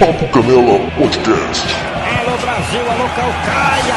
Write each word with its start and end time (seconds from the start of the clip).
Papo 0.00 0.26
Canela 0.28 0.78
Podcast. 0.96 1.68
Alô 2.20 2.38
Brasil, 2.38 2.80
alô 2.90 3.06
Calcaia. 3.14 3.94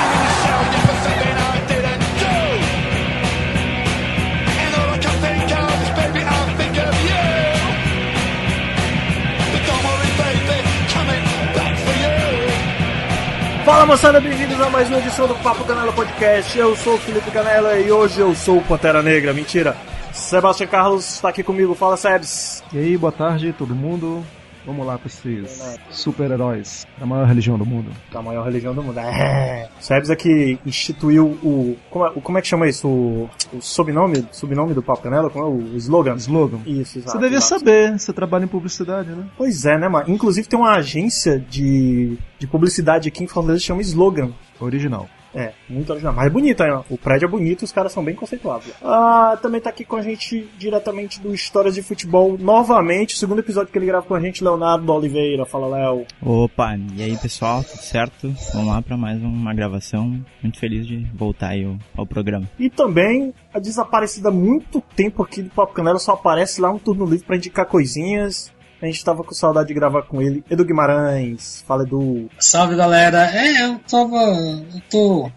Fala 13.63 13.85
moçada, 13.85 14.19
bem-vindos 14.19 14.59
a 14.59 14.69
mais 14.69 14.89
uma 14.89 14.97
edição 14.97 15.25
do 15.25 15.35
Papo 15.35 15.63
Canela 15.63 15.93
Podcast. 15.93 16.59
Eu 16.59 16.75
sou 16.75 16.95
o 16.95 16.97
Felipe 16.97 17.31
Canela 17.31 17.79
e 17.79 17.89
hoje 17.89 18.19
eu 18.19 18.35
sou 18.35 18.57
o 18.57 18.61
Pantera 18.61 19.01
Negra. 19.01 19.31
Mentira. 19.31 19.77
Sebastião 20.11 20.67
Carlos 20.67 21.09
está 21.13 21.29
aqui 21.29 21.43
comigo. 21.43 21.73
Fala, 21.73 21.95
Sebs. 21.95 22.61
E 22.73 22.77
aí, 22.77 22.97
boa 22.97 23.13
tarde 23.13 23.55
todo 23.57 23.73
mundo. 23.73 24.21
Vamos 24.65 24.85
lá 24.85 24.97
com 24.97 25.07
esses 25.07 25.79
super-heróis 25.91 26.87
da 26.97 27.05
maior 27.05 27.27
religião 27.27 27.57
do 27.57 27.65
mundo. 27.65 27.91
Da 28.11 28.21
maior 28.21 28.43
religião 28.45 28.73
do 28.73 28.81
mundo. 28.81 28.93
É. 29.03 29.69
Sebs 29.79 30.09
aqui 30.09 30.59
instituiu 30.65 31.25
o 31.43 31.77
como, 31.89 32.05
é, 32.05 32.09
o. 32.09 32.21
como 32.21 32.37
é 32.37 32.41
que 32.41 32.47
chama 32.47 32.67
isso? 32.67 32.87
O, 32.87 33.29
o 33.51 33.61
sobrenome, 33.61 34.25
sobrenome 34.31 34.73
do 34.73 34.81
Papo 34.81 35.01
Canela? 35.01 35.29
Como 35.29 35.45
é 35.45 35.47
o 35.47 35.77
slogan? 35.77 36.15
Slogan. 36.15 36.59
Isso, 36.65 36.99
exato. 36.99 37.11
Você 37.11 37.17
devia 37.19 37.37
exato. 37.37 37.59
saber, 37.59 37.99
você 37.99 38.13
trabalha 38.13 38.45
em 38.45 38.47
publicidade, 38.47 39.09
né? 39.09 39.25
Pois 39.37 39.65
é, 39.65 39.77
né, 39.77 39.87
mano? 39.87 40.05
Inclusive 40.09 40.47
tem 40.47 40.57
uma 40.57 40.75
agência 40.75 41.39
de, 41.39 42.17
de 42.39 42.47
publicidade 42.47 43.07
aqui 43.07 43.23
em 43.23 43.27
Fortaleza 43.27 43.59
que 43.59 43.67
chama 43.67 43.81
Slogan. 43.81 44.31
Original. 44.59 45.07
É, 45.33 45.51
muito 45.67 45.89
original. 45.91 46.13
Mas 46.13 46.27
é 46.27 46.29
bonito, 46.29 46.63
hein? 46.63 46.83
O 46.89 46.97
prédio 46.97 47.25
é 47.25 47.29
bonito 47.29 47.61
e 47.61 47.65
os 47.65 47.71
caras 47.71 47.91
são 47.91 48.03
bem 48.03 48.15
conceituados. 48.15 48.67
Ah, 48.81 49.37
também 49.41 49.59
tá 49.59 49.69
aqui 49.69 49.83
com 49.83 49.95
a 49.95 50.01
gente 50.01 50.47
diretamente 50.57 51.19
do 51.19 51.33
Histórias 51.33 51.75
de 51.75 51.81
Futebol, 51.81 52.37
novamente. 52.37 53.15
O 53.15 53.17
segundo 53.17 53.39
episódio 53.39 53.71
que 53.71 53.77
ele 53.77 53.87
grava 53.87 54.05
com 54.05 54.15
a 54.15 54.19
gente, 54.19 54.43
Leonardo 54.43 54.91
Oliveira. 54.91 55.45
Fala, 55.45 55.67
Léo. 55.67 56.05
Opa, 56.21 56.77
e 56.95 57.01
aí 57.01 57.17
pessoal, 57.17 57.63
tudo 57.63 57.81
certo? 57.81 58.33
Vamos 58.53 58.69
lá 58.69 58.81
para 58.81 58.95
mais 58.95 59.21
uma 59.21 59.53
gravação. 59.53 60.23
Muito 60.41 60.59
feliz 60.59 60.85
de 60.85 60.97
voltar 61.13 61.49
aí 61.49 61.65
ao, 61.65 61.77
ao 61.97 62.05
programa. 62.05 62.49
E 62.59 62.69
também 62.69 63.33
a 63.53 63.59
desaparecida 63.59 64.29
há 64.29 64.31
muito 64.31 64.81
tempo 64.95 65.23
aqui 65.23 65.41
do 65.41 65.49
Papo 65.49 65.73
Canela, 65.73 65.99
só 65.99 66.13
aparece 66.13 66.61
lá 66.61 66.71
um 66.71 66.79
turno 66.79 67.05
livre 67.05 67.25
pra 67.25 67.37
indicar 67.37 67.65
coisinhas. 67.65 68.53
A 68.83 68.85
gente 68.85 69.05
tava 69.05 69.23
com 69.23 69.33
saudade 69.33 69.69
de 69.69 69.73
gravar 69.73 70.01
com 70.01 70.21
ele. 70.21 70.43
Edu 70.51 70.65
Guimarães. 70.65 71.63
Fala, 71.65 71.83
Edu. 71.83 72.29
Salve 72.37 72.75
galera, 72.75 73.31
é, 73.33 73.63
eu 73.63 73.79
tava. 73.89 74.17
Eu 74.17 74.81
tô. 74.91 75.31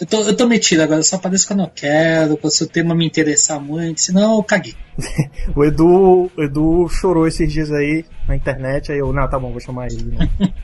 Eu 0.00 0.06
tô, 0.06 0.22
eu 0.22 0.34
tô 0.34 0.46
metido 0.46 0.80
agora, 0.80 1.02
só 1.02 1.16
apareço 1.16 1.46
quando 1.46 1.64
eu 1.64 1.70
quero, 1.74 2.38
quando 2.38 2.52
o 2.52 2.66
tema 2.66 2.94
me 2.94 3.04
interessar 3.04 3.60
muito, 3.60 4.00
senão 4.00 4.36
eu 4.36 4.42
caguei. 4.42 4.74
O 5.56 5.64
Edu, 5.64 6.30
o 6.36 6.42
Edu 6.42 6.88
chorou 6.88 7.26
esses 7.26 7.52
dias 7.52 7.70
aí 7.72 8.04
na 8.26 8.36
internet, 8.36 8.92
aí 8.92 8.98
eu, 8.98 9.12
não, 9.12 9.28
tá 9.28 9.38
bom, 9.38 9.50
vou 9.50 9.60
chamar 9.60 9.88
ele. 9.88 10.04
Né? 10.04 10.30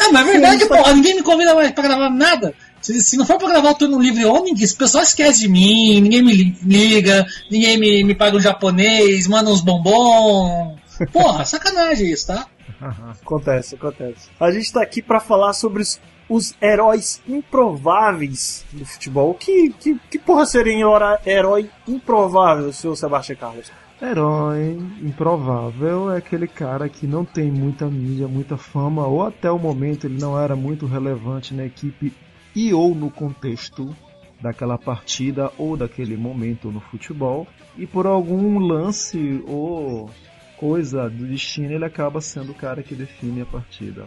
É, 0.00 0.10
mas 0.10 0.26
é 0.26 0.32
verdade, 0.32 0.66
porra, 0.66 0.92
ninguém 0.92 1.14
me 1.14 1.22
convida 1.22 1.54
mais 1.54 1.70
pra 1.70 1.84
gravar 1.84 2.10
nada. 2.10 2.52
Se, 2.80 3.00
se 3.02 3.16
não 3.16 3.24
for 3.24 3.38
pra 3.38 3.48
gravar 3.48 3.70
o 3.70 3.74
turno 3.74 4.00
livre 4.00 4.24
Omni, 4.24 4.52
o 4.52 4.76
pessoal 4.76 5.04
esquece 5.04 5.40
de 5.40 5.48
mim, 5.48 6.00
ninguém 6.00 6.22
me 6.22 6.32
liga, 6.32 7.24
ninguém 7.48 7.78
me, 7.78 8.02
me 8.02 8.14
paga 8.16 8.36
um 8.36 8.40
japonês, 8.40 9.28
manda 9.28 9.50
uns 9.50 9.60
bombom. 9.60 10.76
Porra, 11.12 11.44
sacanagem 11.44 12.10
isso, 12.10 12.28
tá? 12.28 12.46
acontece, 13.22 13.74
acontece. 13.74 14.28
A 14.40 14.50
gente 14.50 14.72
tá 14.72 14.82
aqui 14.82 15.02
pra 15.02 15.20
falar 15.20 15.52
sobre 15.52 15.82
os, 15.82 16.00
os 16.28 16.54
heróis 16.60 17.22
improváveis 17.28 18.64
do 18.72 18.84
futebol. 18.84 19.34
Que, 19.34 19.70
que, 19.70 19.98
que 20.10 20.18
porra 20.18 20.46
seria 20.46 20.88
hora- 20.88 21.20
herói 21.26 21.70
improvável, 21.86 22.72
seu 22.72 22.96
Sebastião 22.96 23.36
Carlos? 23.36 23.70
Herói 24.00 24.78
improvável 25.02 26.10
é 26.12 26.18
aquele 26.18 26.46
cara 26.46 26.88
que 26.88 27.06
não 27.06 27.24
tem 27.24 27.50
muita 27.50 27.86
mídia, 27.86 28.28
muita 28.28 28.56
fama, 28.58 29.06
ou 29.06 29.26
até 29.26 29.50
o 29.50 29.58
momento 29.58 30.06
ele 30.06 30.20
não 30.20 30.38
era 30.38 30.54
muito 30.54 30.84
relevante 30.86 31.54
na 31.54 31.64
equipe 31.64 32.12
e 32.54 32.74
ou 32.74 32.94
no 32.94 33.10
contexto 33.10 33.94
daquela 34.40 34.76
partida 34.76 35.50
ou 35.56 35.78
daquele 35.78 36.14
momento 36.14 36.70
no 36.70 36.78
futebol, 36.80 37.46
e 37.76 37.86
por 37.86 38.06
algum 38.06 38.58
lance 38.58 39.42
ou 39.46 40.10
coisa 40.56 41.08
do 41.08 41.26
destino 41.26 41.72
ele 41.72 41.84
acaba 41.84 42.20
sendo 42.20 42.52
o 42.52 42.54
cara 42.54 42.82
que 42.82 42.94
define 42.94 43.42
a 43.42 43.46
partida. 43.46 44.06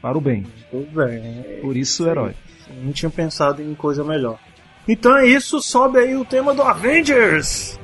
Para 0.00 0.16
o 0.16 0.20
bem. 0.20 0.46
Tudo 0.70 0.90
bem. 0.92 1.60
Por 1.60 1.76
isso, 1.76 2.06
herói. 2.08 2.34
Não 2.82 2.92
tinha 2.92 3.10
pensado 3.10 3.62
em 3.62 3.74
coisa 3.74 4.04
melhor. 4.04 4.38
Então 4.86 5.16
é 5.16 5.26
isso, 5.26 5.60
sobe 5.60 5.98
aí 5.98 6.16
o 6.16 6.24
tema 6.24 6.54
do 6.54 6.62
Avengers! 6.62 7.78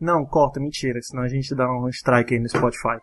Não, 0.00 0.24
corta, 0.24 0.60
mentira, 0.60 1.00
senão 1.00 1.22
a 1.22 1.28
gente 1.28 1.54
dá 1.54 1.64
um 1.64 1.88
strike 1.88 2.34
aí 2.34 2.40
no 2.40 2.48
Spotify. 2.48 2.98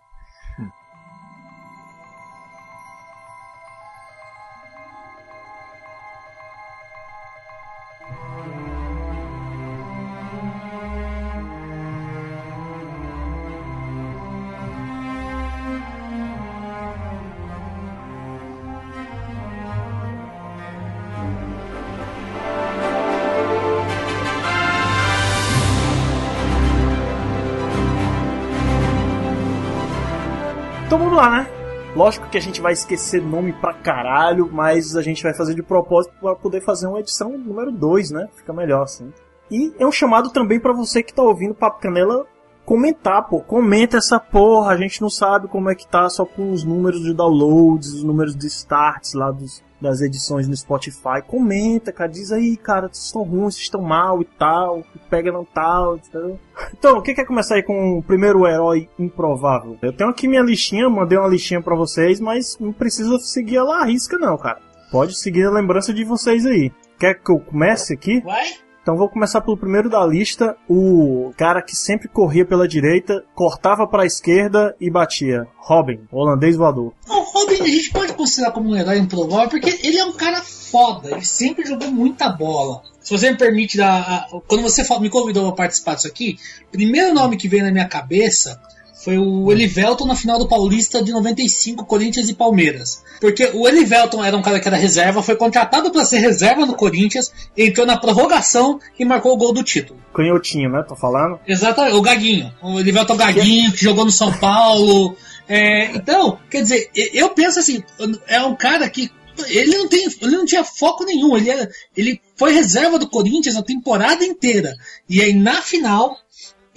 Lá, 31.19 31.30
né? 31.30 31.47
Lógico 31.96 32.30
que 32.30 32.38
a 32.38 32.41
gente 32.41 32.62
vai 32.62 32.72
esquecer 32.74 33.22
nome 33.22 33.52
pra 33.52 33.74
caralho, 33.74 34.50
mas 34.52 34.96
a 34.96 35.02
gente 35.02 35.22
vai 35.24 35.34
fazer 35.34 35.53
de 35.53 35.63
propósito 35.63 36.13
pra 36.19 36.35
poder 36.35 36.62
fazer 36.62 36.88
uma 36.88 37.00
edição 37.00 37.38
número 37.38 37.72
2, 37.72 38.12
né? 38.12 38.30
Fica 38.35 38.53
melhor 38.53 38.84
assim. 38.84 39.12
E 39.52 39.74
é 39.79 39.85
um 39.85 39.91
chamado 39.91 40.29
também 40.29 40.59
pra 40.59 40.72
você 40.72 41.02
que 41.02 41.13
tá 41.13 41.24
ouvindo 41.24 41.56
Papo 41.56 41.81
Canela 41.81 42.25
comentar, 42.69 43.28
pô. 43.28 43.40
Comenta 43.40 43.97
essa 43.97 44.19
porra, 44.19 44.74
a 44.74 44.78
gente 44.78 45.02
não 45.02 45.09
sabe 45.09 45.47
como 45.47 45.72
é 45.72 45.75
que 45.75 45.88
tá 45.88 46.07
só 46.07 46.24
com 46.24 46.52
os 46.52 46.63
números 46.63 47.02
de 47.02 47.16
downloads, 47.16 47.94
os 47.94 48.03
números 48.03 48.35
de 48.35 48.46
starts 48.46 49.16
lá 49.16 49.31
dos, 49.31 49.63
das 49.81 50.02
edições 50.02 50.47
no 50.47 50.56
Spotify. 50.56 51.24
Comenta, 51.25 51.91
cara, 51.91 52.12
diz 52.12 52.31
aí, 52.31 52.56
cara, 52.56 52.88
vocês 52.88 53.06
estão 53.06 53.24
ruins, 53.24 53.56
vocês 53.56 53.63
estão 53.63 53.81
mal 53.81 54.22
e 54.22 54.25
tal, 54.25 54.84
pega 55.09 55.31
não 55.31 55.44
tal, 55.44 55.96
entendeu? 55.96 56.40
Então, 56.78 57.02
quem 57.02 57.16
quer 57.16 57.25
começar 57.25 57.56
aí 57.56 57.63
com 57.63 57.97
o 57.97 58.03
primeiro 58.03 58.46
herói 58.46 58.88
improvável? 59.00 59.75
Eu 59.81 59.91
tenho 59.91 60.12
aqui 60.12 60.28
minha 60.28 60.44
listinha, 60.44 60.88
mandei 60.90 61.18
uma 61.18 61.28
listinha 61.28 61.62
pra 61.62 61.75
vocês, 61.75 62.19
mas 62.19 62.56
não 62.59 62.72
precisa 62.72 63.18
seguir 63.18 63.56
ela 63.56 63.81
à 63.81 63.85
risca 63.85 64.18
não, 64.19 64.38
cara. 64.38 64.59
Pode 64.91 65.18
seguir 65.18 65.46
a 65.46 65.52
lembrança 65.52 65.91
de 65.91 66.03
vocês 66.03 66.46
aí. 66.46 66.72
Quer 67.00 67.16
que 67.16 67.31
eu 67.31 67.40
comece 67.40 67.94
aqui? 67.94 68.22
Vai? 68.22 68.69
Então 68.89 68.97
vou 68.97 69.07
começar 69.07 69.39
pelo 69.41 69.55
primeiro 69.55 69.88
da 69.88 70.03
lista, 70.03 70.57
o 70.67 71.31
cara 71.38 71.61
que 71.61 71.75
sempre 71.75 72.07
corria 72.07 72.44
pela 72.44 72.67
direita, 72.67 73.23
cortava 73.35 73.85
pra 73.85 74.03
esquerda 74.03 74.75
e 74.81 74.89
batia. 74.89 75.45
Robin, 75.59 76.00
holandês 76.11 76.55
voador. 76.57 76.91
O 77.07 77.19
Robin 77.22 77.61
a 77.61 77.67
gente 77.67 77.91
pode 77.91 78.13
considerar 78.13 78.49
como 78.51 78.72
um 78.72 78.75
herói 78.75 78.97
improvável 78.97 79.47
porque 79.47 79.78
ele 79.85 79.99
é 79.99 80.03
um 80.05 80.13
cara 80.13 80.41
foda, 80.41 81.11
ele 81.11 81.23
sempre 81.23 81.67
jogou 81.67 81.91
muita 81.91 82.29
bola. 82.29 82.81
Se 82.99 83.11
você 83.16 83.29
me 83.29 83.38
permite 83.38 83.78
dar. 83.78 84.01
a- 84.01 84.28
Quando 84.47 84.63
você 84.63 84.81
me 84.99 85.07
convidou 85.11 85.45
para 85.49 85.55
participar 85.66 85.94
disso 85.94 86.07
aqui, 86.07 86.39
primeiro 86.72 87.13
nome 87.13 87.38
que 87.38 87.47
veio 87.47 87.63
na 87.66 87.72
minha 87.72 87.88
cabeça 87.88 88.59
foi 89.03 89.17
o 89.17 89.51
Elivelton 89.51 90.05
na 90.05 90.15
final 90.15 90.37
do 90.37 90.47
Paulista 90.47 91.01
de 91.01 91.11
95, 91.11 91.85
Corinthians 91.85 92.29
e 92.29 92.33
Palmeiras. 92.33 93.03
Porque 93.21 93.49
o 93.53 93.67
Elivelton 93.67 94.23
era 94.23 94.35
um 94.35 94.41
cara 94.41 94.59
que 94.59 94.67
era 94.67 94.77
reserva, 94.77 95.23
foi 95.23 95.35
contratado 95.35 95.89
para 95.89 96.03
ser 96.03 96.19
reserva 96.19 96.65
no 96.65 96.75
Corinthians, 96.75 97.31
entrou 97.57 97.85
na 97.85 97.97
prorrogação 97.97 98.79
e 98.97 99.05
marcou 99.05 99.33
o 99.33 99.37
gol 99.37 99.53
do 99.53 99.63
título. 99.63 99.99
Canhotinho, 100.13 100.69
né? 100.69 100.83
Tô 100.87 100.95
falando? 100.95 101.39
Exatamente, 101.47 101.95
o 101.95 102.01
Gaguinho. 102.01 102.53
O 102.61 102.79
Elivelton 102.79 103.16
Gaguinho, 103.16 103.72
que 103.72 103.84
jogou 103.84 104.03
no 104.03 104.11
São 104.11 104.34
Paulo. 104.37 105.16
É, 105.47 105.85
então, 105.95 106.37
quer 106.49 106.61
dizer, 106.61 106.91
eu 106.93 107.29
penso 107.29 107.59
assim, 107.59 107.81
é 108.28 108.41
um 108.43 108.55
cara 108.55 108.90
que. 108.90 109.09
Ele 109.47 109.78
não, 109.78 109.87
tem, 109.87 110.05
ele 110.22 110.35
não 110.35 110.45
tinha 110.45 110.66
foco 110.66 111.05
nenhum. 111.05 111.37
Ele, 111.37 111.49
era, 111.49 111.69
ele 111.95 112.19
foi 112.35 112.52
reserva 112.52 112.99
do 112.99 113.09
Corinthians 113.09 113.55
a 113.55 113.63
temporada 113.63 114.25
inteira. 114.25 114.75
E 115.07 115.22
aí 115.22 115.34
na 115.34 115.61
final, 115.61 116.17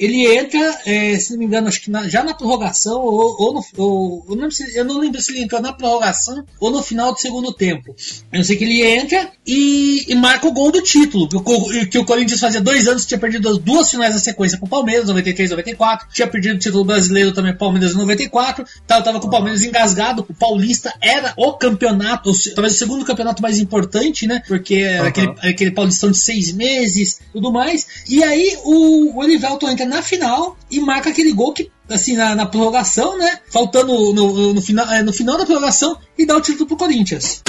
ele 0.05 0.27
entra, 0.27 0.81
é, 0.87 1.19
se 1.19 1.33
não 1.33 1.39
me 1.39 1.45
engano, 1.45 1.69
acho 1.69 1.81
que 1.83 1.91
na- 1.91 2.09
já 2.09 2.23
na 2.25 2.35
prorrogação, 2.35 3.01
ou, 3.01 3.37
ou 3.39 3.55
no. 3.55 3.65
Ou, 3.77 4.25
eu, 4.29 4.35
não 4.35 4.43
lembro 4.43 4.53
se, 4.55 4.77
eu 4.77 4.85
não 4.85 4.99
lembro 4.99 5.21
se 5.21 5.33
ele 5.33 5.43
entrou 5.43 5.61
na 5.61 5.73
prorrogação 5.73 6.45
ou 6.59 6.71
no 6.71 6.83
final 6.83 7.13
do 7.13 7.21
segundo 7.21 7.53
tempo. 7.53 7.95
Eu 8.33 8.43
sei 8.43 8.57
que 8.57 8.65
ele 8.65 8.83
entra 8.83 9.31
e, 9.47 10.07
e 10.09 10.15
marca 10.15 10.47
o 10.47 10.53
gol 10.53 10.73
do 10.73 10.81
título. 10.83 11.29
Que 11.29 11.37
o, 11.37 11.89
que 11.89 11.99
o 11.99 12.05
Corinthians 12.05 12.41
fazia 12.41 12.61
dois 12.61 12.89
anos 12.89 13.05
tinha 13.05 13.19
perdido 13.19 13.49
as 13.49 13.59
duas 13.59 13.91
finais 13.91 14.15
na 14.15 14.21
sequência 14.21 14.59
com 14.59 14.67
o 14.67 14.69
Palmeiras, 14.69 15.09
93 15.09 15.51
e 15.51 15.53
94. 15.53 16.09
Tinha 16.13 16.27
perdido 16.27 16.57
o 16.57 16.59
título 16.59 16.85
brasileiro 16.85 17.33
também, 17.33 17.55
Palmeiras 17.55 17.93
em 17.93 17.97
94. 17.99 18.65
Tava, 18.87 19.03
tava 19.05 19.21
com 19.21 19.27
o 19.27 19.31
Palmeiras 19.31 19.63
engasgado. 19.65 20.25
O 20.29 20.35
Paulista 20.35 20.95
era 21.01 21.35
o 21.37 21.53
campeonato, 21.53 22.31
o 22.31 22.55
talvez 22.55 22.75
o 22.75 22.79
segundo 22.79 23.05
campeonato 23.05 23.43
mais 23.43 23.59
importante, 23.59 24.27
né? 24.27 24.43
Porque 24.49 24.77
era 24.77 25.09
aquele, 25.09 25.35
aquele 25.43 25.71
Paulistão 25.71 26.11
de 26.11 26.19
seis 26.19 26.53
meses 26.53 27.21
tudo 27.33 27.53
mais. 27.53 27.87
E 28.09 28.23
aí 28.23 28.57
o, 28.65 29.19
o 29.19 29.25
Elivelton 29.25 29.71
entra 29.71 29.83
entra 29.83 29.87
na 29.93 30.03
final 30.03 30.57
e 30.71 30.81
marca 30.81 31.11
aquele 31.11 31.33
gol 31.33 31.53
que, 31.53 31.71
assim, 31.89 32.17
na, 32.17 32.35
na 32.35 32.47
prorrogação, 32.47 33.17
né? 33.19 33.41
Faltando 33.51 34.13
no, 34.13 34.55
no, 34.55 34.63
final, 34.63 34.91
é, 34.91 35.03
no 35.03 35.13
final 35.13 35.39
da 35.39 35.45
prorrogação 35.45 35.99
e 36.17 36.27
dá 36.27 36.37
o 36.37 36.41
título 36.41 36.67
pro 36.67 36.77
Corinthians. 36.77 37.43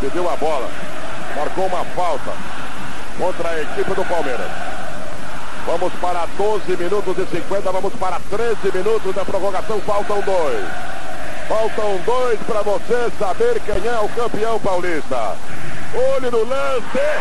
Pediu 0.00 0.28
a 0.28 0.36
bola, 0.36 0.70
marcou 1.36 1.66
uma 1.66 1.84
falta 1.84 2.32
contra 3.18 3.50
a 3.50 3.62
equipe 3.62 3.94
do 3.94 4.04
Palmeiras. 4.04 4.50
Vamos 5.66 5.92
para 6.00 6.26
12 6.36 6.76
minutos 6.76 7.16
e 7.18 7.26
50, 7.36 7.70
vamos 7.70 7.92
para 7.94 8.18
13 8.18 8.56
minutos 8.74 9.14
da 9.14 9.24
prorrogação, 9.24 9.80
faltam 9.82 10.20
dois. 10.22 10.66
Faltam 11.48 12.00
dois 12.04 12.40
para 12.40 12.62
você 12.62 13.10
saber 13.18 13.60
quem 13.60 13.86
é 13.86 13.98
o 13.98 14.08
campeão 14.08 14.58
paulista. 14.58 15.36
Olho 15.94 16.30
no 16.30 16.44
lance. 16.44 16.98
É, 16.98 17.20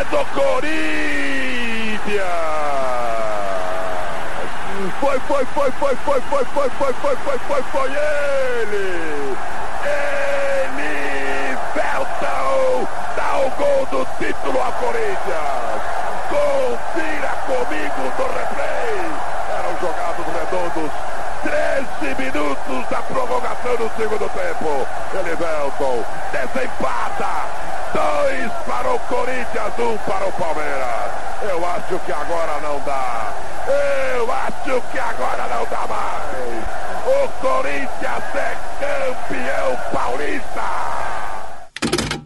é 0.00 0.04
do 0.04 0.21
Corinthians. 0.34 1.12
Foi, 5.00 5.20
foi, 5.20 5.44
foi, 5.46 5.70
foi, 5.72 5.96
foi, 5.96 6.20
foi, 6.20 6.44
foi, 6.44 6.70
foi, 6.70 6.94
foi, 6.94 7.16
foi, 7.16 7.38
foi, 7.38 7.62
foi 7.62 7.90
ele. 7.90 9.36
Ele, 9.84 11.58
Beltão, 11.74 12.88
dá 13.16 13.38
o 13.38 13.50
gol 13.50 13.86
do 13.86 14.06
título 14.18 14.60
ao 14.60 14.72
Corinthians. 14.72 15.82
Confira 16.28 17.32
comigo 17.46 18.02
no 18.18 18.26
replay. 18.38 19.10
Eram 19.58 19.72
jogados 19.80 20.26
redondos 20.26 20.90
13 21.42 22.14
minutos 22.22 22.88
da 22.88 23.02
prorrogação 23.02 23.76
do 23.76 23.90
segundo 23.96 24.28
tempo. 24.30 24.86
Elivelton 25.14 26.04
desempata. 26.30 27.81
Dois 27.92 28.52
para 28.66 28.94
o 28.94 28.98
Corinthians, 29.00 29.78
um 29.78 29.98
para 29.98 30.26
o 30.26 30.32
Palmeiras. 30.32 31.12
Eu 31.42 31.66
acho 31.66 31.98
que 32.00 32.12
agora 32.12 32.60
não 32.60 32.80
dá. 32.80 33.34
Eu 34.14 34.32
acho 34.32 34.80
que 34.90 34.98
agora 34.98 35.46
não 35.48 35.64
dá 35.66 35.86
mais. 35.86 36.82
O 37.06 37.28
Corinthians 37.40 38.34
é 38.34 38.56
campeão 38.80 39.76
paulista. 39.92 40.92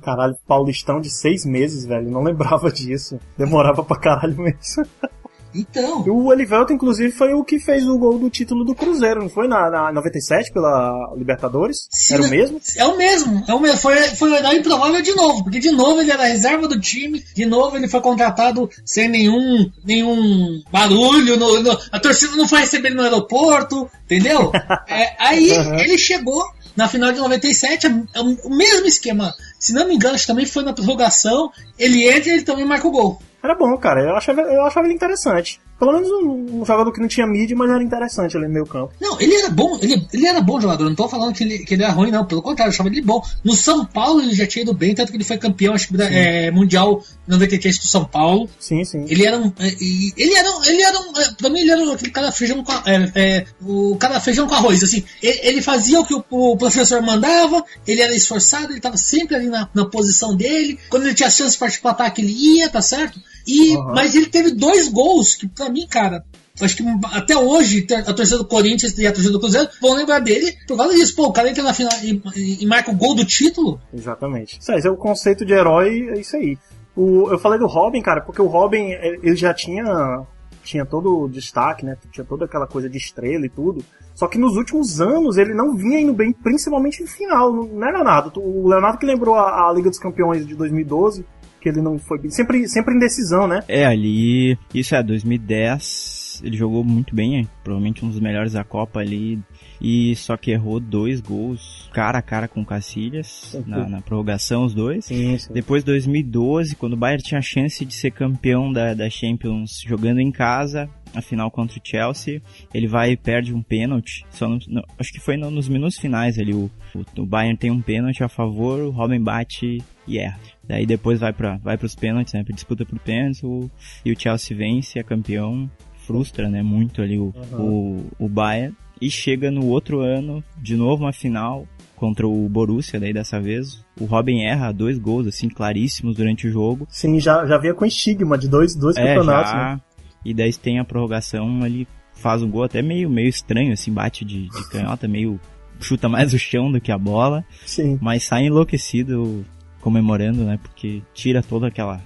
Caralho, 0.02 0.36
Paulistão 0.46 1.00
de 1.00 1.10
seis 1.10 1.44
meses, 1.44 1.84
velho. 1.84 2.08
Não 2.08 2.22
lembrava 2.22 2.70
disso. 2.70 3.18
Demorava 3.36 3.82
pra 3.82 3.98
caralho 3.98 4.36
mesmo. 4.36 4.86
Então. 5.61 6.05
O 6.08 6.32
Elivelto, 6.32 6.73
inclusive, 6.73 7.11
foi 7.12 7.32
o 7.35 7.44
que 7.44 7.58
fez 7.58 7.87
o 7.87 7.99
gol 7.99 8.19
do 8.19 8.29
título 8.31 8.64
do 8.64 8.75
Cruzeiro, 8.75 9.20
não 9.23 9.29
foi? 9.29 9.49
Na, 9.49 9.70
na 9.70 9.93
97 9.93 10.53
pela 10.53 11.12
Libertadores? 11.17 11.88
Se 11.91 12.14
era 12.14 12.23
o 12.23 12.29
mesmo? 12.29 12.61
É 12.76 12.85
o 12.85 12.97
mesmo, 12.97 13.44
é 13.49 13.55
o 13.55 13.61
mesmo. 13.61 13.79
Foi, 13.79 13.97
foi 14.17 14.31
o 14.31 14.35
herói 14.37 14.56
improvável 14.56 15.00
de 15.03 15.14
novo, 15.14 15.43
porque 15.44 15.58
de 15.58 15.70
novo 15.70 16.00
ele 16.00 16.11
era 16.11 16.25
reserva 16.25 16.67
do 16.69 16.79
time, 16.81 17.25
de 17.35 17.47
novo 17.47 17.76
ele 17.76 17.88
foi 17.88 18.00
contratado 18.00 18.69
sem 18.85 19.08
nenhum, 19.08 19.70
nenhum 19.85 20.62
barulho, 20.70 21.37
no- 21.37 21.62
no- 21.62 21.79
a 21.93 21.99
torcida 22.00 22.37
não 22.37 22.47
foi 22.49 22.61
receber 22.61 22.88
ele 22.88 22.97
no 22.97 23.02
aeroporto, 23.02 23.88
entendeu? 24.05 24.50
É, 24.88 25.14
aí 25.19 25.50
ele 25.81 25.99
chegou 25.99 26.43
na 26.76 26.88
final 26.88 27.11
de 27.11 27.19
97, 27.19 27.87
é 28.14 28.20
o 28.20 28.37
o 28.44 28.50
mesmo 28.56 28.87
esquema. 28.87 29.32
Se 29.59 29.73
não 29.73 29.87
me 29.88 29.94
engano, 29.94 30.17
também 30.26 30.44
foi 30.47 30.62
na 30.62 30.73
prorrogação, 30.73 31.50
ele 31.79 32.06
entra 32.09 32.29
e 32.29 32.32
ele 32.35 32.43
também 32.43 32.64
marca 32.64 32.87
o 32.87 32.91
gol. 32.91 33.20
Era 33.43 33.55
bom, 33.55 33.77
cara. 33.79 34.03
Eu 34.03 34.17
achava, 34.17 34.41
eu 34.43 34.65
achava 34.65 34.87
ele 34.87 34.94
interessante. 34.94 35.61
Pelo 35.78 35.93
menos 35.93 36.08
um, 36.11 36.61
um 36.61 36.64
jogador 36.64 36.90
que 36.93 37.00
não 37.00 37.08
tinha 37.08 37.26
mídia, 37.26 37.56
mas 37.56 37.70
era 37.70 37.82
interessante 37.82 38.37
ali 38.37 38.46
no 38.46 38.52
meio 38.52 38.67
campo. 38.67 38.93
Não, 39.00 39.20
ele 39.20 39.34
era 39.34 39.50
bom, 39.50 39.78
ele, 39.81 40.06
ele 40.12 40.26
era 40.26 40.40
bom 40.40 40.61
jogador, 40.61 40.84
não 40.84 40.94
tô 40.94 41.08
falando 41.08 41.34
que 41.34 41.44
ele, 41.44 41.58
que 41.61 41.75
ele 41.75 41.82
era 41.82 41.93
ruim, 41.93 42.11
não, 42.11 42.25
pelo 42.25 42.40
contrário, 42.40 42.70
eu 42.70 42.75
achava 42.75 42.88
ele 42.88 43.02
bom. 43.02 43.23
No 43.44 43.55
São 43.55 43.84
Paulo 43.84 44.23
ele 44.23 44.34
já 44.34 44.46
tinha 44.46 44.62
ido 44.62 44.73
bem, 44.73 44.94
tanto 44.94 45.11
que 45.11 45.17
ele 45.17 45.25
foi 45.25 45.37
campeão, 45.37 45.75
acho 45.75 45.88
que 45.88 45.96
da, 45.96 46.11
é, 46.11 46.50
mundial 46.50 47.02
93 47.26 47.78
do 47.78 47.87
São 47.87 48.05
Paulo. 48.05 48.49
Sim, 48.58 48.84
sim. 48.84 49.05
Ele 49.08 49.26
era 49.26 49.38
um. 49.38 49.52
é, 49.58 49.67
Ele 49.69 50.34
era 50.34 50.50
um. 50.50 50.64
Ele 50.64 50.82
era 50.82 50.99
um. 50.99 51.20
é, 51.20 51.32
Pra 51.37 51.50
mim, 51.50 51.61
ele 51.61 51.70
era 51.70 51.93
aquele 51.93 52.11
cara 52.11 52.32
feijão 52.32 52.62
com. 52.64 52.73
É, 52.88 53.12
é, 53.14 53.46
o 53.61 53.96
cara 53.96 54.20
feijão 54.20 54.46
com 54.46 54.55
arroz, 54.55 54.82
assim. 54.82 55.05
Ele, 55.23 55.40
ele 55.43 55.62
fazia 55.62 56.00
o 56.00 56.06
que 56.06 56.14
o, 56.14 56.25
o 56.31 56.56
professor 56.56 57.02
mandava, 57.02 57.64
ele 57.87 58.00
era 58.00 58.14
esforçado, 58.14 58.73
ele 58.73 58.81
tava 58.81 58.96
sempre 58.96 59.37
ali 59.37 59.49
na, 59.49 59.69
na 59.75 59.84
posição 59.84 60.37
dele. 60.37 60.78
Quando 60.88 61.05
ele 61.05 61.14
tinha 61.14 61.31
chance 61.31 61.52
de 61.52 61.58
partir 61.58 61.81
pro 61.81 61.90
ataque, 61.90 62.23
ele 62.23 62.32
ia, 62.32 62.69
tá 62.69 62.81
certo? 62.81 63.20
E, 63.46 63.76
Aham. 63.76 63.93
Mas 63.94 64.14
ele 64.14 64.26
teve 64.26 64.52
dois 64.52 64.88
gols 64.88 65.34
que, 65.34 65.46
pra 65.48 65.69
mim, 65.69 65.87
cara. 65.87 66.25
Acho 66.60 66.75
que 66.76 66.82
até 67.12 67.37
hoje 67.37 67.87
a 68.06 68.14
torcida 68.14 68.38
do 68.38 68.46
Corinthians 68.46 68.96
e 68.98 69.06
a 69.06 69.12
torcida 69.12 69.32
do 69.32 69.38
Cruzeiro 69.40 69.69
vão 69.81 69.94
lembrar 69.94 70.20
dele 70.20 70.56
por 70.66 70.76
causa 70.76 70.94
disso. 70.94 71.14
Pô, 71.14 71.26
o 71.26 71.32
cara 71.32 71.50
entra 71.50 71.62
na 71.62 71.75
final 71.75 71.93
e, 72.02 72.62
e- 72.62 72.66
marca 72.66 72.90
o 72.90 72.94
gol 72.94 73.14
do 73.14 73.26
título. 73.26 73.78
Exatamente. 73.93 74.58
É 74.66 74.90
o 74.90 74.96
conceito 74.96 75.44
de 75.44 75.52
herói, 75.52 76.08
é 76.14 76.20
isso 76.20 76.34
aí. 76.34 76.56
O, 76.96 77.31
eu 77.31 77.38
falei 77.38 77.58
do 77.58 77.66
Robin, 77.66 78.00
cara, 78.00 78.22
porque 78.22 78.40
o 78.40 78.46
Robin, 78.46 78.90
eh, 78.93 79.19
ele 79.22 79.37
já 79.37 79.52
tinha 79.52 80.25
tinha 80.64 80.84
todo 80.84 81.20
o 81.20 81.28
destaque, 81.28 81.84
né? 81.84 81.96
Tinha 82.10 82.25
toda 82.25 82.44
aquela 82.44 82.66
coisa 82.66 82.88
de 82.88 82.99
estrela 82.99 83.46
e 83.46 83.49
tudo. 83.49 83.84
Só 84.14 84.26
que 84.26 84.38
nos 84.38 84.56
últimos 84.56 85.00
anos 85.00 85.37
ele 85.37 85.54
não 85.54 85.76
vinha 85.76 86.00
indo 86.00 86.12
bem, 86.12 86.32
principalmente 86.32 87.02
em 87.02 87.06
final, 87.06 87.52
não 87.52 87.66
né, 87.66 87.90
Leonardo? 87.92 88.40
O 88.40 88.66
Leonardo 88.66 88.99
que 88.99 89.06
lembrou 89.06 89.34
a, 89.37 89.69
a 89.69 89.72
Liga 89.72 89.88
dos 89.90 89.99
Campeões 89.99 90.46
de 90.46 90.54
2012, 90.56 91.25
que 91.66 91.70
ele 91.70 91.82
não 91.82 91.98
foi 91.98 92.18
bem. 92.20 92.30
Sempre, 92.30 92.68
sempre 92.68 92.94
indecisão, 92.94 93.48
né? 93.48 93.60
É, 93.66 93.84
ali. 93.84 94.56
Isso 94.72 94.94
é 94.94 95.02
2010. 95.02 96.42
Ele 96.44 96.56
jogou 96.56 96.84
muito 96.84 97.14
bem, 97.14 97.40
é, 97.40 97.46
provavelmente 97.64 98.04
um 98.04 98.08
dos 98.08 98.20
melhores 98.20 98.52
da 98.52 98.62
Copa 98.62 99.00
ali. 99.00 99.38
E 99.80 100.14
só 100.16 100.36
que 100.36 100.50
errou 100.50 100.78
dois 100.78 101.20
gols 101.20 101.88
cara 101.92 102.18
a 102.18 102.22
cara 102.22 102.46
com 102.46 102.60
o 102.60 102.64
Cacilhas 102.64 103.58
na, 103.66 103.88
na 103.88 104.00
prorrogação, 104.02 104.64
os 104.64 104.74
dois. 104.74 105.06
Sim, 105.06 105.36
sim. 105.38 105.52
Depois 105.52 105.82
2012, 105.82 106.76
quando 106.76 106.92
o 106.92 106.96
Bayern 106.96 107.22
tinha 107.22 107.38
a 107.38 107.42
chance 107.42 107.84
de 107.84 107.94
ser 107.94 108.10
campeão 108.10 108.70
da, 108.72 108.92
da 108.94 109.08
Champions 109.10 109.82
jogando 109.86 110.20
em 110.20 110.30
casa, 110.30 110.88
a 111.14 111.22
final 111.22 111.50
contra 111.50 111.78
o 111.78 111.82
Chelsea, 111.82 112.42
ele 112.74 112.86
vai 112.86 113.12
e 113.12 113.16
perde 113.16 113.54
um 113.54 113.62
pênalti. 113.62 114.24
Só 114.30 114.46
no- 114.46 114.58
no- 114.68 114.84
acho 114.98 115.12
que 115.12 115.20
foi 115.20 115.36
no- 115.38 115.50
nos 115.50 115.68
minutos 115.70 115.98
finais 115.98 116.38
ali. 116.38 116.52
O, 116.52 116.70
o, 116.94 117.22
o 117.22 117.26
Bayern 117.26 117.56
tem 117.56 117.70
um 117.70 117.80
pênalti 117.80 118.22
a 118.22 118.28
favor, 118.28 118.80
o 118.80 118.90
Robin 118.90 119.20
bate 119.22 119.82
e 120.06 120.18
erra. 120.18 120.38
Daí 120.68 120.84
depois 120.86 121.20
vai 121.20 121.32
para 121.32 121.56
vai 121.58 121.78
os 121.80 121.94
pênaltis, 121.94 122.34
né? 122.34 122.44
Disputa 122.52 122.84
por 122.84 122.98
pênaltis 122.98 123.42
o, 123.42 123.70
e 124.04 124.12
o 124.12 124.18
Chelsea 124.18 124.56
vence, 124.56 124.98
é 124.98 125.02
campeão. 125.02 125.70
Frustra, 126.06 126.48
né? 126.48 126.62
Muito 126.62 127.02
ali 127.02 127.18
o, 127.18 127.34
o, 127.52 128.06
o 128.18 128.28
Bayern. 128.28 128.74
E 129.00 129.10
chega 129.10 129.50
no 129.50 129.66
outro 129.66 130.00
ano, 130.00 130.42
de 130.56 130.76
novo 130.76 131.02
uma 131.04 131.12
final, 131.12 131.66
contra 131.96 132.26
o 132.26 132.48
Borussia, 132.48 133.00
daí 133.00 133.12
dessa 133.12 133.40
vez. 133.40 133.84
O 134.00 134.04
Robin 134.04 134.42
erra 134.42 134.70
dois 134.72 134.98
gols, 134.98 135.26
assim, 135.26 135.48
claríssimos 135.48 136.16
durante 136.16 136.46
o 136.46 136.50
jogo. 136.50 136.87
Sim, 136.90 137.18
já, 137.18 137.44
já 137.44 137.58
vinha 137.58 137.75
com 137.75 137.85
estigma 137.85 138.38
de 138.38 138.49
dois, 138.49 138.75
dois 138.76 138.96
É, 138.96 139.14
campeonatos, 139.14 139.50
já. 139.52 139.75
né? 139.75 139.80
E 140.25 140.32
daí 140.32 140.52
tem 140.54 140.78
a 140.78 140.85
prorrogação, 140.85 141.66
ele 141.66 141.87
faz 142.14 142.42
um 142.42 142.50
gol 142.50 142.64
até 142.64 142.80
meio, 142.82 143.11
meio 143.11 143.28
estranho, 143.28 143.73
assim, 143.73 143.92
bate 143.92 144.25
de, 144.25 144.49
de 144.49 144.68
canhota, 144.70 145.06
meio 145.08 145.38
chuta 145.80 146.08
mais 146.08 146.32
o 146.32 146.38
chão 146.38 146.70
do 146.73 146.80
que 146.80 146.90
a 146.90 146.96
bola, 146.96 147.44
Sim. 147.66 147.99
mas 148.00 148.23
sai 148.25 148.46
enlouquecido 148.46 149.44
comemorando, 149.87 150.43
né? 150.43 150.59
Porque 150.61 151.00
tira 151.14 151.40
todo 151.45 151.64
aquela 151.64 152.00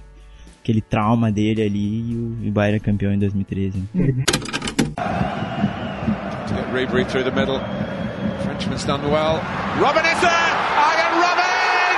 aquele 0.61 0.81
trauma 0.81 1.31
dele 1.31 1.63
ali 1.63 2.11
e 2.11 2.15
o, 2.15 2.37
e 2.45 2.49
o 2.49 2.51
Bayern 2.51 2.77
é 2.77 2.79
campeão 2.79 3.11
em 3.11 3.17
2013. 3.17 3.79
né? 3.79 4.23
To 6.45 6.53
get 6.53 6.69
Ribery 6.71 7.03
through 7.05 7.23
the 7.25 7.31
middle. 7.33 7.57
Frenchman's 8.45 8.85
done 8.85 9.01
well. 9.09 9.41
Robin 9.81 10.05
is 10.05 10.19
there! 10.21 10.51
Arjen 10.77 11.13
Robin! 11.25 11.97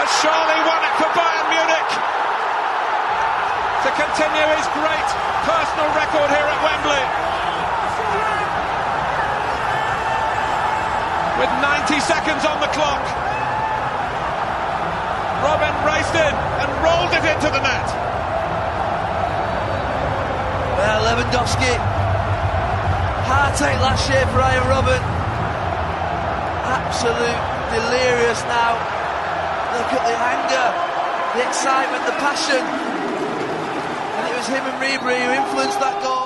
Has 0.00 0.08
surely 0.24 0.56
won 0.64 0.80
it 0.80 0.94
for 0.96 1.10
Bayern 1.12 1.48
Munich 1.52 1.90
to 3.84 3.90
continue 3.92 4.46
his 4.56 4.64
great 4.72 5.08
personal 5.44 5.88
record 5.92 6.32
here 6.32 6.48
at 6.48 6.60
Wembley. 6.64 7.04
With 11.44 11.52
90 11.60 12.00
seconds 12.00 12.42
on 12.48 12.58
the 12.64 12.72
clock, 12.72 13.27
Robin 15.42 15.74
raced 15.86 16.14
in 16.14 16.34
and 16.34 16.68
rolled 16.82 17.12
it 17.14 17.22
into 17.22 17.48
the 17.50 17.62
net. 17.62 17.88
Well, 20.78 20.98
Lewandowski, 21.06 21.74
heartache 23.26 23.80
last 23.82 24.08
year 24.10 24.26
for 24.34 24.40
Ian 24.42 24.66
Robin. 24.66 25.02
Absolute 26.66 27.40
delirious 27.70 28.42
now. 28.50 28.74
Look 29.78 29.90
at 29.94 30.02
the 30.10 30.16
anger, 30.16 30.66
the 31.38 31.42
excitement, 31.46 32.02
the 32.06 32.16
passion. 32.18 32.62
And 34.18 34.22
it 34.26 34.34
was 34.36 34.46
him 34.48 34.64
and 34.64 34.78
Ribery 34.82 35.22
who 35.22 35.30
influenced 35.38 35.78
that 35.78 36.02
goal. 36.02 36.17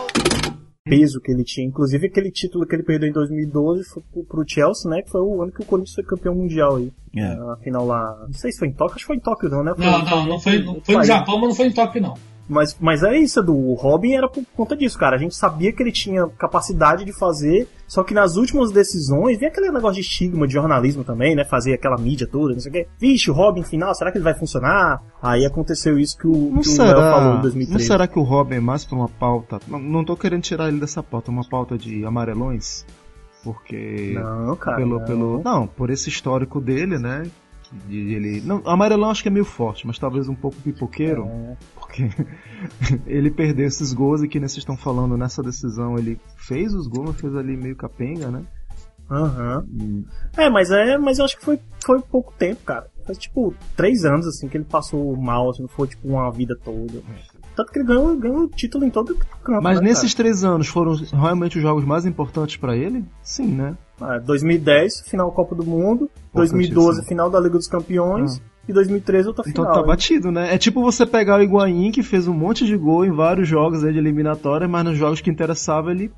Peso 0.84 1.20
que 1.20 1.30
ele 1.30 1.44
tinha. 1.44 1.66
Inclusive 1.66 2.06
aquele 2.06 2.30
título 2.30 2.66
que 2.66 2.74
ele 2.74 2.82
perdeu 2.82 3.08
em 3.08 3.12
2012 3.12 3.84
foi 3.88 4.02
pro, 4.12 4.24
pro 4.24 4.44
Chelsea, 4.46 4.90
né? 4.90 5.02
Que 5.02 5.10
foi 5.10 5.20
o 5.20 5.42
ano 5.42 5.52
que 5.52 5.62
o 5.62 5.64
Corinthians 5.64 5.94
foi 5.94 6.04
campeão 6.04 6.34
mundial 6.34 6.76
aí. 6.76 6.92
É. 7.16 7.34
Na 7.36 7.56
final 7.56 7.86
lá. 7.86 8.24
Não 8.26 8.32
sei 8.32 8.52
se 8.52 8.58
foi 8.58 8.68
em 8.68 8.72
Tóquio, 8.72 8.96
acho 8.96 9.04
que 9.04 9.06
foi 9.06 9.16
em 9.16 9.20
Tóquio 9.20 9.48
não, 9.48 9.62
né? 9.62 9.72
Foi- 9.76 9.84
Não, 9.84 10.04
não, 10.04 10.26
não 10.26 10.40
foi, 10.40 10.62
não 10.62 10.80
foi 10.80 10.96
no. 10.96 11.04
Japão, 11.04 11.38
mas 11.38 11.48
não 11.48 11.54
foi 11.54 11.66
em 11.66 11.72
Tóquio, 11.72 12.02
não. 12.02 12.14
Mas, 12.48 12.76
mas 12.80 13.02
é 13.02 13.16
isso, 13.16 13.38
Edu. 13.40 13.56
O 13.56 13.74
Robin 13.74 14.12
era 14.12 14.28
por 14.28 14.44
conta 14.56 14.76
disso, 14.76 14.98
cara. 14.98 15.16
A 15.16 15.18
gente 15.18 15.34
sabia 15.34 15.72
que 15.72 15.82
ele 15.82 15.92
tinha 15.92 16.26
capacidade 16.26 17.04
de 17.04 17.12
fazer, 17.16 17.68
Só 17.92 18.02
que 18.02 18.14
nas 18.14 18.37
últimas 18.37 18.72
decisões, 18.72 19.38
vem 19.38 19.50
aquele 19.50 19.70
negócio 19.70 19.96
de 19.96 20.00
estigma 20.00 20.46
de 20.46 20.54
jornalismo 20.54 21.04
também, 21.04 21.37
né? 21.37 21.44
Fazer 21.44 21.75
aquela 21.75 21.99
mídia 21.99 22.26
toda, 22.26 22.54
não 22.54 22.61
sei 22.61 22.70
o 22.70 22.72
quê. 22.72 22.88
Vixe, 22.99 23.30
o 23.30 23.34
Robin 23.34 23.62
final, 23.62 23.94
será 23.94 24.11
que 24.11 24.16
ele 24.16 24.25
vai 24.25 24.32
funcionar? 24.32 25.02
Aí 25.20 25.44
aconteceu 25.44 25.99
isso 25.99 26.16
que 26.16 26.26
o, 26.26 26.30
Não 26.30 26.62
que 26.62 26.70
o 26.70 26.78
Léo 26.78 26.87
será, 26.87 27.12
falou 27.12 27.32
em 27.32 27.34
não 27.34 27.40
2013. 27.42 27.87
será 27.87 28.06
que 28.06 28.18
o 28.18 28.22
Robin 28.22 28.54
é 28.54 28.61
mais 28.61 28.87
pra 28.87 28.96
uma 28.96 29.11
pauta? 29.11 29.61
Não, 29.68 29.78
não 29.78 30.06
tô 30.06 30.16
querendo 30.16 30.40
tirar 30.40 30.68
ele 30.68 30.80
dessa 30.80 31.02
pauta, 31.02 31.30
uma 31.30 31.46
pauta 31.46 31.76
de 31.76 32.02
amarelões, 32.02 32.87
porque 33.44 34.12
Não, 34.14 34.56
cara. 34.56 34.78
pelo 34.78 34.99
não. 34.99 35.04
pelo 35.04 35.42
não, 35.44 35.66
por 35.66 35.90
esse 35.90 36.08
histórico 36.08 36.62
dele, 36.62 36.99
né? 36.99 37.30
De 37.87 37.97
ele, 38.14 38.41
não, 38.43 38.62
amarelão 38.67 39.11
acho 39.11 39.23
que 39.23 39.29
é 39.29 39.33
meio 39.33 39.45
forte, 39.45 39.87
mas 39.87 39.99
talvez 39.99 40.29
um 40.29 40.35
pouco 40.35 40.57
pipoqueiro, 40.59 41.25
É. 41.26 41.57
porque 41.75 42.02
ele 43.07 43.31
perdeu 43.31 43.67
esses 43.67 43.93
gols 43.93 44.23
e 44.23 44.29
que 44.29 44.38
vocês 44.38 44.59
estão 44.59 44.76
falando 44.76 45.17
nessa 45.17 45.43
decisão, 45.43 45.99
ele 45.99 46.21
fez 46.37 46.75
os 46.75 46.87
gols, 46.87 47.11
mas 47.11 47.21
fez 47.21 47.35
ali 47.35 47.57
meio 47.57 47.75
capenga, 47.75 48.31
né? 48.31 48.45
Aham. 49.11 49.64
É, 50.37 50.49
mas 50.49 50.71
é, 50.71 50.97
mas 50.97 51.19
eu 51.19 51.25
acho 51.25 51.38
que 51.38 51.45
foi, 51.45 51.59
foi 51.85 52.00
pouco 52.00 52.33
tempo, 52.38 52.62
cara. 52.64 52.87
Faz 53.05 53.19
tipo 53.19 53.55
três 53.76 54.05
anos 54.05 54.26
assim 54.26 54.49
que 54.49 54.57
ele 54.57 54.64
passou 54.64 55.17
mal, 55.17 55.50
assim, 55.50 55.62
não 55.62 55.69
foi 55.69 55.88
tipo 55.88 56.09
uma 56.09 56.31
vida 56.31 56.57
toda. 56.64 57.02
Tanto 57.54 57.71
que 57.71 57.78
ele 57.78 57.87
ganhou, 57.87 58.16
ganhou 58.16 58.49
título 58.49 58.85
em 58.85 58.90
todo 58.90 59.14
canto. 59.44 59.62
Mas 59.62 59.80
né, 59.80 59.88
nesses 59.88 60.14
três 60.14 60.42
anos 60.42 60.68
foram 60.68 60.94
realmente 61.12 61.59
os 61.59 61.62
jogos 61.62 61.85
mais 61.85 62.06
importantes 62.06 62.56
pra 62.56 62.76
ele? 62.76 63.04
Sim, 63.23 63.49
né? 63.49 63.76
cara? 63.99 64.16
Ah, 64.16 64.18
2010, 64.18 65.02
final 65.09 65.28
da 65.28 65.37
Copa 65.37 65.54
do 65.54 65.64
Mundo. 65.64 66.11
2012, 66.35 66.73
Importantíssimo. 66.76 67.09
final 67.09 67.30
da 67.30 67.38
Liga 67.40 67.59
dos 67.59 67.68
Campeões. 67.68 68.40
E 68.68 68.73
2013, 68.73 69.26
outra 69.28 69.42
Então 69.47 69.64
final. 69.64 69.75
tá 69.75 69.80
hein? 69.80 69.87
batido, 69.87 70.30
né? 70.30 70.54
É 70.54 70.56
tipo 70.59 70.80
você 70.82 71.04
pegar 71.04 71.38
o 71.38 71.42
Higuaín, 71.42 71.90
que 71.90 72.02
fez 72.02 72.28
um 72.28 72.32
monte 72.32 72.64
de 72.64 72.76
gol 72.76 73.04
em 73.04 73.11
vários 73.11 73.49
jogos 73.49 73.82
aí 73.85 73.92
de 73.92 73.99
eliminatória, 73.99 74.68
mas 74.68 74.85
nos 74.85 74.97
jogos 74.97 75.21
que 75.21 75.28
interessava 75.30 75.90
ele. 75.90 76.12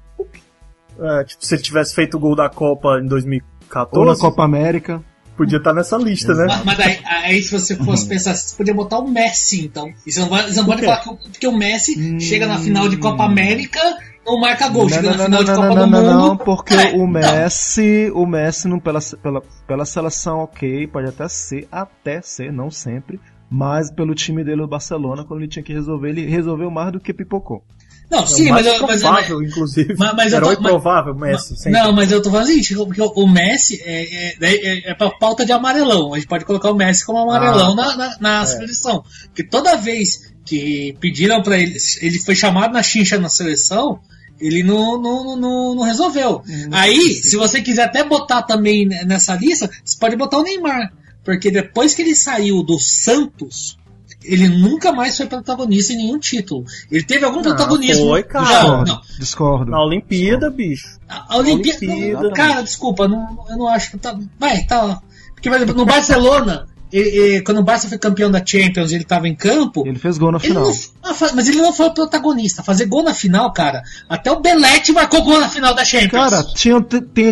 É, 1.00 1.24
tipo, 1.24 1.44
se 1.44 1.54
ele 1.54 1.62
tivesse 1.62 1.94
feito 1.94 2.16
o 2.16 2.20
gol 2.20 2.36
da 2.36 2.48
Copa 2.50 3.00
em 3.00 3.06
2014, 3.06 3.98
Ou 3.98 4.04
na 4.04 4.16
Copa 4.16 4.44
América. 4.44 5.02
Podia 5.36 5.58
estar 5.58 5.72
nessa 5.74 5.96
lista, 5.96 6.34
né? 6.34 6.62
Mas, 6.64 6.78
daí, 6.78 6.98
aí, 7.04 7.42
se 7.42 7.50
você 7.50 7.76
fosse 7.76 8.08
pensar, 8.08 8.34
você 8.34 8.56
podia 8.56 8.74
botar 8.74 8.98
o 8.98 9.08
Messi, 9.10 9.64
então. 9.66 9.92
E 10.06 10.12
você 10.12 10.20
não 10.20 10.28
pode, 10.28 10.52
você 10.52 10.58
não 10.60 10.66
pode 10.66 10.82
falar 10.84 11.00
que, 11.00 11.08
o- 11.10 11.16
porque 11.16 11.46
o 11.46 11.56
Messi 11.56 12.20
chega 12.20 12.46
na 12.46 12.58
final 12.58 12.88
de 12.88 12.96
Copa 12.96 13.24
América, 13.24 13.80
não 14.26 14.40
marca 14.40 14.68
gol. 14.68 14.82
Não, 14.84 14.88
chega 14.90 15.10
não, 15.10 15.16
na 15.16 15.16
não, 15.18 15.24
final 15.26 15.44
de 15.44 15.50
não, 15.50 15.56
Copa 15.56 15.74
não, 15.74 15.86
do 15.86 15.90
não, 15.90 16.02
Mundo. 16.02 16.28
não, 16.28 16.36
porque 16.36 16.74
É, 16.74 16.92
o 16.92 16.94
então. 16.94 17.06
Messi, 17.08 18.10
o 18.14 18.26
Messi 18.26 18.68
não, 18.68 18.78
pela, 18.80 19.00
pela, 19.22 19.42
pela 19.66 19.84
seleção, 19.84 20.38
ok, 20.38 20.86
pode 20.86 21.08
até 21.08 21.28
ser, 21.28 21.68
até 21.70 22.20
ser, 22.22 22.52
não 22.52 22.70
sempre, 22.70 23.20
mas 23.50 23.90
pelo 23.92 24.14
time 24.14 24.42
dele, 24.42 24.62
o 24.62 24.66
Barcelona, 24.68 25.24
quando 25.24 25.40
ele 25.40 25.48
tinha 25.48 25.62
que 25.62 25.72
resolver, 25.72 26.08
ele 26.10 26.26
resolveu 26.26 26.70
mais 26.70 26.92
do 26.92 27.00
que 27.00 27.12
pipocou. 27.12 27.62
Não, 28.10 28.22
É 28.22 28.26
sim, 28.26 28.50
mas, 28.50 28.66
eu- 28.66 28.86
mas, 28.86 29.00
provável, 29.00 29.42
inclusive. 29.42 29.94
mas- 29.98 30.14
mas 30.14 30.32
eu 30.32 30.38
Herói 30.38 30.56
tô- 30.56 30.62
mas- 30.62 30.72
provável, 30.72 31.14
Messi. 31.14 31.56
sempre. 31.56 31.72
não, 31.72 31.92
mas 31.92 32.12
eu 32.12 32.22
tô 32.22 32.30
falando 32.30 32.48
assim, 32.50 32.74
porque 32.76 33.00
o- 33.02 33.26
Messi 33.26 33.80
é, 33.84 34.28
é, 34.28 34.36
é, 34.40 34.90
é 34.90 34.94
pra 34.94 35.10
pauta 35.10 35.44
de 35.44 35.52
amarelão. 35.52 36.12
A 36.12 36.18
gente 36.18 36.28
pode 36.28 36.44
colocar 36.44 36.70
o 36.70 36.74
Messi 36.74 37.04
como 37.04 37.18
amarelão 37.18 37.72
Ah, 37.72 37.74
na, 37.74 37.96
na, 37.96 38.16
na 38.20 38.46
seleção. 38.46 39.02
Porque 39.26 39.42
toda 39.42 39.76
vez 39.76 40.32
que 40.44 40.94
pediram 41.00 41.42
pra 41.42 41.58
ele, 41.58 41.76
ele 42.02 42.18
foi 42.20 42.34
chamado 42.36 42.72
na 42.72 42.82
chincha 42.82 43.18
na 43.18 43.28
seleção, 43.30 43.98
ele 44.38 44.62
não, 44.62 45.00
não, 45.00 45.36
não, 45.36 45.74
não 45.74 45.82
resolveu. 45.82 46.42
Aí, 46.70 47.14
se 47.14 47.36
você 47.36 47.62
quiser 47.62 47.84
até 47.84 48.04
botar 48.04 48.42
também 48.42 48.86
nessa 48.86 49.34
lista, 49.34 49.70
você 49.84 49.96
pode 49.98 50.14
botar 50.16 50.38
o 50.38 50.42
Neymar. 50.42 50.92
Porque 51.24 51.50
depois 51.50 51.94
que 51.94 52.02
ele 52.02 52.14
saiu 52.14 52.62
do 52.62 52.78
Santos, 52.78 53.78
ele 54.24 54.48
nunca 54.48 54.92
mais 54.92 55.16
foi 55.16 55.26
protagonista 55.26 55.92
em 55.92 55.96
nenhum 55.96 56.18
título. 56.18 56.64
Ele 56.90 57.04
teve 57.04 57.24
algum 57.24 57.36
Não, 57.36 57.42
protagonismo. 57.42 58.08
foi, 58.08 58.22
cara. 58.22 58.44
Não, 58.44 58.84
Discordo, 58.84 58.90
não. 58.92 59.18
discordo. 59.18 59.70
Na 59.70 59.84
Olimpíada, 59.84 60.50
bicho. 60.50 60.98
A 61.08 61.36
Olimpíada. 61.36 61.84
Olimpíada. 61.84 62.30
Cara, 62.32 62.62
desculpa, 62.62 63.06
não, 63.06 63.44
eu 63.48 63.56
não 63.56 63.68
acho 63.68 63.90
que 63.92 63.98
tá. 63.98 64.18
Vai, 64.38 64.64
tá. 64.64 65.00
Porque, 65.34 65.48
por 65.48 65.56
exemplo, 65.56 65.74
no 65.74 65.84
Barcelona, 65.84 66.66
e- 66.98 67.36
e 67.36 67.40
quando 67.42 67.58
o 67.58 67.62
Barça 67.62 67.88
foi 67.88 67.98
campeão 67.98 68.30
da 68.30 68.44
Champions 68.44 68.92
ele 68.92 69.04
tava 69.04 69.28
em 69.28 69.34
campo. 69.34 69.82
Ele 69.86 69.98
fez 69.98 70.16
gol 70.18 70.30
na 70.32 70.38
final. 70.38 70.64
não, 70.64 71.14
mas 71.34 71.48
ele 71.48 71.60
não 71.60 71.72
foi 71.72 71.86
o 71.86 71.94
protagonista. 71.94 72.62
Fazer 72.62 72.86
gol 72.86 73.02
na 73.02 73.12
final, 73.14 73.52
cara. 73.52 73.82
Até 74.08 74.30
o 74.30 74.40
Belete 74.40 74.92
marcou 74.92 75.22
gol 75.22 75.40
na 75.40 75.48
final 75.48 75.74
da 75.74 75.84
Champions. 75.84 76.30
Cara, 76.30 76.44
tinham, 76.54 76.84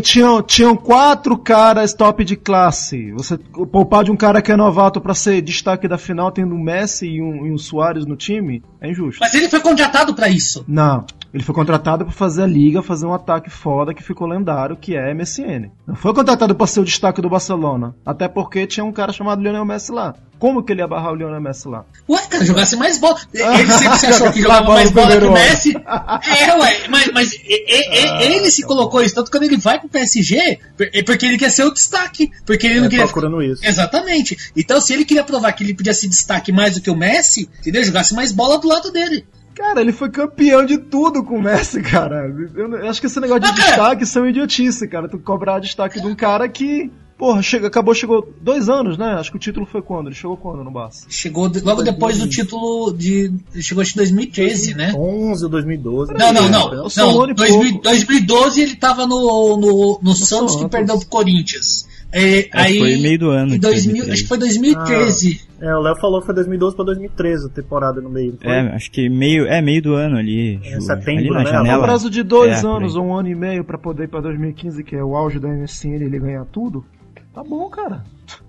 tinham, 0.02 0.42
tinham 0.42 0.76
quatro 0.76 1.36
caras 1.38 1.94
top 1.94 2.24
de 2.24 2.36
classe. 2.36 3.12
Você 3.12 3.36
poupar 3.38 4.04
de 4.04 4.10
um 4.10 4.16
cara 4.16 4.42
que 4.42 4.50
é 4.52 4.56
novato 4.56 5.00
pra 5.00 5.14
ser 5.14 5.40
destaque 5.42 5.86
da 5.88 5.98
final, 5.98 6.30
tendo 6.30 6.54
um 6.54 6.62
Messi 6.62 7.06
e 7.06 7.22
um, 7.22 7.46
e 7.46 7.52
um 7.52 7.58
Soares 7.58 8.06
no 8.06 8.16
time, 8.16 8.62
é 8.80 8.90
injusto. 8.90 9.18
mas 9.20 9.34
ele 9.34 9.48
foi 9.48 9.60
contratado 9.60 10.14
pra 10.14 10.28
isso. 10.28 10.64
Não, 10.66 11.04
ele 11.32 11.42
foi 11.42 11.54
contratado 11.54 12.04
pra 12.04 12.12
fazer 12.12 12.42
a 12.42 12.46
liga, 12.46 12.82
fazer 12.82 13.06
um 13.06 13.14
ataque 13.14 13.50
foda 13.50 13.94
que 13.94 14.02
ficou 14.02 14.26
lendário, 14.26 14.76
que 14.76 14.96
é 14.96 15.12
MSN. 15.14 15.70
Não 15.86 15.94
foi 15.94 16.12
contratado 16.14 16.54
pra 16.54 16.66
ser 16.66 16.80
o 16.80 16.84
destaque 16.84 17.20
do 17.22 17.28
Barcelona. 17.30 17.94
Até 18.04 18.28
porque 18.28 18.66
tinha 18.66 18.84
um 18.84 18.92
cara 18.92 19.12
chamado 19.12 19.42
Lionel 19.52 19.64
Messi 19.64 19.92
lá. 19.92 20.14
Como 20.38 20.60
que 20.64 20.72
ele 20.72 20.80
ia 20.80 20.88
barrar 20.88 21.12
o 21.12 21.14
Lionel 21.14 21.40
Messi 21.40 21.68
lá? 21.68 21.84
Ué, 22.08 22.20
cara, 22.28 22.44
jogasse 22.44 22.74
mais 22.74 22.98
bola. 22.98 23.16
Ele 23.32 23.70
sempre 23.70 23.98
se 23.98 24.06
achou 24.06 24.32
que 24.32 24.40
jogava 24.42 24.66
mais 24.72 24.90
bola 24.90 25.16
que 25.16 25.24
o 25.24 25.32
Messi. 25.32 25.72
É, 25.76 26.56
ué, 26.58 26.88
mas, 26.88 27.12
mas 27.12 27.32
e- 27.32 28.24
ele 28.34 28.50
se 28.50 28.62
colocou 28.64 29.00
isso. 29.02 29.14
Tanto 29.14 29.30
quando 29.30 29.44
ele 29.44 29.56
vai 29.56 29.78
pro 29.78 29.88
PSG, 29.88 30.58
é 30.80 31.02
porque 31.04 31.26
ele 31.26 31.38
quer 31.38 31.50
ser 31.50 31.62
o 31.64 31.70
destaque. 31.72 32.28
Porque 32.44 32.66
ele 32.66 32.80
não 32.80 32.86
É, 32.86 32.90
queria. 32.90 33.04
procurando 33.04 33.40
isso. 33.40 33.64
Exatamente. 33.64 34.36
Então, 34.56 34.80
se 34.80 34.92
ele 34.92 35.04
queria 35.04 35.22
provar 35.22 35.52
que 35.52 35.62
ele 35.62 35.74
podia 35.74 35.94
se 35.94 36.08
destaque 36.08 36.50
mais 36.50 36.74
do 36.74 36.80
que 36.80 36.90
o 36.90 36.96
Messi, 36.96 37.48
entendeu? 37.60 37.84
Jogasse 37.84 38.12
mais 38.12 38.32
bola 38.32 38.58
do 38.58 38.66
lado 38.66 38.90
dele. 38.90 39.24
Cara, 39.54 39.80
ele 39.80 39.92
foi 39.92 40.10
campeão 40.10 40.64
de 40.66 40.76
tudo 40.78 41.22
com 41.22 41.36
o 41.36 41.42
Messi, 41.42 41.82
cara. 41.82 42.26
Eu, 42.56 42.88
acho 42.90 43.00
que 43.00 43.06
esse 43.06 43.20
negócio 43.20 43.42
de 43.42 43.48
Ah, 43.48 43.52
destaque 43.64 44.06
são 44.06 44.26
idiotice, 44.26 44.88
cara. 44.88 45.08
Tu 45.08 45.18
cobrar 45.20 45.60
destaque 45.60 46.00
de 46.00 46.06
um 46.08 46.14
cara 46.16 46.48
que, 46.48 46.90
porra, 47.22 47.40
chega, 47.40 47.68
acabou, 47.68 47.94
chegou 47.94 48.34
dois 48.40 48.68
anos, 48.68 48.98
né? 48.98 49.12
Acho 49.12 49.30
que 49.30 49.36
o 49.36 49.40
título 49.40 49.64
foi 49.64 49.80
quando? 49.80 50.08
Ele 50.08 50.14
chegou 50.16 50.36
quando 50.36 50.64
no 50.64 50.72
Barça? 50.72 51.06
Chegou 51.08 51.48
de- 51.48 51.60
logo 51.60 51.80
depois 51.82 52.18
do 52.18 52.28
título 52.28 52.92
de. 52.92 53.32
Chegou 53.60 53.80
acho 53.80 53.92
que 53.92 53.98
em 54.00 54.02
2013, 54.02 54.74
né? 54.74 54.92
11 54.96 55.44
ou 55.44 55.50
2012. 55.50 56.12
Não, 56.14 56.32
não, 56.32 56.48
não. 56.48 56.86
Um 56.86 56.88
não 56.96 57.30
e 57.30 57.34
2000 57.34 57.62
pouco. 57.74 57.82
2012 57.84 58.60
ele 58.62 58.74
tava 58.74 59.06
no, 59.06 59.56
no, 59.56 60.00
no 60.02 60.14
Santos 60.14 60.56
que 60.56 60.62
Santos. 60.62 60.76
perdeu 60.76 60.98
pro 60.98 61.06
Corinthians. 61.06 61.86
É, 62.14 62.48
aí, 62.52 62.78
foi 62.78 62.96
meio 62.98 63.18
do 63.20 63.30
ano 63.30 63.50
Em 63.50 63.52
de 63.54 63.58
2000, 63.60 64.04
2013. 64.04 64.10
acho 64.12 64.22
que 64.22 64.28
foi 64.28 64.38
2013. 64.38 65.40
É, 65.60 65.76
o 65.76 65.80
Léo 65.80 65.96
falou 66.00 66.18
que 66.20 66.26
foi 66.26 66.34
2012 66.34 66.74
pra 66.76 66.84
2013 66.84 67.46
a 67.46 67.48
temporada 67.50 68.00
no 68.00 68.10
meio. 68.10 68.32
não 68.32 68.38
foi? 68.38 68.50
É, 68.50 68.60
acho 68.74 68.90
que 68.90 69.08
meio, 69.08 69.46
é 69.46 69.62
meio 69.62 69.80
do 69.80 69.94
ano 69.94 70.16
ali. 70.18 70.60
É, 70.64 70.80
setembro, 70.80 71.20
ali 71.20 71.30
na 71.30 71.38
né? 71.44 71.48
Um 71.50 71.52
janela. 71.52 71.82
prazo 71.84 72.10
de 72.10 72.22
dois 72.24 72.64
É, 72.64 72.66
anos 72.66 72.96
um 72.96 73.14
ano 73.14 73.28
e 73.28 73.34
meio 73.34 73.64
pra 73.64 73.78
poder 73.78 74.04
ir 74.04 74.08
pra 74.08 74.20
2015, 74.20 74.82
que 74.82 74.96
é 74.96 75.02
o 75.04 75.16
auge 75.16 75.38
da 75.38 75.48
MSN, 75.48 75.94
ele 76.04 76.18
ganhar 76.18 76.44
tudo. 76.46 76.84
Tá 77.34 77.42
bom, 77.42 77.68
cara. 77.70 78.04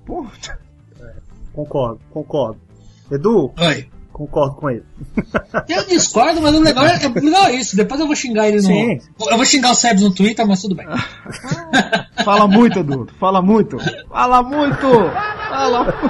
Pô, 0.05 0.25
Concordo, 1.53 1.99
concordo. 2.11 2.59
Edu, 3.11 3.51
Oi. 3.59 3.87
concordo 4.11 4.55
com 4.55 4.69
ele. 4.71 4.83
Eu 5.69 5.85
discordo, 5.85 6.41
mas 6.41 6.55
o 6.55 6.59
legal 6.59 6.83
é, 6.85 6.97
o 7.07 7.13
legal 7.23 7.45
é 7.45 7.55
isso. 7.55 7.75
Depois 7.75 7.99
eu 7.99 8.07
vou 8.07 8.15
xingar 8.15 8.47
ele 8.47 8.57
no. 8.57 8.63
Sim. 8.63 8.97
Eu 9.29 9.37
vou 9.37 9.45
xingar 9.45 9.71
o 9.71 9.75
Sebs 9.75 10.01
no 10.01 10.11
Twitter, 10.13 10.47
mas 10.47 10.61
tudo 10.61 10.73
bem. 10.75 10.87
fala 12.25 12.47
muito, 12.47 12.79
Edu. 12.79 13.07
Fala 13.19 13.41
muito. 13.41 13.77
Fala 14.09 14.41
muito. 14.41 14.87
Fala 15.49 15.83
muito. 15.83 16.09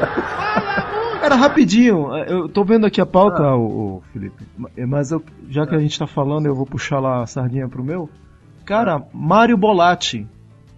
Cara, 1.20 1.36
rapidinho. 1.36 2.16
Eu 2.26 2.48
tô 2.50 2.64
vendo 2.64 2.86
aqui 2.86 3.02
a 3.02 3.06
pauta, 3.06 3.44
Ah. 3.44 3.58
o, 3.58 4.02
Felipe. 4.14 4.46
Mas 4.88 5.12
eu- 5.12 5.24
já 5.50 5.68
que 5.68 5.76
a 5.76 5.80
gente 5.80 5.98
tá 6.00 6.08
falando, 6.08 6.46
eu 6.46 6.56
vou 6.56 6.66
puxar 6.66 7.00
lá 7.00 7.22
a 7.22 7.28
sardinha 7.28 7.68
pro 7.68 7.84
meu. 7.84 8.10
Cara, 8.66 9.04
Mário 9.14 9.58
Bolatti. 9.58 10.26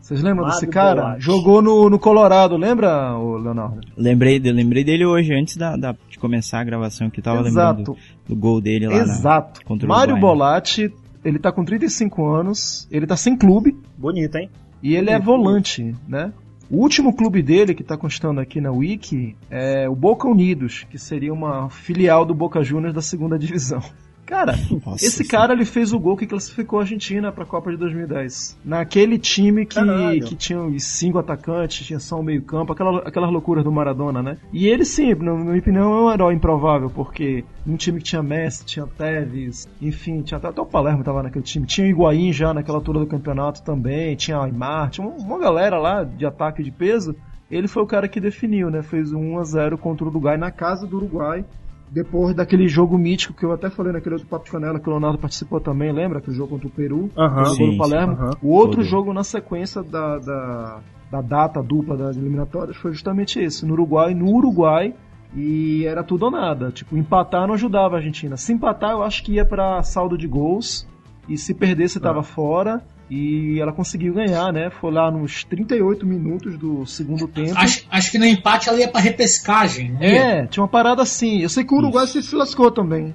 Vocês 0.06 0.22
lembram 0.22 0.46
desse 0.46 0.68
cara? 0.68 1.02
Bolatti. 1.02 1.22
Jogou 1.24 1.62
no, 1.64 1.90
no 1.90 1.98
Colorado, 1.98 2.56
lembra, 2.58 3.18
ô 3.18 3.38
Leonardo? 3.38 3.82
Lembrei, 3.98 4.40
de- 4.40 4.52
lembrei 4.52 4.84
dele 4.84 5.04
hoje, 5.04 5.34
antes 5.34 5.58
da, 5.58 5.76
da- 5.76 5.96
de 6.08 6.20
começar 6.20 6.60
a 6.60 6.64
gravação, 6.64 7.10
que 7.10 7.20
eu 7.20 7.24
tava 7.24 7.42
lembrando 7.42 7.80
Exato. 7.82 7.84
do, 7.84 7.98
do 8.28 8.36
gol 8.40 8.62
dele 8.62 8.88
lá. 8.88 8.98
na- 8.98 9.02
Exato. 9.02 9.66
contra 9.66 9.88
o 9.88 9.90
Mário? 9.90 10.16
Bolatti, 10.20 10.94
ele 11.24 11.40
tá 11.40 11.52
com 11.52 11.66
35 11.66 12.24
anos, 12.24 12.88
ele 12.92 13.08
tá 13.08 13.18
sem 13.18 13.36
clube 13.36 13.76
Bonito, 13.98 14.36
hein? 14.38 14.48
e 14.84 14.96
ele 14.96 15.10
é 15.10 15.20
volante, 15.20 15.96
né? 16.08 16.32
O 16.70 16.78
último 16.82 17.12
clube 17.12 17.42
dele 17.42 17.74
que 17.74 17.84
tá 17.84 17.98
constando 17.98 18.40
aqui 18.40 18.62
na 18.62 18.72
Wiki 18.72 19.36
é 19.50 19.90
o 19.90 19.96
Boca 19.96 20.28
Unidos, 20.28 20.86
que 20.88 21.00
seria 21.00 21.34
uma 21.34 21.68
filial 21.72 22.24
do 22.26 22.36
Boca 22.36 22.64
Juniors 22.64 22.94
da 22.94 23.02
segunda 23.02 23.40
divisão. 23.40 23.82
Cara, 24.26 24.56
Nossa 24.84 25.06
esse 25.06 25.24
cara 25.24 25.54
ele 25.54 25.66
fez 25.66 25.94
o 25.94 26.00
gol 26.00 26.18
que 26.18 26.26
classificou 26.26 26.80
a 26.80 26.82
Argentina 26.82 27.32
para 27.32 27.44
a 27.44 27.48
Copa 27.48 27.70
de 27.70 27.78
2010. 27.78 28.58
Naquele 28.66 29.20
time 29.20 29.66
que, 29.66 29.76
Caralho. 29.76 30.26
que 30.26 30.36
tinha 30.36 30.60
os 30.62 30.84
cinco 30.84 31.20
atacantes, 31.20 31.86
tinha 31.86 32.00
só 32.00 32.20
o 32.20 32.24
meio-campo, 32.24 32.74
aquela, 32.74 33.00
aquelas 33.00 33.32
loucuras 33.32 33.64
do 33.64 33.72
Maradona, 33.72 34.24
né? 34.24 34.38
E 34.52 34.68
ele 34.68 34.84
sim, 34.84 35.14
na 35.14 35.34
minha 35.36 35.60
opinião, 35.60 35.94
é 35.94 36.02
um 36.02 36.12
herói 36.12 36.34
improvável, 36.34 36.90
porque 36.90 37.46
num 37.66 37.76
time 37.76 38.00
que 38.00 38.06
tinha 38.06 38.24
Messi, 38.24 38.66
tinha 38.66 38.88
Tevez, 38.88 39.68
enfim, 39.80 40.22
tinha 40.22 40.38
até, 40.40 40.48
até 40.48 40.62
o 40.62 40.66
Palermo 40.66 41.04
tava 41.04 41.22
naquele 41.22 41.46
time, 41.46 41.68
tinha 41.68 41.86
o 41.86 41.90
Higuaín 41.90 42.34
já 42.34 42.54
naquela 42.54 42.80
altura 42.80 43.00
do 43.00 43.08
campeonato 43.08 43.62
também, 43.62 44.16
tinha 44.16 44.40
Aymar, 44.40 44.90
tinha 44.90 45.06
uma, 45.06 45.18
uma 45.18 45.40
galera 45.40 45.78
lá 45.78 46.04
de 46.04 46.26
ataque 46.26 46.64
de 46.64 46.72
peso. 46.72 47.16
Ele 47.50 47.68
foi 47.68 47.84
o 47.84 47.88
cara 47.88 48.08
que 48.08 48.20
definiu, 48.20 48.72
né? 48.72 48.82
Fez 48.82 49.14
um 49.14 49.36
1 49.36 49.38
a 49.38 49.44
0 49.44 49.78
contra 49.78 50.04
o 50.04 50.10
Uruguai 50.10 50.36
na 50.36 50.50
casa 50.50 50.88
do 50.88 50.98
Uruguai 50.98 51.46
depois 51.90 52.36
daquele 52.36 52.68
jogo 52.68 52.98
mítico 52.98 53.34
que 53.34 53.46
eu 53.46 53.52
até 53.52 53.70
falei 53.70 53.94
naquele 53.94 54.16
outro 54.16 54.28
Papo 54.28 54.46
de 54.46 54.52
Canela 54.52 54.80
que 54.80 54.88
o 54.88 54.92
Leonardo 54.92 55.18
participou 55.18 55.60
também, 55.62 55.92
lembra? 55.92 56.20
Aquele 56.20 56.36
jogo 56.36 56.50
contra 56.52 56.68
o 56.68 56.72
Peru, 56.72 57.10
jogou 57.16 57.46
Sim, 57.56 57.72
no 57.72 57.78
Palermo. 57.78 58.14
aham. 58.14 58.32
O 58.42 58.50
outro 58.50 58.78
Todo. 58.78 58.86
jogo 58.86 59.14
na 59.14 59.24
sequência 59.24 59.82
da, 59.84 60.18
da, 60.18 60.80
da 61.12 61.22
data 61.22 61.62
dupla 61.64 61.96
das 61.96 62.18
eliminatórias 62.18 62.76
foi 62.78 62.92
justamente 62.92 63.40
esse, 63.40 63.66
no 63.66 63.74
Uruguai, 63.74 64.14
no 64.14 64.30
Uruguai. 64.34 64.94
E 65.38 65.86
era 65.86 66.02
tudo 66.02 66.26
ou 66.26 66.32
nada. 66.32 66.72
Tipo, 66.72 66.96
empatar 66.98 67.46
não 67.46 67.56
ajudava 67.56 67.96
a 67.96 67.98
Argentina. 67.98 68.38
Se 68.38 68.54
empatar, 68.54 68.92
eu 68.92 69.04
acho 69.04 69.22
que 69.22 69.34
ia 69.34 69.44
pra 69.46 69.84
saldo 69.84 70.18
de 70.18 70.28
gols. 70.28 70.88
E 71.28 71.38
se 71.38 71.54
perdesse, 71.54 72.00
tava 72.00 72.24
fora. 72.24 72.82
E 73.10 73.60
ela 73.60 73.72
conseguiu 73.72 74.14
ganhar, 74.14 74.52
né? 74.52 74.70
Foi 74.70 74.92
lá 74.92 75.12
nos 75.12 75.44
38 75.44 76.06
minutos 76.06 76.58
do 76.58 76.86
segundo 76.86 77.28
tempo. 77.28 77.54
Acho, 77.56 77.86
acho 77.90 78.12
que 78.12 78.18
no 78.18 78.26
empate 78.26 78.68
ela 78.68 78.80
ia 78.80 78.88
pra 78.88 79.00
repescagem. 79.00 79.96
ia? 80.00 80.18
É, 80.18 80.48
tinha 80.48 80.64
uma 80.64 80.70
parada 80.70 81.04
assim. 81.04 81.42
Eu 81.42 81.50
sei 81.50 81.64
que 81.64 81.74
o 81.74 81.78
Uruguai 81.78 82.08
se 82.08 82.36
lascou 82.36 82.72
também. 82.72 83.14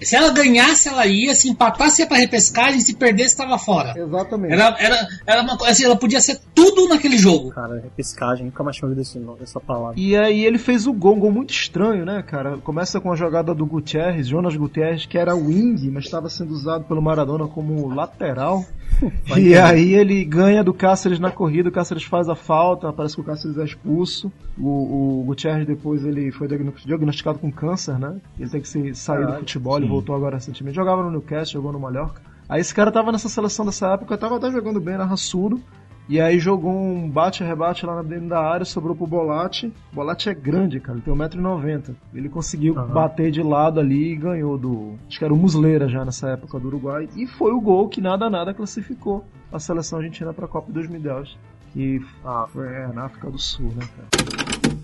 Se 0.00 0.16
ela 0.16 0.32
ganhasse, 0.32 0.88
ela 0.88 1.06
ia. 1.06 1.34
Se 1.34 1.48
empatasse, 1.48 2.02
ia 2.02 2.06
pra 2.08 2.16
repescagem. 2.16 2.80
Se 2.80 2.94
perdesse, 2.94 3.36
tava 3.36 3.58
fora. 3.58 3.94
Exatamente. 3.98 4.52
Era, 4.52 4.76
era, 4.78 5.08
era 5.26 5.42
uma 5.42 5.56
coisa 5.56 5.72
assim, 5.72 5.84
ela 5.84 5.96
podia 5.96 6.20
ser 6.20 6.40
tudo 6.54 6.88
naquele 6.88 7.16
jogo. 7.18 7.50
Cara, 7.50 7.74
repescagem, 7.80 8.46
nunca 8.46 8.62
mais 8.62 8.76
tinha 8.76 8.88
ouvido 8.88 9.02
esse 9.02 9.18
nome, 9.18 9.38
essa 9.42 9.60
palavra. 9.60 9.94
E 9.96 10.16
aí 10.16 10.44
ele 10.44 10.58
fez 10.58 10.86
o 10.86 10.92
gol, 10.92 11.16
um 11.16 11.20
gol 11.20 11.32
muito 11.32 11.52
estranho, 11.52 12.04
né, 12.04 12.22
cara? 12.22 12.58
Começa 12.58 13.00
com 13.00 13.12
a 13.12 13.16
jogada 13.16 13.54
do 13.54 13.66
Gutierrez, 13.66 14.26
Jonas 14.28 14.56
Gutierrez, 14.56 15.06
que 15.06 15.18
era 15.18 15.34
wing, 15.34 15.90
mas 15.90 16.04
estava 16.04 16.28
sendo 16.28 16.52
usado 16.52 16.84
pelo 16.84 17.02
Maradona 17.02 17.46
como 17.46 17.88
lateral. 17.94 18.64
e 19.38 19.54
aí 19.56 19.94
ele 19.94 20.24
ganha 20.24 20.62
do 20.62 20.72
Cáceres 20.74 21.18
na 21.18 21.30
corrida, 21.30 21.68
o 21.68 21.72
Cáceres 21.72 22.04
faz 22.04 22.28
a 22.28 22.34
falta, 22.36 22.92
parece 22.92 23.14
que 23.14 23.20
o 23.20 23.24
Cáceres 23.24 23.56
é 23.58 23.64
expulso. 23.64 24.30
O, 24.58 25.20
o 25.20 25.24
Gutierrez 25.24 25.66
depois 25.66 26.04
ele 26.04 26.30
foi 26.30 26.46
diagno- 26.46 26.74
diagnosticado 26.84 27.38
com 27.38 27.50
câncer, 27.50 27.98
né? 27.98 28.16
Ele 28.38 28.50
tem 28.50 28.60
que 28.60 28.68
sair 28.94 29.20
do 29.20 29.26
Caralho. 29.26 29.44
Futebol, 29.72 29.78
ele 29.78 29.88
voltou 29.88 30.14
agora 30.14 30.36
recentemente. 30.36 30.76
Jogava 30.76 31.02
no 31.02 31.10
Newcastle, 31.10 31.54
jogou 31.54 31.72
no 31.72 31.80
Mallorca. 31.80 32.20
Aí 32.48 32.60
esse 32.60 32.74
cara 32.74 32.90
tava 32.92 33.10
nessa 33.12 33.28
seleção 33.28 33.64
dessa 33.64 33.88
época, 33.94 34.16
tava 34.18 34.36
até 34.36 34.50
jogando 34.50 34.80
bem 34.80 34.96
na 34.96 35.04
raçudo. 35.04 35.60
E 36.08 36.20
aí 36.20 36.38
jogou 36.40 36.72
um 36.72 37.08
bate-rebate 37.08 37.86
lá 37.86 38.02
dentro 38.02 38.28
da 38.28 38.40
área, 38.40 38.64
sobrou 38.66 38.94
pro 38.94 39.06
Bolatti. 39.06 39.72
O 39.92 39.94
Bolatti 39.94 40.28
é 40.28 40.34
grande, 40.34 40.80
cara, 40.80 40.98
ele 40.98 41.04
tem 41.04 41.14
1,90m. 41.14 41.94
Ele 42.12 42.28
conseguiu 42.28 42.76
Aham. 42.76 42.88
bater 42.92 43.30
de 43.30 43.40
lado 43.40 43.78
ali 43.78 44.12
e 44.12 44.16
ganhou 44.16 44.58
do. 44.58 44.94
Acho 45.08 45.18
que 45.20 45.24
era 45.24 45.32
o 45.32 45.36
Musleira 45.36 45.88
já 45.88 46.04
nessa 46.04 46.30
época 46.30 46.58
do 46.58 46.66
Uruguai. 46.66 47.08
E 47.16 47.26
foi 47.26 47.52
o 47.52 47.60
gol 47.60 47.88
que 47.88 48.00
nada 48.00 48.26
a 48.26 48.30
nada 48.30 48.52
classificou 48.52 49.24
a 49.52 49.60
seleção 49.60 50.00
argentina 50.00 50.32
pra 50.34 50.48
Copa 50.48 50.66
de 50.66 50.72
2010. 50.74 51.36
Que 51.72 52.04
Ah, 52.24 52.46
foi 52.52 52.66
é, 52.66 52.88
na 52.88 53.04
África 53.04 53.30
do 53.30 53.38
Sul, 53.38 53.72
né, 53.76 53.86
cara? 53.96 54.76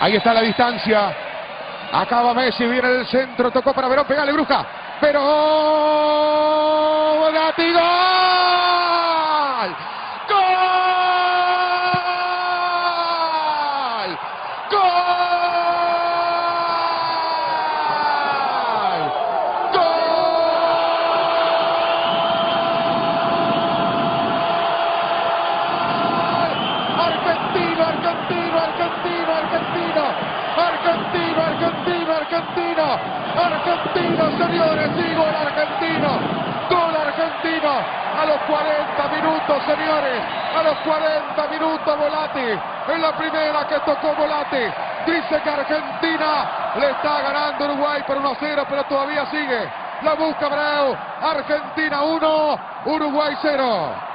Ahí 0.00 0.16
está 0.16 0.32
la 0.32 0.42
distancia. 0.42 1.35
Acaba 1.98 2.34
Messi, 2.34 2.66
viene 2.66 2.88
del 2.88 3.06
centro, 3.06 3.50
tocó 3.50 3.72
para 3.72 3.88
Verón, 3.88 4.06
pegale 4.06 4.30
Bruja. 4.30 4.66
Gatti, 7.32 7.72
gol. 7.72 7.80
Gol. 10.28 10.46
Gol. 19.72 19.96
Argentino, 26.98 27.82
argentino, 27.84 28.56
argentino, 28.60 29.32
argentino, 29.32 30.04
argentino, 30.56 31.40
argentino, 31.42 32.12
argentino, 32.12 32.98
argentino, 33.36 34.25
señores, 34.38 34.90
sí, 34.96 35.14
gol 35.14 35.34
argentino, 35.34 36.08
gol 36.70 36.96
argentino, 36.96 37.70
a 38.20 38.26
los 38.26 38.38
40 38.42 39.08
minutos, 39.08 39.62
señores, 39.64 40.22
a 40.56 40.62
los 40.62 40.78
40 40.78 41.46
minutos 41.48 41.98
Volati, 41.98 42.58
en 42.88 43.02
la 43.02 43.12
primera 43.16 43.66
que 43.66 43.78
tocó 43.80 44.14
Volati, 44.14 44.64
dice 45.06 45.40
que 45.42 45.50
Argentina 45.50 46.74
le 46.78 46.90
está 46.90 47.20
ganando 47.22 47.64
Uruguay 47.64 48.02
por 48.06 48.18
1 48.18 48.28
a 48.28 48.36
0, 48.38 48.66
pero 48.68 48.84
todavía 48.84 49.26
sigue, 49.26 49.70
la 50.02 50.14
busca 50.14 50.48
Breu, 50.48 50.96
Argentina 51.22 52.02
1, 52.02 52.58
Uruguay 52.86 53.34
0. 53.42 54.05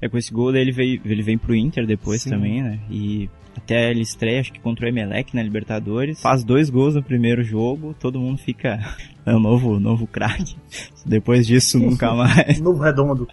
É 0.00 0.08
com 0.08 0.16
esse 0.16 0.32
gol 0.32 0.52
daí 0.52 0.62
ele 0.62 0.72
veio, 0.72 1.00
ele 1.04 1.22
vem 1.22 1.36
pro 1.36 1.54
Inter 1.54 1.86
depois 1.86 2.24
também, 2.24 2.62
né? 2.62 2.78
E 2.90 3.28
até 3.56 3.90
ele 3.90 4.00
estreia, 4.00 4.40
acho 4.40 4.52
que 4.52 4.60
contra 4.60 4.86
o 4.86 4.88
Emelec 4.88 5.34
na 5.34 5.42
Libertadores. 5.42 6.20
Faz 6.20 6.42
dois 6.42 6.70
gols 6.70 6.94
no 6.94 7.02
primeiro 7.02 7.42
jogo, 7.42 7.94
todo 7.98 8.18
mundo 8.18 8.38
fica. 8.38 8.78
É 9.26 9.34
o 9.34 9.38
novo, 9.38 9.78
novo 9.78 10.06
craque. 10.06 10.56
Depois 11.04 11.46
disso, 11.46 11.78
nunca 11.78 12.12
mais. 12.16 12.58
novo 12.58 12.82
redondo. 12.82 13.28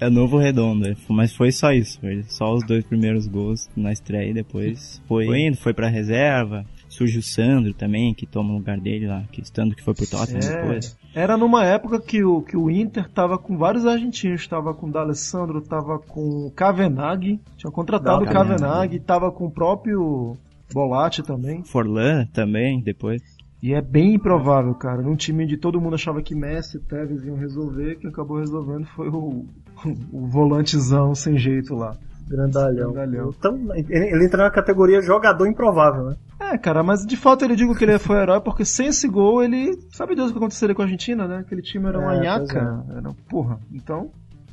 É 0.00 0.08
novo 0.08 0.38
redondo. 0.38 0.96
Mas 1.10 1.34
foi 1.34 1.52
só 1.52 1.72
isso. 1.72 2.00
Foi 2.00 2.24
só 2.26 2.54
os 2.54 2.64
dois 2.66 2.82
primeiros 2.84 3.28
gols 3.28 3.68
na 3.76 3.92
estreia 3.92 4.30
e 4.30 4.34
depois 4.34 5.00
foi 5.06 5.26
indo, 5.46 5.56
foi 5.58 5.74
pra 5.74 5.88
reserva. 5.88 6.64
Surge 6.96 7.18
o 7.18 7.22
Sandro 7.22 7.74
também, 7.74 8.14
que 8.14 8.26
toma 8.26 8.54
o 8.54 8.56
lugar 8.56 8.80
dele 8.80 9.06
lá, 9.06 9.22
que 9.30 9.42
estando 9.42 9.74
que 9.74 9.82
foi 9.82 9.92
pro 9.92 10.08
Tottenham 10.08 10.40
É, 10.40 10.62
depois. 10.62 10.96
Era 11.14 11.36
numa 11.36 11.62
época 11.62 12.00
que 12.00 12.24
o, 12.24 12.40
que 12.40 12.56
o 12.56 12.70
Inter 12.70 13.08
tava 13.10 13.36
com 13.36 13.58
vários 13.58 13.84
argentinos, 13.84 14.46
tava 14.48 14.72
com 14.72 14.86
o 14.86 14.90
D'Alessandro, 14.90 15.60
tava 15.60 15.98
com 15.98 16.46
o 16.46 16.50
Kavenag, 16.50 17.38
tinha 17.56 17.70
contratado 17.70 18.24
o 18.24 18.26
Kavenag, 18.26 18.98
tava 19.00 19.30
com 19.30 19.46
o 19.46 19.50
próprio 19.50 20.38
Bolatti 20.72 21.22
também. 21.22 21.62
Forlan 21.64 22.26
também, 22.32 22.80
depois. 22.80 23.22
E 23.62 23.74
é 23.74 23.82
bem 23.82 24.14
improvável, 24.14 24.74
cara, 24.74 25.02
num 25.02 25.16
time 25.16 25.44
onde 25.44 25.56
todo 25.56 25.80
mundo 25.80 25.94
achava 25.94 26.22
que 26.22 26.34
Messi 26.34 26.78
e 26.78 26.80
Tevez 26.80 27.24
iam 27.24 27.36
resolver, 27.36 27.96
quem 27.96 28.08
acabou 28.08 28.38
resolvendo 28.38 28.86
foi 28.86 29.08
o, 29.08 29.44
o 30.12 30.26
volantezão 30.26 31.14
sem 31.14 31.36
jeito 31.36 31.74
lá. 31.74 31.96
Grandalhão. 32.28 32.92
Grandalhão. 32.92 33.34
Então, 33.38 33.56
ele, 33.74 33.86
ele 33.88 34.24
entra 34.26 34.44
na 34.44 34.50
categoria 34.50 35.00
jogador 35.00 35.46
improvável, 35.46 36.04
né? 36.04 36.16
É, 36.38 36.58
cara, 36.58 36.82
mas 36.82 37.06
de 37.06 37.16
fato 37.16 37.44
eu 37.44 37.56
digo 37.56 37.74
que 37.74 37.84
ele 37.84 37.98
foi 37.98 38.18
herói 38.18 38.40
porque 38.40 38.64
sem 38.64 38.88
esse 38.88 39.08
gol 39.08 39.42
ele. 39.42 39.78
Sabe 39.90 40.14
Deus 40.14 40.30
o 40.30 40.32
que 40.32 40.38
aconteceria 40.38 40.74
com 40.74 40.82
a 40.82 40.84
Argentina, 40.84 41.26
né? 41.26 41.38
Aquele 41.38 41.62
time 41.62 41.86
era 41.86 41.98
uma 41.98 42.16
É, 42.16 42.20
nhaca. 42.20 42.84
Era, 42.90 43.10
porra. 43.28 43.58
Então, 43.72 44.10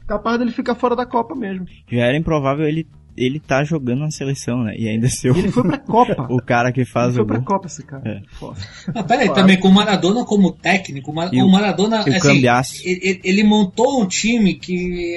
capaz 0.08 0.38
dele 0.40 0.52
ficar 0.52 0.76
fora 0.76 0.96
da 0.96 1.06
Copa 1.06 1.36
mesmo. 1.36 1.66
Já 1.92 2.06
era 2.06 2.18
improvável 2.18 2.66
ele, 2.66 2.88
ele 3.16 3.40
tá 3.40 3.64
jogando 3.64 4.00
na 4.00 4.12
seleção, 4.12 4.64
né? 4.64 4.76
E 4.78 4.88
ainda 4.88 5.08
ser 5.10 5.32
o, 5.32 5.38
ele 5.38 5.52
foi 5.52 5.64
pra 5.64 5.78
Copa. 5.78 6.28
o 6.34 6.42
cara 6.42 6.72
que 6.72 6.82
Ele 6.82 6.90
faz 6.90 7.14
foi 7.14 7.24
o 7.24 7.26
pra 7.28 7.38
gol. 7.38 7.46
Copa 7.46 7.68
esse 7.68 7.84
cara. 7.84 8.02
É. 8.06 8.22
Foda. 8.32 8.58
Ah, 8.94 9.04
peraí, 9.04 9.34
também 9.34 9.60
com 9.60 9.68
o 9.68 9.74
Maradona 9.74 10.26
como 10.26 10.52
técnico, 10.52 11.12
o 11.12 11.16
Mar- 11.16 11.34
E 11.34 11.42
o 11.42 11.48
Maradona, 11.50 12.04
e 12.08 12.12
o 12.12 12.50
assim, 12.52 12.82
ele, 12.84 13.22
ele 13.24 13.44
montou 13.44 14.02
um 14.02 14.08
time 14.08 14.56
que 14.56 15.16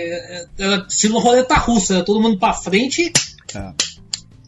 era 0.59 0.85
estilo 0.89 1.19
roleta 1.19 1.55
russa, 1.57 1.95
era 1.97 2.05
todo 2.05 2.21
mundo 2.21 2.39
pra 2.39 2.53
frente, 2.53 3.13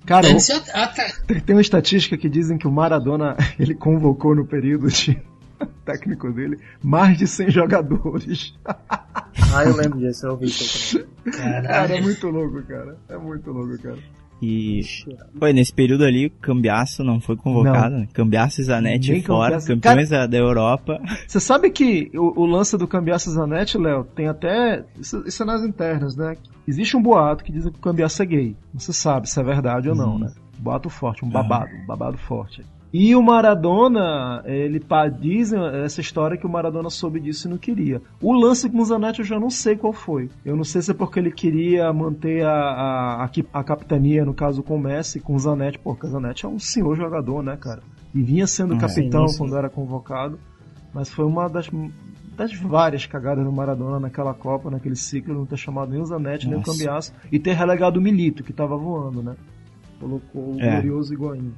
Cara, 0.07 0.27
dane-se 0.27 0.53
a- 0.53 0.63
a- 0.85 0.87
tem- 1.27 1.41
tem 1.41 1.55
uma 1.55 1.61
estatística 1.61 2.17
que 2.17 2.29
dizem 2.31 2.57
que 2.57 2.67
o 2.67 2.73
Maradona 2.73 3.37
ele 3.61 3.75
convocou 3.75 4.35
no 4.35 4.47
período 4.47 4.89
de 4.89 5.19
técnico 5.85 6.33
dele 6.33 6.59
mais 6.83 7.17
de 7.19 7.27
100 7.27 7.51
jogadores. 7.51 8.55
Ah, 9.55 9.65
eu 9.65 9.75
lembro 9.77 9.99
disso, 9.99 10.27
eu 10.27 10.33
ouvi 10.33 10.47
isso. 10.47 11.07
Cara, 11.33 11.97
é 11.97 12.01
muito 12.03 12.29
louco, 12.29 12.63
cara. 12.65 12.97
É 13.09 13.17
muito 13.17 13.51
louco, 13.51 13.81
cara. 13.81 13.97
E 14.43 14.81
foi 15.39 15.53
nesse 15.53 15.73
período 15.73 16.05
ali, 16.05 16.27
o 16.27 16.31
Cambiasso 16.31 17.03
não 17.03 17.19
foi 17.21 17.37
convocado, 17.37 17.97
né? 17.99 18.09
Cambiasso 18.13 18.61
e 18.61 18.65
Zanetti 18.65 19.13
Nem 19.13 19.23
fora, 19.23 19.53
Cambiasso. 19.61 19.67
campeões 19.69 20.09
da, 20.11 20.27
da 20.27 20.37
Europa. 20.37 21.01
Você 21.27 21.41
sabe 21.41 21.71
que 21.71 22.11
o, 22.15 22.43
o 22.43 22.47
lance 22.47 22.77
do 22.77 22.87
Cambiasso 22.87 23.31
Zanetti, 23.31 23.79
Léo, 23.79 24.05
tem 24.05 24.29
até. 24.29 24.85
Isso, 24.99 25.23
isso 25.27 25.43
é 25.43 25.47
nas 25.47 25.63
internas, 25.63 26.15
né? 26.15 26.37
Existe 26.67 26.97
um 26.97 27.03
boato 27.03 27.43
que 27.43 27.53
diz 27.53 27.63
que 27.65 27.71
o 27.71 27.73
Cambiasso 27.73 28.23
é 28.23 28.27
gay. 28.27 28.57
Não 28.73 28.81
se 28.81 28.93
sabe 28.93 29.31
se 29.31 29.41
é 29.41 29.43
verdade 29.43 29.89
ou 29.89 29.95
não, 29.95 30.13
Uhum. 30.15 30.19
né? 30.19 30.33
Boato 30.59 30.91
forte, 30.91 31.25
um 31.25 31.29
babado, 31.31 31.71
um 31.75 31.87
babado 31.87 32.19
forte. 32.19 32.63
E 32.93 33.15
o 33.15 33.23
Maradona, 33.23 34.43
ele 34.47 34.81
pá, 34.81 35.09
dizem 35.09 35.61
essa 35.85 36.01
história 36.01 36.39
que 36.39 36.47
o 36.47 36.49
Maradona 36.49 36.89
soube 36.89 37.21
disso 37.21 37.47
e 37.47 37.51
não 37.51 37.59
queria. 37.59 38.01
O 38.23 38.33
lance 38.33 38.69
com 38.71 38.79
o 38.79 38.85
Zanetti 38.85 39.21
eu 39.21 39.27
já 39.27 39.39
não 39.39 39.51
sei 39.51 39.77
qual 39.77 39.93
foi. 39.93 40.31
Eu 40.45 40.57
não 40.57 40.65
sei 40.65 40.81
se 40.81 40.91
é 40.91 40.95
porque 40.95 41.19
ele 41.19 41.31
queria 41.31 41.93
manter 41.93 42.47
a, 42.47 42.51
a, 42.51 43.31
a, 43.53 43.65
capitania, 43.65 44.25
no 44.25 44.33
caso 44.33 44.63
com 44.63 44.77
o 44.77 44.81
Messi, 44.81 45.21
com 45.21 45.35
o 45.35 45.39
Zanetti. 45.39 45.79
Pô, 45.79 45.93
porque 45.95 46.07
o 46.07 46.11
Zanetti 46.11 46.47
é 46.47 46.49
um 46.49 46.59
senhor 46.59 46.97
jogador, 46.97 47.43
né, 47.43 47.57
cara? 47.61 47.83
E 48.15 48.23
vinha 48.23 48.47
sendo 48.47 48.75
É. 48.75 48.79
capitão 48.79 49.29
Sim, 49.29 49.33
sim. 49.35 49.39
quando 49.39 49.57
era 49.57 49.69
convocado. 49.69 50.39
Mas 50.95 51.11
foi 51.11 51.27
uma 51.27 51.47
das, 51.47 51.69
das 52.35 52.55
várias 52.55 53.05
cagadas 53.05 53.45
do 53.45 53.53
Maradona 53.53 54.01
naquela 54.01 54.33
Copa, 54.33 54.71
naquele 54.71 54.97
ciclo, 54.97 55.35
não 55.35 55.45
ter 55.45 55.59
chamado 55.59 55.91
nem 55.91 56.01
o 56.01 56.07
Zanetti, 56.07 56.47
nem 56.47 56.55
o 56.57 56.59
Nossa. 56.61 56.73
Cambiasso, 56.73 57.13
e 57.31 57.39
ter 57.39 57.53
relegado 57.53 57.99
o 57.99 58.01
Milito, 58.01 58.43
que 58.43 58.53
tava 58.55 58.79
voando, 58.79 59.23
né? 59.23 59.37
Colocou 60.01 60.55
o 60.55 60.57
É. 60.59 60.71
glorioso 60.73 61.13
Higuaín. 61.13 61.53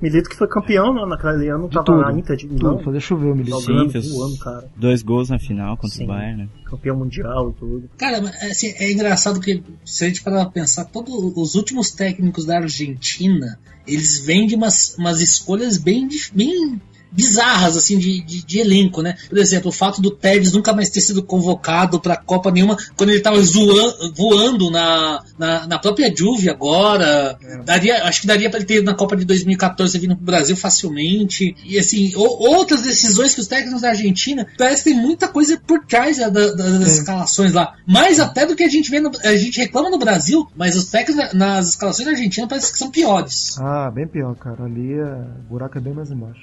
Milito 0.00 0.28
que 0.28 0.36
foi 0.36 0.46
campeão 0.46 0.92
né, 0.92 1.06
naquele 1.06 1.48
ano, 1.48 1.68
tava 1.68 1.84
tudo. 1.84 2.00
na 2.02 2.12
Inter 2.12 2.36
de 2.36 2.46
Tudo, 2.48 2.54
Milão. 2.58 2.78
fazer 2.80 3.00
chover 3.00 3.30
o 3.32 3.34
Milito. 3.34 3.60
Sim, 3.62 3.88
fez- 3.88 4.10
voando, 4.12 4.38
cara. 4.38 4.68
Dois 4.76 5.02
gols 5.02 5.30
na 5.30 5.38
final 5.38 5.76
contra 5.76 5.96
Sim. 5.96 6.04
o 6.04 6.06
Bayern, 6.08 6.42
né? 6.42 6.48
Campeão 6.64 6.96
mundial 6.96 7.50
e 7.50 7.58
tudo. 7.58 7.90
Cara, 7.96 8.20
mas, 8.20 8.34
assim, 8.42 8.74
é 8.78 8.92
engraçado 8.92 9.40
que 9.40 9.62
se 9.84 10.04
a 10.04 10.08
gente 10.08 10.22
parar 10.22 10.44
pra 10.44 10.52
pensar, 10.52 10.84
todos 10.84 11.14
os 11.36 11.54
últimos 11.54 11.90
técnicos 11.90 12.44
da 12.44 12.58
Argentina, 12.58 13.58
eles 13.86 14.24
vêm 14.24 14.46
de 14.46 14.54
umas, 14.54 14.96
umas 14.98 15.20
escolhas 15.20 15.78
bem, 15.78 16.08
bem 16.34 16.80
bizarras, 17.12 17.76
assim, 17.76 17.98
de, 17.98 18.20
de, 18.22 18.44
de 18.44 18.58
elenco, 18.58 19.02
né? 19.02 19.16
Por 19.28 19.38
exemplo, 19.38 19.68
o 19.70 19.72
fato 19.72 20.00
do 20.00 20.10
Tevez 20.10 20.52
nunca 20.52 20.72
mais 20.72 20.90
ter 20.90 21.00
sido 21.00 21.22
convocado 21.22 22.00
pra 22.00 22.16
Copa 22.16 22.50
nenhuma, 22.50 22.76
quando 22.96 23.10
ele 23.10 23.20
tava 23.20 23.40
zoan- 23.42 23.94
voando 24.14 24.70
na, 24.70 25.22
na, 25.38 25.66
na 25.66 25.78
própria 25.78 26.12
Juve 26.14 26.48
agora, 26.50 27.38
daria, 27.64 28.04
acho 28.04 28.20
que 28.22 28.26
daria 28.26 28.48
pra 28.50 28.58
ele 28.58 28.66
ter 28.66 28.76
ido 28.76 28.84
na 28.86 28.94
Copa 28.94 29.16
de 29.16 29.24
2014 29.24 29.98
vindo 29.98 30.16
pro 30.16 30.24
Brasil 30.24 30.56
facilmente, 30.56 31.54
e 31.64 31.78
assim, 31.78 32.12
o- 32.16 32.48
outras 32.56 32.82
decisões 32.82 33.34
que 33.34 33.40
os 33.40 33.46
técnicos 33.46 33.82
da 33.82 33.90
Argentina, 33.90 34.46
parece 34.58 34.84
que 34.84 34.90
tem 34.90 34.98
muita 35.00 35.28
coisa 35.28 35.60
por 35.66 35.84
trás 35.86 36.18
da- 36.18 36.28
da- 36.28 36.52
das 36.52 36.98
escalações 36.98 37.52
lá, 37.52 37.74
mais 37.86 38.20
até 38.20 38.46
do 38.46 38.54
que 38.56 38.62
a 38.64 38.68
gente 38.68 38.90
vê, 38.90 39.00
no, 39.00 39.10
a 39.24 39.36
gente 39.36 39.58
reclama 39.58 39.90
no 39.90 39.98
Brasil, 39.98 40.46
mas 40.56 40.76
os 40.76 40.86
técnicos 40.86 41.16
na- 41.32 41.46
nas 41.46 41.68
escalações 41.70 42.06
da 42.06 42.12
Argentina 42.12 42.46
parece 42.46 42.72
que 42.72 42.78
são 42.78 42.90
piores. 42.90 43.56
Ah, 43.58 43.90
bem 43.90 44.06
pior, 44.06 44.34
cara. 44.36 44.64
Ali 44.64 44.92
é... 44.94 45.04
o 45.04 45.48
buraco 45.50 45.78
é 45.78 45.80
bem 45.80 45.92
mais 45.94 46.10
embaixo. 46.10 46.40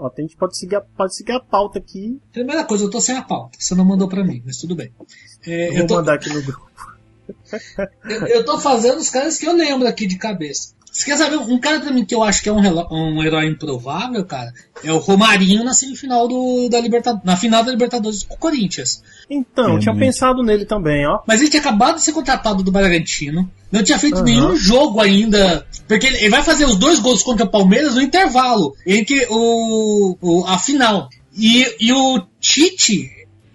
Ó, 0.00 0.10
a 0.16 0.20
gente 0.20 0.34
pode 0.34 0.56
seguir, 0.56 0.76
a, 0.76 0.80
pode 0.80 1.14
seguir 1.14 1.32
a 1.32 1.40
pauta 1.40 1.78
aqui. 1.78 2.18
Primeira 2.32 2.64
coisa, 2.64 2.84
eu 2.84 2.90
tô 2.90 3.02
sem 3.02 3.16
a 3.18 3.22
pauta. 3.22 3.58
Você 3.60 3.74
não 3.74 3.84
mandou 3.84 4.08
pra 4.08 4.24
mim, 4.24 4.42
mas 4.46 4.56
tudo 4.56 4.74
bem. 4.74 4.90
É, 5.46 5.68
Eu 5.68 5.72
eu, 5.72 5.78
vou 5.80 5.86
tô, 5.86 5.94
mandar 5.96 6.14
aqui 6.14 6.30
no 6.30 6.42
grupo. 6.42 6.70
eu, 8.08 8.26
eu 8.26 8.44
tô 8.44 8.58
fazendo 8.58 8.98
os 8.98 9.10
caras 9.10 9.36
que 9.36 9.46
eu 9.46 9.54
lembro 9.54 9.86
aqui 9.86 10.06
de 10.06 10.16
cabeça. 10.16 10.74
Você 10.92 11.04
quer 11.04 11.16
saber 11.16 11.36
um 11.36 11.58
cara 11.58 11.78
pra 11.80 11.92
mim 11.92 12.04
que 12.04 12.14
eu 12.14 12.22
acho 12.22 12.42
que 12.42 12.48
é 12.48 12.52
um, 12.52 12.60
um 12.90 13.22
herói 13.22 13.46
improvável, 13.46 14.24
cara? 14.24 14.52
É 14.82 14.92
o 14.92 14.98
Romarinho 14.98 15.62
na 15.62 15.72
semifinal 15.72 16.26
do, 16.26 16.68
da 16.68 16.80
Libertadores, 16.80 17.24
na 17.24 17.36
final 17.36 17.62
da 17.62 17.70
Libertadores 17.70 18.24
com 18.24 18.34
o 18.34 18.38
Corinthians. 18.38 19.00
Então, 19.30 19.70
É 19.70 19.74
eu 19.76 19.78
tinha 19.78 19.92
muito. 19.94 20.04
pensado 20.04 20.42
nele 20.42 20.64
também, 20.64 21.06
ó. 21.06 21.20
Mas 21.28 21.40
ele 21.40 21.48
tinha 21.50 21.60
acabado 21.60 21.94
de 21.96 22.02
ser 22.02 22.12
contratado 22.12 22.62
do 22.64 22.72
Bragantino. 22.72 23.48
Não 23.70 23.84
tinha 23.84 23.98
feito 24.00 24.16
Aham. 24.16 24.24
nenhum 24.24 24.56
jogo 24.56 25.00
ainda. 25.00 25.64
Porque 25.86 26.06
ele 26.08 26.16
ele 26.18 26.28
vai 26.30 26.42
fazer 26.42 26.64
os 26.64 26.74
dois 26.76 26.98
gols 26.98 27.22
contra 27.22 27.46
o 27.46 27.50
Palmeiras 27.50 27.94
no 27.94 28.02
intervalo. 28.02 28.74
Entre 28.84 29.26
o, 29.30 30.16
o- 30.20 30.44
a 30.46 30.58
final. 30.58 31.08
E, 31.36 31.64
e 31.78 31.92
o 31.92 32.20
Tite 32.40 33.08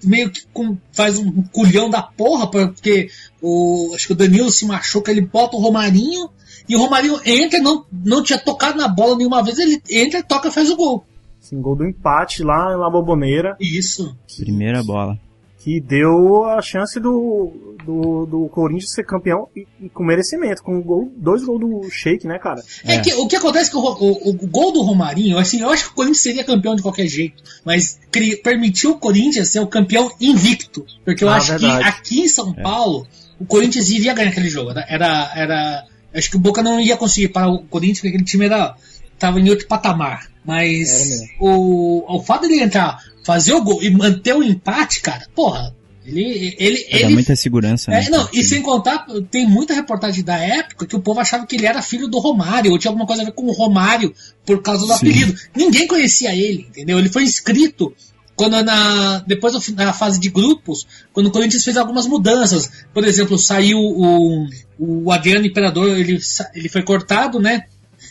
meio 0.04 0.30
que 0.30 0.42
com- 0.54 0.78
faz 0.94 1.18
um 1.18 1.42
culhão 1.52 1.90
da 1.90 2.02
porra, 2.02 2.48
porque 2.48 3.10
o, 3.42 3.92
acho 3.94 4.08
que 4.08 4.14
o 4.14 4.16
Danilo 4.16 4.52
se 4.52 4.66
machuca, 4.66 5.12
ele 5.12 5.22
bota 5.22 5.58
o 5.58 5.60
Romarinho. 5.60 6.30
E 6.68 6.76
o 6.76 6.80
Romarinho 6.80 7.20
entra, 7.26 7.60
não, 7.60 7.86
não 7.92 8.24
tinha 8.24 8.40
tocado 8.40 8.78
na 8.78 8.88
bola 8.88 9.16
nenhuma 9.18 9.44
vez, 9.44 9.58
ele 9.60 9.82
entra, 9.90 10.24
toca 10.24 10.48
e 10.50 10.52
faz 10.52 10.70
o 10.70 10.76
gol. 10.76 11.06
Assim, 11.42 11.62
gol 11.62 11.76
do 11.76 11.86
empate 11.86 12.44
lá 12.44 12.76
La 12.76 12.90
Boboneira, 12.90 13.56
Isso. 13.60 14.16
Primeira 14.38 14.82
bola. 14.84 15.18
que 15.60 15.80
deu 15.80 16.46
a 16.46 16.62
chance 16.62 17.00
do, 17.00 17.76
do, 17.86 18.26
do 18.28 18.50
Corinthians 18.50 18.92
ser 18.94 19.04
campeão 19.04 19.48
e, 19.56 19.66
e 19.82 19.90
com 19.90 20.04
merecimento, 20.04 20.62
com 20.64 20.76
um 20.78 20.82
gol, 20.82 21.12
dois 21.18 21.44
gols 21.44 21.60
do 21.60 21.90
Sheik, 21.92 22.26
né, 22.28 22.38
cara? 22.40 22.62
É, 22.84 22.96
É. 22.96 23.00
que 23.00 23.14
o 23.16 23.28
que 23.28 23.36
acontece 23.36 23.70
é 23.70 23.72
que 23.72 23.78
o, 23.78 23.82
o- 23.82 24.30
o 24.30 24.48
gol 24.48 24.72
do 24.72 24.82
Romarinho, 24.84 25.38
assim, 25.40 25.62
eu 25.62 25.70
acho 25.72 25.86
que 25.86 25.92
o 25.92 25.96
Corinthians 25.96 26.22
seria 26.22 26.44
campeão 26.44 26.76
de 26.76 26.82
qualquer 26.84 27.08
jeito, 27.08 27.42
mas 27.64 28.00
cri- 28.12 28.38
permitiu 28.38 28.92
o 28.92 28.98
Corinthians 29.00 29.50
ser 29.50 29.60
o 29.60 29.68
campeão 29.68 30.12
invicto. 30.22 30.86
Porque 31.04 31.24
eu 31.24 31.30
Ah, 31.30 31.36
acho 31.38 31.52
verdade. 31.52 31.78
que 31.84 31.90
aqui 31.90 32.20
em 32.22 32.30
São 32.30 32.54
Paulo, 32.54 33.08
o 33.40 33.46
Corinthians 33.46 33.90
iria 33.90 34.14
ganhar 34.14 34.30
aquele 34.30 34.50
jogo. 34.50 34.72
Era, 34.88 35.32
era- 35.36 35.84
acho 36.16 36.30
que 36.30 36.38
o 36.38 36.40
Boca 36.40 36.64
não 36.64 36.80
ia 36.80 36.98
conseguir 36.98 37.30
parar 37.30 37.50
o 37.50 37.64
Corinthians, 37.64 38.00
porque 38.00 38.10
aquele 38.10 38.24
time 38.24 38.46
era, 38.46 38.76
tava 39.20 39.40
em 39.40 39.50
outro 39.50 39.68
patamar. 39.68 40.30
Mas 40.44 41.22
o, 41.40 42.04
o 42.08 42.22
fato 42.22 42.48
dele 42.48 42.62
entrar, 42.62 43.00
fazer 43.26 43.54
o 43.54 43.64
gol 43.64 43.82
e 43.82 43.90
manter 43.90 44.36
o 44.36 44.44
empate, 44.44 45.02
cara, 45.02 45.26
porra, 45.36 45.76
ele, 46.06 46.56
ele, 46.60 46.86
ele 46.88 47.14
muita 47.14 47.36
segurança, 47.36 47.90
né? 47.90 48.06
é, 48.06 48.10
não, 48.12 48.28
pro 48.28 48.40
e 48.40 48.44
sem 48.44 48.62
contar, 48.62 49.08
tem 49.32 49.48
muita 49.48 49.74
reportagem 49.74 50.24
da 50.24 50.38
época 50.38 50.86
que 50.86 50.96
o 50.96 51.02
povo 51.02 51.20
achava 51.20 51.48
que 51.48 51.56
ele 51.56 51.66
era 51.66 51.82
filho 51.82 52.08
do 52.08 52.20
Romário, 52.20 52.72
ou 52.72 52.78
tinha 52.78 52.92
alguma 52.92 53.08
coisa 53.08 53.24
a 53.24 53.26
ver 53.26 53.32
com 53.32 53.48
o 53.48 53.52
Romário 53.52 54.14
por 54.46 54.62
causa 54.62 54.86
do 54.86 54.94
Sim. 54.94 55.10
apelido. 55.10 55.36
Ninguém 55.56 55.88
conhecia 55.88 56.36
ele, 56.36 56.68
entendeu? 56.70 57.00
Ele 57.00 57.10
foi 57.10 57.24
inscrito 57.24 57.92
quando 58.36 58.62
na 58.64 59.20
depois 59.20 59.54
na 59.74 59.94
fase 59.94 60.20
de 60.20 60.30
grupos, 60.30 60.86
quando 61.14 61.28
o 61.28 61.32
Corinthians 61.32 61.64
fez 61.64 61.78
algumas 61.78 62.06
mudanças. 62.06 62.70
Por 62.94 63.04
exemplo, 63.06 63.38
saiu 63.38 63.78
o, 63.80 64.48
o 64.78 65.12
Adriano 65.12 65.46
Imperador, 65.46 65.88
ele, 65.98 66.20
ele 66.54 66.70
foi 66.70 66.84
cortado, 66.84 67.40
né? 67.40 67.64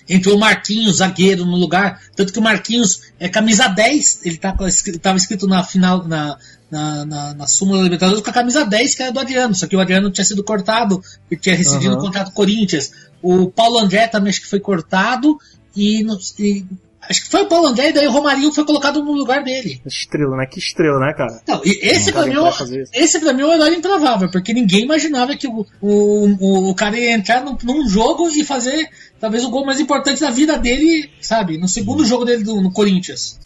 Entrou 0.08 0.36
o 0.36 0.40
Marquinhos, 0.40 0.96
zagueiro, 0.96 1.46
no 1.46 1.56
lugar. 1.56 2.00
Tanto 2.14 2.32
que 2.32 2.38
o 2.38 2.42
Marquinhos 2.42 3.00
é 3.18 3.28
camisa 3.28 3.68
10. 3.68 4.20
Ele 4.24 4.36
tá, 4.36 4.52
com- 4.52 4.66
ele 4.66 4.98
tava 4.98 5.16
escrito 5.16 5.46
na 5.46 5.62
final, 5.62 6.06
na, 6.06 6.36
na, 6.70 7.04
na, 7.06 7.34
na 7.34 7.46
súmula 7.46 7.78
da 7.78 7.84
Libertadores 7.84 8.22
com 8.22 8.28
a 8.28 8.32
camisa 8.32 8.64
10, 8.66 8.94
que 8.94 9.02
era 9.02 9.12
do 9.12 9.20
Adriano. 9.20 9.54
Só 9.54 9.66
que 9.66 9.74
o 9.76 9.80
Adriano 9.80 10.10
tinha 10.10 10.24
sido 10.24 10.44
cortado, 10.44 11.00
porque 11.22 11.36
tinha 11.36 11.56
rescindido 11.56 11.92
Aham. 11.92 11.98
o 12.02 12.04
contrato 12.04 12.28
do 12.28 12.34
Corinthians. 12.34 12.92
O 13.22 13.50
Paulo 13.50 13.78
André 13.78 14.06
também 14.06 14.28
acho 14.30 14.42
que 14.42 14.48
foi 14.48 14.60
cortado. 14.60 15.38
E, 15.74 16.04
e 16.38 16.66
acho 17.10 17.24
que 17.24 17.30
foi 17.30 17.42
o 17.42 17.46
Paulo 17.46 17.66
André, 17.68 17.90
e 17.90 17.92
daí 17.92 18.06
o 18.06 18.10
Romarinho 18.10 18.52
foi 18.52 18.64
colocado 18.64 19.02
no 19.04 19.12
lugar 19.12 19.42
dele. 19.42 19.80
Estrela, 19.86 20.36
né? 20.36 20.46
Que 20.46 20.58
estrela, 20.58 20.98
né, 20.98 21.12
cara? 21.12 21.40
Não, 21.46 21.60
e 21.64 21.70
esse 21.82 22.12
Cara, 22.12 22.24
pra, 22.24 22.34
mim, 22.34 22.38
é 22.38 22.42
o- 22.42 22.84
esse 22.92 23.18
pra 23.20 23.32
mim 23.32 23.42
é 23.42 23.46
um 23.46 23.52
herói 23.52 23.74
improvável, 23.74 24.28
porque 24.30 24.52
ninguém 24.54 24.82
imaginava 24.84 25.36
que 25.36 25.46
o, 25.46 25.66
o, 25.80 26.26
o, 26.40 26.70
o 26.70 26.74
cara 26.74 26.98
ia 26.98 27.12
entrar 27.14 27.42
num, 27.44 27.56
num 27.62 27.88
jogo 27.88 28.28
e 28.28 28.44
fazer 28.44 28.88
talvez 29.20 29.44
o 29.44 29.50
gol 29.50 29.64
mais 29.64 29.80
importante 29.80 30.20
da 30.20 30.30
vida 30.30 30.58
dele, 30.58 31.10
sabe? 31.20 31.56
No 31.58 31.68
segundo 31.68 32.04
jogo 32.04 32.24
dele 32.24 32.42
do- 32.44 32.60
no 32.60 32.72
Corinthians. 32.72 33.38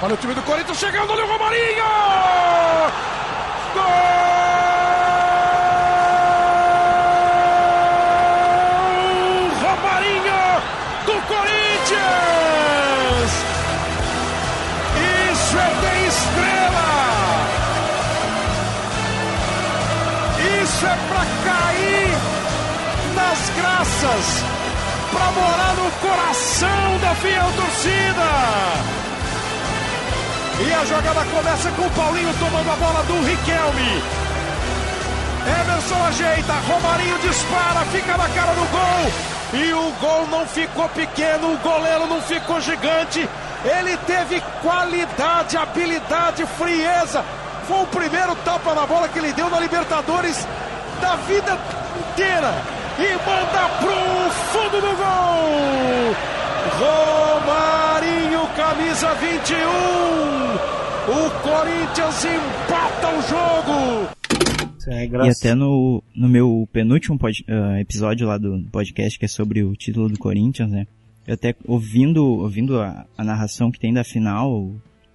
Olha 0.00 0.14
o 0.14 0.16
time 0.16 0.34
do 0.34 0.42
Corinthians 0.42 0.78
chegando, 0.78 1.10
olha 1.10 1.24
o 1.24 1.28
Romarinho! 1.28 3.11
Coração 26.00 26.98
da 27.00 27.14
fiel 27.16 27.52
torcida! 27.56 29.02
E 30.64 30.72
a 30.72 30.84
jogada 30.84 31.24
começa 31.24 31.70
com 31.72 31.82
o 31.82 31.90
Paulinho 31.90 32.34
tomando 32.38 32.70
a 32.70 32.76
bola 32.76 33.02
do 33.04 33.14
Riquelme. 33.24 34.02
Emerson 35.44 36.04
ajeita, 36.06 36.52
Romarinho 36.68 37.18
dispara, 37.18 37.84
fica 37.86 38.16
na 38.16 38.28
cara 38.28 38.52
do 38.54 38.64
gol. 38.70 39.12
E 39.54 39.72
o 39.72 39.90
gol 40.00 40.26
não 40.28 40.46
ficou 40.46 40.88
pequeno, 40.90 41.52
o 41.52 41.58
goleiro 41.58 42.06
não 42.06 42.22
ficou 42.22 42.60
gigante. 42.60 43.28
Ele 43.64 43.96
teve 44.06 44.40
qualidade, 44.62 45.56
habilidade, 45.56 46.46
frieza. 46.58 47.24
Foi 47.66 47.82
o 47.82 47.86
primeiro 47.86 48.34
tapa 48.36 48.74
na 48.74 48.86
bola 48.86 49.08
que 49.08 49.18
ele 49.18 49.32
deu 49.32 49.50
na 49.50 49.58
Libertadores 49.58 50.46
da 51.00 51.16
vida 51.16 51.58
inteira. 52.10 52.81
E 52.98 53.12
manda 53.26 53.68
pro 53.80 54.30
fundo 54.50 54.80
do 54.80 54.96
gol. 54.96 56.14
Romarinho, 56.78 58.46
camisa 58.56 59.14
21. 59.14 60.72
O 61.04 61.30
Corinthians 61.42 62.24
empata 62.24 63.08
o 63.08 63.22
jogo. 63.22 64.08
É, 64.88 65.06
E 65.06 65.30
até 65.30 65.54
no, 65.54 66.02
no 66.14 66.28
meu 66.28 66.68
penúltimo 66.72 67.16
pod- 67.18 67.44
ah, 67.48 67.80
episódio 67.80 68.26
lá 68.26 68.36
do 68.36 68.64
podcast, 68.72 69.18
que 69.18 69.24
é 69.24 69.28
sobre 69.28 69.62
o 69.62 69.74
título 69.76 70.08
do 70.08 70.18
Corinthians, 70.18 70.70
né? 70.70 70.86
Eu 71.26 71.34
até 71.34 71.54
ouvindo, 71.66 72.24
ouvindo 72.24 72.80
a, 72.80 73.06
a 73.16 73.22
narração 73.24 73.70
que 73.70 73.78
tem 73.78 73.92
da 73.94 74.02
final, 74.02 74.72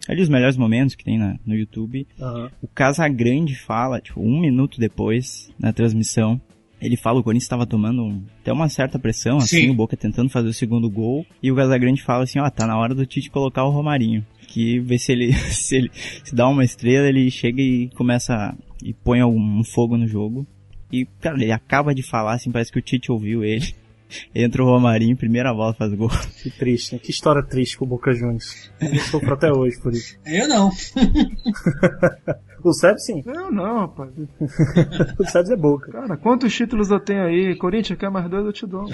ali 0.07 0.21
os 0.21 0.29
melhores 0.29 0.55
momentos 0.55 0.95
que 0.95 1.03
tem 1.03 1.17
na, 1.19 1.35
no 1.45 1.53
YouTube, 1.53 2.07
Aham. 2.19 2.49
o 2.61 2.67
Casagrande 2.67 3.55
fala, 3.55 3.99
tipo, 3.99 4.21
um 4.21 4.39
minuto 4.39 4.79
depois, 4.79 5.51
na 5.59 5.73
transmissão, 5.73 6.39
ele 6.81 6.95
fala 6.97 7.19
o 7.19 7.23
Corinthians 7.23 7.43
estava 7.45 7.65
tomando 7.65 8.03
um- 8.03 8.23
até 8.41 8.51
uma 8.53 8.69
certa 8.69 8.97
pressão, 8.99 9.37
assim, 9.37 9.61
Sim. 9.61 9.69
o 9.69 9.73
Boca 9.73 9.95
tentando 9.97 10.29
fazer 10.29 10.47
o 10.49 10.53
segundo 10.53 10.89
gol, 10.89 11.25
e 11.41 11.51
o 11.51 11.55
Casagrande 11.55 12.03
fala 12.03 12.23
assim, 12.23 12.39
ó, 12.39 12.49
tá 12.49 12.65
na 12.67 12.77
hora 12.77 12.93
do 12.95 13.05
Tite 13.05 13.29
colocar 13.29 13.63
o 13.63 13.69
Romarinho. 13.71 14.25
Que 14.47 14.79
vê 14.79 14.97
se 14.97 15.11
ele, 15.11 15.33
se 15.51 15.75
ele 15.75 15.91
se 15.93 16.33
dá 16.33 16.47
uma 16.47 16.63
estrela, 16.63 17.07
ele 17.07 17.29
chega 17.29 17.61
e 17.61 17.89
começa 17.95 18.55
e 18.83 18.93
põe 18.93 19.19
algum 19.19 19.63
fogo 19.63 19.97
no 19.97 20.07
jogo. 20.07 20.45
E, 20.91 21.05
cara, 21.19 21.35
ele 21.41 21.51
acaba 21.51 21.93
de 21.93 22.01
falar, 22.01 22.35
assim, 22.35 22.49
parece 22.51 22.71
que 22.71 22.79
o 22.79 22.81
Tite 22.81 23.11
ouviu 23.11 23.43
ele. 23.43 23.75
Entra 24.33 24.63
o 24.63 24.65
Romarinho, 24.65 25.17
primeira 25.17 25.53
bola, 25.53 25.73
faz 25.73 25.93
gol. 25.93 26.09
Que 26.41 26.49
triste, 26.49 26.93
né? 26.93 26.99
Que 27.03 27.11
história 27.11 27.43
triste 27.43 27.77
com 27.77 27.83
o 27.83 27.89
Boca 27.89 28.13
Juniors. 28.13 28.71
Eu 28.79 28.95
sofro 29.01 29.33
até 29.33 29.51
hoje 29.51 29.77
por 29.81 29.91
isso. 29.91 30.17
Eu 30.25 30.47
não. 30.47 30.71
O 32.69 32.73
Sebs 32.73 33.05
sim. 33.05 33.23
Eu 33.25 33.51
não, 33.51 33.79
rapaz. 33.81 34.09
O 35.17 35.25
Sebs 35.25 35.49
é 35.49 35.55
boca. 35.55 35.91
Cara, 35.91 36.17
quantos 36.17 36.53
títulos 36.53 36.89
eu 36.91 36.99
tenho 36.99 37.23
aí? 37.23 37.55
Corinthians 37.55 37.97
quer 37.97 38.09
mais 38.09 38.29
dois, 38.29 38.45
eu 38.45 38.51
te 38.53 38.65
dou. 38.67 38.85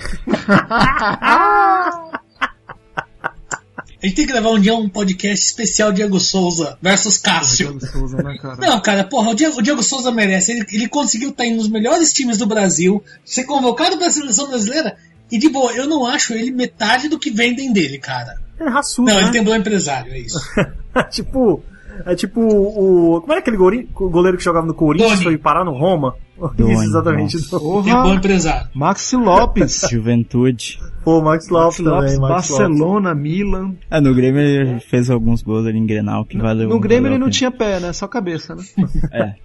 A 4.01 4.05
gente 4.05 4.15
tem 4.15 4.27
que 4.27 4.33
levar 4.33 4.49
um 4.49 4.59
dia 4.59 4.75
um 4.75 4.89
podcast 4.89 5.45
especial 5.45 5.93
Diego 5.93 6.19
Souza 6.19 6.77
versus 6.81 7.17
Cássio. 7.17 7.77
Diego 7.77 7.86
Souza, 7.86 8.17
né, 8.17 8.38
cara? 8.39 8.57
Não, 8.57 8.81
cara, 8.81 9.03
porra, 9.05 9.31
o 9.31 9.33
Diego, 9.33 9.57
o 9.57 9.62
Diego 9.62 9.81
Souza 9.81 10.12
merece. 10.12 10.51
Ele, 10.51 10.65
ele 10.73 10.88
conseguiu 10.89 11.29
estar 11.29 11.45
em 11.45 11.53
um 11.53 11.57
dos 11.57 11.69
melhores 11.69 12.12
times 12.12 12.38
do 12.38 12.45
Brasil, 12.45 13.01
ser 13.23 13.45
convocado 13.45 13.97
para 13.97 14.07
a 14.07 14.12
seleção 14.12 14.49
brasileira. 14.49 14.97
E 15.31 15.39
de 15.39 15.47
boa, 15.49 15.71
eu 15.71 15.88
não 15.88 16.05
acho 16.05 16.33
ele 16.33 16.51
metade 16.51 17.07
do 17.07 17.17
que 17.17 17.31
vendem 17.31 17.71
dele, 17.71 17.97
cara. 17.97 18.36
É 18.59 18.69
raçudo, 18.69 19.07
Não, 19.07 19.15
né? 19.15 19.23
ele 19.23 19.31
tem 19.31 19.43
bom 19.43 19.55
empresário, 19.55 20.12
é 20.13 20.19
isso. 20.19 20.38
tipo, 21.09 21.63
é 22.06 22.15
tipo 22.15 22.41
o. 22.41 23.21
Como 23.21 23.32
era 23.32 23.39
aquele 23.39 23.58
goleiro 23.58 24.38
que 24.38 24.43
jogava 24.43 24.65
no 24.65 24.73
Corinthians 24.73 25.12
Doni. 25.12 25.23
foi 25.23 25.38
parar 25.38 25.63
no 25.63 25.71
Roma? 25.71 26.15
Doni, 26.56 26.73
Isso, 26.73 26.84
exatamente. 26.84 27.49
Tem 27.49 27.93
bom 27.93 28.13
empresário. 28.13 28.67
Maxi 28.73 29.15
Lopes. 29.15 29.82
Juventude. 29.89 30.79
Pô, 31.03 31.21
Max 31.21 31.49
Lopes 31.49 31.77
também. 31.77 31.93
Lopes, 31.93 32.19
Max 32.19 32.49
Lopes. 32.49 32.58
Barcelona, 32.60 33.13
Milan. 33.13 33.75
Ah, 33.89 33.99
no 33.99 34.13
Grêmio 34.15 34.41
ele 34.41 34.79
fez 34.79 35.10
alguns 35.10 35.41
gols 35.41 35.65
ali 35.65 35.77
em 35.77 35.86
Grenal 35.86 36.25
que 36.25 36.38
valeu. 36.38 36.69
No 36.69 36.79
Grêmio 36.79 37.03
valeu 37.03 37.17
ele 37.17 37.23
não 37.23 37.29
tinha 37.29 37.51
pé, 37.51 37.79
né? 37.79 37.91
Só 37.93 38.08
cabeça, 38.08 38.56
né? 38.56 38.63
É. 39.12 39.36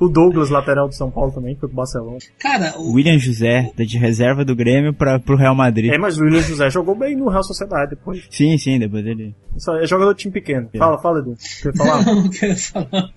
O 0.00 0.08
Douglas, 0.08 0.48
lateral 0.48 0.88
do 0.88 0.94
São 0.94 1.10
Paulo 1.10 1.30
também, 1.30 1.54
foi 1.54 1.68
pro 1.68 1.76
Barcelona. 1.76 2.18
Cara, 2.38 2.74
o, 2.78 2.94
William 2.94 3.18
José, 3.18 3.70
da 3.76 3.84
de 3.84 3.98
reserva 3.98 4.44
do 4.44 4.56
Grêmio 4.56 4.94
pra, 4.94 5.20
pro 5.20 5.36
Real 5.36 5.54
Madrid. 5.54 5.92
É, 5.92 5.98
mas 5.98 6.16
o 6.16 6.22
William 6.22 6.40
José 6.40 6.70
jogou 6.70 6.94
bem 6.94 7.14
no 7.14 7.28
Real 7.28 7.44
Sociedade 7.44 7.90
depois. 7.90 8.24
Sim, 8.30 8.56
sim, 8.56 8.78
depois 8.78 9.04
ele. 9.04 9.34
Só 9.58 9.76
é 9.76 9.86
jogador 9.86 10.14
de 10.14 10.20
time 10.20 10.32
pequeno. 10.32 10.70
Fala, 10.76 10.98
fala, 10.98 11.18
Edu. 11.18 11.36
Quer 11.62 11.76
falar? 11.76 12.04
Não, 12.06 12.24
eu 12.24 12.30
quero 12.30 12.56
falar. 12.56 13.10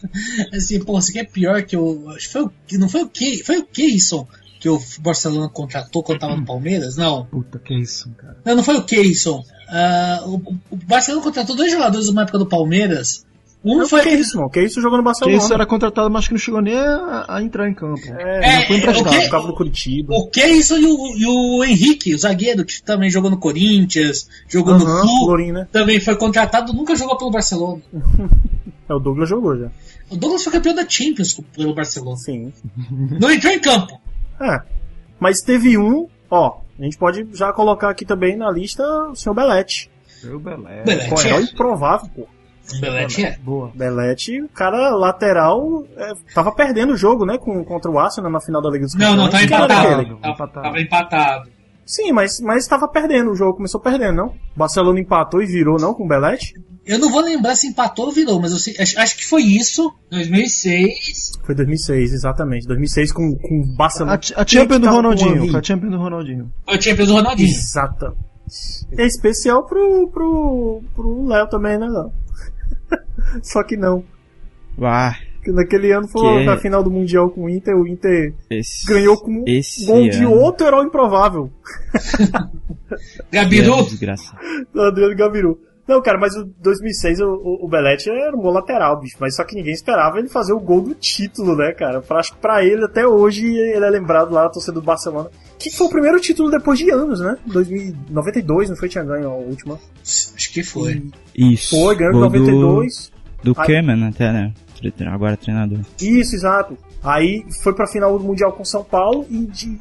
Assim, 0.53 0.83
pô, 0.83 0.99
isso 0.99 1.09
aqui 1.11 1.19
é 1.19 1.23
pior 1.23 1.63
que 1.63 1.77
o. 1.77 2.09
Acho 2.09 2.27
que 2.27 2.33
foi 2.33 2.43
o. 2.43 2.51
Não 2.73 2.89
foi 2.89 3.03
o 3.03 3.07
que? 3.07 3.43
Foi 3.45 3.59
o 3.59 3.65
Keyson 3.65 4.27
que 4.59 4.69
o 4.69 4.79
Barcelona 5.01 5.49
contratou 5.49 6.01
quando 6.01 6.19
tava 6.19 6.37
no 6.37 6.45
Palmeiras? 6.45 6.95
Não. 6.95 7.25
Puta, 7.25 7.59
que 7.59 7.73
isso, 7.73 8.09
cara. 8.11 8.37
Não, 8.45 8.55
não 8.55 8.63
foi 8.63 8.77
o 8.77 8.83
Keyson. 8.83 9.43
Ah, 9.67 10.23
o, 10.25 10.35
o 10.71 10.77
Barcelona 10.87 11.21
contratou 11.21 11.53
dois 11.53 11.69
jogadores 11.69 12.07
numa 12.07 12.21
época 12.21 12.37
do 12.37 12.45
Palmeiras. 12.45 13.25
Um 13.65 13.77
Não, 13.77 13.87
foi 13.87 14.01
que 14.01 14.09
isso, 14.09 14.35
mano? 14.37 14.49
Que 14.49 14.61
isso 14.61 14.81
jogou 14.81 14.97
no 14.97 15.03
Que 15.03 15.05
Barcelona. 15.05 15.37
isso 15.37 15.53
era 15.53 15.65
contratado, 15.65 16.09
mas 16.09 16.25
que 16.27 16.33
não 16.33 16.39
chegou 16.39 16.61
nem 16.61 16.75
a, 16.77 17.25
a 17.29 17.41
entrar 17.41 17.69
em 17.69 17.73
campo. 17.73 18.01
É, 18.07 18.57
não 18.59 18.67
foi 18.67 18.75
É, 18.75 18.79
emprestado, 18.79 19.07
o 19.07 19.09
quê? 19.11 19.21
por 19.21 19.31
causa 19.31 19.47
do 19.47 19.53
Curitiba. 19.55 20.13
O 20.15 20.27
Keyson 20.27 20.77
e 20.77 20.85
o, 20.85 21.17
e 21.17 21.25
o 21.25 21.63
Henrique, 21.63 22.13
o 22.13 22.17
zagueiro, 22.19 22.65
que 22.65 22.83
também 22.83 23.09
jogou 23.09 23.29
no 23.31 23.37
Corinthians, 23.37 24.27
jogou 24.49 24.77
no 24.77 24.85
Aham, 24.85 25.01
Flu, 25.01 25.25
Lourinho, 25.27 25.53
né? 25.53 25.67
também 25.71 25.99
foi 25.99 26.15
contratado, 26.17 26.73
nunca 26.73 26.93
jogou 26.95 27.17
pelo 27.17 27.31
Barcelona. 27.31 27.81
É, 28.89 28.93
o 28.93 28.99
Douglas 28.99 29.29
jogou 29.29 29.57
já. 29.57 29.71
O 30.09 30.17
Douglas 30.17 30.43
foi 30.43 30.51
campeão 30.51 30.75
da 30.75 30.85
Champions 30.87 31.39
pelo 31.55 31.73
Barcelona. 31.73 32.17
Sim. 32.17 32.51
Não 33.17 33.31
entrou 33.31 33.53
em 33.53 33.59
campo. 33.59 33.97
É. 34.41 34.61
Mas 35.17 35.39
teve 35.39 35.77
um, 35.77 36.05
ó, 36.29 36.57
a 36.77 36.83
gente 36.83 36.97
pode 36.97 37.25
já 37.31 37.53
colocar 37.53 37.89
aqui 37.89 38.03
também 38.03 38.35
na 38.35 38.51
lista 38.51 38.83
o 39.09 39.15
senhor 39.15 39.33
Belete. 39.33 39.89
Seu 40.19 40.37
Belé. 40.37 40.83
Belete. 40.83 41.09
Com 41.09 41.21
herói 41.21 41.43
improvável, 41.43 42.09
pô. 42.13 42.27
Belete 42.79 43.25
é. 43.25 43.37
Boa. 43.39 43.71
Belete, 43.75 44.41
o 44.41 44.49
cara 44.49 44.89
lateral, 44.95 45.85
é, 45.97 46.13
tava 46.33 46.51
perdendo 46.53 46.93
o 46.93 46.97
jogo, 46.97 47.25
né, 47.25 47.37
com, 47.37 47.63
contra 47.63 47.91
o 47.91 47.99
Arsenal 47.99 48.31
na 48.31 48.39
final 48.39 48.61
da 48.61 48.69
Liga 48.69 48.85
dos 48.85 48.95
Não, 48.95 49.15
não, 49.15 49.29
tá 49.29 49.39
Campeões. 49.39 49.61
Empatado. 49.61 50.17
Tava, 50.17 50.33
Empatado. 50.33 50.61
tava 50.63 50.81
empatado. 50.81 51.49
Sim, 51.85 52.13
mas, 52.13 52.39
mas 52.39 52.65
tava 52.65 52.87
perdendo, 52.87 53.31
o 53.31 53.35
jogo 53.35 53.57
começou 53.57 53.79
perdendo, 53.81 54.15
não? 54.15 54.33
Barcelona 54.55 54.99
empatou 55.01 55.41
e 55.41 55.45
virou, 55.45 55.77
não, 55.77 55.93
com 55.93 56.05
o 56.05 56.07
Belete? 56.07 56.53
Eu 56.85 56.97
não 56.99 57.09
vou 57.09 57.21
lembrar 57.21 57.55
se 57.55 57.67
empatou 57.67 58.05
ou 58.07 58.11
virou, 58.11 58.39
mas 58.41 58.51
eu 58.51 58.57
sei- 58.57 58.75
acho, 58.79 58.99
acho 58.99 59.17
que 59.17 59.25
foi 59.25 59.41
isso. 59.43 59.93
2006. 60.09 61.31
Foi 61.45 61.55
2006, 61.55 62.13
exatamente. 62.13 62.67
2006 62.67 63.11
com, 63.11 63.35
com 63.35 63.59
o 63.61 63.63
A, 63.73 63.77
Barcelona. 63.77 64.19
a 64.35 64.45
Champions 64.47 64.79
do 64.79 64.89
Ronaldinho. 64.89 65.49
Foi 65.51 65.59
a 65.59 65.63
Champions 65.63 65.91
do 65.91 65.97
Ronaldinho. 65.97 66.51
Foi 66.65 66.77
o 66.77 66.81
Champions 66.81 67.07
do 67.07 67.13
Ronaldinho. 67.13 67.49
Exata. 67.49 68.13
É 68.97 69.05
especial 69.05 69.65
pro, 69.65 70.09
pro, 70.09 70.81
pro 70.93 71.25
Léo 71.27 71.47
também, 71.49 71.77
né, 71.77 71.87
Léo? 71.87 72.11
Só 73.43 73.63
que 73.63 73.75
não. 73.77 74.03
Ah, 74.81 75.15
Porque 75.35 75.51
naquele 75.51 75.91
ano 75.91 76.07
foi 76.07 76.39
Que- 76.39 76.45
na 76.45 76.57
final 76.57 76.83
do 76.83 76.89
Mundial 76.89 77.29
com 77.29 77.43
o 77.45 77.49
Inter, 77.49 77.75
o 77.75 77.87
Inter 77.87 78.33
esse. 78.49 78.85
ganhou 78.87 79.17
com 79.17 79.43
Esse 79.45 79.85
gol 79.85 80.03
de 80.09 80.17
ano. 80.23 80.31
outro 80.31 80.65
herói 80.67 80.85
improvável. 80.85 81.51
Gabiru. 83.31 83.73
É, 84.75 84.87
Adriano 84.87 85.15
Gabiru. 85.15 85.59
Não, 85.87 86.01
cara, 86.01 86.17
mas 86.17 86.33
o 86.35 86.45
2006 86.61 87.19
o, 87.19 87.25
o, 87.25 87.65
o 87.65 87.67
Belete 87.67 88.09
era 88.09 88.35
um 88.35 88.39
gol 88.41 88.53
lateral, 88.53 88.99
bicho. 89.01 89.17
Mas 89.19 89.35
só 89.35 89.43
que 89.43 89.53
ninguém 89.55 89.73
esperava 89.73 90.17
ele 90.17 90.29
fazer 90.29 90.53
o 90.53 90.59
gol 90.59 90.81
do 90.81 90.95
título, 90.95 91.55
né, 91.57 91.73
cara? 91.73 92.01
Pra, 92.01 92.19
acho 92.19 92.31
que 92.33 92.39
pra 92.39 92.63
ele, 92.63 92.85
até 92.85 93.05
hoje, 93.05 93.45
ele 93.45 93.85
é 93.85 93.89
lembrado 93.89 94.31
lá, 94.31 94.45
a 94.45 94.49
torcida 94.49 94.73
do 94.73 94.81
Barcelona. 94.81 95.29
Que 95.59 95.69
foi 95.69 95.87
o 95.87 95.89
primeiro 95.89 96.19
título 96.21 96.49
depois 96.49 96.79
de 96.79 96.89
anos, 96.89 97.19
né? 97.19 97.37
2092, 97.45 98.69
não 98.69 98.75
foi? 98.77 98.89
Tinha 98.89 99.03
ganho 99.03 99.29
a 99.29 99.35
última. 99.35 99.79
Acho 100.01 100.53
que 100.53 100.63
foi. 100.63 101.03
Isso. 101.35 101.75
Foi, 101.75 101.95
ganhou 101.95 102.13
em 102.13 102.19
Gol 102.19 102.29
do- 102.29 102.37
92. 102.39 103.11
Do, 103.43 103.53
Aí- 103.57 103.67
Kemen 103.67 104.07
até, 104.07 104.31
né? 104.31 104.53
Agora 105.07 105.37
treinador. 105.37 105.79
Isso, 106.01 106.35
exato. 106.35 106.77
Aí 107.03 107.45
foi 107.61 107.73
pra 107.73 107.85
final 107.85 108.17
do 108.17 108.23
Mundial 108.23 108.53
com 108.53 108.63
São 108.63 108.81
Paulo 108.81 109.25
e 109.29 109.45
de, 109.45 109.77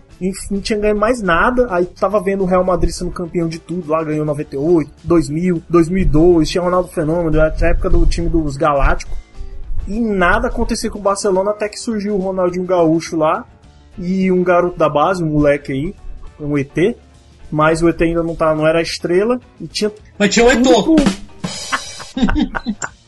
não 0.51 0.61
tinha 0.61 0.79
ganho 0.79 0.97
mais 0.97 1.23
nada. 1.23 1.69
Aí 1.71 1.87
tava 1.87 2.21
vendo 2.21 2.43
o 2.43 2.47
Real 2.47 2.65
Madrid 2.65 2.93
sendo 2.93 3.13
campeão 3.13 3.49
de 3.49 3.61
tudo 3.61 3.91
lá, 3.91 4.03
ganhou 4.03 4.27
98, 4.27 4.91
2000, 5.05 5.63
2002, 5.69 6.49
tinha 6.49 6.63
Ronaldo 6.63 6.89
Fenômeno, 6.89 7.39
era 7.39 7.55
a 7.61 7.67
época 7.67 7.89
do 7.89 8.05
time 8.07 8.29
dos 8.29 8.57
Galácticos. 8.57 9.17
E 9.87 10.01
nada 10.01 10.49
aconteceu 10.49 10.91
com 10.91 10.99
o 10.99 11.03
Barcelona 11.03 11.53
até 11.53 11.69
que 11.69 11.79
surgiu 11.79 12.15
o 12.15 12.19
Ronaldinho 12.19 12.65
Gaúcho 12.65 13.17
lá 13.17 13.45
e 13.99 14.33
um 14.33 14.43
garoto 14.43 14.79
da 14.79 14.89
base, 14.89 15.23
um 15.23 15.29
moleque 15.29 15.73
aí, 15.73 15.95
um 16.41 16.59
ET. 16.59 16.97
Mas 17.51 17.83
o 17.83 17.89
ET 17.89 18.01
ainda 18.01 18.23
não, 18.23 18.35
tá, 18.35 18.55
não 18.55 18.67
era 18.67 18.81
estrela 18.81 19.39
e 19.61 19.67
tinha 19.67 19.93
Mas 20.19 20.33
tinha 20.33 20.47
o 20.47 20.51
Eto'o. 20.51 20.97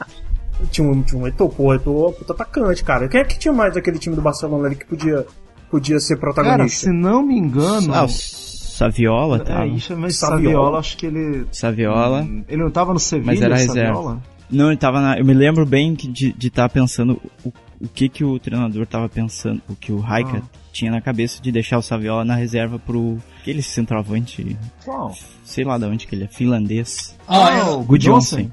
tinha 0.66 0.88
um, 0.88 1.02
tinha 1.02 1.20
um 1.20 1.26
Eto'o, 1.26 1.48
pô, 1.48 1.74
Eto'o 1.74 2.08
é 2.10 2.12
puta 2.12 2.32
atacante, 2.32 2.82
cara. 2.84 3.08
Quem 3.08 3.20
é 3.20 3.24
que 3.24 3.38
tinha 3.38 3.52
mais 3.52 3.74
daquele 3.74 3.98
time 3.98 4.14
do 4.16 4.22
Barcelona 4.22 4.66
ali 4.66 4.76
que 4.76 4.86
podia, 4.86 5.26
podia 5.70 5.98
ser 6.00 6.16
Cara, 6.18 6.32
protagonista? 6.34 6.86
se 6.86 6.92
não 6.92 7.22
me 7.22 7.36
engano. 7.38 7.92
Ah, 7.94 8.04
o 8.04 8.08
Saviola 8.08 9.36
é, 9.36 9.40
tava. 9.40 9.66
isso, 9.66 9.96
mas 9.96 10.16
Saviola. 10.16 10.42
Saviola, 10.44 10.78
acho 10.78 10.96
que 10.96 11.06
ele. 11.06 11.46
Saviola. 11.52 12.26
Ele 12.48 12.62
não 12.62 12.70
tava 12.70 12.92
no 12.92 12.98
Sevilha, 12.98 13.26
Mas 13.32 13.40
era 13.40 13.56
Saviola? 13.58 13.90
reserva. 14.14 14.22
Não, 14.50 14.68
ele 14.68 14.76
tava 14.76 15.00
na. 15.00 15.18
Eu 15.18 15.24
me 15.24 15.32
lembro 15.34 15.64
bem 15.64 15.94
que 15.94 16.06
de 16.08 16.34
estar 16.40 16.68
pensando 16.68 17.20
o, 17.44 17.52
o 17.80 17.88
que 17.88 18.08
que 18.08 18.24
o 18.24 18.38
treinador 18.38 18.86
tava 18.86 19.08
pensando, 19.08 19.60
o 19.68 19.74
que 19.74 19.90
o 19.92 19.98
Raika 19.98 20.42
Ah. 20.44 20.58
tinha 20.72 20.90
na 20.90 21.00
cabeça 21.00 21.40
de 21.40 21.50
deixar 21.52 21.78
o 21.78 21.82
Saviola 21.82 22.24
na 22.24 22.34
reserva 22.34 22.78
pro 22.78 23.16
aquele 23.40 23.62
centroavante, 23.62 24.56
Qual? 24.84 25.14
sei 25.44 25.64
lá 25.64 25.78
de 25.78 25.84
onde 25.84 26.06
que 26.06 26.14
ele 26.14 26.24
é, 26.24 26.28
finlandês. 26.28 27.16
Ah, 27.28 27.56
eu, 27.58 27.78
o 27.80 27.84
Good 27.84 28.04
Johnson. 28.06 28.50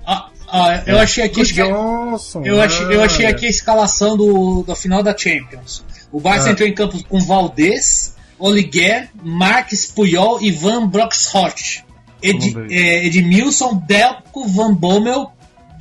Ó, 0.51 0.71
eu 0.85 0.99
achei 0.99 1.23
aqui. 1.23 1.41
Johnson. 1.43 2.43
Eu 2.43 2.61
achei, 2.61 2.85
eu 2.85 3.03
achei 3.03 3.25
ah, 3.25 3.29
aqui 3.29 3.45
a 3.45 3.49
escalação 3.49 4.17
do, 4.17 4.63
da 4.63 4.75
final 4.75 5.01
da 5.01 5.17
Champions. 5.17 5.83
O 6.11 6.19
Barça 6.19 6.49
Ah. 6.49 6.51
entrou 6.51 6.67
em 6.67 6.73
campo 6.73 7.01
com 7.07 7.19
Valdez, 7.19 8.15
Oliguer, 8.37 9.09
Marques 9.23 9.85
Puyol 9.85 10.41
e 10.41 10.51
Van 10.51 10.87
Broxhort. 10.87 11.83
Ed, 12.21 12.55
é, 12.69 13.05
Edmilson, 13.05 13.81
Delco, 13.87 14.47
Van 14.47 14.73
Bommel, 14.73 15.31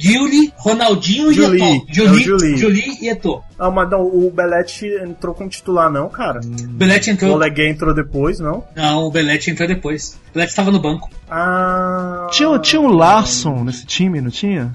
Gulli, 0.02 0.52
Ronaldinho 0.56 1.30
e 1.30 1.38
é 1.38 1.48
o 1.48 1.54
Eto'o. 1.54 1.86
Juli, 1.88 2.22
Juli. 2.22 2.56
Juli 2.56 2.98
e 3.02 3.08
Eto'o. 3.08 3.42
Ah, 3.58 3.70
mas 3.70 3.90
não, 3.90 4.00
o 4.00 4.30
Belete 4.30 4.86
entrou 4.86 5.34
como 5.34 5.50
titular, 5.50 5.90
não, 5.90 6.08
cara. 6.08 6.40
Belete 6.42 7.10
O 7.10 7.12
entrou. 7.12 7.34
Olegué 7.34 7.68
entrou 7.68 7.94
depois, 7.94 8.40
não? 8.40 8.64
Não, 8.74 9.04
o 9.04 9.10
Belete 9.10 9.50
entrou 9.50 9.68
depois. 9.68 10.18
O 10.30 10.34
Belete 10.34 10.50
estava 10.50 10.70
no 10.70 10.80
banco. 10.80 11.10
Ah. 11.30 12.26
Tinha, 12.30 12.58
tinha 12.58 12.80
um 12.80 12.88
Larson 12.88 13.64
nesse 13.64 13.84
time, 13.84 14.20
não 14.20 14.30
tinha? 14.30 14.72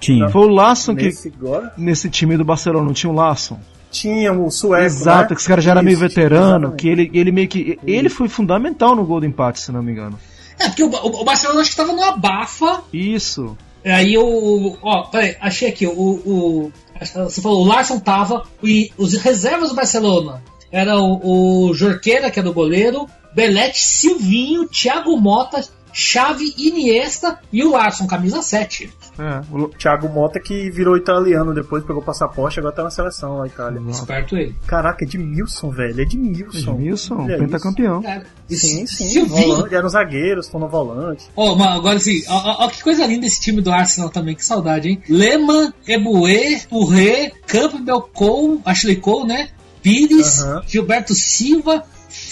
Tinha. 0.00 0.28
Foi 0.28 0.42
o 0.42 0.48
Larson 0.48 0.94
que. 0.94 1.04
Nesse 1.04 1.32
agora? 1.36 1.72
Nesse 1.76 2.08
time 2.10 2.36
do 2.36 2.44
Barcelona, 2.44 2.84
não 2.86 2.92
tinha 2.92 3.10
um 3.10 3.14
Larson? 3.14 3.58
Tinha 3.90 4.32
o 4.32 4.50
sueco. 4.50 4.84
Exato, 4.84 5.30
né? 5.30 5.34
que 5.36 5.40
esse 5.40 5.48
cara 5.48 5.60
já 5.60 5.70
era 5.70 5.82
meio 5.82 5.94
Isso, 5.94 6.02
veterano, 6.02 6.46
exatamente. 6.68 6.76
que 6.80 6.88
ele, 6.88 7.10
ele 7.14 7.32
meio 7.32 7.48
que. 7.48 7.78
Ele 7.86 8.08
foi 8.08 8.28
fundamental 8.28 8.94
no 8.94 9.04
gol 9.04 9.20
do 9.20 9.26
empate, 9.26 9.60
se 9.60 9.72
não 9.72 9.82
me 9.82 9.92
engano. 9.92 10.18
É, 10.58 10.68
porque 10.68 10.82
o, 10.82 10.88
o, 10.90 11.20
o 11.20 11.24
Barcelona 11.24 11.60
acho 11.60 11.70
que 11.74 11.80
estava 11.80 11.92
no 11.92 12.02
abafa. 12.02 12.82
Isso. 12.92 13.56
Aí 13.86 14.18
o. 14.18 14.76
Ó, 14.82 15.02
peraí, 15.04 15.36
achei 15.40 15.68
aqui. 15.68 15.86
O, 15.86 15.92
o, 15.92 16.72
você 17.14 17.40
falou, 17.40 17.62
o 17.62 17.66
Larson 17.66 18.00
tava. 18.00 18.44
E 18.62 18.90
os 18.98 19.14
reservas 19.14 19.68
do 19.68 19.76
Barcelona 19.76 20.42
era 20.72 20.98
o, 21.00 21.68
o 21.68 21.74
Jorqueira, 21.74 22.30
que 22.30 22.40
é 22.40 22.42
do 22.42 22.52
goleiro, 22.52 23.06
Belete, 23.34 23.80
Silvinho, 23.80 24.68
Thiago 24.68 25.16
Mota, 25.16 25.62
Xavi, 25.98 26.54
Iniesta 26.58 27.38
e 27.50 27.64
o 27.64 27.70
Larson, 27.72 28.06
camisa 28.06 28.42
7. 28.42 28.92
É, 29.18 29.40
o- 29.50 29.68
Thiago 29.68 30.10
Mota 30.10 30.38
que 30.38 30.68
virou 30.70 30.94
italiano 30.94 31.54
depois, 31.54 31.82
pegou 31.84 32.02
passaporte, 32.02 32.58
agora 32.58 32.74
tá 32.74 32.82
na 32.84 32.90
seleção 32.90 33.36
lá 33.36 33.40
na 33.40 33.46
Itália. 33.46 33.80
Esperto 33.90 34.36
ele. 34.36 34.54
Caraca, 34.66 35.02
Edmilson, 35.04 35.70
velho. 35.70 35.98
Edmilson. 35.98 36.72
Edmilson, 36.74 37.24
Olha 37.24 37.38
pentacampeão. 37.38 38.02
Sim, 38.50 38.86
sim. 38.86 39.08
Silvinho. 39.08 39.54
Volante, 39.56 39.74
eram 39.74 39.88
zagueiros, 39.88 40.44
estão 40.46 40.60
no 40.60 40.68
volante. 40.68 41.24
Ó, 41.34 41.54
mas 41.56 41.76
agora 41.76 41.96
assim, 41.96 42.22
ó, 42.28 42.34
ó, 42.36 42.66
ó 42.66 42.68
que 42.68 42.82
coisa 42.82 43.06
linda 43.06 43.24
esse 43.26 43.40
time 43.40 43.62
do 43.62 43.72
Arsenal 43.72 44.10
também, 44.10 44.34
que 44.34 44.44
saudade, 44.44 44.90
hein? 44.90 45.02
Lehmann, 45.08 45.72
Eboué, 45.88 46.60
Touré, 46.68 47.32
Campbell 47.46 48.02
Cole, 48.12 48.60
Ashley 48.66 48.96
Cole, 48.96 49.28
né? 49.28 49.48
Pires, 49.82 50.42
Aham. 50.42 50.62
Gilberto 50.66 51.14
Silva, 51.14 51.82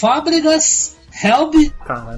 Fábregas, 0.09 0.94
Helb, 1.23 1.71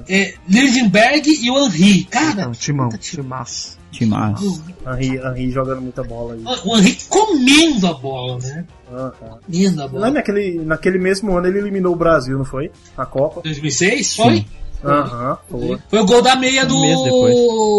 é, 0.08 0.34
Lindenberg 0.48 1.30
e 1.30 1.50
o 1.50 1.66
Henry. 1.66 2.04
Cara, 2.04 2.46
Não, 2.46 2.52
timão, 2.52 2.88
timaço. 2.90 3.78
Timaço. 3.92 4.62
Henry, 4.86 5.16
Henry 5.16 5.50
jogando 5.50 5.80
muita 5.80 6.02
bola 6.02 6.34
aí. 6.34 6.42
o 6.64 6.76
Henry 6.78 6.98
comendo 7.08 7.86
a 7.86 7.94
bola, 7.94 8.38
né? 8.38 8.64
Aham. 8.92 9.38
Comendo 9.46 9.82
a 9.82 9.88
bola. 9.88 10.00
Lá 10.06 10.10
naquele, 10.10 10.64
naquele 10.64 10.98
mesmo 10.98 11.36
ano 11.36 11.46
ele 11.46 11.58
eliminou 11.58 11.92
o 11.94 11.96
Brasil, 11.96 12.36
não 12.36 12.44
foi? 12.44 12.70
Na 12.96 13.06
Copa. 13.06 13.40
2006? 13.42 14.16
Foi? 14.16 14.44
Aham, 14.84 15.38
foi. 15.48 15.78
Foi 15.88 15.98
o 16.00 16.06
gol 16.06 16.22
da 16.22 16.36
meia 16.36 16.64
do. 16.66 16.76
Um 16.76 16.80
mês 16.80 17.02
depois. 17.02 17.34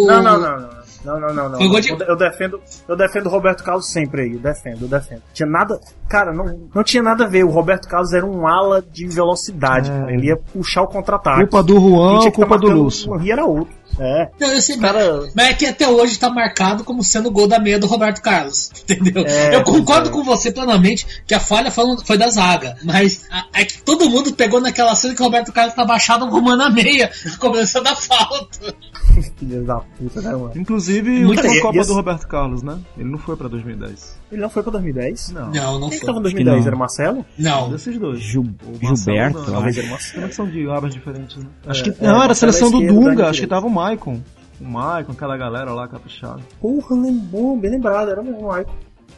Não, 0.07 0.23
não, 0.23 0.39
não, 0.41 0.59
não. 0.59 0.78
Não, 1.03 1.19
não, 1.19 1.33
não, 1.33 1.49
não. 1.49 1.57
Gol 1.69 1.79
de- 1.79 1.91
Eu, 1.91 1.97
eu 1.99 2.15
defendo, 2.17 2.59
eu 2.87 2.95
defendo 2.95 3.27
o 3.27 3.29
Roberto 3.29 3.63
Carlos 3.63 3.89
sempre 3.91 4.21
aí, 4.23 4.33
eu 4.33 4.39
defendo, 4.39 4.81
eu 4.81 4.87
defendo. 4.87 5.21
Tinha 5.33 5.47
nada, 5.49 5.79
cara, 6.09 6.33
não, 6.33 6.69
não 6.75 6.83
tinha 6.83 7.01
nada 7.01 7.25
a 7.25 7.27
ver. 7.27 7.43
O 7.45 7.49
Roberto 7.49 7.87
Carlos 7.87 8.11
era 8.13 8.25
um 8.25 8.45
ala 8.47 8.81
de 8.81 9.07
velocidade, 9.07 9.89
É. 9.89 9.97
cara. 9.97 10.11
Ele 10.13 10.27
ia 10.27 10.35
puxar 10.37 10.81
o 10.83 10.87
contra-ataque. 10.87 11.39
Culpa 11.41 11.63
do 11.63 11.79
Juan 11.79 12.19
tá 12.19 12.31
culpa 12.31 12.57
do 12.57 12.63
marcando 12.67 12.83
Lúcio? 12.83 13.11
O 13.11 13.15
Henry 13.15 13.31
era 13.31 13.45
outro. 13.45 13.78
É. 13.97 14.29
Não, 14.39 14.47
eu 14.51 14.61
sei, 14.61 14.77
Cara- 14.77 15.21
mas, 15.21 15.33
mas 15.35 15.47
é 15.49 15.53
que 15.53 15.65
até 15.65 15.87
hoje 15.87 16.17
tá 16.19 16.29
marcado 16.29 16.83
como 16.83 17.03
sendo 17.03 17.27
o 17.29 17.31
gol 17.31 17.47
da 17.47 17.59
meia 17.59 17.79
do 17.79 17.87
Roberto 17.87 18.21
Carlos. 18.21 18.69
Entendeu? 18.89 19.25
É, 19.25 19.55
eu 19.55 19.63
concordo 19.63 20.09
é. 20.09 20.11
com 20.11 20.23
você 20.23 20.51
plenamente 20.51 21.05
que 21.25 21.33
a 21.33 21.39
falha 21.39 21.71
foi, 21.71 21.85
foi 22.05 22.17
da 22.17 22.29
zaga. 22.29 22.75
Mas 22.83 23.25
a- 23.31 23.45
é 23.53 23.65
que 23.65 23.81
todo 23.81 24.09
mundo 24.09 24.33
pegou 24.33 24.61
naquela 24.61 24.95
cena 24.95 25.15
que 25.15 25.21
o 25.21 25.25
Roberto 25.25 25.51
Carlos 25.51 25.73
tá 25.75 25.83
baixado 25.85 26.25
arrumando 26.25 26.61
a 26.61 26.69
meia, 26.69 27.09
na 27.25 27.37
cobrança 27.37 27.81
da 27.81 27.95
falta. 27.95 28.75
Filha 29.37 29.61
da 29.61 29.79
puta, 29.79 30.21
né, 30.21 30.31
mano? 30.31 30.51
Inclusive, 30.55 31.09
Muita- 31.25 31.43
última 31.43 31.61
Copa 31.61 31.83
do 31.85 31.93
Roberto 31.93 32.27
Carlos, 32.27 32.61
né? 32.61 32.77
Ele 32.97 33.09
não 33.09 33.17
foi 33.17 33.35
pra 33.35 33.47
2010. 33.47 34.18
Ele 34.31 34.41
não 34.41 34.49
foi 34.49 34.61
pra 34.61 34.71
2010? 34.73 35.31
Não. 35.31 35.49
Não, 35.51 35.79
não 35.79 35.89
Quem 35.89 35.89
que 35.91 35.97
foi. 35.99 36.05
tava 36.07 36.19
em 36.19 36.21
2010? 36.23 36.57
não. 36.59 36.67
Era 36.67 36.75
Marcelo? 36.75 37.25
Não. 37.37 37.69
Desses 37.71 37.97
dois. 37.97 38.19
Gil- 38.19 38.41
O 38.41 38.85
Marcelo 38.85 38.95
Gilberto, 38.97 39.39
não. 39.39 39.45
Talvez 39.45 39.77
era 39.77 39.87
Marcelo. 39.87 40.33
São 40.33 40.47
de 40.47 40.69
abas 40.69 40.93
diferentes, 40.93 41.37
né? 41.37 41.45
Acho 41.65 41.81
É, 41.81 41.91
que. 41.91 42.03
é, 42.03 42.07
não, 42.07 42.21
era 42.23 42.31
a 42.31 42.35
seleção 42.35 42.69
do 42.69 42.79
Dunga, 42.85 43.27
acho 43.29 43.41
que 43.41 43.47
tava 43.47 43.65
o 43.65 43.69
Maicon. 43.69 44.19
O 44.61 44.65
Maicon, 44.65 45.13
aquela 45.13 45.37
galera 45.37 45.71
lá 45.73 45.87
caprichada. 45.87 46.41
Porra, 46.61 46.95
lembrou, 46.95 47.57
bem 47.57 47.71
lembrado, 47.71 48.11
era 48.11 48.21
mesmo, 48.21 48.41
Michael. 48.41 48.67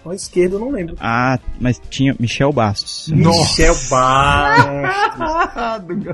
A 0.04 0.16
esquerda 0.16 0.56
eu 0.56 0.60
não 0.60 0.72
lembro. 0.72 0.96
Ah, 1.00 1.38
mas 1.60 1.80
tinha 1.90 2.16
Michel 2.20 2.52
Bastos. 2.52 3.08
Michel 3.10 3.76
Bastos. 3.90 4.72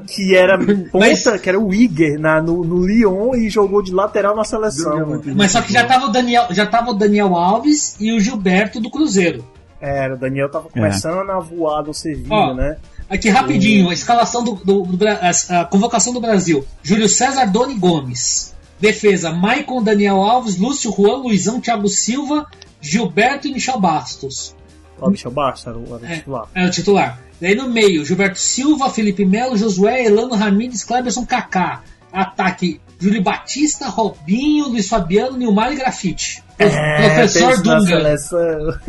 que 0.15 0.35
era 0.35 0.57
ponta, 0.57 0.89
Mas- 0.93 1.23
que 1.41 1.49
era 1.49 1.59
o 1.59 1.73
Iger 1.73 2.19
na, 2.19 2.41
no, 2.41 2.63
no 2.63 2.85
Lyon 2.85 3.35
e 3.35 3.49
jogou 3.49 3.81
de 3.81 3.93
lateral 3.93 4.35
na 4.35 4.43
seleção. 4.43 5.21
Mas 5.35 5.51
só 5.51 5.61
que 5.61 5.71
já 5.71 5.85
tava 5.85 6.05
o 6.05 6.09
Daniel, 6.09 6.47
já 6.51 6.65
tava 6.65 6.91
o 6.91 6.93
Daniel 6.93 7.35
Alves 7.35 7.95
e 7.99 8.11
o 8.13 8.19
Gilberto 8.19 8.79
do 8.79 8.89
Cruzeiro. 8.89 9.45
Era, 9.79 10.15
o 10.15 10.17
Daniel 10.17 10.49
tava 10.49 10.69
começando 10.69 11.29
a 11.29 11.39
voar 11.39 11.83
no 11.83 11.93
Sevilha, 11.93 12.27
Ó. 12.31 12.53
né? 12.53 12.77
Aqui 13.09 13.29
rapidinho, 13.29 13.89
a 13.89 13.93
escalação 13.93 14.43
do, 14.43 14.55
do- 14.55 14.83
do 14.83 15.07
a, 15.07 15.61
a 15.61 15.65
convocação 15.65 16.11
do 16.11 16.19
Brasil. 16.19 16.65
Júlio 16.83 17.07
César 17.07 17.45
Doni 17.45 17.75
Gomes. 17.75 18.53
Defesa, 18.79 19.31
Maicon, 19.31 19.81
Daniel 19.81 20.17
Alves, 20.17 20.57
Lúcio 20.57 20.91
Juan, 20.91 21.17
Luizão, 21.17 21.59
Thiago 21.59 21.87
Silva, 21.87 22.45
Gilberto 22.89 23.47
e 23.47 23.53
Michel 23.53 23.79
Bastos. 23.79 24.55
Ó, 24.99 25.09
Michel 25.09 25.31
Bastos 25.31 25.67
era 25.67 25.77
o, 25.77 25.83
era 25.95 26.03
o 26.03 26.05
É, 26.05 26.15
titular. 26.17 26.47
é 26.55 26.65
o 26.65 26.71
titular. 26.71 27.19
Daí 27.39 27.53
no 27.55 27.69
meio, 27.69 28.03
Gilberto 28.05 28.39
Silva, 28.39 28.89
Felipe 28.89 29.25
Melo, 29.25 29.57
Josué, 29.57 30.05
Elano 30.05 30.33
Ramírez, 30.35 30.83
Cleberson 30.83 31.25
Kaká. 31.25 31.81
Ataque, 32.11 32.81
Júlio 32.99 33.21
Batista, 33.21 33.89
Robinho, 33.89 34.69
Luiz 34.69 34.87
Fabiano, 34.89 35.37
Nilmar 35.37 35.71
e 35.71 35.75
Grafite. 35.75 36.41
Professor 36.57 37.51
É, 37.51 37.55
na 37.57 37.61
Dunga. 37.61 37.85
Seleção... 37.85 38.79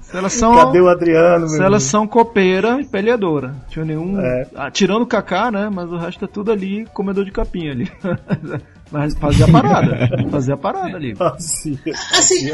Seleção. 0.00 0.54
Cadê 0.56 0.80
o 0.80 0.88
Adriano, 0.88 1.40
meu 1.40 1.48
Seleção 1.48 2.06
copeira 2.06 2.80
e 2.80 2.84
peleadora. 2.86 3.54
Tinha 3.68 3.84
nenhum. 3.84 4.18
É. 4.20 4.46
Ah, 4.54 4.70
tirando 4.70 5.02
o 5.02 5.06
Kaká, 5.06 5.50
né? 5.50 5.68
Mas 5.70 5.90
o 5.92 5.96
resto 5.96 6.24
é 6.24 6.28
tudo 6.28 6.50
ali, 6.50 6.86
comedor 6.94 7.24
de 7.24 7.30
capinha 7.32 7.72
ali. 7.72 7.90
Mas 8.90 9.14
fazia 9.14 9.46
a 9.46 9.50
parada. 9.50 10.08
fazia 10.30 10.54
a 10.54 10.56
parada 10.56 10.96
ali. 10.96 11.14
Assim, 11.18 11.78
Assim, 12.12 12.44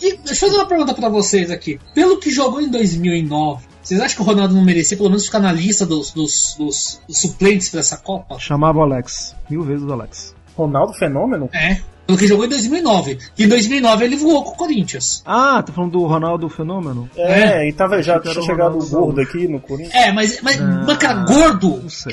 deixa 0.00 0.16
eu 0.32 0.36
fazer 0.36 0.56
uma 0.56 0.66
pergunta 0.66 0.94
pra 0.94 1.08
vocês 1.08 1.50
aqui. 1.50 1.80
Pelo 1.94 2.18
que 2.18 2.30
jogou 2.30 2.60
em 2.60 2.70
2009, 2.70 3.66
vocês 3.82 4.00
acham 4.00 4.16
que 4.16 4.22
o 4.22 4.24
Ronaldo 4.24 4.54
não 4.54 4.64
merecia 4.64 4.96
pelo 4.96 5.08
menos 5.10 5.26
ficar 5.26 5.40
na 5.40 5.52
lista 5.52 5.84
dos, 5.84 6.12
dos- 6.12 6.54
dos- 6.56 7.00
dos 7.06 7.18
suplentes 7.20 7.68
pra 7.68 7.80
essa 7.80 7.96
Copa? 7.96 8.38
Chamava 8.38 8.78
o 8.78 8.82
Alex. 8.82 9.34
Mil 9.50 9.62
vezes 9.62 9.84
o 9.84 9.92
Alex. 9.92 10.34
Ronaldo 10.56 10.92
Fenômeno? 10.94 11.50
É. 11.52 11.80
Pelo 12.06 12.18
que 12.18 12.26
jogou 12.26 12.44
em 12.44 12.48
2009. 12.48 13.18
E 13.38 13.44
em 13.44 13.48
2009 13.48 14.04
ele 14.04 14.16
voou 14.16 14.44
com 14.44 14.50
o 14.50 14.56
Corinthians. 14.56 15.22
Ah, 15.24 15.62
tá 15.62 15.72
falando 15.72 15.92
do 15.92 16.06
Ronaldo 16.06 16.48
Fenômeno? 16.50 17.08
É, 17.16 17.66
e 17.68 17.72
tava, 17.72 18.02
já 18.02 18.20
tinha 18.20 18.34
chegado 18.34 18.74
Ronaldo 18.78 18.86
gordo 18.88 19.20
aqui 19.22 19.48
no 19.48 19.58
Corinthians. 19.58 19.94
É, 19.94 20.12
mas, 20.12 20.38
mas, 20.42 20.60
Ah, 20.60 20.84
mas 20.86 20.98
cara, 20.98 21.24
gordo. 21.24 21.82
você- 21.88 22.10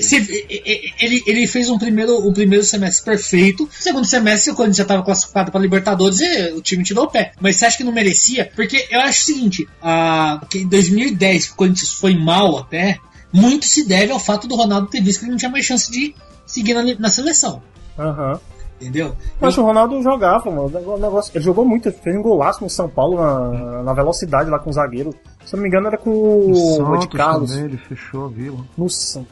ele, 0.99 1.23
ele 1.27 1.47
fez 1.47 1.69
um 1.69 1.77
primeiro, 1.77 2.25
um 2.27 2.32
primeiro 2.34 2.63
semestre 2.63 3.04
perfeito. 3.04 3.67
Segundo 3.71 4.06
semestre, 4.06 4.51
o 4.51 4.56
Corinthians 4.56 4.77
já 4.77 4.84
estava 4.84 5.04
classificado 5.04 5.51
para 5.51 5.60
Libertadores 5.62 6.19
e 6.21 6.54
o 6.54 6.62
time 6.62 6.84
tirou 6.84 7.06
o 7.06 7.10
pé. 7.10 7.34
Mas 7.39 7.58
você 7.58 7.65
acha 7.65 7.77
que 7.77 7.84
não 7.84 7.91
merecia? 7.91 8.49
Porque 8.56 8.88
eu 8.89 9.01
acho 9.01 9.21
o 9.21 9.25
seguinte: 9.25 9.67
a, 9.82 10.41
que 10.49 10.60
em 10.60 10.67
2010, 10.67 11.47
que 11.47 11.51
o 11.51 11.56
Corinthians 11.56 11.91
foi 11.91 12.15
mal 12.15 12.58
até, 12.58 12.97
muito 13.34 13.65
se 13.65 13.86
deve 13.86 14.12
ao 14.12 14.19
fato 14.19 14.47
do 14.47 14.56
Ronaldo 14.56 14.88
ter 14.88 15.01
visto 15.01 15.19
que 15.19 15.25
ele 15.25 15.32
não 15.32 15.38
tinha 15.38 15.51
mais 15.51 15.65
chance 15.65 15.91
de 15.91 16.15
seguir 16.45 16.73
na, 16.73 16.84
na 16.97 17.10
seleção. 17.10 17.62
Aham. 17.99 18.39
Entendeu? 18.82 19.15
Mas 19.39 19.56
o 19.58 19.62
Ronaldo 19.63 20.02
jogava, 20.02 20.50
mano. 20.50 20.63
O 20.86 20.98
negócio, 20.98 21.32
ele 21.36 21.44
jogou 21.44 21.63
muito, 21.63 21.91
fez 21.91 22.15
um 22.17 22.22
golaço 22.22 22.63
no 22.63 22.70
São 22.70 22.89
Paulo 22.89 23.15
na, 23.22 23.84
na 23.84 23.94
velocidade 23.94 24.50
lá 24.50 24.58
com 24.58 24.72
o 24.72 24.74
zagueiro. 24.74 25.13
Se 25.46 25.54
eu 25.54 25.58
não 25.58 25.63
me 25.63 25.70
engano, 25.70 25.88
era 25.88 25.98
com 25.98 26.10
O 26.10 26.52
o 26.52 26.56
Santos 26.76 27.08
Carlos. 27.15 27.52
também, 27.52 27.65
ele 27.65 27.78
fechou 27.78 28.26
a 28.26 28.30
vila. 28.30 28.58
No 28.78 28.89
Santos. 28.89 29.30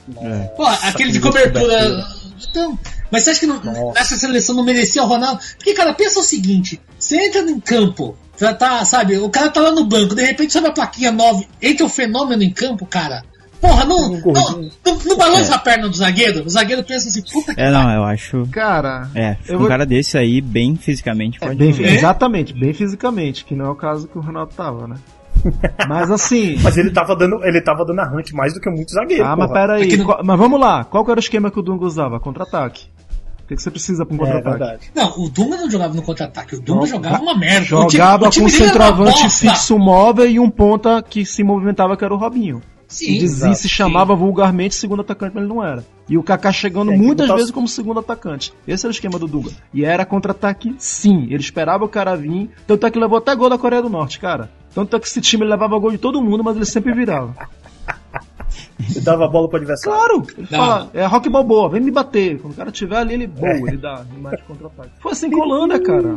Pô, 0.56 0.64
aquele 0.66 1.12
de 1.12 1.20
que 1.20 1.28
cobertura. 1.28 2.06
Então, 2.50 2.78
mas 3.12 3.24
você 3.24 3.32
acha 3.32 3.40
que 3.42 3.46
não- 3.48 3.62
Nossa. 3.64 4.00
nessa 4.00 4.16
seleção 4.16 4.56
não 4.56 4.64
merecia 4.64 5.04
o 5.04 5.08
Ronaldo? 5.08 5.42
Porque, 5.58 5.74
cara, 5.74 5.94
pensa 5.94 6.20
o 6.20 6.24
seguinte: 6.24 6.80
você 6.98 7.18
entra 7.28 7.42
em 7.42 7.60
campo, 7.60 8.16
já 8.38 8.54
tá, 8.54 8.84
sabe, 8.86 9.18
o 9.18 9.30
cara 9.30 9.50
tá 9.50 9.60
lá 9.62 9.72
no 9.72 9.86
banco, 9.86 10.16
de 10.16 10.24
repente 10.24 10.54
sobe 10.54 10.68
a 10.68 10.72
plaquinha 10.72 11.12
9, 11.12 11.48
entra 11.62 11.86
o 11.86 11.90
fenômeno 11.90 12.42
em 12.44 12.52
campo, 12.52 12.86
cara. 12.86 13.24
Porra, 13.62 13.84
não, 13.86 13.98
Um 14.14 14.22
não, 14.34 14.62
não, 14.86 15.00
não 15.06 15.18
balança 15.18 15.56
a 15.56 15.60
perna 15.60 15.90
do 15.90 15.96
zagueiro. 15.96 16.46
O 16.46 16.50
zagueiro 16.50 16.84
pensa 16.84 17.10
assim, 17.10 17.22
puta 17.22 17.54
que 17.54 17.60
É, 17.62 17.70
não, 17.70 17.92
eu 17.92 18.04
acho. 18.06 18.48
Cara. 18.52 19.10
É, 19.14 19.36
um 19.52 19.58
vou- 19.60 19.68
cara 19.68 19.86
desse 19.86 20.18
aí, 20.18 20.40
bem 20.40 20.76
fisicamente, 20.76 21.38
É, 21.42 21.48
pode 21.48 21.58
bem, 21.60 21.74
jogar. 21.74 21.90
Exatamente, 21.90 22.54
bem 22.54 22.74
fisicamente, 22.74 23.44
que 23.44 23.54
não 23.56 23.66
é 23.66 23.70
o 23.70 23.76
caso 23.76 24.08
que 24.08 24.18
o 24.18 24.22
Ronaldo 24.22 24.54
tava, 24.56 24.88
né? 24.88 24.96
Mas 25.88 26.10
assim. 26.12 26.58
Mas 26.62 26.78
ele 26.78 26.92
tava 26.92 27.16
dando, 27.16 27.44
ele 27.46 27.62
tava 27.62 27.86
dando 27.86 28.00
arranque 28.00 28.34
mais 28.34 28.54
do 28.54 28.60
que 28.60 28.70
muito 28.70 28.92
zagueiro. 28.92 29.24
ah, 29.26 29.36
mas 29.36 29.48
porra. 29.48 29.60
pera 29.60 29.74
aí. 29.76 29.84
Aqui 29.84 29.98
no- 29.98 30.06
qual- 30.06 30.22
mas 30.24 30.38
vamos 30.38 30.60
lá. 30.60 30.84
Qual 30.84 31.04
que 31.06 31.12
era 31.12 31.20
o 31.20 31.24
esquema 31.24 31.50
que 31.52 31.60
o 31.60 31.62
Dunga 31.62 31.86
usava? 31.86 32.20
Contra-ataque. 32.20 32.88
O 33.44 33.48
que, 33.50 33.56
que 33.56 33.62
você 33.64 33.72
precisa 33.72 34.06
pra 34.06 34.14
um 34.16 34.18
É 34.18 34.20
contra-ataque? 34.20 34.58
verdade. 34.60 34.92
Não, 34.96 35.26
o 35.26 35.30
Dunga 35.30 35.58
não 35.58 35.72
jogava 35.72 35.94
no 35.94 36.02
contra-ataque, 36.02 36.56
o 36.56 36.62
Dunga 36.62 36.80
Não, 36.82 36.88
jogava 36.88 37.20
uma 37.22 37.38
merda. 37.38 37.76
O 37.78 37.88
time- 37.88 37.92
Jogava 37.92 38.28
o 38.28 38.30
time 38.30 38.46
com 38.46 38.52
um 38.52 38.56
centroavante 38.66 39.30
fixo 39.30 39.80
móvel 39.80 40.28
e 40.30 40.40
um 40.40 40.50
ponta 40.50 41.02
que 41.02 41.26
se 41.26 41.44
movimentava, 41.44 41.98
que 41.98 42.04
era 42.06 42.14
o 42.14 42.18
Robinho. 42.18 42.62
Sim, 42.90 43.12
E 43.12 43.18
dizia, 43.20 43.54
se 43.54 43.70
chamava 43.70 44.16
vulgarmente 44.16 44.74
segundo 44.74 45.02
atacante, 45.02 45.34
mas 45.36 45.44
ele 45.44 45.54
não 45.54 45.64
era. 45.64 45.86
E 46.10 46.18
o 46.18 46.24
Kaká 46.24 46.52
chegando 46.52 46.92
É, 46.92 46.98
muitas 46.98 47.28
botar 47.28 47.38
vezes 47.38 47.52
como 47.52 47.68
segundo 47.68 48.00
atacante. 48.00 48.52
Esse 48.68 48.86
era 48.86 48.90
o 48.90 48.94
esquema 48.94 49.20
do 49.20 49.28
Dunga. 49.28 49.52
E 49.72 49.86
era 49.86 50.04
contra-ataque, 50.04 50.76
sim. 50.80 51.26
Ele 51.26 51.38
esperava 51.38 51.86
o 51.86 51.88
cara 51.88 52.18
vir. 52.18 52.50
Tanto 52.66 52.88
é 52.88 52.92
que 52.92 52.98
levou 53.00 53.20
até 53.20 53.36
gol 53.36 53.48
da 53.48 53.60
Coreia 53.60 53.84
do 53.84 53.90
Norte, 53.90 54.20
cara. 54.20 54.50
Tanto 54.74 54.96
é 54.96 55.00
que 55.00 55.08
esse 55.08 55.22
time 55.22 55.46
levava 55.46 55.78
gol 55.78 55.92
de 55.92 56.00
todo 56.00 56.22
mundo, 56.22 56.44
mas 56.44 56.56
ele 56.56 56.66
sempre 56.66 56.92
virava. 56.92 57.36
Ele 58.80 59.02
dava 59.02 59.26
a 59.26 59.28
bola 59.28 59.48
pro 59.50 59.58
adversário. 59.58 59.98
Claro! 59.98 60.28
Ele 60.38 60.48
fala, 60.48 60.90
é 60.94 61.06
rock 61.06 61.30
balboa, 61.30 61.70
vem 61.70 61.82
me 61.82 61.92
bater. 61.92 62.40
Quando 62.40 62.54
o 62.54 62.56
cara 62.56 62.72
tiver 62.72 62.98
ali, 62.98 63.14
ele 63.14 63.28
boa, 63.28 63.50
ele 63.50 63.78
dá, 63.78 64.06
ele 64.10 64.22
mete 64.22 64.44
contra-ataque. 64.44 64.92
Foi 65.00 65.12
assim 65.12 65.30
com 65.30 65.42
a 65.42 65.46
Holanda, 65.46 65.80
cara. 65.80 66.10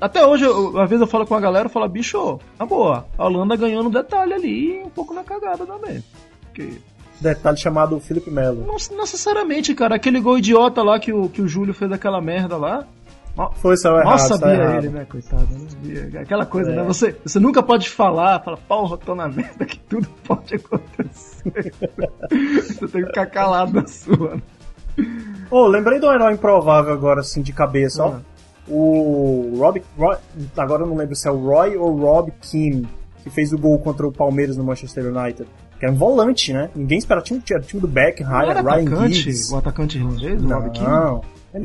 Até 0.00 0.24
hoje, 0.24 0.44
eu, 0.44 0.78
às 0.78 0.88
vezes 0.88 1.00
eu 1.00 1.06
falo 1.06 1.26
com 1.26 1.34
a 1.34 1.40
galera, 1.40 1.66
eu 1.66 1.70
falo, 1.70 1.88
bicho, 1.88 2.38
na 2.58 2.66
boa, 2.66 3.06
a 3.16 3.24
Holanda 3.24 3.56
ganhou 3.56 3.82
no 3.82 3.90
detalhe 3.90 4.34
ali 4.34 4.80
e 4.80 4.82
um 4.84 4.90
pouco 4.90 5.14
na 5.14 5.24
cagada 5.24 5.64
também. 5.64 6.02
Porque 6.42 6.78
Detalhe 7.20 7.56
chamado 7.56 7.98
Felipe 8.00 8.30
Melo. 8.30 8.66
Não 8.66 8.76
necessariamente, 8.98 9.74
cara. 9.74 9.94
Aquele 9.94 10.20
gol 10.20 10.38
idiota 10.38 10.82
lá 10.82 10.98
que 10.98 11.12
o, 11.12 11.28
que 11.28 11.40
o 11.40 11.48
Júlio 11.48 11.72
fez 11.72 11.90
aquela 11.92 12.20
merda 12.20 12.56
lá. 12.56 12.86
Mal, 13.36 13.52
Foi, 13.56 13.74
errado, 13.74 14.04
mal 14.04 14.18
sabia 14.18 14.54
errado. 14.54 14.78
ele, 14.84 14.88
né, 14.90 15.04
coitado. 15.10 15.48
né? 15.82 16.20
Aquela 16.20 16.46
coisa, 16.46 16.70
É. 16.70 16.76
né? 16.76 16.82
Você, 16.84 17.16
você 17.24 17.40
nunca 17.40 17.62
pode 17.62 17.90
falar, 17.90 18.40
fala, 18.44 18.56
porra, 18.56 18.96
tô 18.96 19.14
na 19.14 19.26
merda, 19.28 19.64
que 19.66 19.78
tudo 19.80 20.06
pode 20.24 20.54
acontecer. 20.54 21.72
você 22.30 22.88
tem 22.88 23.00
que 23.02 23.06
ficar 23.08 23.26
calado 23.26 23.72
na 23.72 23.86
sua. 23.86 24.36
né? 24.36 24.42
Ô, 25.50 25.66
lembrei 25.66 25.98
um 26.00 26.12
herói 26.12 26.34
improvável 26.34 26.92
agora, 26.92 27.20
assim, 27.20 27.42
de 27.42 27.52
cabeça, 27.52 28.04
ó. 28.04 28.08
Ah. 28.14 28.20
O 28.66 29.56
Rob, 29.58 29.82
Roy, 29.98 30.16
agora 30.56 30.84
eu 30.84 30.86
não 30.86 30.96
lembro 30.96 31.14
se 31.14 31.28
é 31.28 31.30
o 31.30 31.36
Roy 31.36 31.76
ou 31.76 31.94
Rob 31.96 32.32
Keane, 32.40 32.88
que 33.22 33.28
fez 33.28 33.52
o 33.52 33.58
gol 33.58 33.78
contra 33.78 34.06
o 34.06 34.12
Palmeiras 34.12 34.56
no 34.56 34.64
Manchester 34.64 35.04
United. 35.14 35.46
Que 35.78 35.84
era 35.84 35.92
um 35.92 35.96
volante, 35.98 36.52
né? 36.52 36.70
Ninguém 36.74 36.96
esperava. 36.96 37.26
Tinha, 37.26 37.40
tinha 37.40 37.58
o 37.58 37.62
time 37.62 37.82
do 37.82 37.88
Beckham, 37.88 38.26
Não 38.30 38.40
era 38.40 38.62
Ryan 38.62 38.82
atacante, 38.86 39.30
o 39.52 39.56
atacante 39.56 39.98
irlandês, 39.98 40.42
o 40.42 40.48
Rob 40.48 40.70
Keane? 40.70 40.88
Não. 40.88 41.20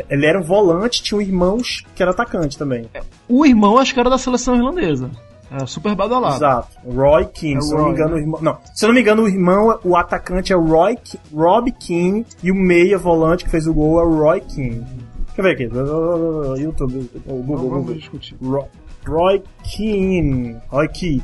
Ele, 0.09 0.25
era 0.25 0.39
um 0.39 0.43
volante, 0.43 1.01
tinha 1.01 1.17
um 1.17 1.21
irmão 1.21 1.57
que 1.95 2.01
era 2.03 2.11
atacante 2.11 2.57
também. 2.57 2.87
O 3.27 3.45
irmão 3.45 3.77
acho 3.79 3.93
que 3.93 3.99
era 3.99 4.09
da 4.09 4.17
seleção 4.19 4.55
irlandesa. 4.55 5.09
Era 5.51 5.65
super 5.65 5.95
badalado. 5.95 6.35
Exato. 6.35 6.77
Roy 6.87 7.25
Keane, 7.25 7.57
É 7.57 7.61
se 7.61 7.73
eu 7.73 7.77
não 7.79 7.85
me 7.85 7.89
Roy, 7.89 7.93
engano, 7.95 8.09
né? 8.11 8.15
o 8.15 8.19
irmão. 8.23 8.39
Não, 8.41 8.57
se 8.75 8.85
não 8.85 8.93
me 8.93 9.01
engano, 9.01 9.23
o 9.23 9.27
irmão, 9.27 9.79
o 9.83 9.97
atacante 9.97 10.53
é 10.53 10.55
o 10.55 10.63
Roy, 10.63 10.95
Ke- 10.95 11.17
Rob 11.33 11.71
Keane 11.71 12.23
e 12.43 12.51
o 12.51 12.55
meia 12.55 12.99
volante 12.99 13.43
que 13.45 13.49
fez 13.49 13.65
o 13.65 13.73
gol 13.73 13.99
é 13.99 14.03
o 14.03 14.15
Roy 14.19 14.41
Keane. 14.41 14.85
Deixa 15.25 15.39
eu 15.39 15.43
ver 15.43 15.53
aqui. 15.53 16.61
YouTube, 16.61 17.09
o 17.25 17.33
Não 17.33 17.41
Google, 17.41 17.57
vamos 17.69 17.77
Google. 17.85 17.95
discutir. 17.95 18.35
Roy, 18.43 18.65
Roy 19.07 19.43
Keane. 19.63 20.57
Roy 20.69 20.87
Keane. 20.89 21.23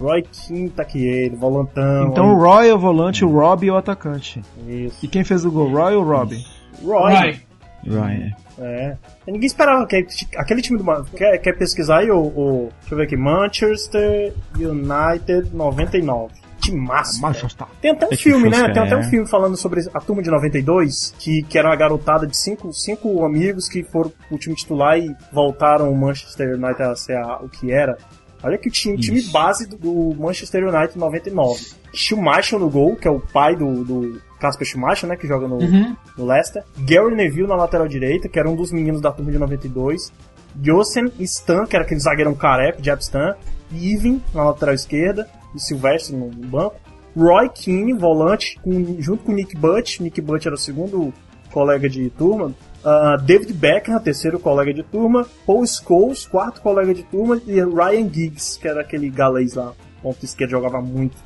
Roy 0.00 0.22
Keane 0.22 0.70
tá 0.70 0.82
aqui 0.82 1.04
ele, 1.06 1.36
volantão. 1.36 2.06
Então 2.08 2.34
o 2.34 2.38
Roy 2.38 2.68
é 2.70 2.74
o 2.74 2.78
volante, 2.78 3.24
o 3.24 3.30
Rob 3.30 3.68
é 3.68 3.72
o 3.72 3.76
atacante. 3.76 4.42
Isso. 4.66 5.04
E 5.04 5.08
quem 5.08 5.22
fez 5.22 5.44
o 5.44 5.50
gol, 5.50 5.70
Roy 5.70 5.94
ou 5.94 6.02
Rob? 6.02 6.34
Roy. 6.82 7.12
Vai. 7.12 7.40
Ryan. 7.84 8.30
É. 8.58 8.96
Ninguém 9.26 9.46
esperava 9.46 9.84
que 9.86 10.06
aquele 10.36 10.62
time 10.62 10.78
do. 10.78 11.04
Quer, 11.16 11.38
quer 11.38 11.52
pesquisar 11.58 11.98
aí 11.98 12.10
o, 12.10 12.18
o. 12.20 12.68
Deixa 12.80 12.94
eu 12.94 12.98
ver 12.98 13.04
aqui. 13.04 13.16
Manchester 13.16 14.32
United 14.56 15.50
99. 15.54 16.32
Time 16.60 16.78
massa. 16.80 17.20
Manchester. 17.20 17.66
Tem 17.80 17.90
até 17.90 18.06
um 18.06 18.12
É 18.12 18.16
filme, 18.16 18.48
né? 18.48 18.70
Tem 18.72 18.80
até 18.82 18.92
é. 18.92 18.96
um 18.96 19.02
filme 19.02 19.28
falando 19.28 19.56
sobre 19.56 19.80
a 19.92 19.98
turma 20.00 20.22
de 20.22 20.30
92, 20.30 21.12
que, 21.18 21.42
que 21.42 21.58
era 21.58 21.68
uma 21.68 21.74
garotada 21.76 22.24
de 22.24 22.36
cinco, 22.36 22.72
cinco 22.72 23.24
amigos 23.24 23.68
que 23.68 23.82
foram 23.82 24.12
pro 24.28 24.38
time 24.38 24.54
titular 24.54 24.96
e 24.96 25.12
voltaram 25.32 25.90
o 25.90 25.96
Manchester 25.98 26.54
United 26.54 26.82
a 26.82 26.94
ser 26.94 27.16
a- 27.16 27.38
o 27.42 27.48
que 27.48 27.72
era. 27.72 27.98
Olha 28.44 28.56
que 28.58 28.68
o 28.68 28.72
time, 28.72 28.96
time 28.96 29.22
base 29.32 29.68
do, 29.68 29.76
do 29.76 30.14
Manchester 30.16 30.62
United 30.68 30.96
99. 30.96 31.60
Schumacher 31.92 32.58
no 32.60 32.70
gol, 32.70 32.94
que 32.94 33.08
é 33.08 33.10
o 33.10 33.18
pai 33.20 33.56
do, 33.56 33.84
do 33.84 34.20
Casper 34.42 34.66
Schumacher, 34.66 35.08
né? 35.08 35.16
Que 35.16 35.26
joga 35.26 35.46
no, 35.48 35.56
Uhum. 35.56 35.96
no 36.18 36.26
Leicester. 36.26 36.62
Gary 36.80 37.14
Neville 37.14 37.46
na 37.46 37.54
lateral 37.56 37.86
direita, 37.88 38.28
que 38.28 38.38
era 38.38 38.50
um 38.50 38.56
dos 38.56 38.72
meninos 38.72 39.00
da 39.00 39.12
turma 39.12 39.30
de 39.30 39.38
92. 39.38 40.12
Josen 40.60 41.10
Stan, 41.20 41.64
que 41.64 41.76
era 41.76 41.84
aquele 41.84 42.00
zagueirão 42.00 42.34
careca, 42.34 42.82
Jeb 42.82 43.00
Stan. 43.00 43.34
Irving 43.72 44.20
na 44.34 44.44
lateral 44.44 44.74
esquerda. 44.74 45.28
E 45.54 45.60
Silvestre 45.60 46.14
no 46.16 46.26
banco. 46.28 46.76
Roy 47.16 47.48
Keane, 47.50 47.92
volante, 47.92 48.58
com- 48.62 48.96
junto 49.00 49.24
com 49.24 49.32
Nick 49.32 49.56
Butt. 49.56 50.02
Nick 50.02 50.20
Butt 50.20 50.46
era 50.48 50.54
o 50.54 50.58
segundo 50.58 51.12
colega 51.50 51.88
de 51.88 52.10
turma. 52.10 52.52
Ah, 52.84 53.16
David 53.16 53.52
Beckham, 53.52 53.98
terceiro 54.00 54.38
colega 54.40 54.72
de 54.74 54.82
turma. 54.82 55.26
Paul 55.46 55.64
Scholes, 55.66 56.26
quarto 56.26 56.60
colega 56.60 56.92
de 56.92 57.02
turma. 57.04 57.40
E 57.46 57.60
Ryan 57.62 58.10
Giggs, 58.12 58.58
que 58.58 58.66
era 58.66 58.80
aquele 58.80 59.08
galês 59.10 59.54
lá, 59.54 59.72
ponto 60.02 60.24
esquerdo, 60.24 60.50
jogava 60.52 60.80
muito. 60.80 61.16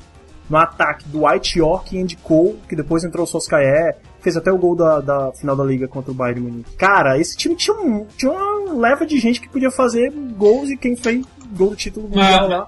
No 0.49 0.57
ataque, 0.57 1.03
Dwight 1.09 1.59
York 1.59 1.95
e 1.95 2.01
Andy 2.01 2.15
Cole, 2.17 2.59
que 2.69 2.75
depois 2.75 3.03
entrou 3.03 3.23
o 3.25 3.27
Soskaé, 3.27 3.97
fez 4.21 4.37
até 4.37 4.51
o 4.51 4.57
gol 4.57 4.75
da, 4.75 4.99
da 5.01 5.31
final 5.33 5.55
da 5.55 5.63
liga 5.63 5.87
contra 5.87 6.11
o 6.11 6.13
Bayern 6.13 6.41
de 6.41 6.47
Munique. 6.47 6.75
Cara, 6.77 7.17
esse 7.19 7.35
time 7.37 7.55
tinha, 7.55 7.75
um, 7.75 8.05
tinha 8.17 8.31
uma 8.31 8.73
leva 8.73 9.05
de 9.05 9.17
gente 9.19 9.41
que 9.41 9.49
podia 9.49 9.69
fazer 9.71 10.09
gols 10.37 10.69
e 10.69 10.77
quem 10.77 10.95
fez 10.95 11.25
gol 11.53 11.71
do 11.71 11.75
título 11.75 12.07
mundial 12.07 12.45
Ah. 12.45 12.47
lá. 12.47 12.67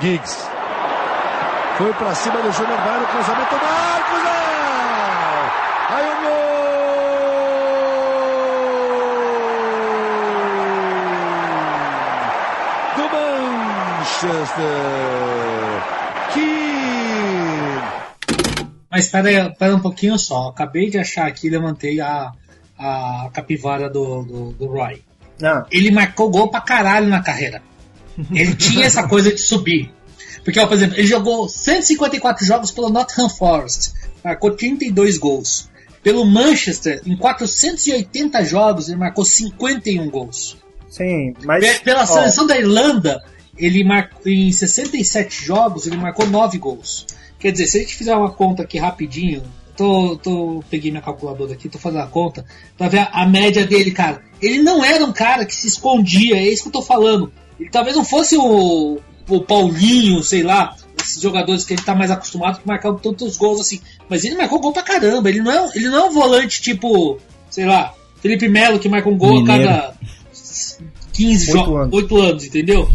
Giggs. 0.00 0.48
Foi 1.76 1.92
pra 1.94 2.14
cima 2.14 2.36
do 2.42 2.50
Júnior, 2.52 2.76
vai 2.78 3.00
no 3.00 3.06
cruzamento, 3.06 3.54
Marcos! 3.54 4.24
é! 4.26 4.30
Aí 5.94 6.06
o 6.06 6.16
gol! 6.22 6.30
Do 12.96 13.04
Manchester! 13.98 15.39
Mas 18.90 19.04
espera 19.06 19.28
aí, 19.28 19.36
espera 19.50 19.74
um 19.76 19.80
pouquinho 19.80 20.18
só. 20.18 20.48
Acabei 20.48 20.90
de 20.90 20.98
achar 20.98 21.26
aqui, 21.26 21.48
levantei 21.48 22.00
a, 22.00 22.32
a 22.78 23.30
capivara 23.32 23.88
do, 23.88 24.22
do, 24.22 24.52
do 24.52 24.66
Roy. 24.66 25.02
Ah, 25.42 25.64
Ele 25.70 25.90
marcou 25.90 26.28
gol 26.30 26.50
pra 26.50 26.60
caralho 26.60 27.06
na 27.08 27.22
carreira. 27.22 27.62
Ele 28.32 28.54
tinha 28.54 28.84
essa 28.86 29.06
coisa 29.08 29.32
de 29.32 29.40
subir. 29.40 29.92
Porque, 30.44 30.58
ó, 30.58 30.66
por 30.66 30.74
exemplo, 30.74 30.96
ele 30.96 31.06
jogou 31.06 31.48
154 31.48 32.44
jogos 32.44 32.70
pelo 32.70 32.90
Nottingham 32.90 33.28
Forest, 33.28 33.92
marcou 34.24 34.50
32 34.52 35.16
gols. 35.18 35.70
Pelo 36.02 36.24
Manchester, 36.24 37.02
em 37.06 37.16
480 37.16 38.42
jogos, 38.44 38.88
ele 38.88 38.96
marcou 38.98 39.24
51 39.24 40.08
gols. 40.10 40.56
sim, 40.88 41.34
mas. 41.44 41.62
Pe- 41.64 41.84
Pela 41.84 42.02
ó, 42.02 42.06
seleção 42.06 42.46
da 42.46 42.58
Irlanda, 42.58 43.22
ele 43.56 43.84
marcou 43.84 44.20
em 44.32 44.50
67 44.50 45.44
jogos, 45.44 45.86
ele 45.86 45.96
marcou 45.98 46.26
9 46.26 46.58
gols. 46.58 47.06
Quer 47.40 47.52
dizer, 47.52 47.66
se 47.66 47.78
a 47.78 47.80
gente 47.80 47.96
fizer 47.96 48.14
uma 48.14 48.30
conta 48.30 48.62
aqui 48.62 48.78
rapidinho, 48.78 49.42
tô, 49.76 50.16
tô 50.16 50.62
peguei 50.70 50.90
minha 50.90 51.02
calculadora 51.02 51.54
aqui, 51.54 51.68
tô 51.68 51.78
fazendo 51.78 52.02
a 52.02 52.06
conta 52.06 52.44
pra 52.76 52.88
ver 52.88 52.98
a, 52.98 53.22
a 53.22 53.26
média 53.26 53.66
dele, 53.66 53.90
cara. 53.90 54.22
Ele 54.40 54.62
não 54.62 54.84
era 54.84 55.04
um 55.04 55.12
cara 55.12 55.46
que 55.46 55.54
se 55.54 55.66
escondia, 55.66 56.36
é 56.36 56.46
isso 56.46 56.64
que 56.64 56.68
eu 56.68 56.72
tô 56.72 56.82
falando. 56.82 57.32
Ele 57.58 57.70
talvez 57.70 57.96
não 57.96 58.04
fosse 58.04 58.36
o, 58.36 59.00
o 59.26 59.40
Paulinho, 59.40 60.22
sei 60.22 60.42
lá, 60.42 60.76
esses 61.02 61.20
jogadores 61.20 61.64
que 61.64 61.72
ele 61.72 61.82
tá 61.82 61.94
mais 61.94 62.10
acostumado 62.10 62.60
que 62.60 62.68
marcavam 62.68 62.98
tantos 62.98 63.38
gols 63.38 63.60
assim. 63.60 63.80
Mas 64.08 64.24
ele 64.24 64.36
marcou 64.36 64.60
gol 64.60 64.72
pra 64.72 64.82
caramba. 64.82 65.30
Ele 65.30 65.40
não 65.40 65.50
é, 65.50 65.70
ele 65.74 65.88
não 65.88 65.98
é 65.98 66.08
um 66.08 66.12
volante 66.12 66.60
tipo, 66.60 67.18
sei 67.48 67.64
lá, 67.64 67.94
Felipe 68.20 68.48
Melo 68.48 68.78
que 68.78 68.88
marca 68.88 69.08
um 69.08 69.16
gol 69.16 69.40
Mineiro. 69.40 69.70
a 69.70 69.76
cada 69.76 69.94
15 71.12 71.52
Oito 71.52 71.58
jogos, 71.58 71.80
anos. 71.80 71.94
8 71.94 72.16
anos, 72.18 72.44
entendeu? 72.44 72.90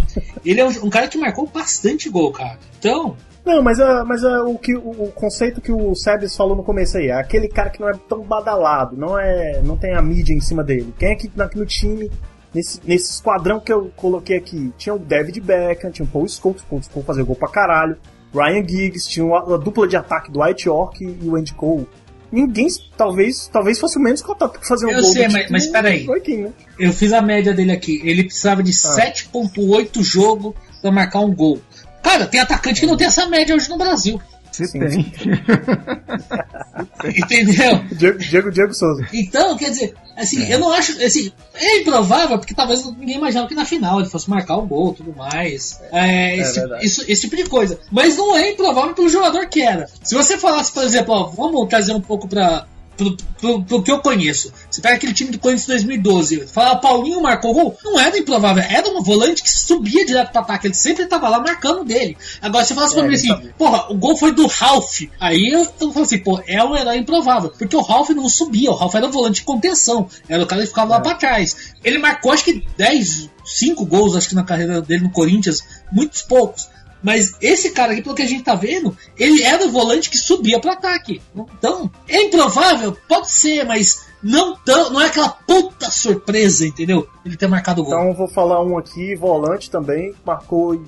Ele 0.46 0.60
é 0.60 0.66
um, 0.66 0.86
um 0.86 0.90
cara 0.90 1.08
que 1.08 1.18
marcou 1.18 1.48
bastante 1.48 2.10
gol, 2.10 2.32
cara. 2.32 2.60
Então, 2.80 3.16
Não, 3.46 3.62
mas, 3.62 3.78
é, 3.80 4.04
mas 4.04 4.24
é 4.24 4.40
o, 4.42 4.58
que, 4.58 4.76
o, 4.76 4.90
o 5.04 5.12
conceito 5.14 5.62
que 5.62 5.72
o 5.72 5.94
Sebes 5.96 6.36
falou 6.36 6.56
no 6.56 6.64
começo 6.64 6.98
aí, 6.98 7.08
é 7.08 7.14
aquele 7.14 7.48
cara 7.48 7.70
que 7.70 7.80
não 7.80 7.88
é 7.90 7.94
tão 8.10 8.22
badalado, 8.24 8.98
não 8.98 9.20
é 9.20 9.62
não 9.62 9.78
tem 9.78 9.94
a 9.94 10.02
mídia 10.02 10.34
em 10.34 10.42
cima 10.42 10.64
dele. 10.64 10.94
Quem 10.98 11.10
é 11.12 11.16
que 11.16 11.30
aqui 11.40 11.58
no 11.58 11.66
time, 11.66 12.10
nesse, 12.54 12.80
nesse 12.84 13.12
esquadrão 13.12 13.60
que 13.60 13.72
eu 13.72 13.92
coloquei 13.96 14.38
aqui, 14.38 14.74
tinha 14.78 14.96
o 14.96 15.00
David 15.00 15.40
Beckham, 15.42 15.92
tinha 15.92 16.06
o 16.06 16.10
Paul 16.10 16.28
Scholes, 16.28 16.62
Paul 16.64 16.82
Scholes 16.82 17.06
fazia 17.06 17.24
gol 17.24 17.36
pra 17.36 17.48
caralho, 17.48 17.96
Ryan 18.34 18.68
Giggs, 18.68 19.08
tinha 19.08 19.26
a, 19.34 19.54
a 19.54 19.58
dupla 19.58 19.88
de 19.88 19.96
ataque 19.96 20.32
do 20.32 20.42
White 20.42 20.68
York 20.68 21.04
e 21.06 21.30
o 21.30 21.36
Andy 21.36 21.54
Cole. 21.54 21.88
Ninguém, 22.32 22.68
talvez, 22.98 23.48
talvez 23.54 23.80
fosse 23.80 23.98
o 23.98 24.02
menos 24.02 24.22
cotado 24.22 24.54
pra 24.54 24.62
fazer 24.64 24.88
um 24.88 24.90
Eu 24.90 25.02
gol 25.02 25.12
sei, 25.14 25.28
do 25.28 25.34
mas- 25.34 25.52
mas 25.52 25.68
peraí. 25.68 26.06
Né? 26.08 26.52
eu 26.80 26.92
fiz 26.92 27.14
a 27.14 27.22
média 27.22 27.54
dele 27.54 27.72
aqui. 27.72 28.02
Ele 28.04 28.24
precisava 28.24 28.64
de 28.64 28.72
Ah. 28.72 28.96
7.8 28.96 30.04
jogos 30.04 30.54
pra 30.82 30.92
marcar 30.92 31.20
um 31.20 31.34
gol. 31.34 31.60
Cara, 32.06 32.28
tem 32.28 32.40
atacante 32.40 32.80
que 32.82 32.86
não 32.86 32.96
tem 32.96 33.08
essa 33.08 33.26
média 33.26 33.56
hoje 33.56 33.68
no 33.68 33.78
Brasil. 33.80 34.22
Sim, 34.52 34.80
tem. 34.80 35.12
Entendeu? 37.04 37.84
Diego, 37.92 38.18
Diego, 38.20 38.52
Diego 38.52 38.74
Souza. 38.74 39.06
Então, 39.14 39.58
quer 39.58 39.70
dizer, 39.72 39.94
assim, 40.16 40.46
eu 40.50 40.60
não 40.60 40.72
acho. 40.72 40.92
Assim, 41.04 41.32
é 41.56 41.82
improvável, 41.82 42.38
porque 42.38 42.54
talvez 42.54 42.86
ninguém 42.98 43.18
imaginava 43.18 43.48
que 43.48 43.56
na 43.56 43.66
final 43.66 44.00
ele 44.00 44.08
fosse 44.10 44.30
marcar 44.30 44.58
um 44.58 44.68
gol 44.68 44.92
e 44.94 44.96
tudo 44.98 45.14
mais. 45.16 45.82
É, 45.92 46.38
esse, 46.38 46.60
verdade. 46.60 46.86
isso- 46.86 47.04
esse 47.08 47.22
tipo 47.22 47.36
de 47.36 47.46
coisa. 47.50 47.80
Mas 47.92 48.16
não 48.16 48.36
é 48.38 48.52
improvável 48.52 48.94
pelo 48.94 49.10
jogador 49.10 49.46
que 49.48 49.62
era. 49.62 49.88
Se 50.04 50.16
você 50.16 50.38
falasse, 50.38 50.72
por 50.72 50.84
exemplo, 50.84 51.14
ó, 51.14 51.24
vamos 51.26 51.68
trazer 51.68 51.94
um 51.94 52.02
pouco 52.02 52.28
pra. 52.28 52.66
Pro, 52.98 53.18
pro- 53.40 53.64
pro 53.64 53.84
que 53.84 53.92
eu 53.92 54.00
conheço. 54.00 54.54
Você 54.70 54.80
pega 54.82 54.96
aquele 54.96 55.14
time 55.14 55.30
do 55.32 55.38
Corinthians 55.40 55.66
de 55.82 55.88
2012, 55.88 56.48
fala 56.48 56.78
Paulinho 56.78 57.22
marcou 57.22 57.54
gol, 57.54 57.78
não 57.84 58.00
era 58.00 58.18
improvável, 58.18 58.64
era 58.64 58.88
um 58.90 59.02
volante 59.04 59.44
que 59.44 59.50
subia 59.50 60.06
direto 60.06 60.32
pro 60.32 60.42
ataque, 60.42 60.68
ele 60.68 60.74
sempre 60.74 61.06
tava 61.06 61.28
lá 61.28 61.40
marcando 61.40 61.84
dele. 61.84 62.18
Agora, 62.42 62.64
se 62.64 62.74
você 62.74 62.96
pra 62.96 63.04
É, 63.04 63.08
mim 63.10 63.16
assim, 63.16 63.28
sabia. 63.28 63.54
porra, 63.58 63.92
o 63.92 63.96
gol 63.98 64.16
foi 64.16 64.32
do 64.32 64.48
Ralph. 64.48 65.02
Aí 65.20 65.50
eu, 65.50 65.68
eu 65.82 65.92
falo 65.92 66.06
assim, 66.06 66.20
pô, 66.20 66.42
é 66.48 66.64
um 66.64 66.76
herói 66.76 66.98
improvável. 66.98 67.50
Porque 67.58 67.76
o 67.76 67.82
Ralph 67.82 68.10
não 68.12 68.30
subia, 68.30 68.72
o 68.72 68.76
Ralph 68.76 68.96
era 68.96 69.08
o 69.08 69.12
volante 69.12 69.42
de 69.42 69.46
contenção. 69.46 70.08
Era 70.30 70.44
o 70.44 70.48
cara 70.48 70.62
que 70.62 70.68
ficava 70.70 70.92
lá 70.96 71.02
pra 71.02 71.16
trás. 71.16 71.74
Ele 71.84 71.98
marcou 71.98 72.32
acho 72.32 72.46
que 72.46 72.66
10, 72.78 73.30
5 73.44 73.86
gols, 73.86 74.16
acho 74.16 74.30
que 74.30 74.36
na 74.36 74.44
carreira 74.44 74.82
dele 74.82 75.04
no 75.04 75.10
Corinthians, 75.12 75.62
muitos 75.92 76.22
poucos. 76.22 76.70
Mas 77.04 77.36
esse 77.42 77.72
cara 77.72 77.94
aqui, 77.94 78.02
pelo 78.02 78.16
que 78.16 78.24
a 78.24 78.28
gente 78.28 78.44
tá 78.44 78.56
vendo, 78.56 78.96
ele 79.18 79.44
era 79.44 79.66
o 79.66 79.72
volante 79.72 80.10
que 80.10 80.18
subia 80.18 80.60
pro 80.60 80.72
ataque. 80.72 81.22
Então, 81.36 81.92
é 82.08 82.24
improvável? 82.24 82.98
Pode 83.08 83.30
ser, 83.30 83.64
mas 83.64 84.06
não, 84.24 84.56
tão, 84.56 84.90
não 84.90 85.02
é 85.02 85.06
aquela 85.06 85.30
puta 85.30 85.92
surpresa, 85.92 86.66
entendeu? 86.66 87.08
Ele 87.24 87.38
ter 87.38 87.48
marcado 87.48 87.82
o 87.82 87.86
gol. 87.86 87.94
Então 87.94 88.08
eu 88.08 88.16
vou 88.16 88.28
falar 88.28 88.60
um 88.64 88.76
aqui, 88.76 89.16
volante 89.16 89.70
também, 89.70 90.16
marcou 90.26 90.84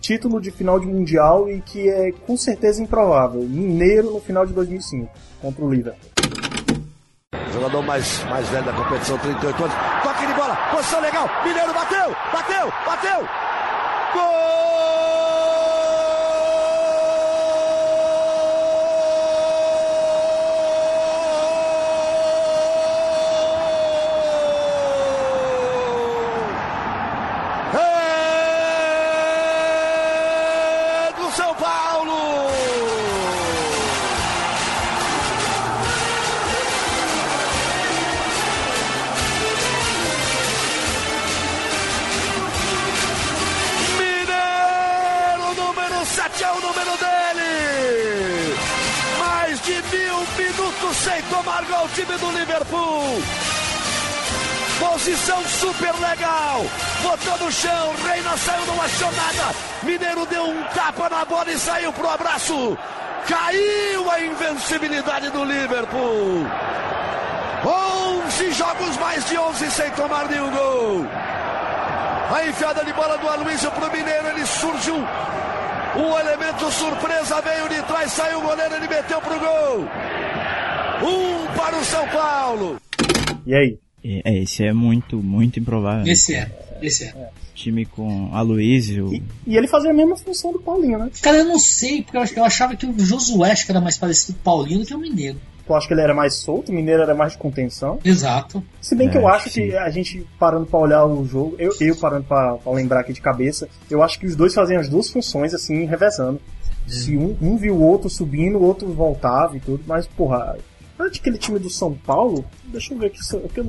título 0.00 0.40
de 0.40 0.50
final 0.50 0.80
de 0.80 0.86
mundial 0.86 1.50
e 1.50 1.60
que 1.60 1.88
é 1.88 2.12
com 2.26 2.36
certeza 2.36 2.82
improvável. 2.82 3.42
Mineiro 3.42 4.10
no 4.10 4.20
final 4.20 4.46
de 4.46 4.54
2005 4.54 5.10
contra 5.42 5.64
o 5.64 5.70
Liverpool. 5.70 6.10
Jogador 7.52 7.82
mais, 7.82 8.24
mais 8.24 8.48
velho 8.48 8.64
da 8.64 8.72
competição, 8.72 9.18
38 9.18 9.64
anos. 9.64 9.76
Toque 10.02 10.26
de 10.26 10.32
bola, 10.32 10.56
posição 10.70 11.00
legal. 11.00 11.28
Mineiro 11.44 11.74
bateu, 11.74 12.16
bateu, 12.32 12.72
bateu. 12.86 13.28
Gol! 14.14 15.07
Super 55.46 55.94
legal. 55.94 56.64
Botou 57.02 57.46
no 57.46 57.52
chão. 57.52 57.94
Reina 58.06 58.36
saiu, 58.36 58.66
não 58.66 58.82
achou 58.82 59.12
nada. 59.12 59.54
Mineiro 59.82 60.26
deu 60.26 60.44
um 60.44 60.62
tapa 60.74 61.08
na 61.08 61.24
bola 61.24 61.50
e 61.50 61.58
saiu 61.58 61.92
pro 61.92 62.08
abraço. 62.08 62.76
Caiu 63.26 64.10
a 64.10 64.20
invencibilidade 64.20 65.30
do 65.30 65.44
Liverpool. 65.44 66.46
11 67.64 68.52
jogos, 68.52 68.96
mais 68.98 69.24
de 69.26 69.36
11 69.36 69.70
sem 69.70 69.90
tomar 69.90 70.28
nenhum 70.28 70.50
gol. 70.50 71.06
A 72.34 72.46
enfiada 72.46 72.84
de 72.84 72.92
bola 72.92 73.18
do 73.18 73.28
Aloysio 73.28 73.70
pro 73.72 73.90
Mineiro. 73.90 74.28
Ele 74.28 74.46
surgiu. 74.46 74.96
O 75.96 76.18
elemento 76.18 76.70
surpresa 76.70 77.40
veio 77.40 77.68
de 77.68 77.82
trás, 77.82 78.12
saiu 78.12 78.38
o 78.38 78.42
goleiro, 78.42 78.74
ele 78.74 78.86
meteu 78.86 79.20
pro 79.20 79.38
gol. 79.38 79.88
Um 81.02 81.46
para 81.56 81.76
o 81.76 81.84
São 81.84 82.06
Paulo. 82.08 82.76
E 83.46 83.54
aí? 83.54 83.78
É, 84.04 84.38
esse 84.38 84.64
é 84.64 84.72
muito, 84.72 85.16
muito 85.22 85.58
improvável. 85.58 86.04
né? 86.04 86.12
Esse 86.12 86.34
é, 86.34 86.50
esse 86.80 87.04
é. 87.04 87.30
Time 87.54 87.84
com 87.84 88.30
Aloysio. 88.32 89.12
E, 89.12 89.22
e 89.46 89.56
ele 89.56 89.66
fazia 89.66 89.90
a 89.90 89.94
mesma 89.94 90.16
função 90.16 90.52
do 90.52 90.60
Paulinho, 90.60 90.98
né? 90.98 91.10
Cara, 91.20 91.38
eu 91.38 91.44
não 91.44 91.58
sei, 91.58 92.02
porque 92.02 92.16
eu 92.16 92.20
ach- 92.22 92.36
eu 92.36 92.44
achava 92.44 92.76
que 92.76 92.86
o 92.86 92.94
Josué 92.98 93.50
acho 93.50 93.66
que 93.66 93.72
era 93.72 93.80
mais 93.80 93.98
parecido 93.98 94.34
com 94.34 94.40
o 94.40 94.44
Paulinho 94.44 94.80
do 94.80 94.86
que 94.86 94.94
o 94.94 94.98
Mineiro. 94.98 95.40
Tu 95.66 95.74
acha 95.74 95.86
que 95.86 95.92
ele 95.92 96.00
era 96.00 96.14
mais 96.14 96.36
solto, 96.36 96.70
o 96.70 96.74
Mineiro 96.74 97.02
era 97.02 97.14
mais 97.14 97.32
de 97.32 97.38
contenção. 97.38 97.98
Exato. 98.04 98.62
Se 98.80 98.94
bem 98.94 99.10
que 99.10 99.18
É, 99.18 99.20
eu 99.20 99.28
acho 99.28 99.50
sim. 99.50 99.68
que 99.68 99.76
a 99.76 99.90
gente 99.90 100.24
parando 100.38 100.64
pra 100.64 100.78
olhar 100.78 101.04
o 101.04 101.26
jogo, 101.26 101.56
eu, 101.58 101.72
eu 101.80 101.94
parando 101.96 102.24
pra, 102.24 102.54
pra 102.54 102.72
lembrar 102.72 103.00
aqui 103.00 103.12
de 103.12 103.20
cabeça, 103.20 103.68
eu 103.90 104.02
acho 104.02 104.18
que 104.18 104.24
os 104.26 104.34
dois 104.36 104.54
faziam 104.54 104.80
as 104.80 104.88
duas 104.88 105.10
funções 105.10 105.52
assim, 105.52 105.84
revezando. 105.84 106.40
Se 106.86 107.16
um, 107.18 107.36
um 107.42 107.56
viu 107.58 107.74
o 107.74 107.82
outro 107.82 108.08
subindo, 108.08 108.56
o 108.56 108.62
outro 108.62 108.90
voltava 108.94 109.56
e 109.58 109.60
tudo, 109.60 109.82
mas 109.86 110.06
porra, 110.06 110.56
aquele 111.06 111.38
time 111.38 111.58
do 111.58 111.70
São 111.70 111.94
Paulo, 111.94 112.44
deixa 112.64 112.92
eu 112.92 112.98
ver 112.98 113.06
aqui, 113.06 113.18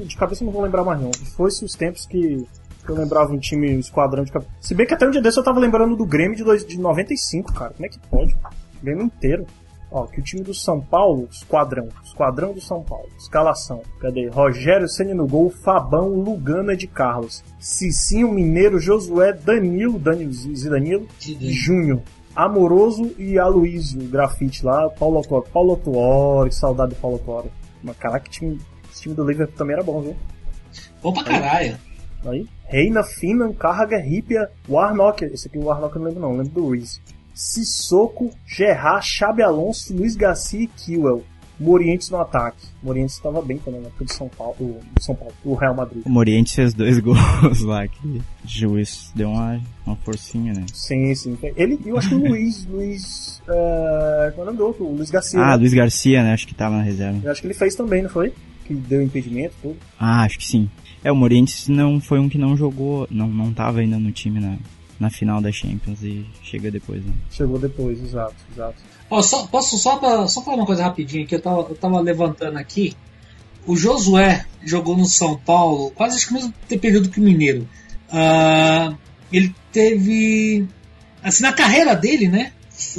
de 0.05 0.17
cabeça 0.17 0.43
eu 0.43 0.45
não 0.45 0.53
vou 0.53 0.61
lembrar 0.61 0.83
mais 0.83 0.99
não. 1.01 1.11
Foi-se 1.35 1.63
os 1.63 1.73
tempos 1.73 2.05
que 2.05 2.45
eu 2.87 2.95
lembrava 2.95 3.31
um 3.31 3.37
time, 3.37 3.75
um 3.75 3.79
esquadrão 3.79 4.23
de 4.23 4.31
cabeça. 4.31 4.51
Se 4.59 4.73
bem 4.73 4.85
que 4.85 4.93
até 4.93 5.07
um 5.07 5.11
dia 5.11 5.21
desse 5.21 5.39
eu 5.39 5.43
tava 5.43 5.59
lembrando 5.59 5.95
do 5.95 6.05
Grêmio 6.05 6.35
de, 6.35 6.43
dois, 6.43 6.65
de 6.65 6.79
95, 6.79 7.53
cara, 7.53 7.71
como 7.71 7.85
é 7.85 7.89
que 7.89 7.99
pode? 7.99 8.33
O 8.33 8.83
Grêmio 8.83 9.05
inteiro. 9.05 9.45
Ó, 9.91 10.05
que 10.05 10.19
o 10.19 10.23
time 10.23 10.43
do 10.43 10.53
São 10.53 10.79
Paulo, 10.79 11.27
esquadrão, 11.31 11.89
esquadrão 12.03 12.53
do 12.53 12.61
São 12.61 12.83
Paulo, 12.83 13.09
escalação. 13.17 13.81
Cadê? 13.99 14.27
Rogério 14.27 14.87
Ceni 14.87 15.15
no 15.15 15.25
gol, 15.25 15.49
Fabão, 15.49 16.09
Lugano 16.09 16.75
de 16.77 16.85
Carlos, 16.85 17.43
Cicinho 17.59 18.31
Mineiro, 18.31 18.79
Josué, 18.79 19.33
Danilo, 19.33 19.97
Danilo 19.97 20.31
Zidanilo, 20.31 21.07
Júnior, 21.19 22.01
Amoroso 22.35 23.13
e 23.17 23.37
Aloysio, 23.39 24.07
grafite 24.07 24.65
lá, 24.65 24.89
Paulo 24.89 25.17
Autuori, 25.17 25.49
Paulo 25.51 25.71
Autuori, 25.71 26.51
saudade 26.51 26.93
do 26.93 26.99
Paulo 26.99 27.17
Autuori. 27.17 27.51
Mas 27.83 27.97
caraca, 27.97 28.25
que 28.25 28.29
time, 28.29 28.59
esse 28.91 29.03
time 29.03 29.15
do 29.15 29.25
Liverpool 29.25 29.57
também 29.57 29.75
era 29.75 29.83
bom, 29.83 30.01
viu? 30.01 30.15
Bom 31.01 31.13
pra 31.13 31.23
caralho. 31.23 31.77
Aí, 32.25 32.47
Reina, 32.65 33.01
Finan, 33.03 33.53
Carraga, 33.53 33.97
Ripia, 33.97 34.49
Warnock, 34.67 35.23
esse 35.23 35.47
aqui 35.47 35.57
o 35.57 35.65
Warnock 35.65 35.95
eu 35.95 36.01
não 36.01 36.07
lembro 36.07 36.21
não, 36.21 36.37
lembro 36.37 36.53
do 36.53 36.65
Ruiz. 36.65 37.01
Sissoko, 37.33 38.31
Gerard, 38.45 39.05
Xabi 39.05 39.41
Alonso, 39.41 39.95
Luiz 39.95 40.15
Garcia 40.15 40.61
e 40.61 40.67
Kiwell. 40.67 41.23
Morientes 41.59 42.09
no 42.09 42.17
ataque. 42.17 42.67
Morientes 42.81 43.15
estava 43.15 43.41
bem 43.41 43.57
também 43.57 43.81
na 43.81 43.87
época 43.87 44.05
do 44.05 44.13
São 44.13 44.29
Paulo, 44.29 44.55
do 44.59 45.03
São 45.03 45.15
Paulo, 45.15 45.33
do 45.43 45.53
Real 45.53 45.75
Madrid. 45.75 46.03
O 46.05 46.09
Morientes 46.09 46.53
fez 46.53 46.73
dois 46.73 46.99
gols 46.99 47.61
lá, 47.61 47.87
que 47.87 48.21
juiz 48.45 49.11
deu 49.13 49.29
uma, 49.29 49.59
uma 49.85 49.95
forcinha, 49.97 50.53
né? 50.53 50.65
Sim, 50.73 51.13
sim. 51.15 51.37
Ele, 51.55 51.79
eu 51.85 51.97
acho 51.97 52.09
que 52.09 52.15
o 52.15 52.19
Luiz, 52.19 52.65
Luiz, 52.71 53.41
é, 53.47 54.31
qual 54.33 54.39
é 54.39 54.41
o 54.41 54.45
nome 54.45 54.57
do 54.57 54.65
outro? 54.65 54.85
O 54.85 54.95
Luiz 54.95 55.11
Garcia. 55.11 55.39
Ah, 55.39 55.49
né? 55.51 55.57
Luiz 55.57 55.73
Garcia, 55.73 56.23
né? 56.23 56.33
Acho 56.33 56.47
que 56.47 56.55
tava 56.55 56.77
na 56.77 56.83
reserva. 56.83 57.19
Eu 57.23 57.31
acho 57.31 57.41
que 57.41 57.47
ele 57.47 57.53
fez 57.53 57.75
também, 57.75 58.01
não 58.01 58.09
foi? 58.09 58.33
Que 58.65 58.73
deu 58.73 59.01
impedimento, 59.01 59.55
tudo. 59.61 59.77
Ah, 59.99 60.23
acho 60.23 60.37
que 60.37 60.45
sim. 60.45 60.69
É, 61.03 61.11
o 61.11 61.15
Morientes 61.15 61.67
não 61.67 61.99
foi 61.99 62.19
um 62.19 62.29
que 62.29 62.37
não 62.37 62.55
jogou, 62.55 63.07
não, 63.09 63.27
não 63.27 63.53
tava 63.53 63.79
ainda 63.79 63.97
no 63.97 64.11
time 64.11 64.39
na, 64.39 64.57
na 64.99 65.09
final 65.09 65.41
da 65.41 65.51
Champions 65.51 66.03
e 66.03 66.25
chega 66.43 66.69
depois, 66.69 67.03
né? 67.05 67.13
Chegou 67.31 67.57
depois, 67.57 68.01
exato, 68.03 68.35
exato. 68.53 68.81
Ó, 69.09 69.21
só, 69.21 69.47
posso 69.47 69.77
só, 69.77 69.97
pra, 69.97 70.27
só 70.27 70.41
falar 70.41 70.57
uma 70.57 70.65
coisa 70.65 70.83
rapidinho 70.83 71.23
aqui, 71.23 71.35
eu 71.35 71.41
tava, 71.41 71.61
eu 71.61 71.75
tava 71.75 71.99
levantando 71.99 72.57
aqui. 72.57 72.95
O 73.65 73.75
Josué 73.75 74.45
jogou 74.63 74.95
no 74.95 75.05
São 75.05 75.37
Paulo, 75.37 75.91
quase 75.91 76.15
acho 76.15 76.27
que 76.27 76.31
o 76.31 76.35
mesmo 76.35 76.53
período 76.79 77.09
que 77.09 77.19
o 77.19 77.23
Mineiro. 77.23 77.67
Ah, 78.11 78.93
ele 79.31 79.53
teve. 79.71 80.67
Assim, 81.23 81.43
na 81.43 81.53
carreira 81.53 81.95
dele, 81.95 82.27
né? 82.27 82.53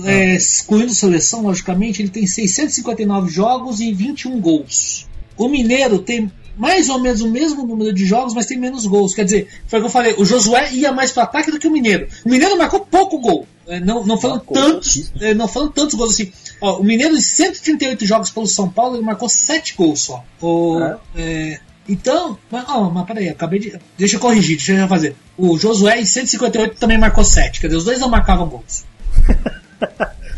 É, 0.05 0.35
excluindo 0.35 0.93
seleção, 0.93 1.43
logicamente, 1.43 2.03
ele 2.03 2.11
tem 2.11 2.27
659 2.27 3.31
jogos 3.31 3.81
e 3.81 3.93
21 3.93 4.39
gols. 4.39 5.09
O 5.39 5.49
Mineiro 5.49 6.01
tem 6.01 6.31
mais 6.57 6.91
ou 6.91 7.01
menos 7.01 7.23
o 7.23 7.31
mesmo 7.31 7.67
número 7.67 7.93
de 7.93 8.05
jogos, 8.05 8.35
mas 8.35 8.45
tem 8.45 8.59
menos 8.59 8.85
gols. 8.85 9.15
Quer 9.15 9.25
dizer, 9.25 9.49
foi 9.67 9.79
o 9.79 9.83
que 9.83 9.87
eu 9.87 9.91
falei, 9.91 10.15
o 10.19 10.25
Josué 10.27 10.71
ia 10.73 10.93
mais 10.93 11.11
para 11.13 11.23
ataque 11.23 11.51
do 11.51 11.59
que 11.59 11.67
o 11.67 11.71
Mineiro. 11.71 12.07
O 12.25 12.29
Mineiro 12.29 12.59
marcou 12.59 12.81
pouco 12.81 13.19
gol. 13.19 13.47
É, 13.67 13.79
Não, 13.81 14.05
não 14.05 14.19
Marcou 14.21 14.55
tantos, 14.55 15.13
é, 15.21 15.33
não 15.35 15.47
falando 15.47 15.73
tantos 15.73 15.95
gols 15.95 16.11
assim. 16.15 16.33
Ó, 16.61 16.81
o 16.81 16.85
Mineiro 16.85 17.15
em 17.15 17.21
138 17.21 18.05
jogos 18.07 18.31
pelo 18.31 18.47
São 18.47 18.69
Paulo, 18.69 18.97
ele 18.97 19.05
marcou 19.05 19.29
7 19.29 19.75
gols 19.77 20.01
só. 20.01 20.25
O, 20.41 20.81
É. 20.83 20.99
é, 21.17 21.61
então, 21.89 22.37
mas, 22.51 22.65
mas 22.93 23.07
peraí, 23.07 23.29
acabei 23.29 23.59
de. 23.61 23.79
Deixa 23.97 24.17
eu 24.17 24.21
corrigir, 24.21 24.57
deixa 24.57 24.73
eu 24.73 24.89
fazer. 24.89 25.15
O 25.39 25.59
Josué 25.59 26.01
em 26.01 26.05
158 26.05 26.77
também 26.79 26.99
marcou 26.99 27.25
7. 27.25 27.61
Quer 27.61 27.69
dizer, 27.69 27.79
os 27.79 27.85
dois 27.85 28.01
não 28.01 28.09
marcavam 28.09 28.49
gols. 28.49 28.85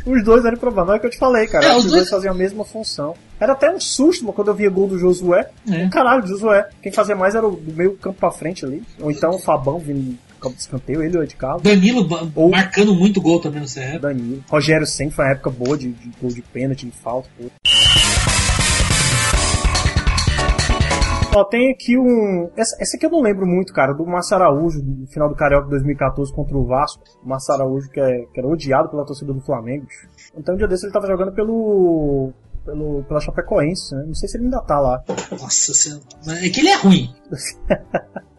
Os 0.05 0.25
dois 0.25 0.45
eram 0.45 0.57
provável, 0.59 0.95
é 0.95 0.97
o 0.97 1.01
que 1.01 1.07
eu 1.07 1.11
te 1.11 1.17
falei, 1.19 1.47
cara. 1.47 1.65
É, 1.65 1.71
os 1.77 1.77
os 1.77 1.83
dois 1.85 1.95
dois- 1.95 2.11
faziam 2.11 2.35
a 2.35 2.37
mesma 2.37 2.65
função. 2.65 3.15
Era 3.39 3.53
até 3.53 3.71
um 3.71 3.79
susto 3.79 4.25
quando 4.33 4.49
eu 4.49 4.55
via 4.55 4.69
gol 4.69 4.89
do 4.89 4.99
Josué. 4.99 5.49
É. 5.71 5.89
Caralho, 5.91 6.27
Josué. 6.27 6.69
Quem 6.83 6.91
fazia 6.91 7.15
mais 7.15 7.37
era 7.37 7.47
o 7.47 7.53
do 7.55 7.73
meio 7.73 7.97
campo 7.97 8.19
pra 8.19 8.33
frente 8.33 8.65
ali. 8.65 8.83
Ou 9.01 9.13
então 9.13 9.31
o 9.31 9.39
Fabão 9.39 9.79
vindo 9.79 10.19
de 10.51 10.61
escanteio, 10.61 11.03
ele 11.03 11.17
ou 11.19 11.27
de 11.27 11.37
Carlos. 11.37 11.63
Danilo 11.63 12.07
Ou- 12.35 12.51
marcando 12.51 12.95
muito 12.95 13.21
gol 13.21 13.41
também 13.41 13.61
no 13.61 13.67
CR. 13.67 13.99
Danilo. 14.01 14.43
Rogério 14.51 14.87
sempre 14.87 15.15
foi 15.15 15.25
uma 15.25 15.31
época 15.33 15.51
boa 15.51 15.77
de, 15.79 15.93
de 15.93 16.11
gol 16.21 16.31
de 16.31 16.43
pênalti, 16.43 16.87
de 16.87 16.93
falta. 16.93 17.29
Tudo. 17.37 17.51
Ó, 21.35 21.45
tem 21.45 21.71
aqui 21.73 21.99
um. 21.99 22.51
Essa, 22.55 22.77
essa 22.79 22.97
aqui 22.97 23.07
eu 23.07 23.11
não 23.11 23.23
lembro 23.23 23.47
muito, 23.47 23.73
cara, 23.73 23.95
do 23.95 24.05
Márcio 24.05 24.37
Araújo, 24.37 24.83
no 24.83 25.07
final 25.07 25.31
do 25.31 25.35
Carioca 25.35 25.65
de 25.65 25.71
2014 25.71 26.31
contra 26.33 26.57
o 26.59 26.67
Vasco. 26.67 27.03
O 27.25 27.29
Márcio 27.29 27.55
Araújo, 27.55 27.89
que, 27.89 27.99
é, 28.01 28.27
que 28.35 28.39
era 28.39 28.47
odiado 28.47 28.91
pela 28.91 29.05
torcida 29.07 29.33
do 29.33 29.41
Flamengo. 29.41 29.87
Então, 30.37 30.55
um 30.55 30.59
dia 30.59 30.69
desse 30.69 30.85
ele 30.85 30.93
tava 30.93 31.07
jogando 31.07 31.33
pelo. 31.33 32.33
pelo 32.67 33.03
pela 33.05 33.19
Chapecoense, 33.21 33.95
né? 33.95 34.05
Não 34.07 34.15
sei 34.15 34.29
se 34.29 34.37
ele 34.37 34.45
ainda 34.45 34.61
tá 34.61 34.79
lá. 34.79 35.03
Nossa 35.31 36.01
É 36.45 36.51
que 36.51 36.61
ele 36.61 36.69
é 36.69 36.77
ruim. 36.77 37.09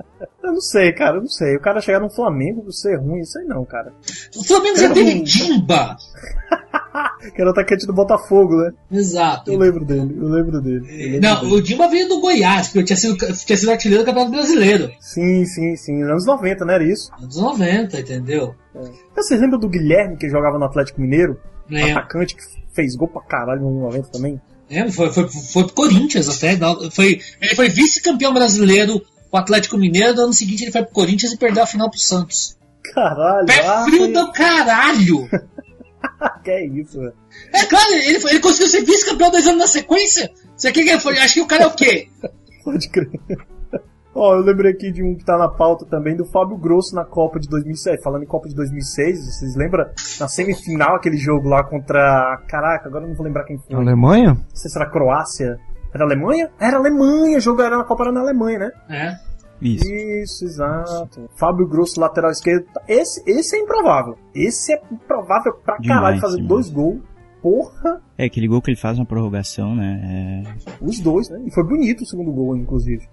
Eu 0.43 0.51
não 0.53 0.61
sei, 0.61 0.91
cara, 0.91 1.17
eu 1.17 1.21
não 1.21 1.29
sei. 1.29 1.55
O 1.55 1.61
cara 1.61 1.79
chegar 1.79 1.99
no 2.01 2.09
Flamengo 2.09 2.69
ser 2.71 2.97
ruim, 2.99 3.21
isso 3.21 3.39
aí 3.39 3.45
não, 3.45 3.63
cara. 3.63 3.93
O 4.35 4.43
Flamengo 4.43 4.77
já 4.77 4.89
teve 4.93 5.11
ruim. 5.11 5.23
Dimba. 5.23 5.95
Que 7.33 7.41
era 7.41 7.49
o 7.49 7.53
atacante 7.53 7.87
do 7.87 7.93
Botafogo, 7.93 8.57
né? 8.57 8.71
Exato. 8.91 9.51
Eu 9.51 9.57
lembro 9.57 9.85
dele, 9.85 10.15
eu 10.19 10.27
lembro 10.27 10.61
dele. 10.61 10.85
eu 10.89 11.11
lembro 11.13 11.21
Não, 11.21 11.41
dele. 11.41 11.53
o 11.55 11.61
Dimba 11.61 11.87
veio 11.87 12.07
do 12.09 12.19
Goiás, 12.19 12.67
porque 12.67 12.83
tinha 12.83 12.97
sido, 12.97 13.15
tinha 13.17 13.57
sido 13.57 13.71
artilheiro 13.71 14.03
do 14.03 14.05
Campeonato 14.05 14.31
Brasileiro. 14.35 14.91
Sim, 14.99 15.45
sim, 15.45 15.75
sim. 15.77 16.03
Anos 16.03 16.25
90, 16.25 16.65
não 16.65 16.73
era 16.73 16.83
isso? 16.83 17.09
Anos 17.17 17.37
90, 17.37 17.99
entendeu? 18.01 18.53
Vocês 19.15 19.39
lembram 19.39 19.59
do 19.59 19.69
Guilherme 19.69 20.17
que 20.17 20.29
jogava 20.29 20.59
no 20.59 20.65
Atlético 20.65 20.99
Mineiro? 21.01 21.39
Lembro. 21.69 21.91
Atacante 21.99 22.35
que 22.35 22.43
fez 22.75 22.95
gol 22.95 23.07
pra 23.07 23.21
caralho 23.23 23.61
no 23.61 23.81
90 23.83 24.09
também? 24.09 24.41
É, 24.69 24.89
foi, 24.91 25.11
foi, 25.11 25.27
foi 25.29 25.63
pro 25.65 25.73
Corinthians 25.73 26.27
até. 26.29 26.57
Foi, 26.91 27.19
ele 27.41 27.55
foi 27.55 27.69
vice-campeão 27.69 28.33
brasileiro, 28.33 29.01
o 29.33 29.37
Atlético 29.37 29.77
Mineiro. 29.77 30.13
No 30.13 30.21
ano 30.23 30.33
seguinte 30.33 30.63
ele 30.63 30.71
foi 30.71 30.83
pro 30.83 30.93
Corinthians 30.93 31.33
e 31.33 31.37
perdeu 31.37 31.63
a 31.63 31.67
final 31.67 31.89
pro 31.89 31.99
Santos. 31.99 32.57
Caralho, 32.93 33.47
Pé 33.47 33.65
ah, 33.65 33.83
frio 33.85 34.13
do 34.13 34.31
caralho! 34.31 35.27
que 36.43 36.51
é 36.51 36.65
isso, 36.65 36.99
velho. 36.99 37.13
É 37.53 37.65
claro, 37.65 37.93
ele, 37.93 38.17
ele 38.29 38.39
conseguiu 38.39 38.67
ser 38.67 38.83
vice-campeão 38.83 39.31
dois 39.31 39.47
anos 39.47 39.59
na 39.59 39.67
sequência. 39.67 40.29
Você 40.55 40.71
quer 40.71 40.83
que 40.83 40.89
ele 40.89 40.99
foi? 40.99 41.17
Acho 41.17 41.35
que 41.35 41.41
o 41.41 41.47
cara 41.47 41.63
é 41.63 41.67
o 41.67 41.71
quê? 41.71 42.07
Pode 42.63 42.89
crer. 42.89 43.09
Ó, 44.15 44.35
eu 44.35 44.41
lembrei 44.41 44.71
aqui 44.71 44.91
de 44.91 45.01
um 45.01 45.15
que 45.15 45.25
tá 45.25 45.37
na 45.37 45.49
pauta 45.49 45.85
também, 45.87 46.15
do 46.15 46.23
Fábio 46.23 46.55
Grosso 46.55 46.93
na 46.93 47.03
Copa 47.03 47.39
de 47.39 47.49
2006. 47.49 48.03
Falando 48.03 48.23
em 48.23 48.27
Copa 48.27 48.47
de 48.47 48.53
2006, 48.53 49.25
vocês 49.25 49.55
lembram? 49.55 49.85
Na 50.19 50.27
semifinal, 50.27 50.95
aquele 50.95 51.17
jogo 51.17 51.49
lá 51.49 51.63
contra... 51.63 52.39
Caraca, 52.47 52.87
agora 52.87 53.05
eu 53.05 53.09
não 53.09 53.15
vou 53.15 53.25
lembrar 53.25 53.43
quem 53.45 53.57
foi. 53.57 53.75
Alemanha? 53.75 54.35
Não 54.35 54.55
sei 54.55 54.69
se 54.69 54.77
era 54.77 54.89
Croácia. 54.89 55.57
Era 55.93 56.05
Alemanha? 56.05 56.49
Era 56.59 56.77
Alemanha, 56.77 57.37
o 57.37 57.41
jogo 57.41 57.61
era 57.61 57.77
na 57.77 57.83
Copa 57.83 58.03
era 58.03 58.11
na 58.11 58.21
Alemanha, 58.21 58.59
né? 58.59 58.71
É. 58.89 59.15
Isso. 59.61 59.85
Isso, 59.89 60.43
exato. 60.45 61.29
Fábio 61.37 61.67
Grosso, 61.67 61.99
lateral 61.99 62.31
esquerdo. 62.31 62.65
Esse, 62.87 63.23
esse 63.25 63.55
é 63.55 63.59
improvável. 63.59 64.17
Esse 64.35 64.73
é 64.73 64.81
improvável 64.91 65.53
pra 65.63 65.77
Demais, 65.77 65.99
caralho 66.01 66.19
fazer 66.21 66.35
demais. 66.41 66.49
dois 66.49 66.69
gols. 66.69 67.01
Porra, 67.41 68.01
É, 68.17 68.25
aquele 68.25 68.47
gol 68.47 68.61
que 68.61 68.71
ele 68.71 68.77
faz 68.77 68.97
na 68.97 69.03
prorrogação, 69.05 69.75
né? 69.75 70.43
É... 70.45 70.73
os 70.81 70.99
dois, 71.01 71.29
né? 71.29 71.41
E 71.45 71.51
foi 71.53 71.63
bonito 71.63 72.01
o 72.01 72.05
segundo 72.05 72.31
gol, 72.31 72.55
inclusive. 72.55 73.05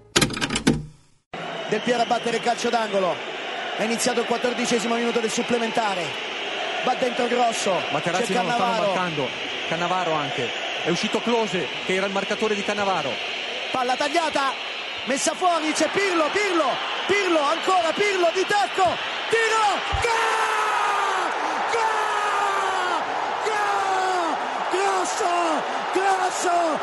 Del 1.68 1.81
Piero 1.83 2.03
a 2.03 2.07
battere 2.07 2.37
il 2.39 2.43
calcio 2.43 2.70
d'angolo. 2.70 3.12
È 3.78 3.85
iniziato 3.85 4.20
il 4.20 4.26
quattordicesimo 4.26 4.95
minuto 4.95 5.20
del 5.20 5.31
supplementare. 5.31 6.03
Va 6.85 6.95
dentro 6.95 7.26
Grosso. 7.28 7.70
Materazzi 7.93 8.33
non 8.35 8.45
lo 8.47 8.51
stanno 8.51 8.64
Cannavaro. 8.72 8.87
marcando. 8.93 9.22
Cannavaro 9.68 10.12
anche. 10.12 10.43
È 10.83 10.91
uscito 10.91 11.20
Close 11.20 11.66
che 11.85 11.95
era 11.95 12.07
il 12.07 12.12
marcatore 12.12 12.55
di 12.55 12.62
Cannavaro. 12.62 13.12
Palla 13.70 13.97
tagliata, 13.97 14.53
messa 15.05 15.35
fuori, 15.35 15.72
c'è 15.72 15.89
Pirlo, 15.91 16.28
Pirlo, 16.33 16.68
Pirlo, 17.07 17.41
ancora 17.41 17.93
Pirlo 17.93 18.31
di 18.35 18.45
tacco, 18.47 18.97
tiro, 19.28 19.78
gol! 20.03 20.41
Grosso! 26.41 26.78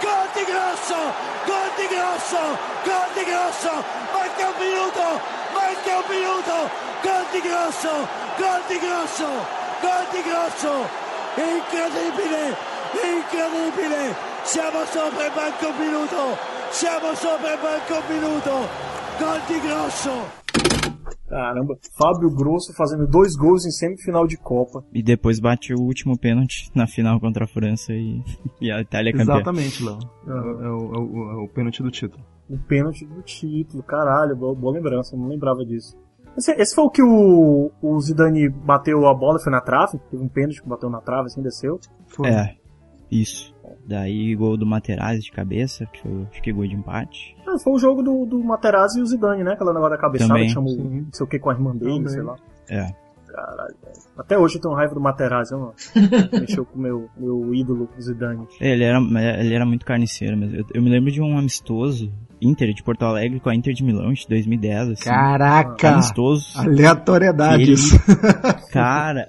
Gol 0.00 0.28
di 0.34 0.44
Grosso! 0.44 1.12
Gol 1.44 1.70
di 1.76 1.86
Grosso! 1.88 2.58
Gol 2.84 3.08
di 3.14 3.24
Grosso! 3.24 3.84
Manca 4.12 4.48
un 4.48 4.54
minuto! 4.58 5.20
Manca 5.52 5.96
un 5.96 6.04
minuto! 6.08 6.70
Gol 7.02 7.26
di 7.32 7.40
Grosso! 7.40 8.08
Gol 8.36 8.62
di 8.68 8.78
Grosso! 8.78 9.46
Gol 9.80 10.06
di 10.10 10.22
Grosso! 10.22 11.05
Incredibile! 11.36 12.56
Incredibile! 12.96 14.14
Siamo 14.44 14.84
sopra 14.86 15.26
il 15.26 15.32
banco 15.34 15.68
minuto! 15.78 16.16
Siamo 16.70 17.14
sopra 17.14 17.52
il 17.52 17.60
banco 17.60 18.02
minuto! 18.12 18.50
Gol 19.18 19.40
di 19.46 19.60
Grosso! 19.66 20.44
Caramba, 21.28 21.74
Fábio 21.98 22.30
Grosso 22.32 22.72
fazendo 22.72 23.06
dois 23.06 23.34
gols 23.36 23.66
em 23.66 23.70
semifinal 23.70 24.26
de 24.26 24.36
Copa. 24.38 24.84
E 24.94 25.02
depois 25.02 25.40
bate 25.40 25.74
o 25.74 25.80
último 25.80 26.16
pênalti 26.16 26.70
na 26.74 26.86
final 26.86 27.18
contra 27.20 27.44
a 27.44 27.48
França 27.48 27.92
e, 27.92 28.22
e 28.60 28.70
a 28.70 28.80
Itália 28.80 29.10
é 29.10 29.12
campeã. 29.12 29.34
Exatamente, 29.34 29.84
Léo. 29.84 29.98
É, 30.26 30.30
é 30.30 30.70
o, 30.70 30.94
é 30.94 30.98
o- 30.98 31.30
é 31.32 31.44
o 31.44 31.48
pênalti 31.48 31.82
do 31.82 31.90
título. 31.90 32.22
O 32.48 32.56
pênalti 32.56 33.04
do 33.04 33.20
título, 33.22 33.82
caralho, 33.82 34.36
boa, 34.36 34.54
boa 34.54 34.72
lembrança, 34.72 35.16
não 35.16 35.26
lembrava 35.26 35.64
disso. 35.66 35.96
Esse, 36.36 36.52
esse 36.52 36.74
foi 36.74 36.84
o 36.84 36.90
que 36.90 37.02
o, 37.02 37.70
o 37.80 38.00
Zidane 38.00 38.48
bateu 38.48 39.06
a 39.06 39.14
bola, 39.14 39.38
foi 39.38 39.50
na 39.50 39.60
trave? 39.60 39.98
Teve 40.10 40.22
um 40.22 40.28
pênalti 40.28 40.62
que 40.62 40.68
bateu 40.68 40.90
na 40.90 41.00
trave, 41.00 41.26
assim, 41.26 41.42
desceu. 41.42 41.80
Foi. 42.08 42.28
É, 42.28 42.56
isso. 43.10 43.54
Daí 43.86 44.34
gol 44.34 44.56
do 44.56 44.66
Materazzi 44.66 45.20
de 45.20 45.32
cabeça, 45.32 45.86
que 45.86 46.02
foi, 46.02 46.26
acho 46.30 46.42
que 46.42 46.52
gol 46.52 46.66
de 46.66 46.74
empate. 46.74 47.36
Ah, 47.46 47.58
foi 47.58 47.72
o 47.72 47.78
jogo 47.78 48.02
do, 48.02 48.26
do 48.26 48.44
Materazzi 48.44 48.98
e 48.98 49.02
o 49.02 49.06
Zidane, 49.06 49.44
né? 49.44 49.52
Aquela 49.52 49.72
negócio 49.72 49.96
da 49.96 50.00
cabeçada 50.00 50.34
Também, 50.34 50.48
que 50.48 50.52
chamou 50.52 50.76
não 50.76 51.12
sei 51.12 51.24
o 51.24 51.28
que 51.28 51.38
com 51.38 51.50
a 51.50 51.52
irmã 51.54 51.74
dele, 51.74 52.08
sei 52.08 52.22
lá. 52.22 52.36
É. 52.68 53.05
Caralho, 53.36 53.74
velho. 53.82 53.96
Até 54.16 54.38
hoje 54.38 54.56
eu 54.56 54.62
tenho 54.62 54.74
raiva 54.74 54.94
do 54.94 55.00
Materazzi, 55.00 55.52
eu 55.52 55.58
não. 55.58 55.74
Mexeu 56.40 56.64
com 56.64 56.78
o 56.78 56.82
meu, 56.82 57.10
meu 57.18 57.54
ídolo, 57.54 57.86
o 57.94 58.00
Zidane. 58.00 58.46
Ele 58.58 58.82
era, 58.82 58.98
ele 59.38 59.54
era 59.54 59.66
muito 59.66 59.84
carniceiro 59.84 60.34
mesmo. 60.38 60.56
Eu, 60.56 60.64
eu 60.72 60.82
me 60.82 60.88
lembro 60.88 61.12
de 61.12 61.20
um 61.20 61.36
amistoso, 61.36 62.10
Inter 62.40 62.72
de 62.72 62.82
Porto 62.82 63.02
Alegre 63.04 63.38
com 63.38 63.50
a 63.50 63.54
Inter 63.54 63.74
de 63.74 63.84
Milão 63.84 64.10
de 64.14 64.26
2010, 64.26 64.88
assim. 64.88 65.04
Caraca! 65.04 65.90
Amistoso. 65.90 66.58
Aleatoriedade 66.58 67.62
Ele- 67.62 67.72
isso. 67.72 67.94
Cara, 68.72 69.28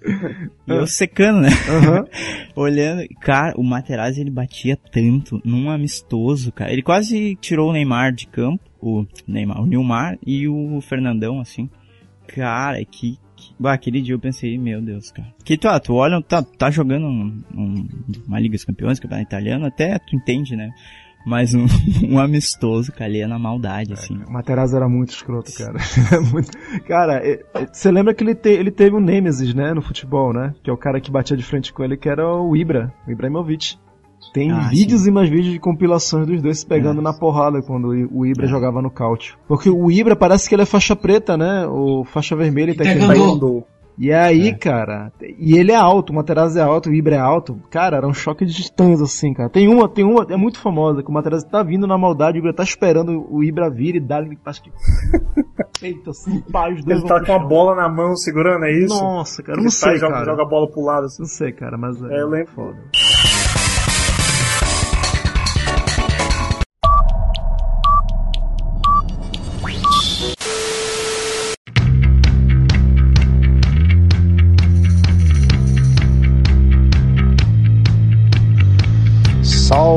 eu 0.65 0.87
secando, 0.87 1.41
né? 1.41 1.49
Aham. 1.69 2.05
Olhando, 2.55 3.03
cara, 3.21 3.53
o 3.57 3.63
Materazzi 3.63 4.21
ele 4.21 4.31
batia 4.31 4.77
tanto 4.91 5.41
num 5.43 5.69
amistoso, 5.69 6.51
cara. 6.51 6.71
Ele 6.71 6.81
quase 6.81 7.35
tirou 7.35 7.69
o 7.69 7.73
Neymar 7.73 8.13
de 8.13 8.27
campo, 8.27 8.63
o 8.81 9.05
Neymar, 9.27 9.61
o 9.61 9.65
Nilmar 9.65 10.17
e 10.25 10.47
o 10.47 10.79
Fernandão, 10.81 11.39
assim. 11.39 11.69
Cara, 12.27 12.83
que 12.83 13.17
bah, 13.59 13.73
aquele 13.73 14.01
dia 14.01 14.13
eu 14.15 14.19
pensei, 14.19 14.57
meu 14.57 14.81
Deus, 14.81 15.11
cara. 15.11 15.27
Que 15.43 15.57
tu, 15.57 15.67
ah, 15.67 15.79
tu 15.79 15.93
olha, 15.95 16.21
tá, 16.21 16.41
tá 16.43 16.69
jogando 16.69 17.05
um- 17.07 17.43
um- 17.55 17.87
uma 18.27 18.39
Liga 18.39 18.55
dos 18.55 18.65
Campeões, 18.65 18.99
campeonato 18.99 19.27
italiano, 19.27 19.65
até 19.65 19.97
tu 19.99 20.15
entende, 20.15 20.55
né? 20.55 20.69
Mas 21.25 21.53
um, 21.53 21.65
um 22.09 22.19
amistoso, 22.19 22.91
cara, 22.91 23.05
ali 23.05 23.19
é 23.19 23.27
na 23.27 23.37
maldade, 23.37 23.91
assim. 23.91 24.15
O 24.27 24.31
Materazzi 24.31 24.75
era 24.77 24.87
muito 24.87 25.09
escroto, 25.09 25.51
cara. 25.53 25.73
Muito- 26.31 26.51
Cara, 26.87 27.17
é- 27.17 27.41
é- 27.53 27.65
você 27.71 27.91
lembra 27.91 28.13
que 28.13 28.23
ele, 28.23 28.33
te- 28.33 28.49
ele 28.49 28.71
teve 28.71 28.95
um 28.95 28.99
Nemesis, 29.01 29.53
né, 29.53 29.73
no 29.73 29.81
futebol, 29.81 30.31
né? 30.31 30.53
Que 30.63 30.69
é 30.69 30.73
o 30.73 30.77
cara 30.77 31.01
que 31.01 31.11
batia 31.11 31.35
de 31.35 31.43
frente 31.43 31.73
com 31.73 31.83
ele, 31.83 31.97
que 31.97 32.07
era 32.07 32.25
o 32.25 32.55
Ibra, 32.55 32.93
o 33.05 33.11
Ibrahimovic. 33.11 33.75
Tem 34.34 34.51
Ah, 34.51 34.67
vídeos 34.69 35.07
e 35.07 35.11
mais 35.11 35.30
vídeos 35.30 35.53
de 35.53 35.59
compilações 35.59 36.25
dos 36.28 36.41
dois 36.41 36.59
se 36.59 36.65
pegando 36.65 36.99
É. 36.99 37.03
na 37.03 37.13
porrada 37.13 37.61
quando 37.61 37.88
o 38.11 38.25
Ibra 38.25 38.45
É. 38.45 38.49
jogava 38.49 38.82
no 38.82 38.89
cáutio. 38.91 39.38
Porque 39.47 39.69
o 39.69 39.89
Ibra 39.91 40.15
parece 40.15 40.47
que 40.49 40.55
ele 40.55 40.61
é 40.63 40.65
faixa 40.65 40.95
preta, 40.95 41.38
né? 41.38 41.65
Ou 41.67 42.03
faixa 42.05 42.36
vermelha 42.36 42.71
e 42.71 42.75
tá 42.75 42.84
Taekwondo. 42.84 43.07
taekwondo. 43.13 43.63
E 43.99 44.13
aí, 44.13 44.49
É. 44.49 44.53
cara, 44.53 45.11
e 45.39 45.57
ele 45.57 45.71
é 45.71 45.75
alto, 45.75 46.11
o 46.11 46.15
Materazzi 46.15 46.59
é 46.59 46.61
alto, 46.61 46.88
o 46.88 46.93
Ibra 46.93 47.15
é 47.15 47.19
alto. 47.19 47.59
Cara, 47.71 47.97
era 47.97 48.07
um 48.07 48.13
choque 48.13 48.45
de 48.45 48.53
titãs, 48.53 49.01
assim, 49.01 49.34
cara. 49.34 49.49
Tem 49.49 49.67
uma, 49.67 49.89
tem 49.89 50.05
uma, 50.05 50.23
é 50.30 50.38
muito 50.38 50.59
famosa, 50.59 51.01
que 51.01 51.09
o 51.09 51.11
Materazzi 51.11 51.47
tá 51.49 51.63
vindo 51.63 51.88
na 51.88 51.97
maldade, 51.97 52.38
o 52.38 52.41
Ibra 52.41 52.53
tá 52.53 52.61
esperando 52.61 53.25
o 53.28 53.43
Ibra 53.43 53.71
vir 53.71 53.95
e 53.95 53.99
dar 53.99 54.23
ele 54.23 54.38
acho 54.45 54.61
que. 54.61 54.71
Eita, 55.82 56.11
assim, 56.11 56.41
pá, 56.51 56.69
os 56.71 56.84
dois 56.86 56.99
Ele 56.99 57.07
tá 57.07 57.23
com 57.25 57.32
a 57.34 57.39
bola 57.39 57.75
na 57.75 57.89
mão 57.89 58.15
segurando, 58.15 58.65
é 58.65 58.71
isso? 58.84 58.93
Nossa, 59.01 59.41
cara, 59.41 59.57
Ele 59.57 59.63
não 59.65 59.71
sai 59.71 59.89
sei, 59.91 59.97
e 59.97 59.99
joga, 60.01 60.13
cara. 60.13 60.25
joga 60.25 60.43
a 60.43 60.47
bola 60.47 60.69
pro 60.69 60.82
lado, 60.84 61.05
assim. 61.05 61.21
Não 61.23 61.30
sei, 61.30 61.51
cara, 61.51 61.75
mas 61.75 61.99
É, 62.03 62.21
eu 62.21 62.30
lembro. 62.30 62.51
foda. 62.53 62.78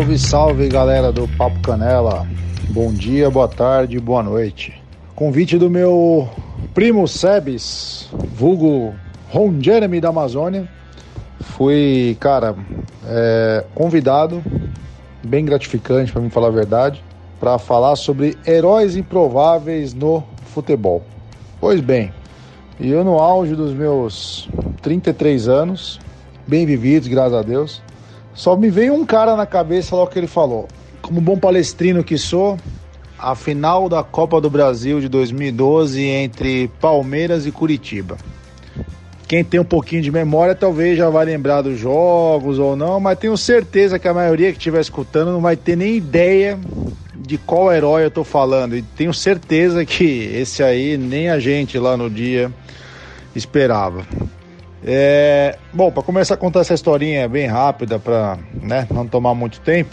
Salve, 0.01 0.19
salve 0.19 0.69
galera 0.69 1.13
do 1.13 1.29
Papo 1.29 1.61
Canela. 1.61 2.27
Bom 2.71 2.91
dia, 2.91 3.29
boa 3.29 3.47
tarde, 3.47 4.01
boa 4.01 4.23
noite. 4.23 4.81
Convite 5.15 5.59
do 5.59 5.69
meu 5.69 6.27
primo 6.73 7.07
Sebes, 7.07 8.09
vulgo 8.35 8.95
Ron 9.29 9.61
Jeremy 9.61 10.01
da 10.01 10.09
Amazônia. 10.09 10.67
Fui, 11.41 12.17
cara, 12.19 12.57
é, 13.07 13.63
convidado, 13.75 14.43
bem 15.23 15.45
gratificante 15.45 16.11
para 16.11 16.23
me 16.23 16.31
falar 16.31 16.49
a 16.49 16.53
verdade, 16.53 17.05
para 17.39 17.59
falar 17.59 17.95
sobre 17.95 18.39
heróis 18.47 18.97
improváveis 18.97 19.93
no 19.93 20.25
futebol. 20.47 21.03
Pois 21.61 21.83
bem, 21.83 22.11
e 22.79 22.89
eu 22.89 23.05
no 23.05 23.19
auge 23.19 23.55
dos 23.55 23.75
meus 23.75 24.49
33 24.81 25.47
anos, 25.47 26.01
bem 26.47 26.65
vividos, 26.65 27.07
graças 27.07 27.35
a 27.35 27.43
Deus, 27.43 27.83
só 28.41 28.57
me 28.57 28.71
veio 28.71 28.95
um 28.95 29.05
cara 29.05 29.37
na 29.37 29.45
cabeça 29.45 29.95
logo 29.95 30.11
que 30.11 30.19
ele 30.19 30.27
falou. 30.27 30.67
Como 31.03 31.21
bom 31.21 31.37
palestrino 31.37 32.03
que 32.03 32.17
sou, 32.17 32.57
a 33.19 33.35
final 33.35 33.87
da 33.87 34.03
Copa 34.03 34.41
do 34.41 34.49
Brasil 34.49 34.99
de 34.99 35.11
2012 35.11 36.03
entre 36.03 36.69
Palmeiras 36.81 37.45
e 37.45 37.53
Curitiba. 37.53 38.17
Quem 39.29 39.45
tem 39.45 39.61
um 39.61 39.65
pouquinho 39.65 40.01
de 40.01 40.11
memória 40.11 40.55
talvez 40.55 40.97
já 40.97 41.11
vai 41.11 41.27
lembrar 41.27 41.61
dos 41.61 41.79
jogos 41.79 42.59
ou 42.59 42.75
não, 42.75 42.99
mas 42.99 43.19
tenho 43.19 43.37
certeza 43.37 43.99
que 43.99 44.09
a 44.09 44.15
maioria 44.15 44.53
que 44.53 44.57
estiver 44.57 44.81
escutando 44.81 45.33
não 45.33 45.43
vai 45.43 45.55
ter 45.55 45.77
nem 45.77 45.97
ideia 45.97 46.59
de 47.15 47.37
qual 47.37 47.71
herói 47.71 48.07
eu 48.07 48.11
tô 48.11 48.25
falando. 48.25 48.75
E 48.75 48.81
tenho 48.81 49.13
certeza 49.13 49.85
que 49.85 50.31
esse 50.35 50.63
aí 50.63 50.97
nem 50.97 51.29
a 51.29 51.39
gente 51.39 51.79
lá 51.79 51.95
no 51.95 52.09
dia 52.09 52.51
esperava. 53.37 54.07
É, 54.85 55.59
bom, 55.73 55.91
para 55.91 56.03
começar 56.03 56.35
a 56.35 56.37
contar 56.37 56.61
essa 56.61 56.75
historinha 56.75 57.29
bem 57.29 57.47
rápida, 57.47 57.99
para 57.99 58.39
né, 58.55 58.87
não 58.91 59.07
tomar 59.07 59.35
muito 59.35 59.61
tempo, 59.61 59.91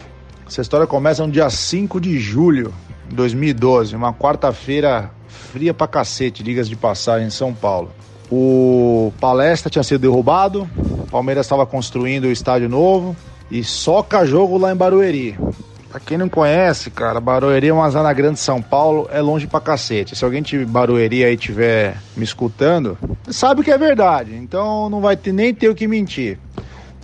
essa 0.48 0.62
história 0.62 0.88
começa 0.88 1.26
no 1.26 1.32
dia 1.32 1.50
5 1.50 2.00
de 2.00 2.18
julho 2.20 2.74
de 3.08 3.16
2012, 3.16 3.96
uma 3.96 4.14
quarta-feira 4.14 5.12
fria 5.28 5.74
pra 5.74 5.88
cacete, 5.88 6.42
digas 6.42 6.70
de 6.70 6.76
passagem, 6.76 7.28
em 7.28 7.32
São 7.32 7.54
Paulo. 7.54 7.92
O 8.32 9.12
Palestra 9.20 9.70
tinha 9.70 9.84
sido 9.84 10.02
derrubado, 10.02 10.70
o 10.78 11.08
Palmeiras 11.10 11.46
estava 11.46 11.66
construindo 11.66 12.26
o 12.26 12.32
estádio 12.32 12.70
novo 12.70 13.16
e 13.50 13.64
soca 13.64 14.26
jogo 14.26 14.58
lá 14.58 14.72
em 14.72 14.76
Barueri. 14.76 15.38
Pra 15.90 16.02
quem 16.02 16.18
não 16.18 16.28
conhece, 16.28 16.90
cara, 16.92 17.20
Barueri 17.22 17.70
é 17.70 17.74
uma 17.74 17.90
zona 17.90 18.12
grande 18.12 18.36
de 18.36 18.40
São 18.42 18.62
Paulo, 18.62 19.08
é 19.12 19.22
longe 19.22 19.48
pra 19.48 19.62
cacete. 19.62 20.16
Se 20.16 20.26
alguém 20.26 20.42
de 20.42 20.66
Barueri 20.66 21.24
aí 21.24 21.38
tiver 21.38 21.98
me 22.16 22.26
escutando, 22.26 22.98
sabe 23.30 23.64
que 23.64 23.72
é 23.72 23.78
verdade, 23.78 24.36
então 24.36 24.90
não 24.90 25.00
vai 25.00 25.16
ter, 25.16 25.32
nem 25.32 25.54
ter 25.54 25.70
o 25.70 25.76
que 25.76 25.88
mentir. 25.88 26.38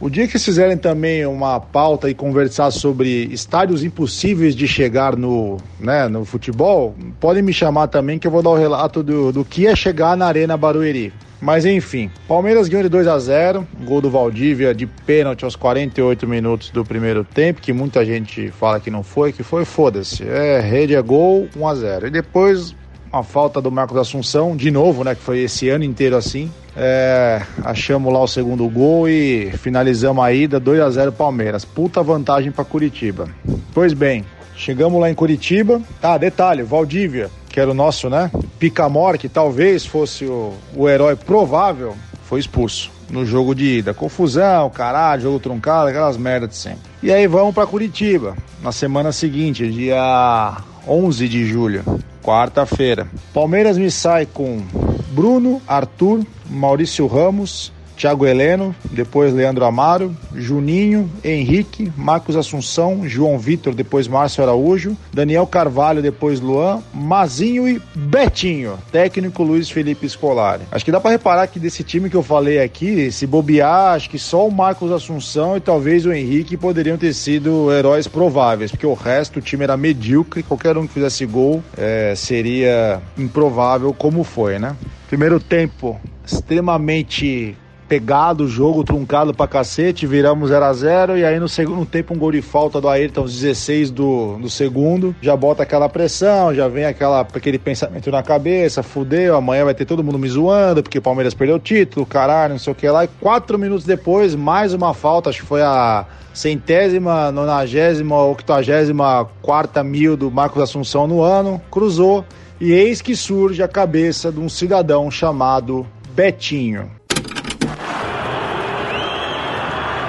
O 0.01 0.09
dia 0.09 0.27
que 0.27 0.37
fizerem 0.37 0.75
também 0.75 1.25
uma 1.25 1.61
pauta 1.61 2.09
e 2.09 2.13
conversar 2.13 2.71
sobre 2.71 3.07
estádios 3.31 3.85
impossíveis 3.85 4.53
de 4.53 4.67
chegar 4.67 5.15
no, 5.15 5.57
né, 5.79 6.09
no 6.09 6.25
futebol, 6.25 6.93
podem 7.21 7.41
me 7.41 7.53
chamar 7.53 7.87
também 7.87 8.19
que 8.19 8.27
eu 8.27 8.31
vou 8.31 8.41
dar 8.41 8.49
o 8.49 8.57
relato 8.57 9.01
do, 9.01 9.31
do 9.31 9.45
que 9.45 9.65
é 9.65 9.73
chegar 9.77 10.17
na 10.17 10.25
Arena 10.25 10.57
Barueri. 10.57 11.13
Mas 11.43 11.65
enfim, 11.65 12.09
Palmeiras 12.25 12.69
ganhou 12.69 12.83
de 12.83 12.89
2 12.89 13.05
a 13.05 13.19
0 13.19 13.67
gol 13.83 13.99
do 13.99 14.09
Valdívia 14.09 14.73
de 14.73 14.87
pênalti 14.87 15.43
aos 15.43 15.57
48 15.57 16.25
minutos 16.25 16.69
do 16.69 16.85
primeiro 16.85 17.25
tempo, 17.25 17.59
que 17.59 17.73
muita 17.73 18.05
gente 18.05 18.49
fala 18.51 18.79
que 18.79 18.89
não 18.89 19.03
foi, 19.03 19.33
que 19.33 19.43
foi, 19.43 19.65
foda-se. 19.65 20.23
É, 20.23 20.61
rede 20.61 20.95
é 20.95 21.01
gol, 21.01 21.49
1 21.53 21.67
a 21.67 21.75
0 21.75 22.07
E 22.07 22.09
depois 22.09 22.73
uma 23.11 23.23
falta 23.23 23.61
do 23.61 23.69
Marcos 23.69 23.97
Assunção, 23.97 24.55
de 24.55 24.71
novo, 24.71 25.03
né, 25.03 25.15
que 25.15 25.21
foi 25.21 25.39
esse 25.39 25.67
ano 25.67 25.83
inteiro 25.83 26.15
assim. 26.15 26.49
É, 26.77 27.41
achamos 27.61 28.11
lá 28.13 28.21
o 28.21 28.27
segundo 28.27 28.65
gol 28.69 29.09
e 29.09 29.51
finalizamos 29.57 30.23
a 30.23 30.31
ida 30.31 30.61
2 30.61 30.79
a 30.79 30.89
0 30.89 31.11
Palmeiras. 31.11 31.65
Puta 31.65 32.01
vantagem 32.01 32.53
para 32.53 32.63
Curitiba. 32.63 33.27
Pois 33.73 33.91
bem, 33.91 34.23
chegamos 34.55 34.99
lá 35.01 35.09
em 35.09 35.13
Curitiba. 35.13 35.81
Ah, 36.01 36.17
detalhe, 36.17 36.63
Valdívia, 36.63 37.29
que 37.53 37.59
era 37.59 37.69
o 37.69 37.73
nosso, 37.73 38.09
né? 38.09 38.31
Picamor, 38.57 39.15
que 39.19 39.29
talvez 39.29 39.85
fosse 39.85 40.25
o, 40.25 40.53
o 40.75 40.89
herói 40.89 41.15
provável, 41.15 41.95
foi 42.23 42.39
expulso. 42.39 42.91
no 43.11 43.23
jogo 43.23 43.53
de 43.53 43.77
ida. 43.77 43.93
Confusão, 43.93 44.71
caralho, 44.71 45.21
jogo 45.21 45.39
truncado, 45.39 45.89
aquelas 45.89 46.17
merdas 46.17 46.49
de 46.49 46.55
sempre. 46.55 46.81
E 47.03 47.11
aí 47.11 47.27
vamos 47.27 47.53
para 47.53 47.67
Curitiba, 47.67 48.35
na 48.63 48.71
semana 48.71 49.11
seguinte, 49.11 49.69
dia 49.71 50.57
11 50.87 51.29
de 51.29 51.45
julho, 51.45 51.83
quarta-feira. 52.23 53.07
Palmeiras 53.31 53.77
me 53.77 53.91
sai 53.91 54.25
com 54.25 54.63
Bruno, 55.11 55.61
Arthur, 55.67 56.25
Maurício 56.49 57.05
Ramos, 57.05 57.71
Thiago 57.95 58.25
Heleno, 58.25 58.75
depois 58.91 59.33
Leandro 59.33 59.65
Amaro, 59.65 60.15
Juninho, 60.35 61.09
Henrique, 61.23 61.91
Marcos 61.95 62.35
Assunção, 62.35 63.07
João 63.07 63.37
Vitor, 63.37 63.73
depois 63.73 64.07
Márcio 64.07 64.43
Araújo, 64.43 64.97
Daniel 65.13 65.47
Carvalho, 65.47 66.01
depois 66.01 66.39
Luan, 66.39 66.81
Mazinho 66.93 67.67
e 67.67 67.81
Betinho, 67.95 68.77
técnico 68.91 69.43
Luiz 69.43 69.69
Felipe 69.69 70.07
Scolari. 70.07 70.63
Acho 70.71 70.85
que 70.85 70.91
dá 70.91 70.99
para 70.99 71.11
reparar 71.11 71.47
que 71.47 71.59
desse 71.59 71.83
time 71.83 72.09
que 72.09 72.15
eu 72.15 72.23
falei 72.23 72.59
aqui, 72.59 73.11
se 73.11 73.25
bobear, 73.25 73.93
acho 73.93 74.09
que 74.09 74.19
só 74.19 74.47
o 74.47 74.51
Marcos 74.51 74.91
Assunção 74.91 75.55
e 75.57 75.59
talvez 75.59 76.05
o 76.05 76.13
Henrique 76.13 76.57
poderiam 76.57 76.97
ter 76.97 77.13
sido 77.13 77.71
heróis 77.71 78.07
prováveis, 78.07 78.71
porque 78.71 78.85
o 78.85 78.93
resto, 78.93 79.39
o 79.39 79.41
time 79.41 79.63
era 79.63 79.77
medíocre, 79.77 80.43
qualquer 80.43 80.77
um 80.77 80.87
que 80.87 80.93
fizesse 80.93 81.25
gol 81.25 81.63
é, 81.77 82.13
seria 82.15 83.01
improvável 83.17 83.93
como 83.93 84.23
foi, 84.23 84.59
né? 84.59 84.75
Primeiro 85.07 85.39
tempo 85.39 85.99
extremamente 86.25 87.55
pegado 87.93 88.45
o 88.45 88.47
jogo, 88.47 88.83
truncado 88.83 89.35
pra 89.35 89.47
cacete, 89.47 90.07
viramos 90.07 90.49
0 90.49 90.65
a 90.65 90.73
0 90.73 91.15
e 91.15 91.23
aí 91.23 91.39
no 91.39 91.47
segundo 91.47 91.85
tempo 91.85 92.11
um 92.15 92.17
gol 92.17 92.31
de 92.31 92.41
falta 92.41 92.81
do 92.81 92.89
Ayrton 92.89 93.21
aos 93.21 93.39
16 93.39 93.91
do, 93.91 94.35
do 94.39 94.49
segundo, 94.49 95.15
já 95.21 95.37
bota 95.37 95.61
aquela 95.61 95.87
pressão, 95.87 96.51
já 96.55 96.67
vem 96.67 96.85
aquela, 96.85 97.21
aquele 97.21 97.59
pensamento 97.59 98.09
na 98.09 98.23
cabeça, 98.23 98.81
fudeu, 98.81 99.35
amanhã 99.35 99.65
vai 99.65 99.75
ter 99.75 99.85
todo 99.85 100.03
mundo 100.03 100.17
me 100.17 100.27
zoando, 100.27 100.81
porque 100.81 100.97
o 100.97 101.01
Palmeiras 101.03 101.35
perdeu 101.35 101.57
o 101.57 101.59
título, 101.59 102.03
caralho, 102.03 102.53
não 102.53 102.59
sei 102.59 102.73
o 102.73 102.75
que 102.75 102.89
lá, 102.89 103.05
e 103.05 103.07
quatro 103.21 103.59
minutos 103.59 103.85
depois, 103.85 104.33
mais 104.33 104.73
uma 104.73 104.95
falta, 104.95 105.29
acho 105.29 105.41
que 105.41 105.47
foi 105.47 105.61
a 105.61 106.03
centésima, 106.33 107.31
nonagésima, 107.31 108.19
octogésima 108.23 109.29
quarta 109.39 109.83
mil 109.83 110.17
do 110.17 110.31
Marcos 110.31 110.63
Assunção 110.63 111.05
no 111.05 111.21
ano, 111.21 111.61
cruzou, 111.69 112.25
e 112.59 112.71
eis 112.71 113.03
que 113.03 113.15
surge 113.15 113.61
a 113.61 113.67
cabeça 113.67 114.31
de 114.31 114.39
um 114.39 114.49
cidadão 114.49 115.11
chamado 115.11 115.85
Betinho. 116.15 116.89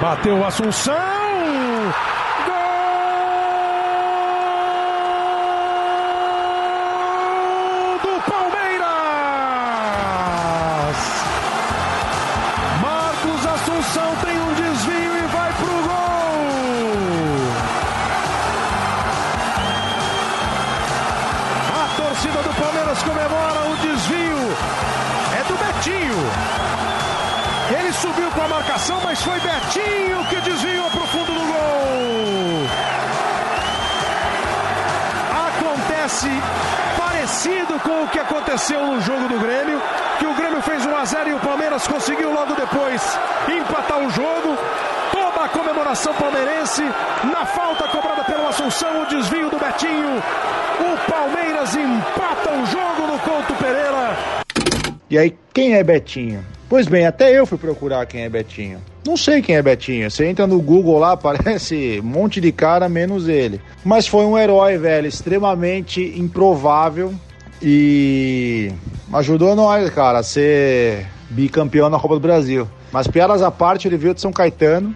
Bateu 0.05 0.37
o 0.37 0.45
Assunção. 0.45 0.93
Gol 2.45 2.53
do 8.03 8.13
Palmeiras. 8.29 8.85
Marcos 12.83 13.47
Assunção 13.47 14.15
tem 14.23 14.39
um 14.39 14.53
desvio 14.53 15.17
e 15.17 15.21
vai 15.25 15.51
pro 15.53 15.81
gol. 15.87 16.45
A 21.73 21.87
torcida 21.97 22.43
do 22.43 22.53
Palmeiras 22.61 23.01
comemora 23.01 23.59
o 23.71 23.75
desvio. 23.77 24.37
É 25.33 25.43
do 25.45 25.57
Betinho. 25.57 26.21
Ele 27.79 27.91
subiu 27.91 28.29
com 28.29 28.41
a 28.43 28.47
marcação, 28.47 29.01
mas 29.03 29.19
foi 29.23 29.39
Betinho 29.39 29.94
Acontece 36.25 36.95
parecido 36.97 37.79
com 37.79 38.03
o 38.03 38.07
que 38.07 38.19
aconteceu 38.19 38.85
no 38.85 39.01
jogo 39.01 39.27
do 39.27 39.39
Grêmio, 39.39 39.81
que 40.19 40.25
o 40.25 40.33
Grêmio 40.33 40.61
fez 40.61 40.85
1 40.85 40.95
a 40.95 41.05
0 41.05 41.29
e 41.29 41.33
o 41.33 41.39
Palmeiras 41.39 41.87
conseguiu 41.87 42.31
logo 42.31 42.53
depois 42.53 43.01
empatar 43.47 43.99
o 43.99 44.09
jogo. 44.09 44.57
Toda 45.11 45.45
a 45.45 45.49
comemoração 45.49 46.13
palmeirense, 46.13 46.83
na 47.31 47.45
falta 47.45 47.87
cobrada 47.87 48.23
pelo 48.23 48.47
Assunção, 48.47 49.03
o 49.03 49.05
desvio 49.05 49.49
do 49.49 49.57
Betinho. 49.57 50.21
O 50.79 51.11
Palmeiras 51.11 51.75
empata 51.75 52.51
o 52.51 52.65
jogo 52.65 53.07
no 53.07 53.19
Couto 53.19 53.53
Pereira. 53.55 54.17
E 55.09 55.17
aí, 55.17 55.37
quem 55.53 55.75
é 55.75 55.83
Betinho? 55.83 56.45
Pois 56.67 56.87
bem, 56.87 57.05
até 57.05 57.31
eu 57.31 57.45
fui 57.45 57.57
procurar 57.57 58.05
quem 58.05 58.23
é 58.23 58.29
Betinho. 58.29 58.81
Não 59.05 59.15
sei 59.15 59.41
quem 59.41 59.55
é 59.55 59.61
Betinho. 59.61 60.09
Você 60.09 60.25
entra 60.25 60.47
no 60.47 60.59
Google 60.59 60.97
lá, 60.97 61.11
aparece 61.13 61.99
um 62.03 62.07
monte 62.07 62.41
de 62.41 62.51
cara, 62.51 62.89
menos 62.89 63.27
ele. 63.27 63.61
Mas 63.83 64.07
foi 64.07 64.25
um 64.25 64.37
herói, 64.37 64.77
velho, 64.77 65.07
extremamente 65.07 66.01
improvável 66.17 67.13
e 67.61 68.71
ajudou 69.13 69.55
nós, 69.55 69.89
cara, 69.91 70.19
a 70.19 70.23
ser 70.23 71.07
bicampeão 71.29 71.89
na 71.89 71.99
Copa 71.99 72.15
do 72.15 72.19
Brasil. 72.19 72.67
Mas 72.91 73.07
piadas 73.07 73.41
à 73.41 73.51
parte, 73.51 73.87
ele 73.87 73.97
veio 73.97 74.13
de 74.13 74.21
São 74.21 74.31
Caetano, 74.31 74.95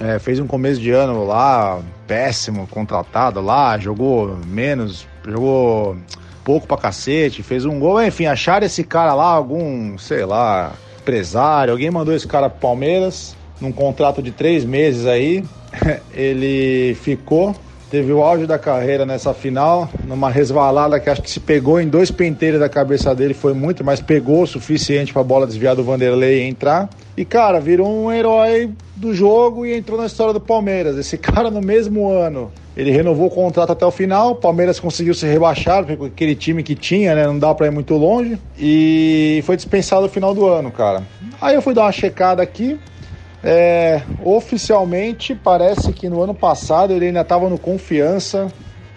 é, 0.00 0.18
fez 0.18 0.40
um 0.40 0.46
começo 0.46 0.80
de 0.80 0.90
ano 0.90 1.24
lá 1.24 1.80
péssimo, 2.06 2.66
contratado 2.66 3.40
lá, 3.40 3.78
jogou 3.78 4.36
menos, 4.46 5.06
jogou 5.26 5.96
pouco 6.44 6.66
pra 6.66 6.76
cacete, 6.76 7.42
fez 7.42 7.64
um 7.64 7.78
gol, 7.78 8.02
enfim, 8.02 8.26
acharam 8.26 8.66
esse 8.66 8.82
cara 8.82 9.14
lá, 9.14 9.26
algum, 9.26 9.96
sei 9.96 10.24
lá, 10.24 10.72
empresário, 11.00 11.72
alguém 11.72 11.90
mandou 11.90 12.14
esse 12.14 12.26
cara 12.26 12.50
pro 12.50 12.60
Palmeiras, 12.60 13.36
num 13.62 13.72
contrato 13.72 14.20
de 14.20 14.32
três 14.32 14.64
meses 14.64 15.06
aí, 15.06 15.44
ele 16.12 16.94
ficou, 16.96 17.54
teve 17.90 18.12
o 18.12 18.22
auge 18.22 18.46
da 18.46 18.58
carreira 18.58 19.06
nessa 19.06 19.32
final, 19.32 19.88
numa 20.04 20.28
resvalada 20.28 20.98
que 20.98 21.08
acho 21.08 21.22
que 21.22 21.30
se 21.30 21.40
pegou 21.40 21.80
em 21.80 21.88
dois 21.88 22.10
penteiros 22.10 22.60
da 22.60 22.68
cabeça 22.68 23.14
dele, 23.14 23.32
foi 23.32 23.54
muito, 23.54 23.84
mas 23.84 24.00
pegou 24.00 24.42
o 24.42 24.46
suficiente 24.46 25.12
pra 25.12 25.22
bola 25.22 25.46
desviar 25.46 25.76
do 25.76 25.84
Vanderlei 25.84 26.42
entrar, 26.42 26.90
e 27.16 27.24
cara, 27.24 27.60
virou 27.60 27.88
um 27.88 28.12
herói 28.12 28.70
do 28.96 29.14
jogo 29.14 29.64
e 29.64 29.74
entrou 29.74 29.98
na 29.98 30.06
história 30.06 30.32
do 30.32 30.40
Palmeiras, 30.40 30.98
esse 30.98 31.16
cara 31.18 31.50
no 31.50 31.60
mesmo 31.60 32.10
ano 32.10 32.50
ele 32.76 32.90
renovou 32.90 33.26
o 33.26 33.30
contrato 33.30 33.72
até 33.72 33.84
o 33.84 33.90
final. 33.90 34.32
O 34.32 34.34
Palmeiras 34.36 34.80
conseguiu 34.80 35.12
se 35.12 35.26
rebaixar, 35.26 35.84
porque 35.84 36.06
aquele 36.06 36.34
time 36.34 36.62
que 36.62 36.74
tinha, 36.74 37.14
né? 37.14 37.26
Não 37.26 37.38
dá 37.38 37.54
pra 37.54 37.66
ir 37.66 37.70
muito 37.70 37.94
longe. 37.94 38.38
E 38.58 39.42
foi 39.44 39.56
dispensado 39.56 40.02
no 40.02 40.08
final 40.08 40.34
do 40.34 40.46
ano, 40.46 40.70
cara. 40.70 41.02
Aí 41.40 41.54
eu 41.54 41.60
fui 41.60 41.74
dar 41.74 41.82
uma 41.82 41.92
checada 41.92 42.42
aqui. 42.42 42.78
É, 43.44 44.02
oficialmente, 44.24 45.34
parece 45.34 45.92
que 45.92 46.08
no 46.08 46.22
ano 46.22 46.34
passado 46.34 46.92
ele 46.92 47.06
ainda 47.06 47.22
estava 47.22 47.48
no 47.48 47.58
Confiança 47.58 48.48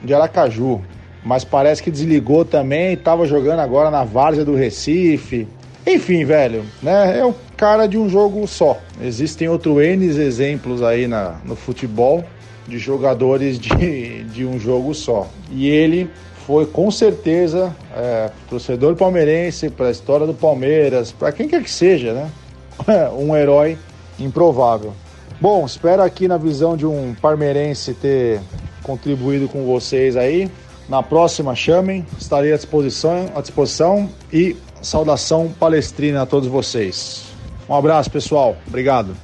de 0.03 0.13
Aracaju. 0.13 0.81
Mas 1.23 1.43
parece 1.43 1.81
que 1.81 1.89
desligou 1.89 2.45
também 2.45 2.93
estava 2.93 3.25
jogando 3.25 3.59
agora 3.59 3.89
na 3.89 4.03
Várzea 4.03 4.45
do 4.45 4.55
Recife. 4.55 5.47
Enfim, 5.85 6.23
velho, 6.23 6.63
né? 6.81 7.19
É 7.19 7.25
o 7.25 7.33
cara 7.57 7.87
de 7.87 7.97
um 7.97 8.07
jogo 8.07 8.47
só. 8.47 8.77
Existem 9.01 9.47
outros 9.47 9.83
N 9.83 10.05
exemplos 10.05 10.83
aí 10.83 11.07
na, 11.07 11.39
no 11.43 11.55
futebol 11.55 12.23
de 12.67 12.77
jogadores 12.77 13.59
de, 13.59 14.23
de 14.25 14.45
um 14.45 14.59
jogo 14.59 14.93
só. 14.93 15.27
E 15.51 15.67
ele 15.67 16.09
foi 16.45 16.67
com 16.67 16.91
certeza 16.91 17.75
é, 17.95 18.29
torcedor 18.47 18.95
palmeirense 18.95 19.69
para 19.71 19.87
a 19.87 19.91
história 19.91 20.27
do 20.27 20.33
Palmeiras, 20.33 21.11
para 21.11 21.31
quem 21.31 21.47
quer 21.47 21.63
que 21.63 21.71
seja, 21.71 22.13
né? 22.13 22.29
um 23.17 23.35
herói 23.35 23.77
improvável. 24.19 24.93
Bom, 25.39 25.65
espero 25.65 26.01
aqui 26.01 26.27
na 26.27 26.37
visão 26.37 26.77
de 26.77 26.85
um 26.85 27.13
palmeirense 27.13 27.93
ter 27.93 28.41
contribuído 28.83 29.49
com 29.49 29.65
vocês 29.65 30.15
aí. 30.15 30.49
Na 30.87 31.01
próxima 31.01 31.55
chamem, 31.55 32.05
estarei 32.17 32.53
à 32.53 32.55
disposição, 32.55 33.31
à 33.35 33.41
disposição 33.41 34.09
e 34.31 34.55
saudação 34.81 35.51
palestrina 35.59 36.21
a 36.21 36.25
todos 36.25 36.47
vocês. 36.47 37.25
Um 37.67 37.73
abraço, 37.73 38.09
pessoal. 38.11 38.55
Obrigado. 38.67 39.17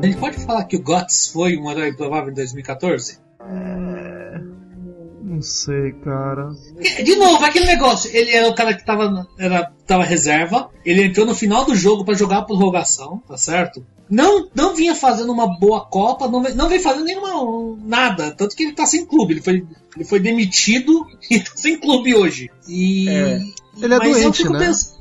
A 0.00 0.06
gente 0.06 0.18
pode 0.18 0.38
falar 0.46 0.64
que 0.64 0.76
o 0.76 0.82
Guts 0.82 1.28
foi 1.32 1.56
um 1.56 1.68
herói 1.68 1.92
provável 1.92 2.30
em 2.30 2.34
2014? 2.34 3.18
Não 5.36 5.42
sei, 5.42 5.92
cara. 5.92 6.50
De 7.04 7.16
novo, 7.16 7.44
aquele 7.44 7.66
negócio. 7.66 8.10
Ele 8.14 8.30
era 8.30 8.48
o 8.48 8.54
cara 8.54 8.74
que 8.74 8.84
tava, 8.84 9.26
era, 9.38 9.70
tava 9.86 10.02
reserva. 10.04 10.68
Ele 10.84 11.04
entrou 11.04 11.24
no 11.26 11.34
final 11.34 11.64
do 11.64 11.74
jogo 11.74 12.04
para 12.04 12.14
jogar 12.14 12.38
a 12.38 12.42
prorrogação, 12.42 13.22
tá 13.28 13.36
certo? 13.36 13.84
Não, 14.08 14.48
não 14.54 14.74
vinha 14.74 14.94
fazendo 14.94 15.32
uma 15.32 15.58
boa 15.58 15.84
Copa, 15.86 16.28
não, 16.28 16.40
não 16.42 16.68
vem 16.68 16.78
fazendo 16.80 17.04
nenhuma 17.04 17.76
nada. 17.84 18.30
Tanto 18.32 18.54
que 18.56 18.64
ele 18.64 18.72
tá 18.72 18.86
sem 18.86 19.04
clube. 19.04 19.34
Ele 19.34 19.42
foi, 19.42 19.66
ele 19.96 20.04
foi 20.04 20.20
demitido 20.20 21.04
e 21.30 21.40
tá 21.40 21.50
sem 21.54 21.78
clube 21.78 22.14
hoje. 22.14 22.50
E. 22.68 23.08
É. 23.08 23.40
Ele 23.82 23.94
é 23.94 23.98
mas 23.98 24.16
eu 24.16 24.22
doente, 24.22 24.36
fico 24.38 24.52
né? 24.52 24.58
pensando- 24.66 24.96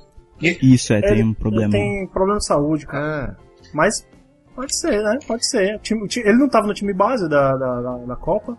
Isso, 0.62 0.94
é, 0.94 1.02
tem 1.02 1.12
Ele- 1.12 1.24
um 1.24 1.34
problema. 1.34 1.72
Tem 1.72 2.08
problema 2.08 2.40
de 2.40 2.46
saúde, 2.46 2.86
cara. 2.86 3.38
Mas 3.74 4.06
pode 4.56 4.76
ser, 4.78 5.02
né? 5.04 5.18
Pode 5.28 5.46
ser. 5.48 5.76
O 5.76 5.80
time- 5.80 6.04
o 6.04 6.08
time- 6.08 6.28
ele 6.28 6.38
não 6.38 6.50
tava 6.50 6.68
no 6.68 6.74
time 6.74 6.94
base 6.94 7.30
da, 7.30 7.56
da, 7.56 7.82
da, 7.82 7.98
da 8.00 8.16
Copa, 8.16 8.58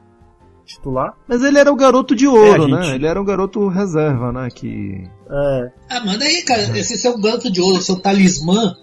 titular. 0.66 1.14
Mas 1.26 1.42
ele 1.42 1.58
era 1.58 1.72
o 1.72 1.76
garoto 1.76 2.14
de 2.14 2.26
ouro, 2.26 2.64
É, 2.64 2.70
né? 2.70 2.94
Ele 2.94 3.06
era 3.06 3.20
um 3.20 3.24
garoto 3.24 3.68
reserva, 3.68 4.32
né? 4.32 4.48
Que. 4.50 5.08
É. 5.30 5.70
Ah, 5.88 6.04
manda 6.04 6.24
aí, 6.24 6.42
cara. 6.42 6.62
Esse 6.78 6.98
seu 6.98 7.16
garoto 7.18 7.50
de 7.50 7.60
ouro, 7.60 7.80
seu 7.80 7.96
talismã. 7.96 8.74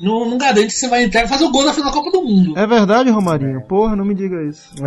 Não, 0.00 0.28
não 0.28 0.38
garante 0.38 0.66
que 0.66 0.72
você 0.72 0.88
vai 0.88 1.04
entrar 1.04 1.24
e 1.24 1.28
fazer 1.28 1.44
o 1.44 1.50
gol 1.50 1.64
na 1.64 1.72
final 1.72 1.90
da 1.90 1.96
Copa 1.96 2.10
do 2.10 2.22
Mundo. 2.22 2.58
É 2.58 2.66
verdade, 2.66 3.10
Romarinho? 3.10 3.62
Porra, 3.62 3.96
não 3.96 4.04
me 4.04 4.14
diga 4.14 4.42
isso. 4.42 4.70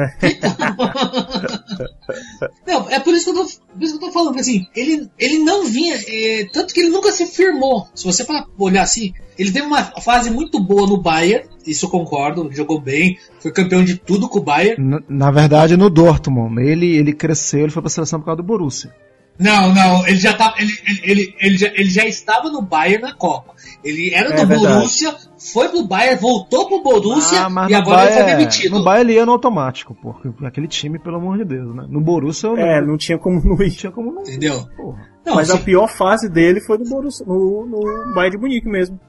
Não, 2.66 2.90
é 2.90 3.00
por 3.00 3.14
isso 3.14 3.26
que 3.26 3.32
eu 3.32 3.36
tô, 3.36 3.44
por 3.44 3.84
isso 3.84 3.98
que 3.98 4.04
eu 4.04 4.08
tô 4.08 4.14
falando, 4.14 4.40
assim, 4.40 4.68
ele, 4.76 5.10
ele 5.18 5.40
não 5.40 5.66
vinha, 5.66 5.96
é, 6.08 6.48
tanto 6.52 6.74
que 6.74 6.80
ele 6.80 6.90
nunca 6.90 7.12
se 7.12 7.26
firmou. 7.26 7.88
Se 7.94 8.06
você 8.06 8.24
para 8.24 8.46
olhar 8.58 8.84
assim, 8.84 9.14
ele 9.38 9.52
teve 9.52 9.66
uma 9.66 9.84
fase 9.84 10.30
muito 10.30 10.60
boa 10.60 10.88
no 10.88 11.02
Bayern, 11.02 11.48
isso 11.66 11.86
eu 11.86 11.90
concordo, 11.90 12.50
jogou 12.52 12.80
bem, 12.80 13.18
foi 13.40 13.52
campeão 13.52 13.84
de 13.84 13.98
tudo 13.98 14.28
com 14.28 14.40
o 14.40 14.44
Bayern. 14.44 14.84
Na, 14.84 15.02
na 15.08 15.32
verdade, 15.32 15.78
no 15.78 15.90
Dortmund. 15.90 16.62
Ele, 16.62 16.98
ele 16.98 17.14
cresceu, 17.14 17.62
ele 17.62 17.72
foi 17.72 17.82
pra 17.82 17.90
seleção 17.90 18.20
por 18.20 18.26
causa 18.26 18.38
do 18.38 18.44
Borussia. 18.44 18.94
Não, 19.40 19.74
não, 19.74 20.06
ele 20.06 20.18
já, 20.18 20.34
tá, 20.34 20.54
ele, 20.58 20.72
ele, 20.86 21.02
ele, 21.06 21.36
ele, 21.40 21.58
já, 21.58 21.68
ele 21.68 21.90
já 21.90 22.06
estava 22.06 22.50
no 22.50 22.62
Bayern 22.62 23.02
na 23.04 23.14
Copa. 23.14 23.54
Ele 23.82 24.14
era 24.14 24.34
É 24.34 24.42
do 24.42 24.46
verdade. 24.48 24.74
Borussia, 24.74 25.16
foi 25.54 25.70
pro 25.70 25.88
Bayern, 25.88 26.20
voltou 26.20 26.68
pro 26.68 26.84
Borussia 26.84 27.46
Ah, 27.46 27.50
mas 27.50 27.72
e 27.72 27.74
agora 27.74 28.02
ele 28.04 28.12
foi 28.12 28.22
Bayern- 28.24 28.38
demitido. 28.38 28.78
No 28.78 28.84
Bayern 28.84 29.10
ele 29.12 29.18
ia 29.20 29.26
no 29.26 29.32
automático, 29.32 29.96
porque 30.02 30.30
aquele 30.46 30.68
time, 30.68 31.00
pelo 31.00 31.16
amor 31.16 31.38
de 31.38 31.46
Deus, 31.46 31.74
né? 31.74 31.86
No 31.88 32.02
Borussia 32.02 32.48
eu 32.48 32.58
É, 32.58 32.82
não 32.86 32.98
tinha 32.98 33.18
como 33.18 33.42
não 33.42 33.62
ir. 33.66 33.72
tinha 33.72 33.92
como 33.94 34.12
não. 34.12 34.22
Entendeu? 34.24 34.68
Porra. 34.76 35.08
Não, 35.26 35.36
Mas 35.36 35.50
a 35.50 35.58
pior 35.58 35.88
fase 35.88 36.28
dele 36.30 36.60
foi 36.60 36.78
no, 36.78 36.90
Borussia, 36.90 37.26
no, 37.26 37.66
no 37.66 38.14
Bayern 38.14 38.36
de 38.36 38.42
Munique 38.42 38.68
mesmo. 38.68 39.00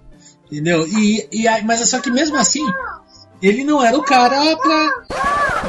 Entendeu? 0.46 0.86
E, 0.86 1.28
e 1.32 1.48
aí, 1.48 1.64
mas 1.64 1.80
é 1.80 1.84
só 1.86 1.98
que 2.00 2.10
mesmo 2.10 2.36
assim, 2.36 2.64
ele 3.42 3.64
não 3.64 3.82
era 3.82 3.96
o 3.98 4.02
cara 4.04 4.56
pra. 4.56 4.90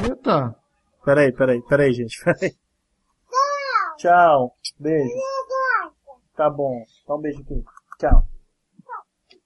Eita. 0.07 0.55
Peraí, 1.03 1.31
peraí, 1.31 1.61
peraí, 1.67 1.93
gente. 1.93 2.19
Peraí. 2.23 2.53
Tchau. 4.01 4.57
Beijo. 4.79 5.13
Tá 6.35 6.49
bom. 6.49 6.83
Dá 7.07 7.15
um 7.15 7.21
beijo 7.21 7.41
aqui. 7.41 7.63
Tchau. 7.99 8.27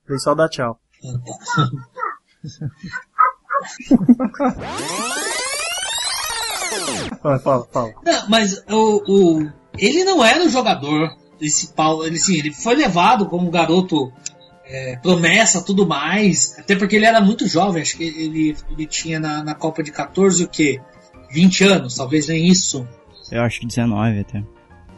Vem 0.07 0.17
só 0.17 0.33
dar 0.33 0.47
tchau. 0.47 0.79
Vai, 7.21 7.37
fala, 7.39 7.65
fala. 7.65 7.93
Não, 8.05 8.29
mas 8.29 8.63
o, 8.69 9.03
o, 9.07 9.51
ele 9.77 10.05
não 10.05 10.23
era 10.23 10.45
o 10.45 10.49
jogador 10.49 11.13
principal. 11.37 12.05
Ele, 12.05 12.17
sim, 12.17 12.37
ele 12.37 12.53
foi 12.53 12.75
levado 12.75 13.25
como 13.25 13.47
um 13.47 13.51
garoto 13.51 14.13
é, 14.63 14.95
promessa 14.97 15.65
tudo 15.65 15.85
mais. 15.85 16.57
Até 16.57 16.77
porque 16.77 16.95
ele 16.95 17.05
era 17.05 17.19
muito 17.19 17.45
jovem. 17.45 17.81
Acho 17.81 17.97
que 17.97 18.05
ele, 18.05 18.55
ele 18.69 18.87
tinha 18.87 19.19
na, 19.19 19.43
na 19.43 19.53
Copa 19.53 19.83
de 19.83 19.91
14 19.91 20.45
o 20.45 20.47
quê? 20.47 20.81
20 21.29 21.65
anos, 21.65 21.95
talvez 21.95 22.29
nem 22.29 22.47
isso. 22.47 22.87
Eu 23.31 23.41
acho 23.41 23.59
que 23.59 23.67
19 23.67 24.19
até. 24.19 24.43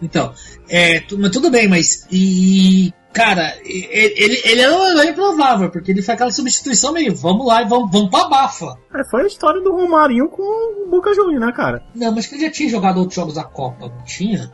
Então, 0.02 0.32
é, 0.70 1.00
tu- 1.00 1.18
mas 1.18 1.32
tudo 1.32 1.50
bem, 1.50 1.68
mas. 1.68 2.08
E. 2.12 2.94
Cara, 3.14 3.56
ele, 3.66 4.40
ele 4.46 4.62
era 4.62 4.76
um 4.78 4.86
herói 4.92 5.08
improvável, 5.10 5.72
porque 5.72 5.90
ele 5.92 6.04
foi 6.04 6.14
aquela 6.14 6.30
substituição 6.32 6.94
meio, 6.94 7.16
vamos 7.16 7.48
lá 7.48 7.64
e 7.64 7.66
vamos, 7.68 7.90
vamos 7.92 8.12
pra 8.12 8.30
bafa. 8.30 8.78
É, 8.94 9.04
foi 9.10 9.24
a 9.24 9.28
história 9.28 9.60
do 9.60 9.72
Romarinho 9.72 10.30
com 10.30 10.44
o 10.44 10.88
Boca 10.92 11.12
Juniors, 11.16 11.40
né, 11.44 11.52
cara? 11.52 11.82
Não, 11.96 12.14
mas 12.14 12.28
que 12.28 12.36
ele 12.36 12.44
já 12.44 12.52
tinha 12.52 12.70
jogado 12.70 12.98
outros 12.98 13.16
jogos 13.16 13.34
da 13.34 13.44
Copa, 13.44 13.88
não 13.88 14.04
tinha? 14.04 14.52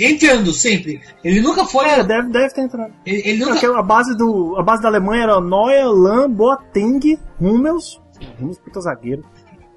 Entrando 0.00 0.52
sempre. 0.52 1.00
Ele 1.22 1.40
nunca 1.42 1.66
foi. 1.66 1.86
É, 1.86 2.02
deve, 2.04 2.30
deve 2.30 2.54
ter 2.54 2.62
entrado. 2.62 2.92
Ele, 3.04 3.22
ele 3.28 3.38
nunca. 3.40 3.52
Porque 3.52 3.66
a 3.66 3.82
base, 3.82 4.16
do, 4.16 4.56
a 4.58 4.62
base 4.62 4.82
da 4.82 4.88
Alemanha 4.88 5.24
era 5.24 5.40
Neuer, 5.40 5.86
Lan, 5.90 6.30
Boateng, 6.30 7.18
Hummels, 7.40 8.00
Hummels, 8.40 8.58
puta 8.58 8.80
zagueiro. 8.80 9.22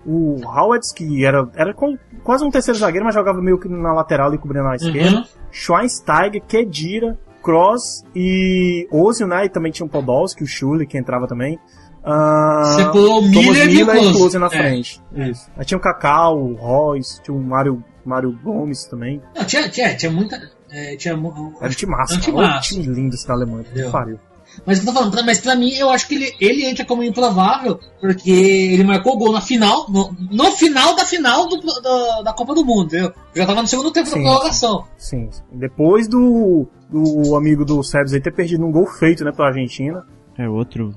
O 0.05 0.39
Howard, 0.43 0.85
que 0.95 1.23
era, 1.25 1.47
era 1.55 1.73
co- 1.73 1.97
quase 2.23 2.43
um 2.43 2.49
terceiro 2.49 2.79
zagueiro, 2.79 3.05
mas 3.05 3.13
jogava 3.13 3.41
meio 3.41 3.59
que 3.59 3.67
na 3.69 3.93
lateral 3.93 4.33
e 4.33 4.37
cobrindo 4.37 4.65
na 4.65 4.75
esquerda. 4.75 5.17
Uhum. 5.17 5.23
Schweinsteiger, 5.51 6.41
Kedira, 6.47 7.17
Kroos 7.43 8.03
e 8.15 8.87
Ozil, 8.91 9.27
né? 9.27 9.45
E 9.45 9.49
também 9.49 9.71
tinha 9.71 9.85
o 9.85 9.89
Podolski, 9.89 10.43
o 10.43 10.47
Schule, 10.47 10.85
que 10.85 10.97
entrava 10.97 11.27
também. 11.27 11.59
Ah, 12.03 12.63
Você 12.75 12.85
pulou 12.91 13.21
Miller 13.21 13.69
e 13.69 13.83
o 13.83 13.85
Miller 13.85 13.97
Klose. 13.99 14.17
Klose 14.17 14.39
na 14.39 14.47
É. 14.47 14.49
frente. 14.49 15.01
Isso. 15.13 15.51
Aí 15.55 15.65
tinha 15.65 15.77
o 15.77 15.81
Kaká, 15.81 16.29
o 16.29 16.55
Royce, 16.55 17.21
tinha 17.21 17.35
o 17.35 17.39
Mário, 17.39 17.83
Mário 18.03 18.31
Gomes 18.43 18.85
também. 18.85 19.21
Não, 19.35 19.45
tinha, 19.45 19.69
tinha, 19.69 19.95
tinha 19.95 20.11
muita. 20.11 20.35
é, 20.71 20.95
tinha, 20.95 21.13
Era 21.13 21.21
um 21.21 21.69
time 21.69 21.91
massa. 21.91 22.15
Um 22.15 22.59
time 22.61 22.85
lindo 22.87 23.13
esse 23.15 23.27
da 23.27 23.33
Alemanha. 23.33 23.65
Que 23.71 23.83
pariu. 23.91 24.19
Mas 24.65 24.79
o 24.79 24.81
eu 24.81 24.85
tô 24.87 24.93
falando, 24.93 25.11
pra- 25.11 25.23
mas 25.23 25.39
pra 25.39 25.55
mim 25.55 25.71
eu 25.73 25.89
acho 25.89 26.07
que 26.07 26.15
ele, 26.15 26.33
ele 26.39 26.65
entra 26.65 26.85
como 26.85 27.03
improvável, 27.03 27.79
porque 27.99 28.29
ele 28.29 28.83
marcou 28.83 29.17
gol 29.17 29.31
na 29.31 29.41
final, 29.41 29.89
no, 29.89 30.15
no 30.29 30.51
final 30.51 30.95
da 30.95 31.05
final 31.05 31.47
do, 31.47 31.57
do- 31.57 32.23
da 32.23 32.33
Copa 32.33 32.53
do 32.53 32.63
Mundo, 32.65 32.85
entendeu? 32.87 33.13
Já 33.35 33.45
tava 33.45 33.61
no 33.61 33.67
segundo 33.67 33.91
tempo 33.91 34.07
Sim, 34.09 34.15
da 34.15 34.21
prorrogação. 34.29 34.85
Sim. 34.97 35.29
sim. 35.31 35.43
Depois 35.51 36.07
do, 36.07 36.67
do 36.89 37.35
amigo 37.35 37.63
do 37.65 37.81
Sérgio 37.83 38.15
aí 38.15 38.21
ter 38.21 38.31
perdido 38.33 38.65
um 38.65 38.71
gol 38.71 38.85
feito, 38.85 39.23
né, 39.23 39.31
pela 39.31 39.47
Argentina. 39.47 40.05
É 40.37 40.47
outro, 40.47 40.93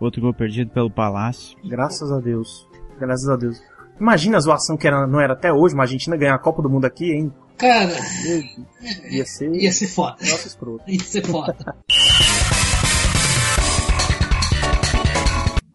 outro 0.00 0.20
gol 0.20 0.32
perdido 0.34 0.70
pelo 0.70 0.90
Palácio. 0.90 1.56
Graças 1.64 2.10
a 2.12 2.18
Deus. 2.20 2.66
Graças 2.98 3.28
a 3.28 3.36
Deus. 3.36 3.58
Imagina 4.00 4.36
a 4.38 4.40
zoação 4.40 4.76
que 4.76 4.86
era, 4.86 5.06
não 5.06 5.20
era 5.20 5.32
até 5.34 5.52
hoje, 5.52 5.74
mas 5.74 5.88
a 5.90 5.92
Argentina 5.92 6.16
ganhar 6.16 6.34
a 6.34 6.38
Copa 6.38 6.62
do 6.62 6.70
Mundo 6.70 6.84
aqui, 6.86 7.12
hein? 7.12 7.32
Cara, 7.58 7.92
Ia 9.10 9.26
ser. 9.26 9.54
ia 9.54 9.70
ser 9.70 9.86
foda. 9.88 10.16
Nossa, 10.20 10.48
escroto. 10.48 10.82
Ia 10.88 11.00
ser 11.00 11.26
foda. 11.26 11.54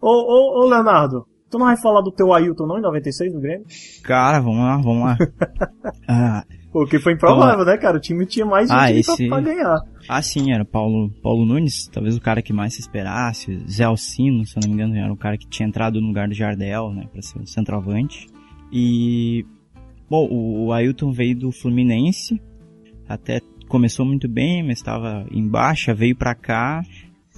Ô, 0.05 0.09
ô, 0.11 0.63
ô, 0.63 0.69
Leonardo, 0.69 1.25
tu 1.49 1.57
não 1.57 1.65
vai 1.65 1.77
falar 1.77 2.01
do 2.01 2.11
teu 2.11 2.31
Ailton 2.33 2.67
não 2.67 2.77
em 2.77 2.81
96 2.81 3.33
no 3.33 3.39
Grêmio? 3.41 3.65
Cara, 4.03 4.39
vamos 4.39 4.59
lá, 4.59 4.77
vamos 4.77 5.03
lá. 5.03 5.17
Ah, 6.07 6.43
Porque 6.71 6.99
foi 6.99 7.13
improvável, 7.13 7.65
né, 7.65 7.77
cara? 7.77 7.97
O 7.97 7.99
time 7.99 8.25
tinha 8.27 8.45
mais 8.45 8.69
gente 8.69 8.77
Ah, 8.77 8.91
esse- 8.91 9.27
pra, 9.27 9.41
pra 9.41 9.53
ganhar. 9.53 9.77
ah, 10.07 10.21
sim, 10.21 10.51
era 10.51 10.63
Paulo, 10.63 11.09
Paulo 11.23 11.43
Nunes, 11.45 11.87
talvez 11.91 12.15
o 12.15 12.21
cara 12.21 12.41
que 12.43 12.53
mais 12.53 12.73
se 12.75 12.81
esperasse. 12.81 13.57
Zé 13.67 13.85
Alcino, 13.85 14.45
se 14.45 14.55
eu 14.57 14.61
não 14.61 14.69
me 14.69 14.75
engano, 14.75 14.95
era 14.95 15.11
o 15.11 15.17
cara 15.17 15.37
que 15.37 15.47
tinha 15.47 15.67
entrado 15.67 15.99
no 15.99 16.07
lugar 16.07 16.27
do 16.27 16.33
Jardel, 16.35 16.91
né, 16.91 17.07
pra 17.11 17.21
ser 17.23 17.39
o 17.39 17.47
centroavante. 17.47 18.27
E, 18.71 19.43
bom, 20.09 20.27
o, 20.29 20.65
o 20.67 20.73
Ailton 20.73 21.11
veio 21.11 21.35
do 21.39 21.51
Fluminense, 21.51 22.39
até 23.09 23.41
começou 23.67 24.05
muito 24.05 24.27
bem, 24.27 24.61
mas 24.61 24.77
estava 24.77 25.25
em 25.31 25.47
baixa, 25.47 25.93
veio 25.93 26.15
pra 26.15 26.35
cá, 26.35 26.83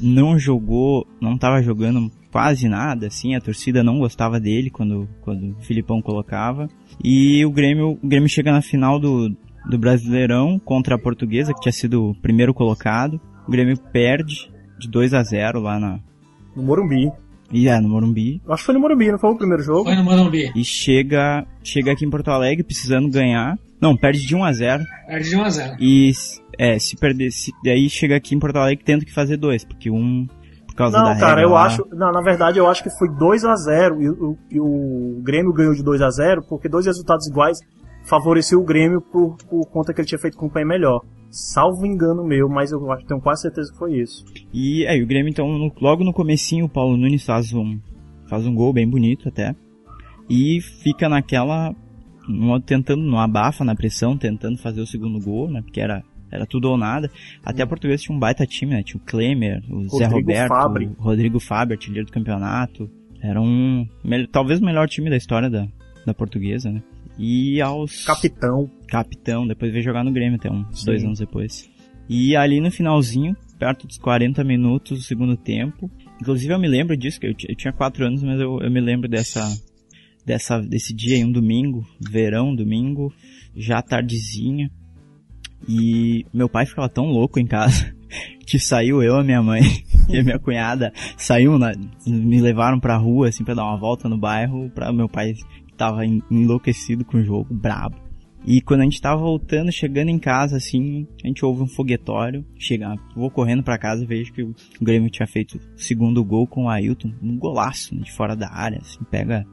não 0.01 0.37
jogou, 0.37 1.05
não 1.21 1.37
tava 1.37 1.61
jogando 1.61 2.11
quase 2.31 2.67
nada, 2.67 3.07
assim, 3.07 3.35
a 3.35 3.41
torcida 3.41 3.83
não 3.83 3.99
gostava 3.99 4.39
dele 4.39 4.69
quando, 4.69 5.07
quando 5.21 5.55
o 5.57 5.61
Filipão 5.61 6.01
colocava. 6.01 6.67
E 7.03 7.45
o 7.45 7.51
Grêmio, 7.51 7.97
o 8.01 8.07
Grêmio 8.07 8.29
chega 8.29 8.51
na 8.51 8.61
final 8.61 8.99
do, 8.99 9.29
do 9.69 9.77
Brasileirão 9.77 10.59
contra 10.59 10.95
a 10.95 10.99
Portuguesa, 10.99 11.53
que 11.53 11.61
tinha 11.61 11.71
sido 11.71 12.09
o 12.09 12.15
primeiro 12.15 12.53
colocado. 12.53 13.19
O 13.47 13.51
Grêmio 13.51 13.77
perde 13.91 14.51
de 14.79 14.89
2 14.89 15.13
a 15.13 15.23
0 15.23 15.59
lá 15.59 15.79
na, 15.79 15.99
No 16.55 16.63
Morumbi. 16.63 17.11
e 17.51 17.67
é, 17.67 17.79
no 17.79 17.89
Morumbi. 17.89 18.41
Acho 18.47 18.61
que 18.61 18.65
foi 18.65 18.75
no 18.75 18.81
Morumbi, 18.81 19.11
não 19.11 19.19
foi 19.19 19.31
o 19.31 19.37
primeiro 19.37 19.63
jogo? 19.63 19.85
Foi 19.85 19.95
no 19.95 20.03
Morumbi. 20.03 20.51
E 20.55 20.63
chega, 20.63 21.45
chega 21.63 21.91
aqui 21.91 22.05
em 22.05 22.09
Porto 22.09 22.29
Alegre 22.29 22.63
precisando 22.63 23.09
ganhar. 23.09 23.57
Não, 23.79 23.95
perde 23.95 24.25
de 24.25 24.35
1 24.35 24.43
a 24.43 24.51
0 24.51 24.83
Perde 25.07 25.29
de 25.29 25.37
1x0. 25.37 25.77
E 25.79 26.11
é, 26.57 26.79
se 26.79 26.95
perder, 26.97 27.31
se, 27.31 27.51
daí 27.63 27.87
chega 27.89 28.15
aqui 28.15 28.33
em 28.33 28.39
Porto 28.39 28.57
Alegre 28.57 28.83
tendo 28.83 29.05
que 29.05 29.13
fazer 29.13 29.37
dois, 29.37 29.63
porque 29.63 29.91
um 29.91 30.27
causa 30.77 30.97
da 30.97 31.13
Não, 31.13 31.19
cara, 31.19 31.41
eu 31.41 31.49
lá- 31.51 31.65
acho. 31.65 31.85
Não, 31.91 32.11
na 32.11 32.21
verdade 32.21 32.59
eu 32.59 32.67
acho 32.67 32.83
que 32.83 32.89
foi 32.97 33.09
2 33.09 33.43
a 33.43 33.55
0 33.55 34.01
e, 34.01 34.09
o- 34.09 34.37
e 34.51 34.59
o 34.59 35.21
Grêmio 35.23 35.51
ganhou 35.53 35.73
de 35.73 35.83
2 35.83 36.01
a 36.01 36.09
0 36.09 36.43
porque 36.47 36.69
dois 36.69 36.85
resultados 36.85 37.27
iguais 37.27 37.57
favoreceu 38.05 38.59
o 38.61 38.63
Grêmio 38.65 39.01
por, 39.01 39.35
por 39.49 39.65
conta 39.69 39.93
que 39.93 39.99
ele 40.01 40.07
tinha 40.07 40.19
feito 40.19 40.37
campanha 40.37 40.65
melhor. 40.65 41.01
Salvo 41.29 41.85
engano 41.85 42.23
meu, 42.23 42.47
mas 42.47 42.71
eu 42.71 42.89
acho, 42.91 43.05
tenho 43.05 43.19
quase 43.19 43.41
certeza 43.41 43.71
que 43.71 43.77
foi 43.77 43.99
isso. 43.99 44.23
E 44.53 44.87
aí 44.87 45.03
o 45.03 45.07
Grêmio 45.07 45.29
então 45.29 45.47
no- 45.57 45.73
logo 45.81 46.03
no 46.03 46.13
comecinho 46.13 46.65
o 46.65 46.69
Paulo 46.69 46.95
Nunes 46.95 47.25
faz 47.25 47.53
um 47.53 47.77
faz 48.29 48.45
um 48.45 48.53
gol 48.55 48.71
bem 48.73 48.87
bonito 48.89 49.27
até 49.29 49.55
e 50.29 50.59
fica 50.83 51.07
naquela 51.09 51.73
no- 52.27 52.59
tentando 52.59 53.01
no 53.01 53.17
abafa 53.17 53.63
na 53.63 53.73
pressão, 53.75 54.17
tentando 54.17 54.57
fazer 54.57 54.81
o 54.81 54.87
segundo 54.87 55.19
gol, 55.19 55.49
né? 55.49 55.61
Porque 55.61 55.79
era 55.81 56.03
era 56.31 56.45
tudo 56.45 56.69
ou 56.69 56.77
nada. 56.77 57.09
Até 57.43 57.63
a 57.63 57.67
Portuguesa 57.67 58.03
tinha 58.03 58.15
um 58.15 58.19
baita 58.19 58.45
time, 58.45 58.73
né? 58.73 58.83
Tinha 58.83 59.01
o 59.01 59.05
Klemer, 59.05 59.63
o 59.69 59.87
Zé 59.87 60.05
Rodrigo 60.05 60.15
Roberto, 60.15 60.49
Fabre. 60.49 60.85
o 60.97 61.01
Rodrigo 61.01 61.39
Faber, 61.39 61.77
artilheiro 61.77 62.05
do 62.05 62.11
campeonato. 62.11 62.89
Era 63.21 63.41
um 63.41 63.87
talvez 64.31 64.59
o 64.59 64.65
melhor 64.65 64.87
time 64.87 65.09
da 65.09 65.17
história 65.17 65.49
da, 65.49 65.67
da 66.05 66.13
Portuguesa, 66.13 66.71
né? 66.71 66.81
E 67.17 67.59
aos 67.61 68.05
Capitão. 68.05 68.69
capitão, 68.87 69.47
depois 69.47 69.71
veio 69.71 69.83
jogar 69.83 70.03
no 70.03 70.11
Grêmio 70.11 70.37
até 70.37 70.51
uns 70.51 70.81
Sim. 70.81 70.85
dois 70.85 71.03
anos 71.03 71.19
depois. 71.19 71.69
E 72.07 72.35
ali 72.35 72.61
no 72.61 72.71
finalzinho, 72.71 73.35
perto 73.57 73.87
dos 73.87 73.97
40 73.97 74.43
minutos 74.43 74.99
do 74.99 75.03
segundo 75.03 75.35
tempo, 75.35 75.89
inclusive 76.21 76.53
eu 76.53 76.59
me 76.59 76.67
lembro 76.67 76.95
disso, 76.95 77.19
que 77.19 77.27
eu, 77.27 77.33
eu 77.49 77.55
tinha 77.55 77.73
4 77.73 78.05
anos, 78.05 78.23
mas 78.23 78.39
eu, 78.39 78.59
eu 78.61 78.71
me 78.71 78.79
lembro 78.79 79.09
dessa, 79.09 79.43
dessa, 80.25 80.59
desse 80.61 80.93
dia, 80.93 81.17
em 81.17 81.25
um 81.25 81.31
domingo, 81.31 81.85
verão, 81.99 82.55
domingo, 82.55 83.11
já 83.55 83.81
tardezinha, 83.81 84.69
e 85.67 86.25
meu 86.33 86.49
pai 86.49 86.65
ficava 86.65 86.89
tão 86.89 87.05
louco 87.05 87.39
em 87.39 87.45
casa, 87.45 87.93
que 88.45 88.59
saiu 88.59 89.01
eu, 89.01 89.15
a 89.17 89.23
minha 89.23 89.41
mãe 89.41 89.61
e 90.09 90.17
a 90.17 90.23
minha 90.23 90.39
cunhada, 90.39 90.91
saiu, 91.15 91.57
na, 91.57 91.71
me 92.05 92.41
levaram 92.41 92.79
pra 92.79 92.97
rua, 92.97 93.29
assim, 93.29 93.43
pra 93.43 93.53
dar 93.53 93.65
uma 93.65 93.77
volta 93.77 94.09
no 94.09 94.17
bairro, 94.17 94.69
pra 94.71 94.91
meu 94.91 95.07
pai 95.07 95.33
que 95.33 95.73
tava 95.75 96.05
en- 96.05 96.21
enlouquecido 96.31 97.05
com 97.05 97.17
o 97.17 97.23
jogo, 97.23 97.53
brabo. 97.53 98.07
E 98.45 98.61
quando 98.61 98.79
a 98.79 98.83
gente 98.85 99.01
tava 99.01 99.19
voltando, 99.19 99.69
chegando 99.73 100.07
em 100.07 100.17
casa, 100.17 100.55
assim, 100.55 101.05
a 101.21 101.27
gente 101.27 101.43
ouve 101.43 101.63
um 101.63 101.67
foguetório. 101.67 102.45
Chega, 102.57 102.95
vou 103.13 103.29
correndo 103.29 103.61
pra 103.61 103.77
casa 103.77 104.03
e 104.03 104.07
vejo 104.07 104.31
que 104.31 104.41
o 104.41 104.55
Grêmio 104.81 105.09
tinha 105.09 105.27
feito 105.27 105.57
o 105.57 105.61
segundo 105.75 106.23
gol 106.23 106.47
com 106.47 106.63
o 106.63 106.69
Ailton. 106.69 107.11
Um 107.21 107.37
golaço, 107.37 107.93
né, 107.93 108.03
de 108.03 108.11
fora 108.13 108.37
da 108.37 108.49
área, 108.49 108.77
assim, 108.79 108.99
pega 109.11 109.45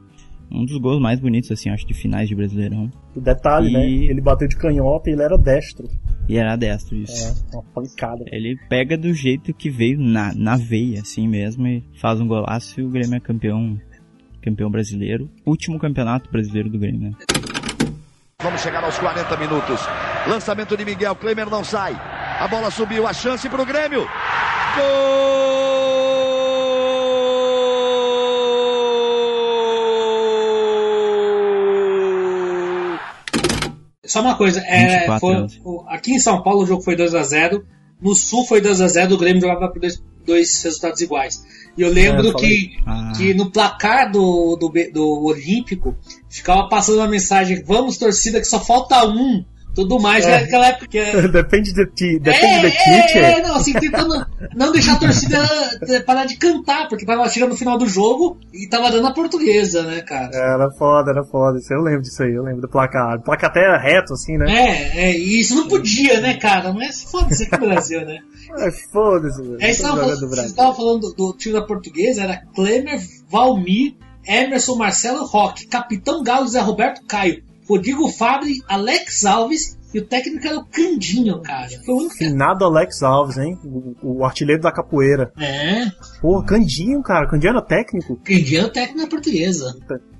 um 0.51 0.65
dos 0.65 0.77
gols 0.77 1.01
mais 1.01 1.19
bonitos, 1.19 1.51
assim, 1.51 1.69
acho, 1.69 1.85
de 1.87 1.93
finais 1.93 2.27
de 2.29 2.35
Brasileirão. 2.35 2.91
O 3.15 3.19
detalhe, 3.21 3.69
E- 3.69 3.73
né? 3.73 3.85
Ele 4.11 4.21
bateu 4.21 4.47
de 4.47 4.55
canhota 4.55 5.09
e 5.09 5.13
ele 5.13 5.21
era 5.23 5.37
destro. 5.37 5.87
E 6.27 6.37
era 6.37 6.55
destro, 6.55 6.95
isso. 6.95 7.45
É, 7.51 7.55
uma 7.55 7.63
pancada. 7.73 8.23
Ele 8.31 8.57
pega 8.69 8.97
do 8.97 9.13
jeito 9.13 9.53
que 9.53 9.69
veio, 9.69 9.99
na, 9.99 10.33
na 10.35 10.55
veia, 10.57 11.01
assim 11.01 11.27
mesmo, 11.27 11.67
e 11.67 11.83
faz 11.99 12.19
um 12.19 12.27
golaço 12.27 12.79
e 12.79 12.83
o 12.83 12.89
Grêmio 12.89 13.15
é 13.15 13.19
campeão, 13.19 13.79
campeão 14.41 14.69
brasileiro. 14.71 15.29
Último 15.45 15.77
campeonato 15.77 16.31
brasileiro 16.31 16.69
do 16.69 16.79
Grêmio, 16.79 17.01
né? 17.01 17.11
Vamos 18.41 18.61
chegar 18.61 18.83
aos 18.83 18.97
40 18.97 19.37
minutos. 19.37 19.79
Lançamento 20.27 20.75
de 20.77 20.85
Miguel, 20.85 21.15
Klemer 21.15 21.49
não 21.49 21.63
sai. 21.63 21.93
A 22.39 22.47
bola 22.47 22.69
subiu, 22.71 23.07
a 23.07 23.13
chance 23.13 23.47
para 23.49 23.61
o 23.61 23.65
Grêmio. 23.65 24.01
Gol! 24.75 25.74
Só 34.05 34.21
uma 34.21 34.35
coisa, 34.35 34.59
é, 34.61 34.99
24 35.07 35.49
foi- 35.63 35.83
aqui 35.87 36.13
em 36.13 36.19
São 36.19 36.41
Paulo 36.43 36.63
o 36.63 36.65
jogo 36.65 36.81
foi 36.83 36.95
2x0, 36.95 37.63
no 38.01 38.13
Sul 38.15 38.45
foi 38.45 38.61
2x0, 38.61 39.13
o 39.13 39.17
Grêmio 39.17 39.41
jogava 39.41 39.67
por 39.69 39.79
dois, 39.79 40.01
dois 40.25 40.61
resultados 40.63 41.01
iguais. 41.01 41.43
E 41.77 41.81
eu 41.81 41.89
lembro 41.91 42.29
É, 42.29 42.31
falei. 42.31 42.49
que, 42.49 42.77
Ah. 42.85 43.11
que 43.15 43.33
no 43.33 43.51
placar 43.51 44.11
do, 44.11 44.55
do, 44.55 44.71
do 44.91 45.23
Olímpico 45.25 45.95
ficava 46.29 46.67
passando 46.69 46.97
uma 46.99 47.07
mensagem: 47.07 47.63
vamos 47.63 47.97
torcida 47.97 48.39
que 48.39 48.45
só 48.47 48.59
falta 48.59 49.05
um. 49.07 49.43
Tudo 49.75 49.99
mais, 49.99 50.25
É. 50.25 50.39
naquela 50.41 50.67
época 50.67 50.87
que 50.87 50.97
é- 50.97 51.21
depende 51.27 51.73
de 51.73 51.85
ti, 51.87 52.17
depende 52.19 52.67
é, 52.67 52.71
ti, 52.71 53.17
é, 53.19 53.39
é, 53.39 53.41
não, 53.43 53.55
assim, 53.57 53.73
tentando 53.73 54.25
não 54.55 54.71
deixar 54.71 54.93
a 54.93 54.99
torcida 54.99 55.37
eh, 55.89 55.99
parar 55.99 56.25
de 56.25 56.37
cantar, 56.37 56.87
porque 56.87 57.05
tava 57.05 57.27
chegando 57.29 57.49
no 57.49 57.57
final 57.57 57.77
do 57.77 57.85
jogo 57.87 58.37
e 58.53 58.67
tava 58.69 58.89
dando 58.89 59.07
a 59.07 59.13
portuguesa, 59.13 59.83
né, 59.83 60.01
cara? 60.01 60.29
Era 60.33 60.71
foda, 60.77 61.11
era 61.11 61.23
foda. 61.25 61.59
Isso 61.59 61.73
Eu 61.73 61.81
lembro 61.81 62.01
disso 62.03 62.23
aí, 62.23 62.33
eu 62.33 62.43
lembro 62.43 62.61
do 62.61 62.69
placar. 62.69 63.17
O 63.17 63.21
placar 63.23 63.49
até 63.49 63.59
era 63.59 63.77
reto, 63.77 64.13
assim, 64.13 64.37
né? 64.37 64.45
É, 64.49 65.09
é, 65.09 65.17
e 65.17 65.41
isso 65.41 65.53
não 65.55 65.67
podia, 65.67 66.21
né, 66.21 66.35
cara? 66.35 66.71
Mas 66.73 67.03
foda-se 67.03 67.43
aqui 67.43 67.59
no 67.59 67.67
Brasil, 67.67 68.05
né? 68.05 68.19
É, 68.57 68.71
foda-se, 68.93 69.41
velho. 69.41 69.57
É, 69.59 69.73
você 69.73 69.81
Tô 69.81 69.89
tava 69.89 69.95
jogando 70.03 70.05
falando, 70.07 70.19
do 70.21 70.29
você 70.29 70.35
Brasil. 70.35 70.55
tava 70.55 70.73
falando 70.75 70.99
do, 71.01 71.13
do 71.13 71.33
time 71.37 71.53
da 71.55 71.61
portuguesa, 71.63 72.21
era 72.23 72.41
Klemer, 72.55 73.01
Valmir, 73.29 73.95
Emerson, 74.25 74.75
Marcelo 74.75 75.25
Roque, 75.25 75.67
Capitão 75.67 76.23
Galo, 76.23 76.47
Zé 76.47 76.61
Roberto 76.61 77.01
Caio, 77.07 77.43
Rodrigo 77.67 78.07
Fabre, 78.09 78.53
Alex 78.67 79.25
Alves 79.25 79.77
e 79.95 79.99
o 79.99 80.05
técnico 80.05 80.45
era 80.45 80.57
o 80.57 80.65
Candinho, 80.65 81.41
cara. 81.41 81.69
Foi 81.85 81.95
o 81.95 81.97
único. 81.99 82.15
Finado 82.15 82.65
Alex 82.65 83.01
Alves, 83.01 83.37
hein? 83.37 83.57
O, 83.63 84.17
o 84.19 84.25
artilheiro 84.25 84.61
da 84.61 84.69
capoeira. 84.69 85.31
É, 85.39 85.85
Porra, 86.21 86.45
Candinho, 86.45 87.01
cara. 87.01 87.29
Candinho 87.29 87.51
era 87.51 87.61
técnico. 87.61 88.17
Candinho 88.17 88.65
o 88.65 88.69
técnico 88.69 88.99
da 88.99 89.07
portuguesa. 89.07 89.73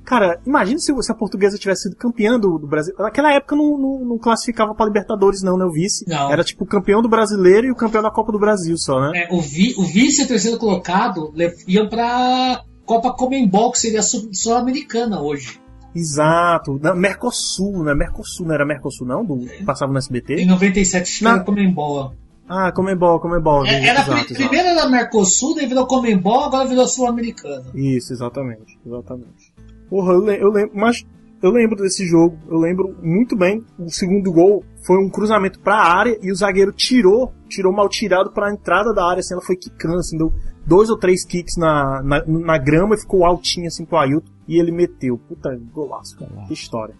Cara, 0.05 0.39
imagina 0.45 0.79
se, 0.79 0.93
se 1.01 1.11
a 1.11 1.15
portuguesa 1.15 1.57
tivesse 1.57 1.83
sido 1.83 1.97
campeã 1.97 2.39
do, 2.39 2.57
do 2.57 2.67
Brasil. 2.67 2.93
Naquela 2.97 3.33
época 3.33 3.55
não, 3.55 3.77
não, 3.77 4.05
não 4.05 4.17
classificava 4.17 4.73
pra 4.73 4.85
Libertadores, 4.85 5.41
não, 5.41 5.57
né? 5.57 5.65
O 5.65 5.71
vice. 5.73 6.05
Não. 6.07 6.31
Era 6.31 6.43
tipo 6.43 6.63
o 6.63 6.67
campeão 6.67 7.01
do 7.01 7.09
brasileiro 7.09 7.67
e 7.67 7.71
o 7.71 7.75
campeão 7.75 8.01
da 8.01 8.11
Copa 8.11 8.31
do 8.31 8.39
Brasil 8.39 8.77
só, 8.77 9.01
né? 9.01 9.23
É, 9.23 9.33
o, 9.33 9.41
vi, 9.41 9.73
o 9.77 9.83
vice 9.83 10.21
e 10.21 10.25
o 10.25 10.27
terceiro 10.27 10.57
colocado 10.57 11.33
iam 11.67 11.89
pra 11.89 12.63
Copa 12.85 13.11
Comembol, 13.13 13.71
que 13.71 13.79
seria 13.79 14.01
sul-americana 14.01 15.19
hoje. 15.21 15.59
Exato. 15.95 16.79
Na, 16.81 16.93
Mercosul, 16.93 17.83
né? 17.83 17.93
Mercosul, 17.95 18.45
não 18.47 18.53
era 18.53 18.65
Mercosul, 18.65 19.07
não? 19.07 19.23
Do, 19.25 19.37
que 19.45 19.63
passava 19.63 19.91
no 19.91 19.97
Em 19.97 19.99
SBT? 19.99 20.45
97 20.45 21.11
tinha 21.11 21.31
Não. 21.31 21.37
a 21.39 21.43
Comembol. 21.43 22.13
Ah, 22.47 22.71
Comembol, 22.71 23.19
Comembol. 23.19 23.65
É, 23.65 23.83
Era, 23.87 24.01
exato, 24.01 24.11
pri- 24.11 24.33
exato. 24.33 24.35
primeiro 24.49 24.67
era 24.67 24.87
Mercosul, 24.89 25.55
daí 25.55 25.65
virou 25.65 25.87
Comembol, 25.87 26.43
agora 26.43 26.67
virou 26.67 26.87
Sul-Americana. 26.87 27.63
Isso, 27.73 28.13
exatamente, 28.13 28.77
exatamente. 28.85 29.53
Porra, 29.89 30.13
eu, 30.13 30.27
eu 30.31 30.51
lembro, 30.51 30.71
mas 30.77 31.03
eu 31.41 31.49
lembro 31.51 31.75
desse 31.77 32.05
jogo, 32.05 32.37
eu 32.47 32.57
lembro 32.59 32.95
muito 33.01 33.35
bem. 33.35 33.63
O 33.79 33.89
segundo 33.89 34.31
gol 34.31 34.63
foi 34.85 34.97
um 35.03 35.09
cruzamento 35.09 35.59
pra 35.59 35.75
área 35.75 36.17
e 36.21 36.31
o 36.31 36.35
zagueiro 36.35 36.71
tirou, 36.71 37.33
tirou 37.49 37.73
mal 37.73 37.89
tirado 37.89 38.31
pra 38.31 38.51
entrada 38.51 38.93
da 38.93 39.07
área, 39.09 39.21
assim, 39.21 39.33
ela 39.33 39.43
foi 39.43 39.55
quicando, 39.55 39.97
assim, 39.97 40.17
deu 40.17 40.31
dois 40.65 40.89
ou 40.89 40.97
três 40.97 41.23
kicks 41.23 41.55
na, 41.57 42.01
na, 42.01 42.25
na 42.25 42.57
grama 42.57 42.95
e 42.95 42.99
ficou 42.99 43.25
altinho 43.25 43.67
assim 43.67 43.85
pro 43.85 43.97
Ailton 43.97 44.31
e 44.47 44.59
ele 44.59 44.71
meteu. 44.71 45.17
Puta, 45.17 45.55
golaço, 45.71 46.17
cara. 46.17 46.31
Que 46.47 46.53
história. 46.53 46.95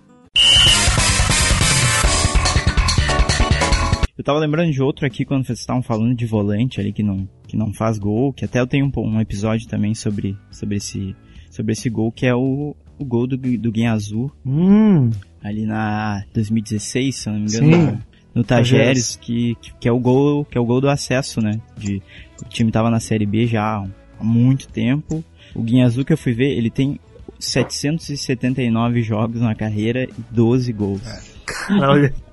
Eu 4.18 4.24
tava 4.24 4.40
lembrando 4.40 4.72
de 4.72 4.82
outro 4.82 5.06
aqui 5.06 5.26
quando 5.26 5.46
vocês 5.46 5.60
estavam 5.60 5.84
falando 5.84 6.16
de 6.16 6.26
volante 6.26 6.80
ali 6.80 6.94
que 6.94 7.04
não, 7.04 7.28
que 7.48 7.58
não 7.58 7.74
faz 7.74 8.00
gol, 8.00 8.32
que 8.32 8.46
até 8.46 8.62
eu 8.62 8.68
tenho 8.68 8.86
um, 8.86 8.92
um 9.02 9.20
episódio 9.20 9.68
também 9.68 9.94
sobre, 9.94 10.38
sobre, 10.50 10.78
esse, 10.78 11.14
sobre 11.52 11.74
esse 11.74 11.90
gol, 11.90 12.14
que 12.14 12.26
é 12.26 12.34
o, 12.34 12.74
o 12.98 13.06
gol 13.06 13.28
do, 13.28 13.38
do 13.38 13.72
Guinha 13.72 13.92
Azul, 13.92 14.32
Hum, 14.46 15.10
ali 15.44 15.66
na 15.66 16.24
2016, 16.34 17.16
se 17.16 17.28
eu 17.28 17.34
não 17.34 17.42
me 17.42 17.48
engano, 17.48 17.92
Sim. 17.92 18.15
No, 18.36 18.42
no 18.42 18.44
Tajeres, 18.44 19.16
que, 19.16 19.58
que, 19.80 19.88
é 19.88 19.92
o 19.92 19.98
gol, 19.98 20.46
que 20.46 20.58
é 20.58 20.62
o 20.62 20.66
gol 20.66 20.82
do 20.82 20.90
acesso, 20.90 21.42
né? 21.42 21.60
De, 21.78 22.02
o 22.46 22.50
time 22.50 22.70
tava 22.72 22.92
na 22.92 23.00
Série 23.00 23.26
B 23.26 23.48
já 23.48 23.78
há, 23.78 23.86
muito 24.22 24.68
tempo. 24.68 25.24
O 25.56 25.62
Guinha 25.62 25.86
Azul 25.86 26.04
que 26.04 26.14
eu 26.14 26.18
fui 26.18 26.34
ver, 26.34 26.58
ele 26.58 26.70
tem 26.70 27.00
779 27.40 29.02
jogos 29.02 29.42
na 29.42 29.56
carreira 29.56 30.04
e 30.04 30.14
12 30.32 30.72
gols. 30.74 31.02
Caralho. 31.46 32.14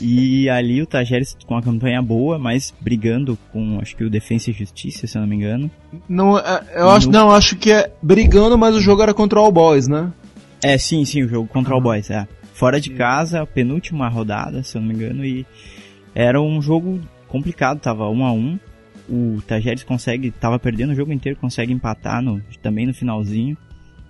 E 0.00 0.48
ali 0.48 0.82
o 0.82 0.86
Tajeres 0.86 1.36
com 1.46 1.56
a 1.56 1.62
campanha 1.62 2.00
boa, 2.02 2.38
mas 2.38 2.72
brigando 2.80 3.38
com, 3.52 3.78
acho 3.80 3.96
que 3.96 4.04
o 4.04 4.10
Defensa 4.10 4.50
e 4.50 4.52
Justiça, 4.52 5.06
se 5.06 5.16
eu 5.16 5.22
não 5.22 5.28
me 5.28 5.36
engano. 5.36 5.70
não, 6.08 6.38
é- 6.38 6.62
eu 6.74 6.90
acho, 6.90 7.10
não, 7.10 7.30
acho 7.30 7.56
que 7.56 7.72
é 7.72 7.90
brigando, 8.02 8.58
mas 8.58 8.74
o 8.74 8.80
jogo 8.80 9.02
era 9.02 9.14
contra 9.14 9.40
o 9.40 9.42
All 9.42 9.52
Boys, 9.52 9.88
né? 9.88 10.12
É, 10.62 10.76
sim, 10.78 11.04
sim, 11.04 11.22
o 11.22 11.28
jogo 11.28 11.48
contra 11.48 11.74
o 11.76 11.80
Boys, 11.80 12.10
é. 12.10 12.26
Fora 12.56 12.80
de 12.80 12.88
casa, 12.88 13.44
penúltima 13.44 14.08
rodada, 14.08 14.62
se 14.62 14.78
eu 14.78 14.80
não 14.80 14.88
me 14.88 14.94
engano, 14.94 15.22
e 15.26 15.44
era 16.14 16.40
um 16.40 16.62
jogo 16.62 16.98
complicado, 17.28 17.78
tava 17.80 18.08
um 18.08 18.24
a 18.24 18.32
um. 18.32 18.58
O 19.06 19.42
Tajeres 19.46 19.84
consegue, 19.84 20.30
tava 20.30 20.58
perdendo 20.58 20.94
o 20.94 20.94
jogo 20.94 21.12
inteiro, 21.12 21.38
consegue 21.38 21.70
empatar 21.70 22.22
no, 22.22 22.40
também 22.62 22.86
no 22.86 22.94
finalzinho. 22.94 23.58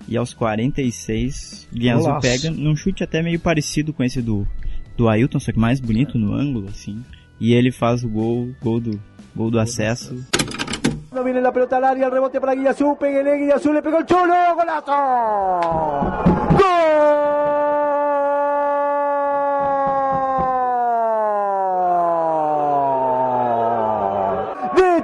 E 0.06 0.16
aos 0.16 0.32
46, 0.32 1.66
o 1.72 1.74
Guiazul 1.76 2.04
Golaço. 2.04 2.20
pega 2.20 2.50
num 2.52 2.76
chute 2.76 3.02
até 3.02 3.20
meio 3.20 3.40
parecido 3.40 3.92
com 3.92 4.04
esse 4.04 4.22
do, 4.22 4.46
do 4.96 5.08
Ailton, 5.08 5.40
só 5.40 5.50
que 5.50 5.58
mais 5.58 5.80
bonito 5.80 6.16
no 6.16 6.32
ângulo, 6.32 6.68
assim. 6.68 7.04
E 7.40 7.52
ele 7.52 7.72
faz 7.72 8.04
o 8.04 8.08
gol, 8.08 8.54
gol 8.62 8.78
do, 8.78 9.00
gol 9.34 9.50
do 9.50 9.58
acesso. 9.58 10.24
No 11.12 11.24
viene 11.24 11.40
la 11.40 11.50
pelota 11.50 11.78
al 11.78 11.84
área, 11.84 12.04
el 12.04 12.12
rebote 12.12 12.38
para 12.38 12.54
peguele, 12.54 13.48
le 13.48 13.82
pegó 13.82 13.98
el 13.98 14.06
golazo. 14.54 14.92
¡Gol! 16.52 17.25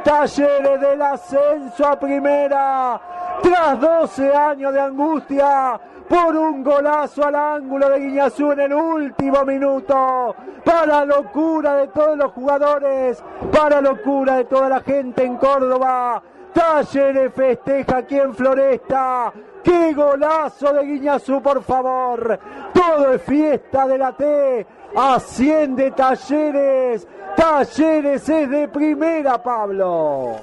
Talleres 0.04 0.80
del 0.80 1.00
ascenso 1.00 1.86
a 1.86 1.98
primera, 1.98 3.00
tras 3.40 3.80
12 3.80 4.34
años 4.34 4.72
de 4.72 4.80
angustia, 4.80 5.80
por 6.08 6.36
un 6.36 6.64
golazo 6.64 7.24
al 7.24 7.36
ángulo 7.36 7.88
de 7.88 8.00
Guiñazú 8.00 8.50
en 8.52 8.60
el 8.60 8.74
último 8.74 9.44
minuto, 9.44 10.34
para 10.64 11.04
locura 11.04 11.76
de 11.76 11.88
todos 11.88 12.16
los 12.16 12.32
jugadores, 12.32 13.22
para 13.52 13.80
locura 13.80 14.36
de 14.36 14.44
toda 14.44 14.68
la 14.68 14.80
gente 14.80 15.24
en 15.24 15.36
Córdoba. 15.36 16.20
Talleres 16.52 17.32
festeja 17.32 17.98
aquí 17.98 18.18
en 18.18 18.34
Floresta. 18.34 19.32
¡Qué 19.62 19.94
golazo 19.94 20.72
de 20.72 20.84
Guiñazú, 20.84 21.40
por 21.40 21.62
favor! 21.62 22.38
Todo 22.74 23.12
es 23.12 23.22
fiesta 23.22 23.86
de 23.86 23.98
la 23.98 24.12
T. 24.12 24.66
Asciende 24.94 25.90
Talleres. 25.92 27.06
Talleres 27.36 28.28
es 28.28 28.48
de 28.50 28.68
primera, 28.68 29.38
Pablo. 29.38 30.36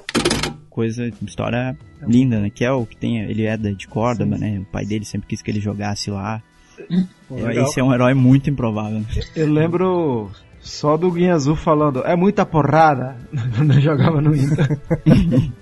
coisa, 0.70 1.08
história 1.26 1.78
linda, 2.02 2.40
né? 2.40 2.50
Que 2.50 2.64
é 2.66 2.72
o 2.72 2.86
que 2.86 2.96
tem, 2.96 3.20
ele 3.20 3.46
é 3.46 3.58
de 3.58 3.88
Córdoba, 3.88 4.38
né? 4.38 4.60
O 4.60 4.66
pai 4.72 4.86
dele 4.86 5.06
sempre 5.06 5.28
quis 5.28 5.42
que 5.42 5.52
ele 5.52 5.60
jogasse 5.60 6.10
lá. 6.10 6.42
É, 6.90 7.34
legal. 7.34 7.66
Esse 7.66 7.80
é 7.80 7.84
um 7.84 7.94
herói 7.94 8.14
muito 8.14 8.50
improvável. 8.50 9.00
né? 9.00 9.06
Eu 9.36 9.52
lembro 9.52 10.32
só 10.62 10.98
do 10.98 11.12
Guinha 11.12 11.34
Azul 11.36 11.56
falando, 11.56 12.02
é 12.06 12.16
muita 12.16 12.46
porrada, 12.46 13.16
quando 13.56 13.80
jogava 13.80 14.22
no 14.22 14.36
Inter. 14.36 14.80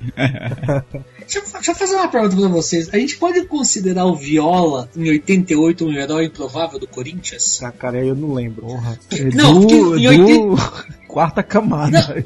Deixa, 1.19 1.39
eu- 1.39 1.51
deixa 1.53 1.71
eu 1.71 1.75
fazer 1.75 1.95
uma 1.95 2.07
pergunta 2.07 2.37
pra 2.37 2.47
vocês. 2.47 2.89
A 2.93 2.97
gente 2.97 3.17
pode 3.17 3.43
considerar 3.45 4.05
o 4.05 4.15
Viola 4.15 4.89
em 4.95 5.09
88 5.09 5.85
um 5.85 5.91
herói 5.91 6.25
improvável 6.25 6.79
do 6.79 6.87
Corinthians? 6.87 7.61
Ah, 7.61 7.71
cara, 7.71 8.03
eu 8.03 8.15
não 8.15 8.33
lembro. 8.33 8.65
Não, 9.35 9.61
Edu, 9.63 9.67
porque 9.67 10.07
em 10.07 10.31
Edu, 10.31 10.55
quarta 11.07 11.43
camada. 11.43 12.23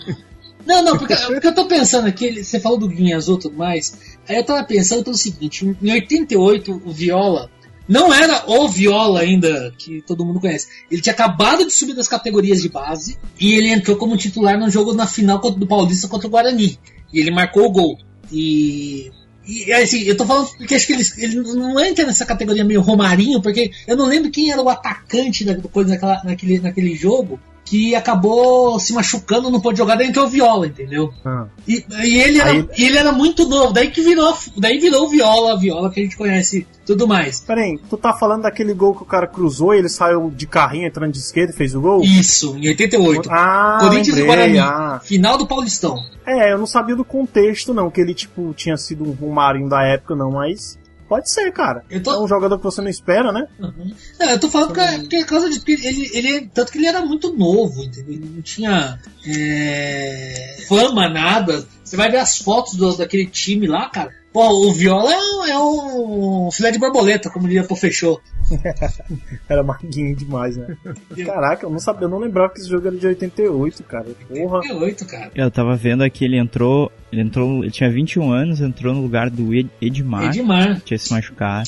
Não, 0.65 0.83
não, 0.83 0.95
porque, 0.97 1.15
porque 1.15 1.47
eu 1.47 1.55
tô 1.55 1.65
pensando 1.65 2.07
aqui, 2.07 2.25
ele- 2.25 2.43
você 2.43 2.59
falou 2.59 2.77
do 2.77 2.87
Guinha 2.87 3.17
Azul 3.17 3.37
e 3.37 3.39
tudo 3.39 3.57
mais. 3.57 3.97
Aí 4.29 4.35
eu 4.37 4.45
tava 4.45 4.63
pensando 4.63 5.03
pelo 5.03 5.15
seguinte: 5.17 5.65
em 5.81 5.91
88, 5.91 6.83
o 6.85 6.91
Viola 6.91 7.49
não 7.91 8.13
era 8.13 8.45
o 8.47 8.69
Viola 8.69 9.19
ainda, 9.19 9.73
que 9.77 10.01
todo 10.01 10.23
mundo 10.23 10.39
conhece. 10.39 10.65
Ele 10.89 11.01
tinha 11.01 11.11
acabado 11.11 11.65
de 11.65 11.73
subir 11.73 11.93
das 11.93 12.07
categorias 12.07 12.61
de 12.61 12.69
base 12.69 13.17
e 13.37 13.53
ele 13.53 13.67
entrou 13.67 13.97
como 13.97 14.15
titular 14.15 14.57
no 14.57 14.69
jogo 14.69 14.93
na 14.93 15.05
final 15.05 15.39
do 15.39 15.67
Paulista 15.67 16.07
contra 16.07 16.25
o 16.25 16.31
Guarani. 16.31 16.79
E 17.11 17.19
ele 17.19 17.31
marcou 17.31 17.65
o 17.65 17.69
gol. 17.69 17.97
E. 18.31 19.11
E 19.45 19.73
assim, 19.73 20.03
eu 20.03 20.15
tô 20.15 20.25
falando 20.25 20.47
porque 20.55 20.73
acho 20.73 20.87
que 20.87 20.93
ele, 20.93 21.03
ele 21.17 21.35
não 21.35 21.77
entra 21.83 22.05
nessa 22.05 22.25
categoria 22.25 22.63
meio 22.63 22.79
Romarinho, 22.79 23.41
porque 23.41 23.71
eu 23.85 23.97
não 23.97 24.05
lembro 24.05 24.31
quem 24.31 24.51
era 24.51 24.61
o 24.61 24.69
atacante 24.69 25.43
da 25.43 25.55
coisa 25.55 25.89
naquela, 25.89 26.23
naquele, 26.23 26.59
naquele 26.59 26.95
jogo 26.95 27.41
que 27.63 27.95
acabou 27.95 28.79
se 28.79 28.93
machucando, 28.93 29.49
não 29.49 29.61
pôde 29.61 29.77
jogar, 29.77 29.95
daí 29.95 30.07
entrou 30.07 30.25
o 30.25 30.29
Viola, 30.29 30.67
entendeu? 30.67 31.13
Ah. 31.23 31.45
E, 31.67 31.85
e 32.03 32.19
ele 32.19 32.39
era, 32.39 32.51
Aí- 32.51 32.67
e 32.77 32.85
ele 32.85 32.97
era 32.97 33.11
muito 33.11 33.47
novo, 33.47 33.71
daí 33.71 33.89
que 33.89 34.01
virou, 34.01 34.35
daí 34.57 34.79
virou 34.79 35.05
o 35.05 35.09
Viola, 35.09 35.53
a 35.53 35.55
Viola 35.55 35.89
que 35.89 35.99
a 35.99 36.03
gente 36.03 36.17
conhece 36.17 36.67
tudo 36.85 37.07
mais. 37.07 37.39
Pera 37.39 37.61
aí, 37.61 37.79
tu 37.89 37.95
tá 37.97 38.13
falando 38.13 38.41
daquele 38.43 38.73
gol 38.73 38.93
que 38.95 39.03
o 39.03 39.05
cara 39.05 39.27
cruzou 39.27 39.73
e 39.73 39.77
ele 39.77 39.89
saiu 39.89 40.29
de 40.29 40.45
carrinho 40.45 40.87
entrando 40.87 41.13
de 41.13 41.19
esquerda 41.19 41.53
e 41.53 41.55
fez 41.55 41.73
o 41.73 41.81
gol? 41.81 42.01
Isso, 42.01 42.57
em 42.57 42.67
88. 42.67 43.29
Ah, 43.31 43.77
Corinthians 43.79 44.17
e 44.17 44.21
lembrei, 44.21 44.35
Guarani, 44.35 44.59
ah. 44.59 44.99
final 45.03 45.37
do 45.37 45.47
Paulistão. 45.47 45.95
É, 46.25 46.51
eu 46.51 46.57
não 46.57 46.67
sabia 46.67 46.95
do 46.95 47.05
contexto, 47.05 47.73
não, 47.73 47.89
que 47.89 48.01
ele, 48.01 48.13
tipo, 48.13 48.53
tinha 48.53 48.75
sido 48.77 49.03
um 49.03 49.11
Romarinho 49.11 49.69
da 49.69 49.83
época, 49.83 50.15
não, 50.15 50.31
mas 50.31 50.77
pode 51.11 51.29
ser, 51.29 51.51
cara. 51.51 51.83
É 51.89 51.99
um 52.17 52.25
jogador 52.27 52.57
que 52.57 52.63
você 52.63 52.79
não 52.81 52.87
espera, 52.89 53.33
né? 53.33 53.45
Não, 53.59 54.29
eu 54.29 54.39
tô 54.39 54.47
falando 54.49 54.69
porque, 54.73 54.97
porque 54.99 55.15
é 55.17 55.19
por 55.23 55.27
causa 55.29 55.49
de 55.49 55.59
porque 55.59 55.73
ele, 55.73 56.09
ele. 56.13 56.47
Tanto 56.53 56.71
que 56.71 56.77
ele 56.77 56.87
era 56.87 57.05
muito 57.05 57.33
novo, 57.35 57.83
entendeu? 57.83 58.13
Ele 58.13 58.31
não 58.33 58.41
tinha 58.41 58.97
é, 59.27 60.57
fama, 60.69 61.09
nada. 61.09 61.67
Você 61.83 61.97
vai 61.97 62.09
ver 62.09 62.19
as 62.19 62.37
fotos 62.37 62.75
do- 62.75 62.95
daquele 62.95 63.25
time 63.25 63.67
lá, 63.67 63.89
cara. 63.89 64.20
Pô, 64.33 64.47
o 64.69 64.73
Viola 64.73 65.11
é 65.11 65.17
um, 65.17 65.45
é 65.45 65.59
um 65.59 66.49
filé 66.51 66.71
de 66.71 66.79
borboleta, 66.79 67.29
como 67.29 67.47
diria 67.47 67.65
pro 67.65 67.75
Fechou. 67.75 68.21
Era 69.49 69.61
maguinho 69.61 70.15
demais, 70.15 70.55
né? 70.55 70.77
Caraca, 71.25 71.65
eu 71.65 71.69
não 71.69 71.79
sabia, 71.79 72.05
eu 72.05 72.09
não 72.09 72.17
lembrava 72.19 72.53
que 72.53 72.59
esse 72.59 72.69
jogo 72.69 72.87
era 72.87 72.95
de 72.95 73.05
88, 73.07 73.83
cara. 73.83 74.05
Porra. 74.29 74.59
88, 74.59 75.05
cara. 75.05 75.31
Eu 75.35 75.51
tava 75.51 75.75
vendo 75.75 76.01
aqui, 76.03 76.23
ele 76.23 76.37
entrou, 76.37 76.89
ele 77.11 77.21
entrou, 77.21 77.61
ele 77.61 77.71
tinha 77.71 77.89
21 77.91 78.31
anos, 78.31 78.61
entrou 78.61 78.93
no 78.93 79.01
lugar 79.01 79.29
do 79.29 79.53
Ed- 79.53 79.69
Edmar, 79.81 80.25
Edmar. 80.25 80.79
tinha 80.81 80.97
se 80.97 81.11
machucar, 81.11 81.63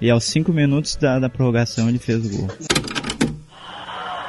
e 0.00 0.10
aos 0.10 0.24
5 0.24 0.52
minutos 0.52 0.96
da, 0.96 1.20
da 1.20 1.28
prorrogação 1.28 1.88
ele 1.88 1.98
fez 2.00 2.24
o 2.26 2.36
gol. 2.36 2.48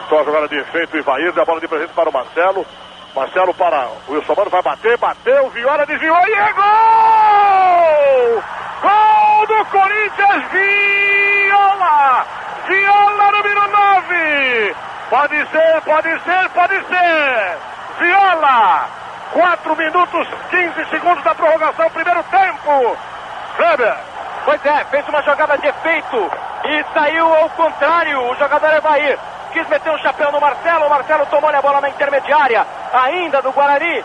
Só 0.10 0.22
a 0.22 0.24
jogada 0.24 0.48
de 0.48 0.56
efeito, 0.58 0.96
Ivair, 0.98 1.34
dá 1.34 1.42
a 1.42 1.46
bola 1.46 1.60
de 1.62 1.68
presente 1.68 1.94
para 1.94 2.10
o 2.10 2.14
Marcelo. 2.14 2.66
Marcelo 3.20 3.54
para 3.54 3.86
Wilson 4.08 4.34
Mano, 4.34 4.50
vai 4.50 4.62
bater, 4.62 4.98
bateu, 4.98 5.50
Viola 5.50 5.86
desviou 5.86 6.26
e 6.26 6.34
é 6.36 6.54
gol! 6.54 8.44
Gol 8.82 9.46
do 9.46 9.66
Corinthians, 9.66 10.46
Viola! 10.54 12.26
Viola 12.66 13.32
número 13.34 13.68
9! 13.68 14.76
Pode 15.10 15.36
ser, 15.48 15.82
pode 15.82 16.20
ser, 16.22 16.50
pode 16.52 16.86
ser! 16.86 17.58
Viola! 18.00 18.88
4 19.34 19.76
minutos 19.76 20.28
15 20.50 20.86
segundos 20.90 21.22
da 21.26 21.36
prorrogação, 21.36 21.90
primeiro 21.90 22.24
tempo! 22.24 22.98
Kleber! 23.58 23.98
Pois 24.46 24.66
é, 24.66 24.84
fez 24.86 25.08
uma 25.08 25.22
jogada 25.22 25.58
de 25.58 25.68
efeito 25.68 26.32
e 26.66 26.86
saiu 26.94 27.34
ao 27.34 27.50
contrário. 27.52 28.30
O 28.30 28.36
jogador 28.36 28.74
Evair 28.74 29.20
quis 29.52 29.68
meter 29.68 29.92
um 29.92 29.98
chapéu 30.00 30.32
no 30.32 30.40
Marcelo. 30.40 30.86
O 30.86 30.90
Marcelo 30.90 31.26
tomou 31.28 31.50
a 31.50 31.62
bola 31.62 31.82
na 31.82 31.90
intermediária, 31.90 32.66
ainda 32.94 33.42
do 33.42 33.52
Guarani. 33.52 34.04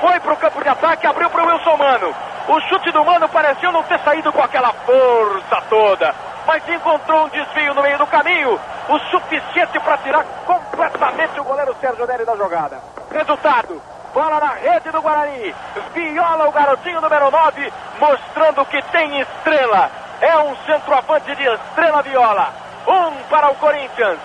Foi 0.00 0.20
para 0.20 0.32
o 0.32 0.36
campo 0.36 0.62
de 0.62 0.68
ataque, 0.68 1.06
abriu 1.06 1.28
para 1.30 1.42
o 1.42 1.46
Wilson 1.46 1.76
Mano. 1.76 2.14
O 2.48 2.60
chute 2.62 2.90
do 2.90 3.04
Mano 3.04 3.28
pareceu 3.28 3.70
não 3.70 3.82
ter 3.82 3.98
saído 4.00 4.32
com 4.32 4.42
aquela 4.42 4.72
força 4.72 5.62
toda, 5.68 6.14
mas 6.46 6.66
encontrou 6.68 7.24
um 7.24 7.28
desvio 7.28 7.74
no 7.74 7.82
meio 7.82 7.98
do 7.98 8.06
caminho, 8.06 8.58
o 8.88 8.98
suficiente 9.10 9.78
para 9.78 9.98
tirar 9.98 10.24
completamente 10.46 11.38
o 11.38 11.44
goleiro 11.44 11.76
Sérgio 11.80 12.06
Neri 12.06 12.24
da 12.24 12.36
jogada. 12.36 12.80
Resultado: 13.12 13.80
bola 14.12 14.40
na 14.40 14.54
rede 14.54 14.90
do 14.90 15.02
Guarani. 15.02 15.54
Viola 15.94 16.48
o 16.48 16.52
garotinho 16.52 17.00
número 17.00 17.30
9, 17.30 17.72
mostrando 18.00 18.64
que 18.66 18.82
tem 18.90 19.20
estrela. 19.20 19.90
É 20.20 20.36
um 20.38 20.54
centroavante 20.66 21.34
de 21.34 21.42
estrela 21.42 22.02
Viola. 22.02 22.54
Um 22.86 23.28
para 23.28 23.50
o 23.50 23.54
Corinthians, 23.56 24.18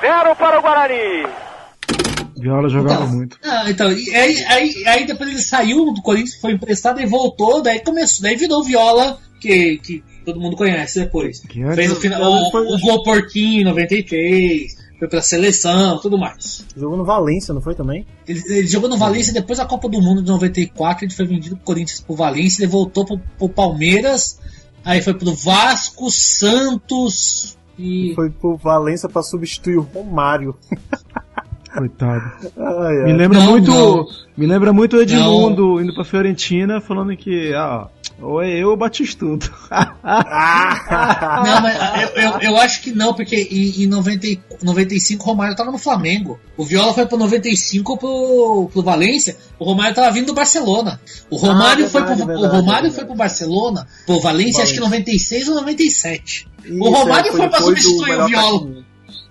zero 0.00 0.34
para 0.36 0.58
o 0.58 0.62
Guarani. 0.62 1.26
Viola 2.36 2.68
jogava 2.68 3.06
muito. 3.06 3.38
Ah, 3.44 3.64
então, 3.68 3.92
e 3.92 4.16
aí, 4.16 4.44
aí, 4.46 4.84
aí 4.86 5.06
depois 5.06 5.28
ele 5.28 5.42
saiu 5.42 5.92
do 5.92 6.02
Corinthians, 6.02 6.40
foi 6.40 6.52
emprestado 6.52 7.00
e 7.00 7.06
voltou, 7.06 7.62
daí 7.62 7.80
começou, 7.80 8.22
daí 8.22 8.34
virou 8.34 8.64
Viola, 8.64 9.18
que, 9.38 9.76
que 9.78 10.02
todo 10.24 10.40
mundo 10.40 10.56
conhece 10.56 11.00
depois. 11.00 11.42
Fez 11.74 11.92
o, 11.92 11.96
final, 11.96 12.22
o, 12.22 12.74
o 12.74 12.80
gol 12.80 13.02
porquinho 13.02 13.60
em 13.60 13.64
93, 13.64 14.79
foi 15.00 15.08
pra 15.08 15.22
seleção, 15.22 15.98
tudo 15.98 16.16
mais. 16.18 16.64
Jogou 16.76 16.96
no 16.96 17.04
Valência, 17.04 17.52
não 17.54 17.60
foi 17.62 17.74
também? 17.74 18.06
Ele, 18.28 18.40
ele 18.46 18.66
jogou 18.68 18.88
no 18.88 18.98
Valência 18.98 19.32
depois 19.32 19.58
da 19.58 19.64
Copa 19.64 19.88
do 19.88 20.00
Mundo 20.00 20.22
de 20.22 20.28
94, 20.30 21.04
ele 21.06 21.12
foi 21.14 21.26
vendido 21.26 21.56
pro 21.56 21.64
Corinthians 21.64 22.00
pro 22.02 22.14
Valência, 22.14 22.62
ele 22.62 22.70
voltou 22.70 23.04
pro, 23.06 23.18
pro 23.38 23.48
Palmeiras, 23.48 24.38
aí 24.84 25.00
foi 25.00 25.14
pro 25.14 25.34
Vasco, 25.34 26.10
Santos 26.10 27.56
e. 27.78 28.12
Foi 28.14 28.28
pro 28.30 28.56
Valência 28.58 29.08
pra 29.08 29.22
substituir 29.22 29.78
o 29.78 29.82
Romário. 29.82 30.54
Coitado. 31.72 32.32
Ai, 32.58 32.98
ai. 32.98 33.04
Me 33.04 33.12
lembra 33.12 33.38
Não, 33.38 33.46
muito. 33.52 33.70
não. 33.70 34.06
Me 34.36 34.44
lembra 34.46 34.72
muito 34.72 34.96
o 34.96 35.00
Edmundo 35.02 35.80
indo 35.80 35.94
pra 35.94 36.04
Fiorentina 36.04 36.80
falando 36.80 37.16
que, 37.16 37.54
ah, 37.54 37.86
ou 38.20 38.42
é 38.42 38.50
eu 38.50 38.70
ou 38.70 38.76
Batistuto. 38.76 39.52
Não, 39.70 41.60
mas 41.62 42.02
eu, 42.02 42.08
eu, 42.22 42.40
eu 42.40 42.56
acho 42.56 42.82
que 42.82 42.92
não, 42.92 43.14
porque 43.14 43.36
em, 43.50 43.84
em 43.84 43.86
90, 43.86 44.26
e- 44.26 44.40
95 44.62 45.22
o 45.22 45.26
Romário 45.26 45.56
tava 45.56 45.70
no 45.70 45.78
Flamengo. 45.78 46.38
O 46.56 46.64
Viola 46.64 46.92
foi 46.92 47.06
pro 47.06 47.16
95 47.16 47.96
pro, 47.96 48.70
pro 48.72 48.82
Valência. 48.82 49.36
O 49.58 49.64
Romário 49.64 49.94
tava 49.94 50.10
vindo 50.12 50.26
do 50.26 50.34
Barcelona. 50.34 51.00
O 51.30 51.36
Romário, 51.36 51.86
Ah, 51.86 51.88
foi, 51.88 52.00
verdade, 52.00 52.18
pro, 52.22 52.26
verdade, 52.34 52.54
o 52.54 52.56
Romário 52.58 52.82
verdade. 52.82 52.94
foi 52.94 53.04
pro 53.04 53.14
Barcelona, 53.14 53.86
pro 54.06 54.20
Valência, 54.20 54.62
acho 54.62 54.72
que 54.74 54.80
Valência. 54.80 54.98
96 55.00 55.48
ou 55.48 55.54
97. 55.56 56.48
Isso, 56.64 56.78
o 56.82 56.90
Romário 56.90 57.28
é, 57.28 57.32
foi, 57.32 57.48
pra 57.48 57.58
depois 57.58 57.76
do 57.76 57.82
substituir 57.82 58.20
o 58.20 58.26
Viola. 58.26 58.84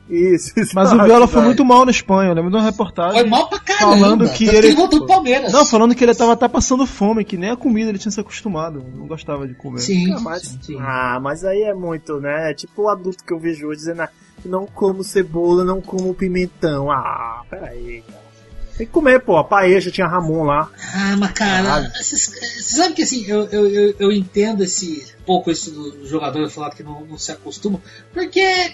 Isso, 0.09 0.51
isso. 0.59 0.71
Mas 0.73 0.91
o 0.91 1.03
Viola 1.03 1.27
foi 1.27 1.41
muito 1.43 1.63
mal 1.63 1.85
na 1.85 1.91
Espanha. 1.91 2.31
Eu 2.31 2.33
lembro 2.33 2.49
de 2.49 2.57
uma 2.57 2.63
reportagem. 2.63 3.19
Foi 3.21 3.29
mal 3.29 3.47
pra 3.47 3.59
caramba. 3.59 3.95
Falando 3.97 4.29
que 4.33 4.45
ele. 4.45 4.57
ele 4.57 4.75
voltou 4.75 4.99
pro 4.99 5.07
Palmeiras. 5.07 5.51
Não, 5.53 5.65
falando 5.65 5.93
que 5.93 6.03
ele 6.03 6.15
tava 6.15 6.33
até 6.33 6.47
passando 6.47 6.87
fome, 6.87 7.23
que 7.23 7.37
nem 7.37 7.51
a 7.51 7.55
comida 7.55 7.89
ele 7.89 7.99
tinha 7.99 8.11
se 8.11 8.19
acostumado. 8.19 8.83
Não 8.95 9.05
gostava 9.05 9.47
de 9.47 9.53
comer. 9.53 9.81
Ah, 10.15 10.19
mas, 10.19 10.59
ah, 10.79 11.19
mas 11.21 11.43
aí 11.45 11.61
é 11.61 11.73
muito, 11.73 12.19
né? 12.19 12.49
É 12.51 12.53
tipo 12.55 12.83
o 12.83 12.89
adulto 12.89 13.23
que 13.23 13.31
eu 13.31 13.39
vejo 13.39 13.67
hoje 13.67 13.81
dizendo, 13.81 14.01
ah, 14.01 14.09
não 14.43 14.65
como 14.65 15.03
cebola, 15.03 15.63
não 15.63 15.79
como 15.79 16.13
pimentão. 16.13 16.89
Ah, 16.91 17.43
peraí, 17.49 18.03
cara. 18.07 18.29
Tem 18.77 18.87
que 18.87 18.93
comer, 18.93 19.19
pô. 19.19 19.35
A 19.37 19.43
paeja 19.43 19.91
tinha 19.91 20.07
Ramon 20.07 20.43
lá. 20.43 20.69
Ah, 20.95 21.15
mas 21.19 21.31
cara, 21.33 21.91
vocês- 22.01 22.31
você 22.31 22.61
sabe 22.77 22.93
que 22.95 23.03
assim, 23.03 23.25
eu, 23.27 23.43
eu, 23.49 23.67
eu, 23.69 23.95
eu 23.99 24.11
entendo 24.11 24.63
esse 24.63 25.05
pouco 25.25 25.51
isso 25.51 25.69
do, 25.69 25.91
do 25.91 26.07
jogador 26.07 26.49
falar 26.49 26.71
que 26.71 26.81
não, 26.81 27.01
não 27.05 27.17
se 27.17 27.31
acostuma, 27.31 27.79
porque 28.13 28.71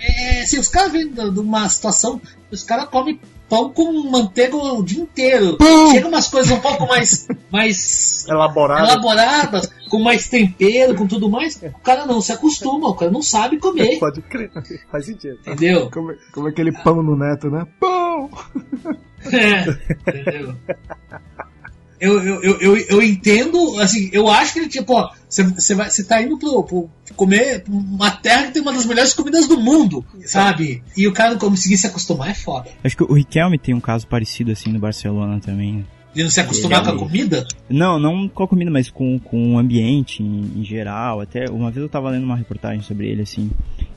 é, 0.00 0.42
assim, 0.42 0.58
os 0.58 0.68
caras 0.68 0.92
vêm 0.92 1.10
de 1.10 1.40
uma 1.40 1.68
situação, 1.68 2.20
os 2.50 2.62
caras 2.62 2.88
comem 2.88 3.20
pão 3.48 3.70
com 3.70 4.10
manteiga 4.10 4.56
o 4.56 4.82
dia 4.82 5.02
inteiro. 5.02 5.58
Chega 5.92 6.08
umas 6.08 6.28
coisas 6.28 6.50
um 6.52 6.60
pouco 6.60 6.86
mais, 6.86 7.28
mais 7.50 8.26
Elaborado. 8.28 8.84
elaboradas, 8.88 9.70
com 9.88 9.98
mais 10.00 10.28
tempero, 10.28 10.94
com 10.94 11.06
tudo 11.06 11.30
mais. 11.30 11.56
O 11.62 11.78
cara 11.80 12.06
não 12.06 12.20
se 12.20 12.32
acostuma, 12.32 12.88
o 12.88 12.94
cara 12.94 13.10
não 13.10 13.22
sabe 13.22 13.58
comer. 13.58 13.98
Pode 14.00 14.22
crer. 14.22 14.50
Faz 14.90 15.06
sentido. 15.06 15.38
Entendeu? 15.40 15.90
Como, 15.90 16.14
como 16.32 16.48
aquele 16.48 16.72
pão 16.72 17.02
no 17.02 17.16
neto, 17.16 17.50
né? 17.50 17.66
Pão! 17.78 18.30
É, 19.32 19.62
entendeu? 20.10 20.54
Eu, 22.00 22.22
eu, 22.22 22.58
eu, 22.60 22.76
eu, 22.76 23.02
entendo, 23.02 23.78
assim, 23.80 24.10
eu 24.12 24.28
acho 24.28 24.52
que 24.52 24.58
ele, 24.58 24.68
tipo, 24.68 24.94
ó, 24.94 25.10
você, 25.28 25.42
você, 25.44 25.74
vai, 25.74 25.88
você 25.88 26.04
tá 26.04 26.20
indo 26.20 26.38
pro, 26.38 26.62
pro 26.64 26.90
comer 27.14 27.62
uma 27.68 28.10
terra 28.10 28.46
que 28.46 28.52
tem 28.52 28.62
uma 28.62 28.72
das 28.72 28.84
melhores 28.84 29.14
comidas 29.14 29.46
do 29.46 29.58
mundo, 29.58 30.04
sabe? 30.24 30.82
E 30.96 31.06
o 31.06 31.12
cara 31.12 31.30
não 31.30 31.38
conseguir 31.38 31.76
se 31.78 31.86
acostumar 31.86 32.30
é 32.30 32.34
foda. 32.34 32.68
Acho 32.82 32.96
que 32.96 33.04
o 33.04 33.14
Riquelme 33.14 33.58
tem 33.58 33.74
um 33.74 33.80
caso 33.80 34.06
parecido 34.06 34.50
assim 34.50 34.70
no 34.72 34.78
Barcelona 34.78 35.40
também. 35.40 35.86
De 36.14 36.22
não 36.22 36.30
se 36.30 36.40
acostumar 36.40 36.80
Ele- 36.80 36.90
com 36.90 36.96
a 36.96 36.98
comida? 36.98 37.46
Não, 37.68 37.98
não 37.98 38.28
com 38.28 38.44
a 38.44 38.48
comida, 38.48 38.70
mas 38.70 38.88
com, 38.88 39.18
com 39.18 39.54
o 39.54 39.58
ambiente 39.58 40.22
em, 40.22 40.60
em 40.60 40.64
geral. 40.64 41.20
Até 41.20 41.50
uma 41.50 41.70
vez 41.70 41.82
eu 41.82 41.88
tava 41.88 42.10
lendo 42.10 42.24
uma 42.24 42.36
reportagem 42.36 42.82
sobre 42.82 43.08
ele, 43.08 43.22
assim, 43.22 43.50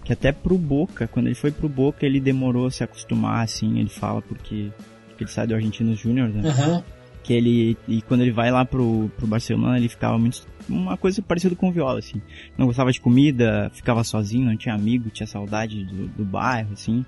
que 0.03 0.11
até 0.11 0.31
pro 0.31 0.57
Boca, 0.57 1.07
quando 1.07 1.27
ele 1.27 1.35
foi 1.35 1.51
pro 1.51 1.69
Boca, 1.69 2.05
ele 2.05 2.19
demorou 2.19 2.65
a 2.65 2.71
se 2.71 2.83
acostumar, 2.83 3.43
assim, 3.43 3.79
ele 3.79 3.89
fala 3.89 4.21
porque, 4.21 4.71
porque 5.09 5.25
ele 5.25 5.31
sai 5.31 5.45
do 5.45 5.53
Argentinos 5.53 5.99
Júnior, 5.99 6.29
né? 6.29 6.49
Aham. 6.49 6.83
Que 7.27 7.33
ele, 7.33 7.77
e 7.89 8.01
quando 8.03 8.21
ele 8.21 8.31
vai 8.31 8.49
lá 8.49 8.63
pro, 8.63 9.11
pro 9.17 9.27
Barcelona, 9.27 9.77
ele 9.77 9.89
ficava 9.89 10.17
muito, 10.17 10.47
uma 10.69 10.95
coisa 10.95 11.21
parecida 11.21 11.57
com 11.57 11.67
o 11.67 11.71
Viola, 11.73 11.99
assim. 11.99 12.21
Não 12.57 12.67
gostava 12.67 12.89
de 12.89 13.01
comida, 13.01 13.69
ficava 13.73 14.01
sozinho, 14.01 14.45
não 14.45 14.55
tinha 14.55 14.73
amigo, 14.73 15.09
tinha 15.09 15.27
saudade 15.27 15.83
do, 15.83 16.07
do 16.07 16.23
bairro, 16.23 16.71
assim. 16.71 17.05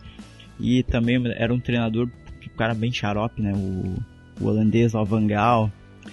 E 0.59 0.83
também 0.83 1.23
era 1.37 1.53
um 1.53 1.59
treinador, 1.61 2.09
um 2.45 2.57
cara 2.57 2.73
bem 2.73 2.91
xarope, 2.91 3.41
né? 3.41 3.53
O, 3.55 3.95
o 4.43 4.47
holandês 4.47 4.91
lá, 4.91 5.01
o 5.01 5.05
Van 5.05 5.25
Gaal. 5.25 5.71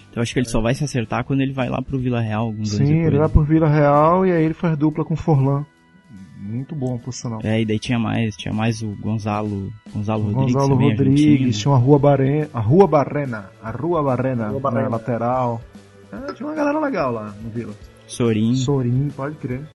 Então 0.08 0.22
acho 0.22 0.32
que 0.32 0.38
ele 0.38 0.48
só 0.48 0.60
vai 0.60 0.72
se 0.72 0.84
acertar 0.84 1.24
quando 1.24 1.40
ele 1.40 1.52
vai 1.52 1.68
lá 1.68 1.82
pro 1.82 1.98
Vila 1.98 2.20
Real 2.20 2.54
Sim, 2.62 3.02
ele 3.02 3.18
vai 3.18 3.28
por 3.28 3.44
Vila 3.44 3.68
Real 3.68 4.24
e 4.24 4.30
aí 4.30 4.44
ele 4.44 4.54
faz 4.54 4.78
dupla 4.78 5.04
com 5.04 5.16
Forlan. 5.16 5.66
Muito 6.38 6.74
bom, 6.74 6.98
por 6.98 7.12
sinal. 7.12 7.40
É, 7.42 7.60
e 7.60 7.64
daí 7.64 7.78
tinha 7.78 7.98
mais, 7.98 8.36
tinha 8.36 8.52
mais 8.52 8.82
o 8.82 8.88
Gonzalo, 9.00 9.72
Gonzalo 9.92 10.24
Rodrigues 10.24 10.52
Gonzalo 10.52 10.72
também, 10.74 10.90
Rodrigues, 10.90 11.24
argentino. 11.24 11.52
tinha 11.52 11.72
uma 11.72 11.78
Rua 11.78 11.98
Barrena, 11.98 12.50
a 12.52 12.60
Rua 12.60 12.86
Barrena, 12.86 13.50
a 13.62 13.70
Rua 13.70 14.02
Barrena, 14.02 14.48
Rua 14.48 14.60
Barrena. 14.60 14.82
na 14.82 14.88
lateral. 14.96 15.60
É, 16.12 16.32
tinha 16.34 16.46
uma 16.46 16.54
galera 16.54 16.78
legal 16.78 17.12
lá 17.12 17.34
no 17.42 17.50
Vila. 17.50 17.72
Sorin. 18.06 18.54
Sorin, 18.54 19.10
pode 19.16 19.34
crer. 19.36 19.66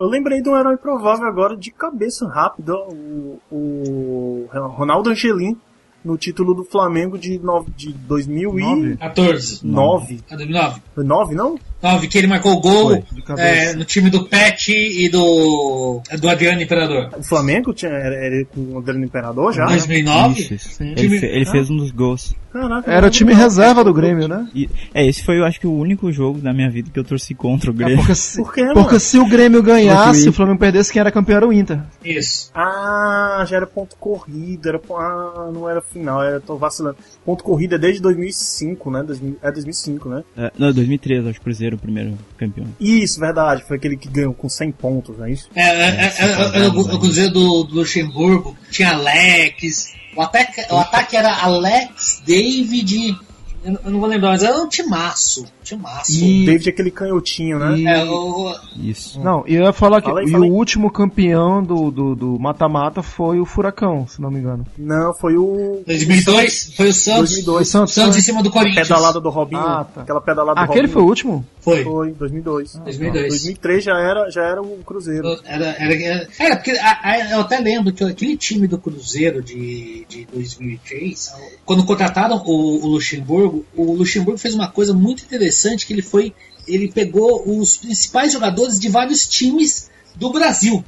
Eu 0.00 0.08
lembrei 0.08 0.42
de 0.42 0.48
um 0.48 0.56
herói 0.56 0.76
provável 0.76 1.26
agora 1.26 1.56
de 1.56 1.70
cabeça 1.70 2.28
rápida, 2.28 2.74
o, 2.74 3.40
o 3.50 4.48
Ronaldo 4.52 5.10
Angelim, 5.10 5.56
no 6.04 6.18
título 6.18 6.52
do 6.54 6.64
Flamengo 6.64 7.18
de, 7.18 7.38
no, 7.38 7.64
de 7.76 7.92
2009. 7.92 8.96
14. 8.98 9.60
9. 9.66 10.20
Ah, 10.30 10.36
2009. 10.36 10.80
Foi 10.94 11.04
9, 11.04 11.34
não? 11.34 11.58
9, 11.82 12.08
que 12.08 12.18
ele 12.18 12.26
marcou 12.26 12.52
o 12.52 12.60
gol 12.60 13.02
é, 13.38 13.72
no 13.74 13.84
time 13.84 14.10
do 14.10 14.24
Pet 14.26 14.72
e 14.72 15.08
do, 15.08 16.00
do 16.20 16.28
Adriano 16.28 16.60
Imperador. 16.62 17.10
O 17.18 17.22
Flamengo 17.22 17.72
tinha, 17.72 17.92
era, 17.92 18.14
era 18.14 18.44
com 18.46 18.60
o 18.74 18.78
Adriano 18.78 19.04
Imperador 19.04 19.52
já? 19.52 19.66
2009? 19.66 20.40
Isso, 20.40 20.54
isso. 20.54 20.68
Sim. 20.70 20.94
Ele, 20.96 21.18
fe- 21.18 21.26
ele 21.26 21.44
Ah. 21.48 21.50
fez 21.52 21.70
um 21.70 21.76
dos 21.76 21.90
gols. 21.90 22.34
Caraca, 22.54 22.88
Era 22.88 23.08
o 23.08 23.10
time 23.10 23.34
reserva 23.34 23.82
do 23.82 23.92
Grêmio, 23.92 24.28
né? 24.28 24.48
E- 24.54 24.70
é, 24.94 25.04
esse 25.04 25.24
foi, 25.24 25.38
eu 25.38 25.44
acho 25.44 25.58
que, 25.58 25.66
o 25.66 25.72
único 25.72 26.12
jogo 26.12 26.38
da 26.38 26.52
minha 26.52 26.70
vida 26.70 26.88
que 26.88 26.98
eu 26.98 27.02
torci 27.02 27.34
contra 27.34 27.68
o 27.68 27.74
Grêmio. 27.74 27.96
Porque 27.96 28.14
se, 28.14 28.36
Por 28.40 28.54
quê, 28.54 28.62
mano? 28.62 28.74
porque 28.74 29.00
se 29.00 29.18
o 29.18 29.26
Grêmio 29.26 29.60
ganhasse, 29.60 30.20
Porque 30.20 30.30
o 30.30 30.32
Flamengo 30.32 30.60
perdesse, 30.60 30.92
quem 30.92 31.00
era 31.00 31.10
campeão 31.10 31.38
era 31.38 31.48
o 31.48 31.52
Inter. 31.52 31.80
Isso. 32.04 32.52
Ah, 32.54 33.44
já 33.48 33.56
era 33.56 33.66
ponto 33.66 33.96
corrida, 33.96 34.68
era, 34.68 34.80
ah, 34.90 35.50
não 35.52 35.68
era 35.68 35.82
final, 35.82 36.22
era, 36.22 36.40
tô 36.40 36.56
vacilando. 36.56 36.96
Ponto 37.24 37.42
corrida 37.42 37.74
é 37.74 37.78
desde 37.78 38.00
2005, 38.00 38.90
né? 38.90 39.02
2000 39.02 39.36
é 39.42 39.50
2005, 39.50 40.08
né? 40.08 40.22
É, 40.36 40.52
não, 40.56 40.72
2013, 40.72 41.28
acho 41.28 41.34
que 41.34 41.40
o 41.40 41.44
Cruzeiro, 41.44 41.76
o 41.76 41.78
primeiro 41.78 42.16
campeão. 42.36 42.68
Isso, 42.78 43.18
verdade, 43.18 43.64
foi 43.66 43.78
aquele 43.78 43.96
que 43.96 44.08
ganhou 44.08 44.32
com 44.32 44.48
100 44.48 44.70
pontos, 44.72 45.18
não 45.18 45.26
é 45.26 45.32
isso? 45.32 45.50
É, 45.56 45.62
é, 45.62 45.88
é, 45.88 46.14
é, 46.18 46.64
é, 46.66 46.68
o, 46.68 46.78
o 46.78 46.98
Cruzeiro 47.00 47.32
do, 47.32 47.64
do 47.64 47.74
Luxemburgo, 47.74 48.56
tinha 48.70 48.92
Alex, 48.92 49.92
o 50.16 50.22
ataque, 50.22 50.66
o 50.70 50.78
ataque 50.78 51.16
era 51.16 51.42
Alex, 51.42 52.22
David, 52.24 53.18
eu, 53.64 53.72
não 53.84 54.00
vou 54.00 54.08
lembrar, 54.08 54.30
mas 54.30 54.42
era 54.42 54.58
um 54.58 54.68
timaço, 54.68 55.46
timaço. 55.64 56.12
O 56.24 56.44
David 56.46 56.68
é 56.68 56.72
aquele 56.72 56.90
canhotinho, 56.90 57.58
né? 57.58 57.78
E- 57.78 57.86
É, 57.86 58.04
o, 58.04 58.54
Isso. 58.76 59.20
Não, 59.20 59.44
e 59.46 59.54
eu 59.54 59.62
ia 59.64 59.72
falar 59.72 60.00
que 60.00 60.08
Fala 60.08 60.20
aí, 60.20 60.26
e 60.26 60.30
fala 60.30 60.46
o 60.46 60.52
último 60.52 60.90
campeão 60.90 61.62
do 61.62 61.90
do 61.90 62.14
do 62.14 62.38
mata-mata 62.38 63.02
foi 63.02 63.40
o 63.40 63.44
Furacão, 63.46 64.06
se 64.06 64.20
não 64.20 64.30
me 64.30 64.38
engano. 64.38 64.66
Não, 64.78 65.12
foi 65.14 65.36
o. 65.36 65.82
2002 65.86 66.74
foi 66.76 66.88
o 66.88 66.92
Santos, 66.92 67.18
2002. 67.30 67.68
O 67.68 67.70
Santos, 67.70 67.94
Santos 67.94 68.16
em 68.16 68.20
cima 68.20 68.42
do 68.42 68.50
Corinthians. 68.50 68.86
Pedalada 68.88 69.20
do 69.20 69.30
Robinho. 69.30 69.60
Ah, 69.60 69.84
tá. 69.92 70.02
Aquela 70.02 70.20
pedalada 70.20 70.60
do 70.60 70.64
Aquele 70.64 70.80
Robinho. 70.86 70.92
foi 70.92 71.02
o 71.02 71.06
último? 71.06 71.46
Foi. 71.60 71.82
Foi, 71.82 72.12
2002. 72.12 72.74
2002. 72.84 73.28
2003 73.28 73.84
já 73.84 73.98
era, 73.98 74.30
já 74.30 74.42
era 74.42 74.60
o 74.62 74.78
Cruzeiro. 74.84 75.26
Era, 75.44 75.66
era, 75.78 75.94
era, 75.94 76.28
era, 76.38 76.56
porque 76.56 76.72
a- 76.72 76.98
a- 77.02 77.30
eu 77.32 77.40
até 77.40 77.58
lembro 77.58 77.92
que 77.92 78.04
aquele 78.04 78.36
time 78.36 78.66
do 78.66 78.76
Cruzeiro 78.78 79.42
de, 79.42 80.04
de 80.08 80.26
2003, 80.32 81.32
quando 81.64 81.84
contrataram 81.84 82.36
o, 82.44 82.84
o 82.84 82.88
Luxemburgo, 82.88 83.64
o 83.74 83.94
Luxemburgo 83.94 84.38
fez 84.38 84.54
uma 84.54 84.68
coisa 84.68 84.92
muito 84.92 85.22
interessante 85.24 85.53
que 85.86 85.92
ele 85.92 86.02
foi, 86.02 86.34
ele 86.66 86.90
pegou 86.90 87.42
os 87.46 87.76
principais 87.76 88.32
jogadores 88.32 88.78
de 88.78 88.88
vários 88.88 89.26
times 89.28 89.90
do 90.14 90.30
Brasil, 90.30 90.84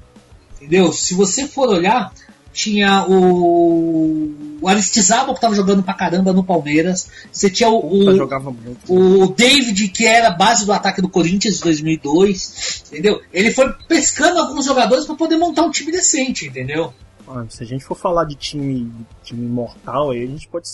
entendeu? 0.56 0.92
Se 0.92 1.14
você 1.14 1.46
for 1.46 1.68
olhar, 1.68 2.12
tinha 2.56 3.06
o, 3.06 4.56
o 4.62 4.68
Aristizábal 4.68 5.34
que 5.34 5.38
estava 5.38 5.54
jogando 5.54 5.82
pra 5.82 5.92
caramba 5.92 6.32
no 6.32 6.42
Palmeiras, 6.42 7.10
você 7.30 7.50
tinha 7.50 7.68
o, 7.68 7.78
o, 7.80 8.04
muito. 8.50 8.92
o 8.92 9.26
David, 9.28 9.88
que 9.88 10.06
era 10.06 10.28
a 10.28 10.34
base 10.34 10.64
do 10.64 10.72
ataque 10.72 11.02
do 11.02 11.08
Corinthians 11.08 11.56
de 11.56 11.62
2002, 11.62 12.84
entendeu? 12.88 13.20
Ele 13.30 13.50
foi 13.50 13.70
pescando 13.86 14.38
alguns 14.40 14.64
jogadores 14.64 15.04
para 15.04 15.14
poder 15.14 15.36
montar 15.36 15.62
um 15.62 15.70
time 15.70 15.92
decente, 15.92 16.46
entendeu? 16.46 16.94
Mano, 17.26 17.50
se 17.50 17.62
a 17.62 17.66
gente 17.66 17.84
for 17.84 17.96
falar 17.96 18.24
de 18.24 18.36
time, 18.36 18.90
time 19.22 19.46
mortal, 19.46 20.12
aí 20.12 20.22
a 20.22 20.26
gente 20.26 20.48
pode 20.48 20.66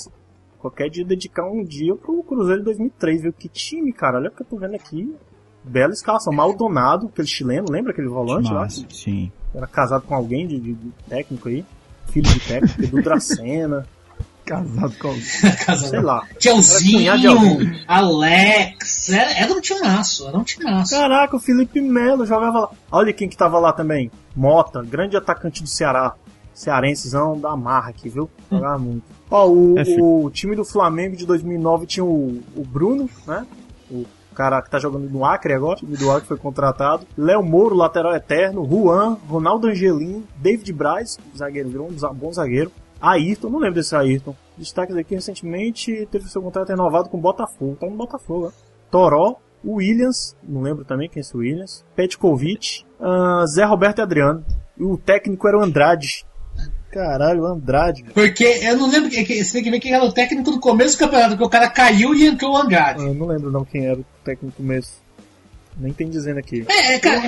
qualquer 0.63 0.89
dia 0.89 1.05
dedicar 1.05 1.45
um 1.45 1.63
dia 1.65 1.95
pro 1.95 2.23
Cruzeiro 2.23 2.61
de 2.61 2.65
2003, 2.67 3.23
viu? 3.23 3.33
Que 3.33 3.49
time, 3.49 3.93
cara. 3.93 4.17
Olha 4.19 4.29
o 4.29 4.33
que 4.33 4.43
eu 4.43 4.47
tô 4.47 4.57
vendo 4.57 4.75
aqui. 4.75 5.15
Bela 5.65 5.93
escalação. 5.93 6.33
Maldonado, 6.33 7.07
aquele 7.07 7.29
chileno, 7.29 7.67
lembra 7.71 7.93
aquele 7.93 8.09
volante 8.09 8.53
lá? 8.53 8.69
Sim. 8.69 9.31
Era 9.55 9.67
casado 9.67 10.03
com 10.07 10.15
alguém 10.15 10.47
de, 10.47 10.59
de- 10.59 10.73
de 10.75 10.91
técnico 11.09 11.49
aí. 11.49 11.65
Filho 12.09 12.29
de 12.31 12.41
técnico, 12.41 12.83
Edu 12.83 13.03
Dracena. 13.03 13.87
Casado 14.45 14.93
com 14.99 15.13
Sei 15.79 16.01
lá. 16.01 16.27
Tchauzinho, 16.39 17.13
alguém. 17.13 17.85
Alex, 17.87 19.09
era, 19.11 19.31
era 19.39 19.53
um 19.53 19.61
timaço, 19.61 20.27
era 20.27 20.37
um 20.37 20.43
timaço. 20.43 20.91
Caraca, 20.95 21.37
o 21.37 21.39
Felipe 21.41 21.81
Melo 21.81 22.27
jogava 22.27 22.61
lá. 22.61 22.71
Olha 22.91 23.13
quem 23.13 23.29
que 23.29 23.37
tava 23.37 23.59
lá 23.61 23.73
também. 23.73 24.11
Mota, 24.35 24.83
grande 24.83 25.17
atacante 25.17 25.63
do 25.63 25.69
Ceará. 25.69 26.15
Cearensezão 26.53 27.39
da 27.41 27.57
marra 27.57 27.91
aqui, 27.91 28.09
viu? 28.09 28.29
Jogava 28.51 28.79
muito. 28.79 29.05
Ó, 29.33 29.49
o, 29.49 29.79
É, 29.79 29.83
o 29.99 30.31
time 30.31 30.55
do 30.55 30.65
Flamengo 30.65 31.17
de 31.17 31.25
2009 31.25 31.87
tinha 31.87 32.05
o, 32.05 32.43
o 32.55 32.65
Bruno, 32.65 33.09
né? 33.27 33.47
O 33.91 34.05
cara 34.35 34.61
que 34.61 34.71
tá 34.71 34.79
jogando 34.79 35.09
no 35.09 35.25
Acre 35.25 35.55
agora, 35.55 35.75
o 35.75 35.79
time 35.79 35.97
do 35.97 36.11
Acre 36.11 36.29
foi 36.29 36.37
contratado. 36.37 37.07
Léo 37.17 37.43
Moro, 37.43 37.75
lateral 37.75 38.15
eterno. 38.15 38.67
Juan, 38.69 39.17
Ronaldo 39.27 39.69
Angelim, 39.69 40.25
David 40.37 40.71
Braz, 40.75 41.19
zagueiro, 41.35 41.71
virou 41.71 41.89
um 41.89 42.15
bom 42.15 42.31
zagueiro. 42.31 42.71
Ayrton, 43.01 43.49
não 43.49 43.59
lembro 43.59 43.77
desse 43.77 43.97
Ayrton. 43.97 44.37
Destaques 44.57 44.97
aqui 44.97 45.15
recentemente, 45.15 46.07
teve 46.11 46.29
seu 46.29 46.43
contrato 46.43 46.69
renovado 46.69 47.09
com 47.09 47.17
o 47.17 47.21
Botafogo. 47.21 47.77
Tá 47.81 47.87
no 47.87 47.97
Botafogo, 47.97 48.47
né? 48.47 48.53
Toró, 48.91 49.39
o 49.65 49.77
Williams, 49.77 50.37
não 50.47 50.61
lembro 50.61 50.85
também 50.85 51.09
quem 51.09 51.21
é 51.21 51.23
esse 51.23 51.37
Williams. 51.37 51.85
Petkovic, 51.97 52.85
ah, 53.01 53.45
Zé 53.47 53.65
Roberto 53.65 53.99
e 53.99 54.03
Adriano. 54.03 54.45
E 54.79 54.85
o 54.85 54.97
técnico 54.97 55.49
era 55.49 55.59
o 55.59 55.63
Andrade. 55.63 56.25
Caralho, 56.93 57.43
o 57.43 57.47
Andrade. 57.47 58.05
Porque 58.13 58.45
eu 58.45 58.77
não 58.77 58.89
lembro, 58.91 59.09
que- 59.11 59.25
que- 59.25 59.43
você 59.45 59.53
tem 59.55 59.63
que 59.65 59.71
ver 59.71 59.81
quem 59.81 59.93
era 59.95 60.05
o 60.05 60.13
técnico 60.13 60.51
do 60.51 60.61
começo 60.61 60.95
do 60.97 60.99
campeonato, 61.01 61.31
porque 61.31 61.45
o 61.45 61.49
cara 61.49 61.69
caiu 61.71 62.15
e 62.15 62.27
entrou 62.27 62.53
o 62.53 62.57
Andrade. 62.57 63.03
Ah, 63.03 63.07
Eu 63.07 63.15
não 63.15 63.27
lembro 63.27 63.51
não 63.51 63.65
quem 63.65 63.87
era 63.87 63.99
o 63.99 64.05
técnico 64.25 64.63
mesmo. 64.63 64.93
Nem 65.79 65.93
tem 65.93 66.09
dizendo 66.11 66.39
aqui. 66.39 66.67
É, 66.69 66.95
é, 66.95 66.99
cara, 66.99 67.23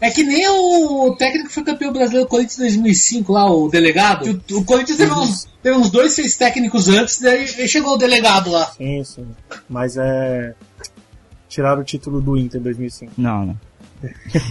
é 0.00 0.10
que 0.10 0.22
nem 0.22 0.48
o 0.48 1.14
técnico 1.18 1.48
que 1.48 1.54
foi 1.54 1.62
campeão 1.62 1.92
brasileiro 1.92 2.26
do 2.26 2.30
Corinthians 2.30 2.56
em 2.58 2.62
2005, 2.62 3.30
lá, 3.30 3.44
o 3.52 3.68
delegado. 3.68 4.40
O, 4.50 4.56
o 4.56 4.64
Corinthians 4.64 4.96
teve 4.96 5.12
uns, 5.12 5.46
teve 5.62 5.76
uns 5.76 5.90
dois, 5.90 6.14
seis 6.14 6.34
técnicos 6.34 6.88
antes, 6.88 7.20
daí 7.20 7.46
chegou 7.68 7.92
o 7.94 7.98
delegado 7.98 8.50
lá. 8.50 8.64
Sim, 8.72 9.04
sim. 9.04 9.26
Mas 9.68 9.98
é. 9.98 10.54
Tiraram 11.46 11.82
o 11.82 11.84
título 11.84 12.22
do 12.22 12.38
Inter 12.38 12.58
em 12.60 12.64
2005. 12.64 13.12
Não, 13.18 13.44
não. 13.44 13.56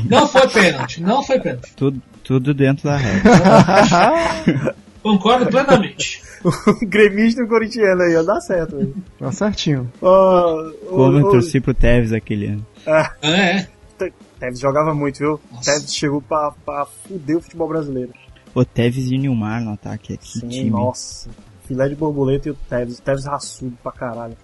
Não 0.09 0.27
foi 0.27 0.47
pênalti, 0.49 1.01
não 1.01 1.23
foi 1.23 1.39
pênalti. 1.39 1.73
Tudo, 1.75 2.01
tudo 2.23 2.53
dentro 2.53 2.83
da 2.85 2.97
regra. 2.97 3.31
Concordo 5.01 5.45
plenamente. 5.47 6.21
o 6.43 6.85
gremista 6.85 7.41
e 7.41 7.45
o 7.45 7.47
corintiano 7.47 8.01
aí, 8.01 8.15
ó, 8.15 8.23
dá 8.23 8.39
certo. 8.41 8.75
velho. 8.77 8.95
Tá 9.17 9.31
certinho. 9.31 9.91
Ó, 10.01 10.71
Como 10.89 11.01
ó, 11.17 11.19
eu 11.19 11.29
torci 11.31 11.59
pro 11.61 11.73
Tevez 11.73 12.11
aquele 12.13 12.47
ano. 12.47 12.65
ah, 12.85 13.13
É, 13.21 13.67
Te- 13.97 14.13
Tevez 14.39 14.59
jogava 14.59 14.93
muito, 14.93 15.19
viu? 15.19 15.39
Tevez 15.63 15.93
chegou 15.93 16.21
pra, 16.21 16.51
pra 16.65 16.85
fuder 16.85 17.37
o 17.37 17.41
futebol 17.41 17.67
brasileiro. 17.69 18.11
O 18.53 18.65
Tevez 18.65 19.09
e 19.09 19.15
o 19.15 19.19
Nilmar 19.19 19.61
no 19.63 19.73
ataque. 19.73 20.17
Que 20.17 20.39
Sim, 20.39 20.47
time. 20.49 20.69
nossa. 20.69 21.29
Filé 21.65 21.87
de 21.87 21.95
borboleta 21.95 22.49
e 22.49 22.51
o 22.51 22.55
Tevez. 22.69 22.99
O 22.99 23.01
Tevez 23.01 23.25
raçudo 23.25 23.77
pra 23.81 23.91
caralho. 23.91 24.35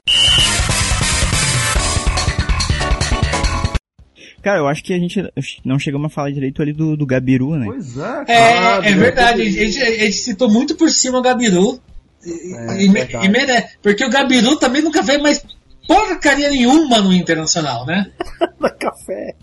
Cara, 4.45 4.59
eu 4.59 4.67
acho 4.67 4.83
que 4.83 4.93
a 4.93 4.99
gente 4.99 5.19
não 5.65 5.79
chegamos 5.79 6.05
a 6.05 6.09
falar 6.13 6.29
direito 6.29 6.61
ali 6.61 6.71
do, 6.71 6.95
do 6.95 7.03
Gabiru, 7.03 7.55
né? 7.55 7.65
Pois 7.65 7.97
é, 7.97 8.23
é, 8.27 8.53
cara. 8.53 8.87
é 8.87 8.93
verdade. 8.93 9.41
A 9.41 9.43
gente, 9.43 9.81
a 9.81 9.89
gente 9.89 10.17
citou 10.17 10.47
muito 10.47 10.75
por 10.75 10.87
cima 10.91 11.17
o 11.17 11.21
Gabiru. 11.23 11.79
E, 12.23 12.53
É, 12.53 12.77
e, 12.83 13.25
e 13.25 13.27
merece. 13.27 13.77
Porque 13.81 14.05
o 14.05 14.09
Gabiru 14.11 14.55
também 14.57 14.83
nunca 14.83 15.01
veio 15.01 15.19
mais 15.19 15.43
porcaria 15.87 16.47
nenhuma 16.51 17.01
no 17.01 17.11
Internacional, 17.11 17.87
né? 17.87 18.11
da 18.61 18.69
café. 18.69 19.33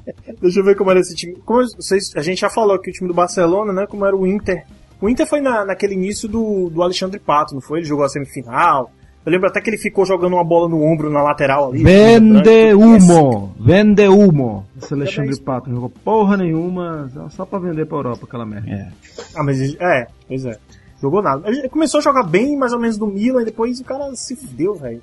Deixa 0.40 0.60
eu 0.60 0.64
ver 0.64 0.76
como 0.76 0.92
era 0.92 1.00
esse 1.00 1.16
time. 1.16 1.34
Como 1.44 1.66
vocês, 1.76 2.12
a 2.14 2.22
gente 2.22 2.40
já 2.40 2.48
falou 2.48 2.80
que 2.80 2.90
o 2.90 2.92
time 2.92 3.08
do 3.08 3.14
Barcelona, 3.14 3.72
né? 3.72 3.88
Como 3.88 4.06
era 4.06 4.14
o 4.14 4.24
Inter. 4.24 4.64
O 5.00 5.08
Inter 5.08 5.26
foi 5.26 5.40
na, 5.40 5.64
naquele 5.64 5.94
início 5.94 6.28
do, 6.28 6.70
do 6.70 6.80
Alexandre 6.80 7.18
Pato, 7.18 7.54
não 7.54 7.60
foi? 7.60 7.80
Ele 7.80 7.88
jogou 7.88 8.04
a 8.04 8.08
semifinal. 8.08 8.92
Eu 9.24 9.30
lembro 9.32 9.48
até 9.48 9.60
que 9.60 9.70
ele 9.70 9.78
ficou 9.78 10.04
jogando 10.04 10.32
uma 10.34 10.44
bola 10.44 10.68
no 10.68 10.82
ombro 10.82 11.08
na 11.08 11.22
lateral 11.22 11.70
ali. 11.70 11.82
Vende 11.84 12.42
Branco. 12.74 12.82
humo! 12.82 13.54
Vende 13.60 14.08
humo! 14.08 14.66
Esse 14.80 14.94
Alexandre. 14.94 15.40
Pato 15.40 15.68
não 15.68 15.76
jogou 15.76 15.90
porra 16.04 16.36
nenhuma, 16.36 17.08
só 17.30 17.44
pra 17.46 17.58
vender 17.60 17.86
pra 17.86 17.98
Europa 17.98 18.24
aquela 18.26 18.44
merda. 18.44 18.68
É. 18.70 18.88
Ah, 19.36 19.44
mas 19.44 19.60
ele- 19.60 19.76
é, 19.80 20.06
pois 20.26 20.44
é. 20.44 20.56
Jogou 21.00 21.22
nada. 21.22 21.48
Ele 21.48 21.68
começou 21.68 21.98
a 21.98 22.02
jogar 22.02 22.24
bem, 22.24 22.56
mais 22.56 22.72
ou 22.72 22.78
menos 22.80 22.98
no 22.98 23.06
Milan, 23.06 23.42
e 23.42 23.44
depois 23.44 23.78
o 23.80 23.84
cara 23.84 24.12
se 24.14 24.34
fudeu, 24.36 24.74
velho. 24.74 25.02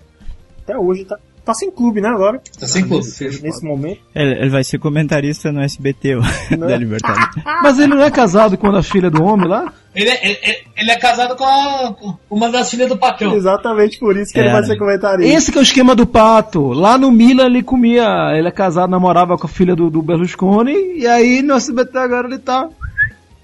Até 0.63 0.77
hoje 0.77 1.05
tá. 1.05 1.17
Tá 1.45 1.53
sem 1.53 1.71
clube, 1.71 2.01
né, 2.01 2.09
agora? 2.09 2.41
Tá 2.59 2.67
sem 2.67 2.87
clube. 2.87 3.05
Nesse, 3.05 3.41
nesse 3.43 3.65
momento. 3.65 3.99
Ele, 4.13 4.31
ele 4.33 4.49
vai 4.49 4.63
ser 4.63 4.77
comentarista 4.79 5.51
no 5.51 5.61
SBT 5.61 6.15
ó, 6.17 6.55
da 6.57 6.77
Libertadores. 6.77 7.29
Mas 7.63 7.79
ele 7.79 7.93
não 7.95 8.01
é 8.03 8.11
casado 8.11 8.57
com 8.57 8.67
a 8.67 8.83
filha 8.83 9.09
do 9.09 9.23
homem 9.23 9.47
lá? 9.47 9.73
Ele 9.95 10.09
é, 10.09 10.27
ele, 10.27 10.57
ele 10.77 10.91
é 10.91 10.95
casado 10.97 11.35
com, 11.35 11.43
a, 11.43 11.93
com 11.93 12.15
uma 12.29 12.49
das 12.49 12.69
filhas 12.69 12.87
do 12.87 12.97
patrão. 12.97 13.33
Exatamente 13.35 13.97
por 13.99 14.15
isso 14.15 14.31
que 14.31 14.39
ele 14.39 14.49
É. 14.49 14.51
vai 14.51 14.63
ser 14.63 14.77
comentarista. 14.77 15.33
Esse 15.35 15.51
que 15.51 15.57
é 15.57 15.61
o 15.61 15.63
esquema 15.63 15.95
do 15.95 16.05
Pato. 16.05 16.67
Lá 16.73 16.97
no 16.97 17.11
Milan 17.11 17.45
ele 17.47 17.63
comia, 17.63 18.31
ele 18.35 18.47
é 18.47 18.51
casado, 18.51 18.89
namorava 18.91 19.37
com 19.37 19.47
a 19.47 19.49
filha 19.49 19.75
do, 19.75 19.89
do 19.89 20.01
Berlusconi, 20.01 20.73
e 20.99 21.07
aí 21.07 21.41
no 21.41 21.55
SBT 21.55 21.97
agora 21.97 22.27
ele 22.27 22.37
tá 22.37 22.69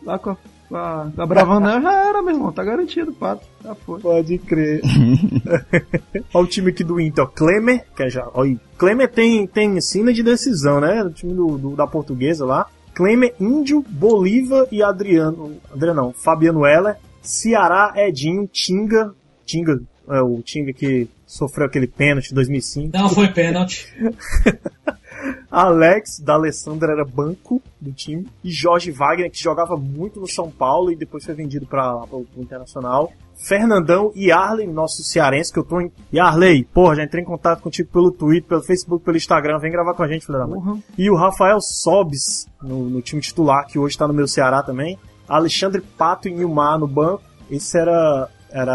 lá 0.05 0.19
com 0.19 0.29
a, 0.31 0.37
com 0.69 0.75
a, 0.75 1.11
com 1.15 1.21
a 1.21 1.25
Bravanel, 1.25 1.81
já 1.81 2.09
era, 2.09 2.21
meu 2.21 2.33
irmão, 2.33 2.51
tá 2.51 2.63
garantido 2.63 3.11
o 3.11 3.13
Pato. 3.13 3.45
Já 3.63 3.75
foi. 3.75 3.99
Pode 3.99 4.37
crer. 4.39 4.81
Olha 6.33 6.43
o 6.45 6.47
time 6.47 6.69
aqui 6.71 6.83
do 6.83 6.99
Inter, 6.99 7.23
ó, 7.23 7.27
Klemer, 7.27 7.85
que 7.95 8.03
é 8.03 8.09
já, 8.09 8.27
olha 8.33 8.51
aí. 8.51 8.59
Klemer 8.77 9.11
tem, 9.11 9.45
tem 9.47 9.79
sina 9.81 10.11
de 10.13 10.21
decisão, 10.23 10.79
né? 10.81 11.03
O 11.03 11.09
time 11.11 11.33
do, 11.33 11.57
do- 11.57 11.75
da 11.75 11.85
portuguesa 11.87 12.45
lá. 12.45 12.67
Klemer, 12.93 13.33
Índio, 13.39 13.83
Bolívar 13.87 14.67
e 14.71 14.81
Adriano. 14.81 15.57
Adriano 15.71 16.01
não, 16.01 16.13
Fabiano 16.13 16.65
Heller, 16.65 16.95
Ceará, 17.21 17.93
Edinho, 17.95 18.47
Tinga. 18.51 19.13
Tinga, 19.45 19.81
é 20.09 20.21
o 20.21 20.41
Tinga 20.41 20.71
que 20.73 21.07
sofreu 21.25 21.65
aquele 21.67 21.87
pênalti 21.87 22.31
em 22.31 22.35
2005. 22.35 22.97
Não 22.97 23.09
foi 23.09 23.27
pênalti. 23.27 23.87
Alex, 25.49 26.19
da 26.19 26.33
Alessandra, 26.33 26.91
era 26.91 27.05
banco 27.05 27.61
do 27.79 27.91
time. 27.91 28.27
E 28.43 28.51
Jorge 28.51 28.91
Wagner, 28.91 29.31
que 29.31 29.41
jogava 29.41 29.75
muito 29.75 30.19
no 30.19 30.27
São 30.27 30.49
Paulo 30.49 30.91
e 30.91 30.95
depois 30.95 31.25
foi 31.25 31.33
vendido 31.33 31.65
para 31.65 32.03
o 32.11 32.25
Internacional. 32.37 33.11
Fernandão 33.35 34.11
e 34.15 34.31
Arley, 34.31 34.65
nosso 34.65 35.03
cearense, 35.03 35.51
que 35.51 35.59
eu 35.59 35.63
tô 35.63 35.81
em. 35.81 35.91
E 36.11 36.19
Arley, 36.19 36.63
porra, 36.63 36.95
já 36.95 37.03
entrei 37.03 37.21
em 37.21 37.25
contato 37.25 37.61
contigo 37.61 37.89
pelo 37.91 38.11
Twitter, 38.11 38.47
pelo 38.47 38.63
Facebook, 38.63 39.03
pelo 39.03 39.17
Instagram. 39.17 39.59
Vem 39.59 39.71
gravar 39.71 39.93
com 39.93 40.03
a 40.03 40.07
gente, 40.07 40.25
filho 40.25 40.37
da 40.37 40.47
mãe. 40.47 40.59
Porra. 40.59 40.77
E 40.97 41.09
o 41.09 41.15
Rafael 41.15 41.59
Sobes, 41.59 42.47
no, 42.61 42.89
no 42.89 43.01
time 43.01 43.21
titular, 43.21 43.67
que 43.67 43.77
hoje 43.77 43.97
tá 43.97 44.07
no 44.07 44.13
meu 44.13 44.27
Ceará 44.27 44.63
também. 44.63 44.97
Alexandre 45.27 45.81
Pato 45.81 46.27
e 46.27 46.33
Nilmar 46.33 46.79
no 46.79 46.87
banco. 46.87 47.23
Esse 47.49 47.77
era, 47.77 48.29
era 48.55 48.71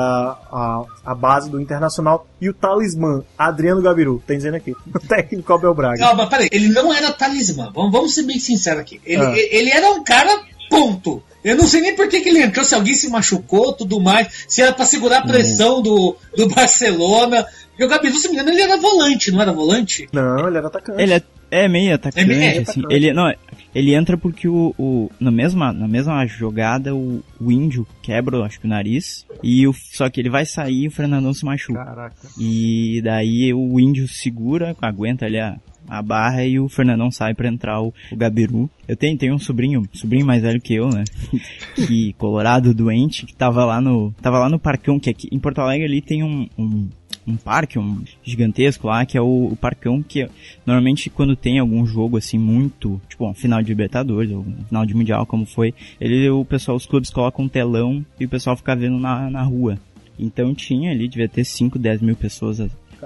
a, 0.52 0.85
a 1.07 1.15
base 1.15 1.48
do 1.51 1.59
Internacional. 1.59 2.27
E 2.39 2.51
o 2.51 2.55
talismã, 2.55 3.23
Adriano 3.39 3.81
Gabiru, 3.81 4.23
tem 4.27 4.36
dizendo 4.36 4.57
aqui. 4.57 4.74
O 4.94 4.98
técnico 5.01 5.52
Abel 5.52 5.74
Braga. 5.74 5.98
Calma, 5.98 6.28
peraí, 6.28 6.48
ele 6.52 6.69
não 6.69 6.93
era 6.93 7.11
talismã. 7.11 7.73
Vamos, 7.74 7.90
vamos 7.90 8.15
ser 8.15 8.24
bem 8.24 8.39
sinceros 8.39 8.81
aqui. 8.81 9.01
Ele, 9.07 9.24
Ah. 9.24 9.32
ele 9.36 9.70
era 9.70 9.90
um 9.90 10.05
cara 10.05 10.39
ponto. 10.69 11.23
Eu 11.43 11.57
não 11.57 11.66
sei 11.66 11.81
nem 11.81 11.97
por 11.97 12.07
que, 12.09 12.20
que 12.20 12.28
ele 12.28 12.43
entrou, 12.43 12.62
se 12.65 12.74
alguém 12.74 12.93
se 12.93 13.09
machucou, 13.09 13.73
tudo 13.73 13.98
mais, 13.98 14.44
se 14.47 14.61
era 14.61 14.73
pra 14.73 14.85
segurar 14.85 15.19
a 15.20 15.27
pressão 15.27 15.81
do, 15.81 16.15
do 16.36 16.47
Barcelona. 16.48 17.47
Porque 17.70 17.85
o 17.85 17.89
Gabiru, 17.89 18.16
se 18.19 18.28
me 18.28 18.35
engano, 18.35 18.51
ele 18.51 18.61
era 18.61 18.77
volante, 18.77 19.31
não 19.31 19.40
era 19.40 19.51
volante? 19.52 20.07
Não, 20.12 20.47
ele 20.47 20.59
era 20.59 20.66
atacante. 20.66 21.01
Ele 21.02 21.15
é, 21.15 21.23
é 21.51 21.68
meio 21.68 21.94
atacante, 21.94 22.31
É 22.31 22.36
meio 22.39 22.62
assim. 22.62 22.82
Ele, 22.90 23.12
não, 23.12 23.32
ele 23.74 23.94
entra 23.94 24.16
porque 24.16 24.48
o, 24.48 24.74
o- 24.78 25.10
na, 25.20 25.31
mesma, 25.31 25.72
na 25.72 25.89
mesma 25.89 26.24
jogada 26.27 26.94
o, 26.94 27.22
o 27.40 27.51
índio 27.52 27.86
quebra, 28.02 28.44
acho 28.44 28.60
que 28.60 28.66
o 28.66 28.68
nariz. 28.70 29.27
E 29.43 29.66
o, 29.66 29.72
só 29.72 30.09
que 30.09 30.20
ele 30.20 30.31
vai 30.31 30.44
sair 30.47 30.85
e 30.85 30.89
o 30.89 30.90
Fernandão 30.90 31.32
se 31.35 31.44
machuca. 31.44 31.85
Caraca. 31.85 32.28
E 32.39 33.01
daí 33.02 33.52
o 33.55 33.78
índio 33.81 34.06
segura, 34.09 34.77
aguenta 34.81 35.27
ali 35.27 35.39
a, 35.39 35.56
a 35.89 36.02
barra 36.02 36.44
e 36.44 36.59
o 36.60 36.68
Fernandão 36.68 37.10
sai 37.10 37.35
pra 37.35 37.48
entrar 37.48 37.81
o, 37.81 37.93
o 38.12 38.16
Gabiru. 38.16 38.70
Eu 38.86 38.97
tenho, 38.97 39.16
tenho 39.18 39.35
um 39.35 39.39
sobrinho, 39.39 39.82
sobrinho 39.93 40.27
mais 40.27 40.43
velho 40.43 40.60
que 40.60 40.74
eu, 40.74 40.89
né? 40.89 41.05
que 41.74 42.12
colorado 42.14 42.74
doente, 42.74 43.27
que 43.27 43.35
tava 43.35 43.64
lá 43.64 43.81
no, 43.81 44.12
tava 44.20 44.39
lá 44.39 44.48
no 44.48 44.59
Parcão, 44.59 44.98
que 45.01 45.10
aqui 45.10 45.28
em 45.32 45.39
Porto 45.39 45.60
Alegre 45.60 45.86
ali 45.86 46.01
tem 46.01 46.22
um, 46.22 46.48
um, 46.59 46.89
um 47.26 47.36
parque, 47.36 47.78
um 47.78 48.02
gigantesco 48.22 48.86
lá, 48.86 49.05
que 49.05 49.16
é 49.16 49.20
o, 49.20 49.48
o 49.52 49.56
Parcão, 49.56 50.02
que 50.02 50.28
normalmente 50.66 51.10
quando 51.10 51.36
tem 51.36 51.59
algum 51.59 51.84
jogo 51.86 52.16
assim 52.16 52.38
muito, 52.38 53.01
tipo, 53.09 53.28
um 53.28 53.34
final 53.34 53.62
de 53.62 53.68
Libertadores, 53.68 54.30
ou 54.30 54.40
um 54.40 54.64
final 54.66 54.86
de 54.86 54.94
Mundial, 54.94 55.26
como 55.26 55.47
foi, 55.47 55.74
ele, 56.01 56.28
o 56.30 56.44
pessoal, 56.44 56.76
os 56.76 56.86
clubes 56.86 57.10
colocam 57.10 57.44
um 57.44 57.48
telão 57.48 58.05
e 58.18 58.24
o 58.24 58.28
pessoal 58.28 58.56
fica 58.56 58.74
vendo 58.74 58.98
na, 58.98 59.30
na 59.30 59.42
rua. 59.42 59.78
Então 60.18 60.55
tinha 60.55 60.90
ali, 60.90 61.09
devia 61.09 61.28
ter 61.28 61.44
5, 61.44 61.78
10 61.78 62.02
mil 62.02 62.16
pessoas 62.16 62.60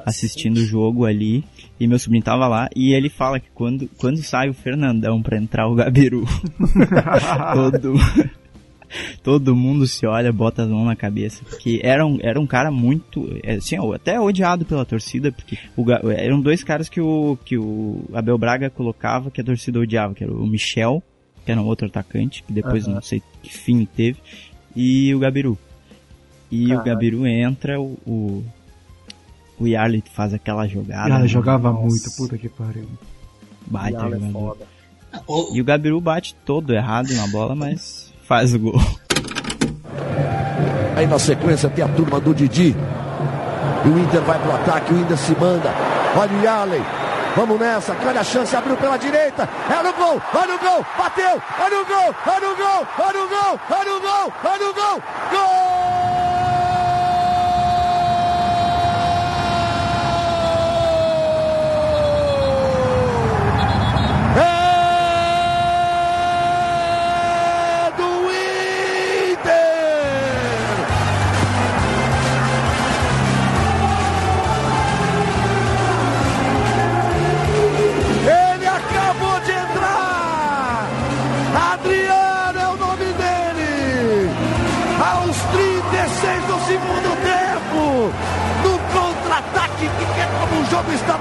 assistindo 0.05 0.57
o 0.57 0.67
jogo 0.67 1.05
ali, 1.05 1.45
e 1.79 1.87
meu 1.87 1.99
sobrinho 1.99 2.25
tava 2.25 2.49
lá, 2.49 2.69
e 2.75 2.93
ele 2.93 3.09
fala 3.09 3.39
que 3.39 3.49
quando, 3.55 3.89
quando 3.97 4.17
sai 4.17 4.49
o 4.49 4.55
Fernandão 4.55 5.23
pra 5.23 5.37
entrar 5.39 5.69
o 5.69 5.75
Gabiru, 5.75 6.25
todo, 7.55 7.95
todo 9.23 9.55
mundo 9.55 9.87
se 9.87 10.07
olha, 10.07 10.33
bota 10.33 10.63
as 10.63 10.69
mãos 10.69 10.87
na 10.87 10.97
cabeça, 10.97 11.45
porque 11.45 11.81
era 11.83 12.07
um, 12.07 12.19
era 12.21 12.41
um 12.41 12.47
cara 12.47 12.71
muito, 12.71 13.29
é, 13.43 13.55
assim, 13.55 13.77
até 13.95 14.21
odiado 14.21 14.65
pela 14.65 14.85
torcida, 14.85 15.33
porque 15.33 15.59
o 15.77 15.85
eram 16.11 16.41
dois 16.41 16.63
caras 16.63 16.89
que 16.89 17.01
o, 17.01 17.39
que 17.45 17.57
o 17.57 18.05
Abel 18.13 18.39
Braga 18.39 18.71
colocava 18.71 19.31
que 19.31 19.41
a 19.41 19.45
torcida 19.45 19.79
odiava, 19.79 20.15
que 20.15 20.25
era 20.25 20.33
o 20.33 20.47
Michel, 20.47 21.03
que 21.45 21.53
era 21.53 21.61
um 21.61 21.67
outro 21.67 21.87
atacante, 21.87 22.43
que 22.43 22.53
depois 22.53 22.85
Aham. 22.85 22.95
não 22.95 23.03
sei 23.03 23.23
que 23.43 23.53
fim 23.53 23.85
teve, 23.85 24.19
e 24.75 25.15
o 25.15 25.19
Gabiru. 25.19 25.59
E 26.51 26.75
o. 26.75 26.83
Gabiru 26.83 27.27
entra, 27.27 27.81
o, 27.81 27.99
o, 28.07 28.45
o 29.59 29.67
Yarley 29.67 30.03
faz 30.13 30.33
aquela 30.33 30.67
jogada. 30.67 31.19
Né? 31.19 31.29
jogava 31.29 31.71
Nossa. 31.73 31.87
muito, 31.87 32.17
puta 32.17 32.39
que 32.39 32.49
pariu. 32.49 32.89
Baita 33.67 34.07
é 34.07 34.11
jogador. 34.11 34.57
E 35.53 35.61
o 35.61 35.65
Gabiru 35.65 36.01
bate 36.01 36.35
todo 36.45 36.75
errado 36.75 37.13
na 37.15 37.27
bola, 37.29 37.55
mas 37.55 38.04
faz 38.27 38.55
o 38.55 38.59
gol. 38.59 38.81
Aí 40.97 41.07
na 41.07 41.19
sequência 41.19 41.69
tem 41.69 41.85
a 41.85 41.89
turma 41.89 42.21
do 42.21 42.35
Didi. 42.35 42.75
E 43.85 43.89
o 43.89 43.99
Inter 43.99 44.21
vai 44.23 44.39
pro 44.39 44.55
ataque, 44.55 44.95
o 44.95 44.99
Inter 44.99 45.17
se 45.17 45.33
manda. 45.39 45.71
Olha 46.17 46.33
o 46.33 46.43
Yaley. 46.43 46.83
Vamos 47.37 47.59
nessa, 47.59 47.97
olha 48.07 48.21
a 48.21 48.25
chance, 48.25 48.55
abriu 48.55 48.77
pela 48.77 48.97
direita. 48.97 49.49
É 49.69 49.83
no 49.83 49.93
gol, 49.93 50.23
olha 50.35 50.55
o 50.55 50.59
gol, 50.59 50.87
bateu, 50.97 51.43
olha 51.61 51.81
o 51.81 51.85
gol, 51.85 52.15
olha 52.27 52.49
o 52.49 52.57
gol, 52.57 52.87
olha 52.99 53.25
o 53.25 53.29
gol, 53.29 53.61
olha 53.71 53.97
o 53.97 54.01
gol, 54.01 54.33
olha 54.45 54.71
o 54.71 54.75
gol. 54.75 55.03
Gol! 55.33 56.04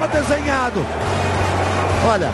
Estava 0.04 0.08
desenhado! 0.08 0.86
Olha, 2.06 2.32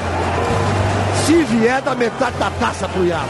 se 1.25 1.43
vier 1.43 1.81
da 1.81 1.95
metade 1.95 2.37
da 2.37 2.49
taça 2.51 2.87
pro 2.87 3.05
Iago. 3.05 3.29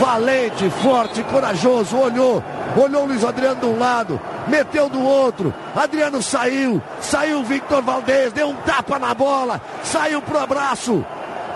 Valente, 0.00 0.68
forte, 0.82 1.22
corajoso, 1.24 1.96
olhou, 1.96 2.42
olhou 2.76 3.04
o 3.04 3.06
Luiz 3.06 3.24
Adriano 3.24 3.60
de 3.60 3.66
um 3.66 3.78
lado, 3.78 4.20
meteu 4.48 4.88
do 4.88 5.00
outro. 5.00 5.54
Adriano 5.74 6.20
saiu, 6.20 6.82
saiu 7.00 7.44
Victor 7.44 7.82
Valdez, 7.82 8.32
deu 8.32 8.48
um 8.48 8.56
tapa 8.56 8.98
na 8.98 9.14
bola, 9.14 9.60
saiu 9.84 10.20
pro 10.20 10.38
abraço. 10.38 11.04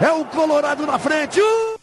É 0.01 0.13
o 0.13 0.25
Colorado 0.27 0.87
na 0.87 0.99
frente. 0.99 1.41
Uh! 1.41 1.79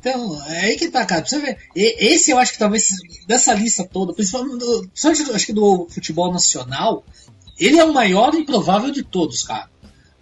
Então, 0.00 0.42
é 0.48 0.60
aí 0.66 0.76
que 0.76 0.88
tá, 0.88 1.04
cara. 1.04 1.20
Pra 1.20 1.30
você 1.30 1.38
ver. 1.38 1.58
Esse 1.74 2.32
eu 2.32 2.38
acho 2.38 2.52
que 2.52 2.58
talvez, 2.58 2.88
dessa 3.26 3.54
lista 3.54 3.84
toda, 3.84 4.12
principalmente, 4.12 4.58
do, 4.58 4.88
principalmente 4.88 5.36
acho 5.36 5.46
que 5.46 5.52
do 5.52 5.86
futebol 5.90 6.32
nacional, 6.32 7.04
ele 7.58 7.78
é 7.78 7.84
o 7.84 7.92
maior 7.92 8.34
improvável 8.34 8.90
de 8.90 9.02
todos, 9.02 9.42
cara. 9.42 9.68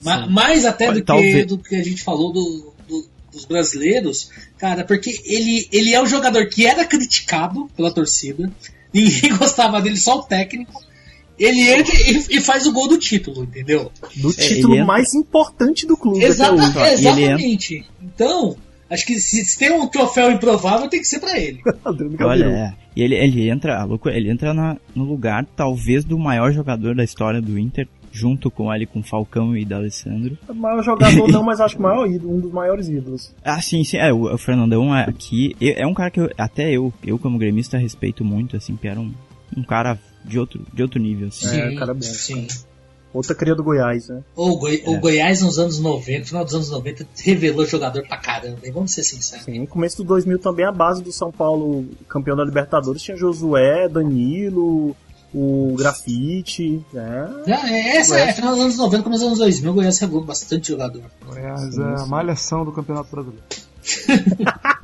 Ma- 0.03 0.27
mais 0.27 0.65
até 0.65 0.89
do 0.89 0.95
que, 0.97 1.03
talvez- 1.03 1.47
do 1.47 1.59
que 1.59 1.75
a 1.77 1.83
gente 1.83 2.03
falou 2.03 2.33
do- 2.33 2.73
do- 2.89 3.09
dos 3.33 3.45
brasileiros, 3.45 4.31
cara, 4.59 4.85
porque 4.85 5.21
ele, 5.25 5.67
ele 5.73 5.95
é 5.95 6.01
um 6.03 6.07
jogador 6.07 6.47
que 6.49 6.67
era 6.67 6.85
criticado 6.85 7.69
pela 7.77 7.91
torcida, 7.91 8.53
ninguém 8.93 9.37
gostava 9.37 9.81
dele, 9.81 9.97
só 9.97 10.19
o 10.19 10.23
técnico. 10.23 10.83
Ele 11.37 11.69
entra 11.69 11.93
e, 11.97 12.37
e 12.37 12.41
faz 12.41 12.65
o 12.65 12.73
gol 12.73 12.87
do 12.87 12.97
título, 12.97 13.43
entendeu? 13.43 13.91
Do 14.15 14.31
É, 14.31 14.35
título 14.35 14.87
mais 14.87 15.15
importante 15.15 15.85
do 15.85 15.97
clube. 15.97 16.23
Exata- 16.23 16.53
hoje. 16.55 16.93
Exatamente. 16.93 17.85
Então, 18.01 18.57
acho 18.89 19.05
que 19.05 19.19
se, 19.19 19.45
se 19.45 19.59
tem 19.59 19.73
um 19.73 19.89
troféu 19.89 20.31
improvável, 20.31 20.89
tem 20.89 21.01
que 21.01 21.09
ser 21.09 21.19
pra 21.19 21.37
ele. 21.37 21.61
Olha, 22.21 22.45
é. 22.45 22.84
E 22.97 23.03
ele, 23.03 23.15
ele 23.15 23.49
entra, 23.49 23.81
a 23.81 23.85
loucura, 23.85 24.17
ele 24.17 24.31
entra 24.31 24.55
na- 24.55 24.77
no 24.95 25.05
lugar, 25.05 25.45
talvez, 25.57 26.05
do 26.05 26.19
maior 26.19 26.53
jogador 26.53 26.95
da 26.95 27.03
história 27.05 27.41
do 27.43 27.59
Inter, 27.59 27.89
junto 28.13 28.49
com 28.51 28.71
ali 28.71 28.87
com 28.87 29.03
Falcão 29.03 29.57
e 29.57 29.65
D'Alessandro. 29.65 30.39
O 30.49 30.55
maior 30.55 30.83
jogador 30.85 31.27
não, 31.33 31.43
mas 31.43 31.61
acho 31.61 31.75
que 31.75 31.81
o 31.81 31.83
maior 31.83 32.07
ídolo, 32.09 32.37
um 32.37 32.41
dos 32.41 32.53
maiores 32.53 32.89
ídolos. 32.89 33.35
Ah, 33.45 33.61
sim, 33.61 33.83
sim, 33.83 33.97
é, 33.97 34.13
o, 34.13 34.33
o 34.33 34.39
Fernandão 34.39 34.95
é 34.95 35.03
aqui, 35.09 35.57
é 35.61 35.83
é 35.83 35.87
um 35.87 35.95
cara 35.95 36.11
que 36.11 36.21
eu- 36.21 36.31
até 36.39 36.71
eu, 36.71 36.93
eu 37.05 37.19
como 37.19 37.37
gremista 37.39 37.77
respeito 37.77 38.25
muito, 38.25 38.57
assim, 38.57 38.77
que 38.77 38.87
era 38.87 39.01
um, 39.01 39.13
um 39.57 39.63
cara 39.65 39.99
de 40.25 40.39
outro, 40.39 40.65
de 40.73 40.81
outro 40.83 41.01
nível, 41.01 41.27
assim. 41.29 41.49
É, 41.61 41.75
cara 41.75 41.93
bom. 41.93 42.01
Sim. 42.03 42.47
Outra 43.15 43.33
cria 43.33 43.55
do 43.55 43.63
Goiás, 43.63 44.09
né? 44.09 44.23
O, 44.35 44.57
Goi 44.59 44.83
É. 44.85 44.91
o 44.91 44.99
Goiás 44.99 45.41
nos 45.41 45.57
anos 45.57 45.79
90, 45.79 46.27
final 46.27 46.45
dos 46.45 46.53
anos 46.53 46.69
90, 46.69 47.07
revelou 47.23 47.65
jogador 47.65 48.03
pra 48.09 48.17
caramba, 48.17 48.59
hein? 48.65 48.73
vamos 48.73 48.93
ser 48.93 49.05
sinceros. 49.05 49.45
Sim, 49.45 49.61
no 49.61 49.69
começo 49.69 49.99
do 49.99 50.05
2000 50.05 50.41
também 50.41 50.67
a 50.67 50.73
base 50.73 51.01
do 51.01 51.13
São 51.13 51.31
Paulo, 51.31 51.87
campeão 52.09 52.37
da 52.37 52.45
Libertadores, 52.45 53.01
tinha 53.01 53.17
Josué, 53.17 53.89
Danilo, 53.89 54.97
o 55.33 55.77
Grafite, 55.79 56.85
né? 56.93 57.31
É, 57.47 57.99
essa 57.99 58.19
é, 58.19 58.33
final 58.33 58.53
dos 58.55 58.63
anos 58.63 58.77
90, 58.79 59.05
começo 59.05 59.21
dos 59.21 59.29
anos 59.29 59.39
2000, 59.39 59.71
o 59.71 59.75
Goiás 59.75 59.99
revelou 60.01 60.25
bastante 60.25 60.69
jogador. 60.69 61.03
Goiás 61.25 61.79
é 61.79 62.03
a 62.03 62.07
malhação 62.07 62.65
do 62.65 62.73
Campeonato 62.73 63.11
Brasileiro. 63.13 63.45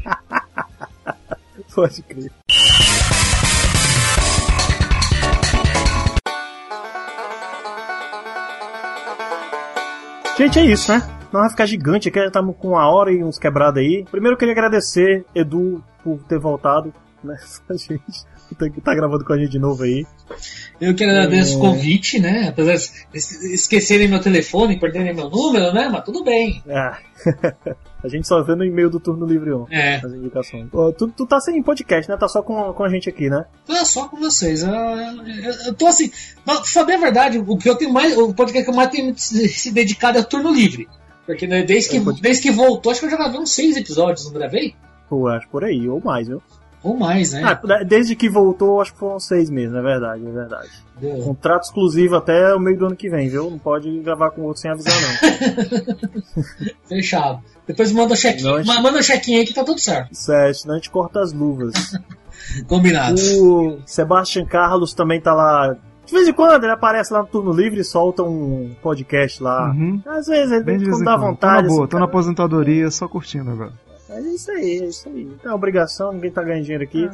Pode 1.75 2.03
crer. 2.03 2.31
Gente, 10.41 10.59
é 10.59 10.65
isso, 10.65 10.91
né? 10.91 11.03
Não 11.31 11.41
vai 11.41 11.51
ficar 11.51 11.67
gigante 11.67 12.09
aqui, 12.09 12.19
já 12.19 12.27
estamos 12.29 12.57
com 12.59 12.69
uma 12.69 12.89
hora 12.89 13.13
e 13.13 13.23
uns 13.23 13.39
quebrados 13.39 13.79
aí. 13.79 14.07
Primeiro 14.11 14.35
eu 14.35 14.39
queria 14.39 14.53
agradecer, 14.53 15.23
Edu, 15.35 15.85
por 16.03 16.19
ter 16.23 16.39
voltado, 16.39 16.95
né? 17.23 17.37
A 17.69 17.77
gente 17.77 18.01
tá, 18.59 18.67
tá 18.83 18.95
gravando 18.95 19.25
com 19.25 19.33
a 19.33 19.39
gente 19.39 19.51
de 19.51 19.59
novo 19.59 19.83
aí. 19.85 20.05
Eu 20.81 20.93
que 20.95 21.05
agradeço 21.05 21.55
É. 21.55 21.57
o 21.57 21.61
convite, 21.61 22.19
né? 22.19 22.49
Apesar 22.49 22.73
de 22.73 22.91
es- 23.19 23.43
esquecerem 23.45 24.09
meu 24.09 24.19
telefone, 24.21 24.81
perderem 24.81 25.15
meu 25.15 25.29
número, 25.31 25.73
né? 25.73 25.89
Mas 25.93 26.03
tudo 26.05 26.25
bem. 26.25 26.61
Ah. 26.69 26.99
a 28.03 28.09
gente 28.09 28.27
só 28.27 28.43
vê 28.43 28.55
no 28.55 28.65
e-mail 28.65 28.89
do 28.91 28.99
Turno 29.01 29.27
Livre 29.27 29.53
1. 29.53 29.67
É. 29.71 29.97
As 29.97 30.13
indicações. 30.13 30.69
Tu, 30.97 31.09
tu 31.09 31.27
tá 31.27 31.41
sem 31.41 31.63
podcast, 31.63 32.11
né? 32.11 32.17
Tá 32.17 32.29
só 32.29 32.43
com, 32.43 32.73
com 32.73 32.85
a 32.85 32.89
gente 32.89 33.09
aqui, 33.09 33.29
né? 33.31 33.45
Tô 33.67 33.75
só 33.85 34.09
com 34.09 34.17
vocês. 34.19 34.63
Eu, 34.63 34.71
eu- 34.73 35.67
eu 35.67 35.75
tô 35.75 35.87
assim. 35.87 36.11
Pra 36.45 36.63
saber 36.65 36.95
a 36.95 36.99
verdade, 37.01 37.39
o 37.39 37.57
que 37.59 37.69
eu 37.69 37.77
tenho 37.77 37.93
mais. 37.93 38.17
O 38.17 38.33
podcast 38.35 38.65
que 38.65 38.71
eu 38.71 38.75
mais 38.77 38.91
tenho 38.91 39.15
se 39.17 39.71
dedicado 39.71 40.19
é 40.19 40.21
o 40.21 40.25
turno 40.25 40.53
livre. 40.53 40.89
Porque 41.27 41.47
né, 41.47 41.63
desde, 41.63 41.97
É, 41.97 42.01
que, 42.01 42.21
desde 42.21 42.43
que 42.43 42.51
voltou, 42.51 42.91
acho 42.91 43.01
que 43.01 43.07
eu 43.07 43.11
já 43.11 43.17
gravei 43.17 43.39
uns 43.39 43.53
seis 43.53 43.77
episódios, 43.77 44.25
não 44.27 44.33
gravei? 44.33 44.75
Pô, 45.09 45.29
acho 45.29 45.49
por 45.49 45.63
aí, 45.65 45.89
ou 45.89 46.01
mais, 46.03 46.27
viu? 46.27 46.43
Ou 46.83 46.97
mais, 46.97 47.33
né? 47.35 47.43
Ah, 47.45 47.85
desde 47.85 48.17
que 48.17 48.29
voltou, 48.29 48.81
acho 48.81 48.95
que 48.95 48.99
foram 48.99 49.21
seis 49.21 49.51
meses, 49.51 49.75
é 49.77 49.83
verdade, 49.83 50.27
é 50.27 50.31
verdade. 50.31 50.69
Deu. 50.99 51.19
Contrato 51.19 51.65
exclusivo 51.65 52.17
até 52.17 52.55
o 52.55 52.59
meio 52.59 52.79
do 52.79 52.87
ano 52.87 52.97
que 52.97 53.11
vem, 53.11 53.29
viu? 53.29 53.51
Não 53.51 53.59
pode 53.59 54.01
gravar 54.01 54.31
com 54.31 54.43
outro 54.43 54.63
sem 54.63 54.71
avisar, 54.71 54.95
não. 55.03 56.75
Fechado. 56.89 57.41
Depois 57.71 57.93
manda 57.93 58.15
o 58.15 58.17
chequinho. 58.17 58.65
Ma- 58.67 58.81
Manda 58.83 58.99
o 58.99 59.03
chequinho 59.03 59.39
aí 59.39 59.47
que 59.47 59.55
tá 59.55 59.63
tudo 59.63 59.79
certo. 59.81 60.13
Certo, 60.15 60.55
senão 60.57 60.75
a 60.75 60.79
gente 60.79 60.91
corta 60.91 61.21
as 61.21 61.33
luvas. 61.33 61.73
Combinado. 62.67 63.15
O 63.41 63.79
Sebastian 63.87 64.45
Carlos 64.45 64.93
também 64.93 65.21
tá 65.21 65.33
lá. 65.33 65.77
De 66.05 66.13
vez 66.13 66.27
em 66.27 66.33
quando 66.33 66.65
ele 66.65 66.73
aparece 66.73 67.13
lá 67.13 67.21
no 67.21 67.29
Turno 67.29 67.53
Livre 67.53 67.81
e 67.81 67.85
solta 67.85 68.23
um 68.25 68.75
podcast 68.83 69.41
lá. 69.41 69.71
Uhum. 69.71 70.03
Às 70.05 70.27
vezes 70.27 70.51
ele 70.51 70.65
Bem 70.65 70.79
quando 70.81 71.01
em 71.01 71.05
dá 71.05 71.13
quando. 71.13 71.21
Tô 71.21 71.27
vontade. 71.29 71.63
na 71.63 71.69
boa, 71.69 71.81
assim, 71.85 71.91
tô 71.91 71.99
na 71.99 72.05
aposentadoria, 72.07 72.91
só 72.91 73.07
curtindo 73.07 73.51
agora. 73.51 73.73
Mas 74.09 74.27
é 74.27 74.29
isso 74.31 74.51
aí, 74.51 74.79
é 74.81 74.85
isso 74.87 75.09
aí. 75.09 75.25
Não 75.27 75.39
tem 75.39 75.53
obrigação, 75.53 76.13
ninguém 76.13 76.33
tá 76.33 76.43
ganhando 76.43 76.63
dinheiro 76.65 76.83
aqui. 76.83 77.09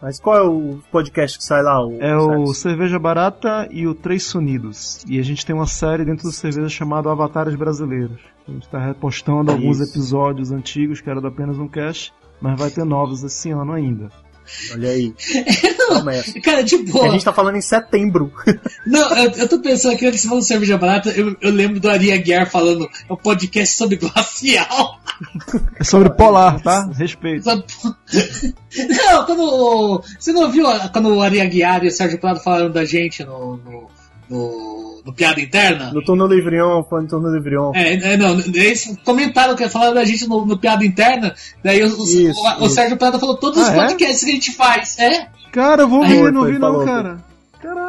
Mas 0.00 0.18
qual 0.20 0.36
é 0.36 0.42
o 0.42 0.78
podcast 0.90 1.36
que 1.36 1.44
sai 1.44 1.60
lá? 1.62 1.84
O 1.84 1.98
É 2.00 2.16
o 2.16 2.54
Cerveja 2.54 2.98
Barata 2.98 3.68
e 3.70 3.86
o 3.86 3.94
Três 3.94 4.22
Sonidos. 4.24 5.04
E 5.06 5.18
a 5.18 5.22
gente 5.24 5.44
tem 5.44 5.54
uma 5.54 5.66
série 5.66 6.04
dentro 6.04 6.22
do 6.22 6.32
Cerveja 6.32 6.68
chamada 6.68 7.10
Avatares 7.10 7.54
Brasileiros. 7.56 8.18
A 8.48 8.52
gente 8.52 8.68
tá 8.68 8.78
repostando 8.78 9.52
alguns 9.52 9.78
Isso. 9.78 9.90
episódios 9.90 10.50
antigos, 10.50 11.00
que 11.00 11.10
era 11.10 11.20
do 11.20 11.28
apenas 11.28 11.58
um 11.58 11.68
cast, 11.68 12.12
mas 12.40 12.58
vai 12.58 12.70
ter 12.70 12.84
novos 12.84 13.22
esse 13.22 13.50
ano 13.50 13.72
ainda. 13.72 14.10
Olha 14.72 14.88
aí. 14.88 15.14
Promessa. 15.86 16.40
Cara, 16.40 16.62
de 16.62 16.78
boa. 16.78 17.06
a 17.06 17.10
gente 17.10 17.24
tá 17.24 17.32
falando 17.32 17.56
em 17.56 17.60
setembro. 17.60 18.32
Não, 18.86 19.16
eu, 19.16 19.30
eu 19.32 19.48
tô 19.48 19.58
pensando 19.60 19.94
aqui, 19.94 20.10
que 20.10 20.18
você 20.18 20.28
falou 20.28 20.42
cerveja 20.42 20.78
barata, 20.78 21.10
eu, 21.10 21.36
eu 21.40 21.50
lembro 21.50 21.80
do 21.80 21.88
Ari 21.88 22.12
Aguiar 22.12 22.50
falando, 22.50 22.88
é 23.08 23.12
um 23.12 23.16
podcast 23.16 23.76
sobre 23.76 23.96
glacial. 23.96 24.98
É 25.78 25.84
sobre 25.84 26.10
polar, 26.10 26.62
tá? 26.62 26.88
Respeito. 26.96 27.44
Não, 27.46 29.26
quando. 29.26 30.02
Você 30.18 30.32
não 30.32 30.50
viu 30.50 30.66
quando 30.92 31.14
o 31.14 31.20
Ari 31.20 31.40
Aguiar 31.40 31.84
e 31.84 31.88
o 31.88 31.92
Sérgio 31.92 32.18
Prado 32.18 32.40
falaram 32.40 32.70
da 32.70 32.84
gente 32.84 33.24
no. 33.24 33.56
no, 33.56 33.97
no- 34.30 35.02
no 35.04 35.12
Piada 35.12 35.40
Interna? 35.40 35.90
No 35.92 36.04
Turno 36.04 36.26
Livrion, 36.26 36.82
foi 36.84 37.02
no 37.02 37.08
Turno 37.08 37.34
Livrion. 37.34 37.72
É, 37.74 37.94
é, 37.94 38.16
não, 38.16 38.38
eles 38.40 38.94
comentaram 39.04 39.54
que 39.56 39.68
falaram 39.68 39.94
da 39.94 40.04
gente 40.04 40.26
no, 40.28 40.44
no 40.44 40.58
Piada 40.58 40.84
Interna, 40.84 41.34
daí 41.64 41.82
o, 41.82 41.86
o- 41.86 42.04
Isso, 42.04 42.40
o, 42.60 42.64
o. 42.64 42.68
Sérgio 42.68 42.96
Prado 42.96 43.18
falou 43.18 43.36
todos 43.36 43.62
os 43.62 43.68
Ah, 43.68 43.72
é? 43.72 43.76
podcasts 43.76 44.22
que 44.24 44.30
a 44.30 44.34
gente 44.34 44.52
faz. 44.52 44.98
É? 44.98 45.26
Cara, 45.52 45.82
eu 45.82 45.88
vou 45.88 46.02
Aí, 46.02 46.10
ver, 46.22 46.32
não 46.32 46.44
vi 46.44 46.58
não, 46.58 46.84
cara. 46.84 47.26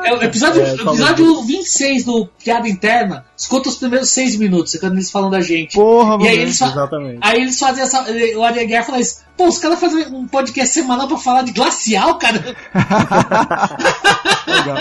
É 0.04 0.14
o 0.14 0.24
episódio, 0.24 0.64
É, 0.64 0.74
episódio 0.74 1.44
26 1.44 2.04
do 2.04 2.26
Piada 2.44 2.68
Interna, 2.68 3.24
escuta 3.38 3.70
os 3.70 3.76
primeiros 3.76 4.10
seis 4.10 4.36
minutos, 4.36 4.76
quando 4.80 4.94
eles 4.94 5.12
falam 5.12 5.30
da 5.30 5.42
gente. 5.42 5.76
Porra, 5.76 6.18
E 6.24 6.28
aí 6.28 6.40
eles, 6.40 6.60
Exatamente. 6.60 7.20
aí 7.22 7.42
eles 7.42 7.60
fazem 7.60 7.84
essa. 7.84 8.04
O 8.36 8.44
Ari 8.44 8.62
Aguiar 8.62 8.84
fala 8.84 9.00
isso. 9.00 9.18
Pô, 9.38 9.48
os 9.48 9.60
caras 9.60 9.80
fazem 9.80 10.08
um 10.08 10.28
podcast 10.28 10.74
semanal 10.74 11.08
pra 11.08 11.18
falar 11.18 11.44
de 11.44 11.52
glacial, 11.52 12.18
cara. 12.18 12.44
Legal. 14.48 14.78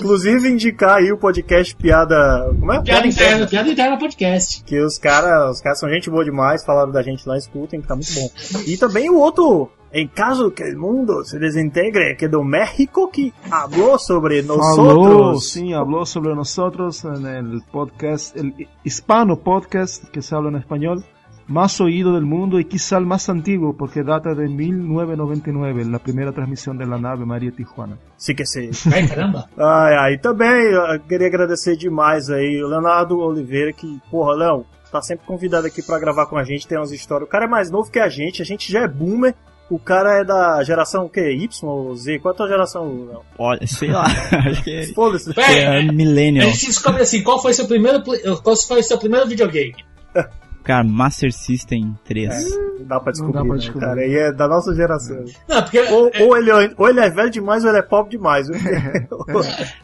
Inclusive 0.00 0.48
indicar 0.48 0.96
aí 0.96 1.10
o 1.10 1.16
podcast 1.18 1.74
Piada. 1.76 2.46
Como 2.58 2.72
é? 2.72 2.82
Piada 2.82 3.06
Interna, 3.06 3.46
Piada 3.46 3.68
Interna 3.70 3.98
Podcast. 3.98 4.62
Que 4.64 4.78
os 4.80 4.98
caras 4.98 5.56
os 5.56 5.60
caras 5.60 5.78
são 5.80 5.88
gente 5.88 6.10
boa 6.10 6.24
demais, 6.24 6.64
falaram 6.64 6.92
da 6.92 7.02
gente 7.02 7.26
lá, 7.26 7.36
escutem, 7.36 7.80
que 7.80 7.88
tá 7.88 7.94
muito 7.94 8.12
bom. 8.14 8.28
E 8.66 8.76
também 8.76 9.08
o 9.08 9.16
outro, 9.16 9.70
em 9.92 10.06
caso 10.06 10.50
que 10.50 10.62
o 10.62 10.78
mundo 10.78 11.24
se 11.24 11.38
desintegre, 11.38 12.14
que 12.16 12.26
é 12.26 12.28
do 12.28 12.44
México, 12.44 13.08
que 13.10 13.32
falou 13.48 13.98
sobre 13.98 14.42
Falou, 14.42 14.58
nosotros. 14.58 15.52
sim, 15.52 15.72
habló 15.72 16.04
sobre 16.04 16.34
nosotros 16.34 17.02
en 17.04 17.26
el 17.26 17.62
podcast, 17.72 18.36
el 18.36 18.52
hispano 18.84 19.38
podcast 19.38 20.04
que 20.10 20.20
se 20.20 20.34
habla 20.34 20.50
en 20.50 20.56
español, 20.56 21.02
más 21.48 21.80
oído 21.80 22.14
del 22.14 22.24
mundo 22.24 22.58
y 22.58 22.64
quizá 22.64 22.98
el 22.98 23.06
más 23.06 23.28
antiguo 23.28 23.76
porque 23.76 24.02
data 24.02 24.34
de 24.34 24.48
1999, 24.48 25.84
la 25.84 25.98
primera 25.98 26.32
transmisión 26.32 26.76
de 26.76 26.86
la 26.86 26.98
nave 26.98 27.24
María 27.24 27.52
Tijuana. 27.52 27.98
Sim 28.16 28.34
que 28.34 28.46
sim. 28.46 28.70
Ai, 28.92 29.06
caramba. 29.06 29.48
Ai, 29.56 29.94
ai, 29.94 30.18
também 30.18 30.48
eu 30.48 31.00
queria 31.00 31.28
agradecer 31.28 31.76
demais 31.76 32.30
aí 32.30 32.62
o 32.62 32.68
Leonardo 32.68 33.18
Oliveira, 33.18 33.72
que, 33.72 34.00
porra, 34.10 34.34
Léo, 34.34 34.66
tá 34.90 35.00
sempre 35.02 35.26
convidado 35.26 35.66
aqui 35.66 35.82
pra 35.82 35.98
gravar 35.98 36.26
com 36.26 36.36
a 36.36 36.44
gente, 36.44 36.66
tem 36.66 36.78
umas 36.78 36.92
histórias. 36.92 37.28
O 37.28 37.30
cara 37.30 37.44
é 37.44 37.48
mais 37.48 37.70
novo 37.70 37.90
que 37.90 37.98
a 37.98 38.08
gente, 38.08 38.42
a 38.42 38.44
gente 38.44 38.70
já 38.70 38.82
é 38.82 38.88
boomer. 38.88 39.34
O 39.68 39.80
cara 39.80 40.20
é 40.20 40.24
da 40.24 40.62
geração 40.62 41.06
o 41.06 41.08
quê? 41.08 41.32
Y 41.32 41.48
ou 41.68 41.92
Z? 41.96 42.20
Qual 42.20 42.32
é 42.32 42.34
a 42.34 42.36
tua 42.36 42.48
geração, 42.48 43.06
Léo? 43.08 43.22
Olha, 43.36 43.66
sei 43.66 43.90
lá, 43.90 44.04
acho 44.46 44.62
que 44.62 44.72
é, 44.72 44.86
Foda-se. 44.94 45.34
Pera, 45.34 45.50
é 45.50 45.80
a 45.80 45.92
millennial. 45.92 46.48
gente 46.50 46.66
descobre 46.66 47.02
assim, 47.02 47.20
qual 47.24 47.42
foi 47.42 47.52
seu 47.52 47.66
primeiro, 47.66 48.00
qual 48.44 48.56
foi 48.56 48.80
seu 48.84 48.96
primeiro 48.96 49.26
videogame? 49.26 49.74
Cara, 50.66 50.84
Master 50.84 51.32
System 51.32 51.94
3. 52.04 52.56
Não 52.80 52.86
dá 52.86 53.00
pra 53.00 53.12
descobrir, 53.12 53.34
Não 53.36 53.42
dá 53.42 53.46
pra 53.46 53.54
né, 53.54 53.58
descobrir. 53.60 53.86
cara. 53.86 54.00
Aí 54.00 54.14
é 54.16 54.32
da 54.32 54.48
nossa 54.48 54.74
geração. 54.74 55.24
Não, 55.48 55.62
porque 55.62 55.78
Ou, 55.80 56.10
ou, 56.20 56.36
ele, 56.36 56.50
é- 56.50 56.70
ou 56.76 56.88
ele 56.88 57.00
é 57.00 57.08
velho 57.10 57.30
demais 57.30 57.62
ou 57.64 57.70
ele 57.70 57.78
é 57.78 57.82
pobre 57.82 58.10
demais. 58.10 58.46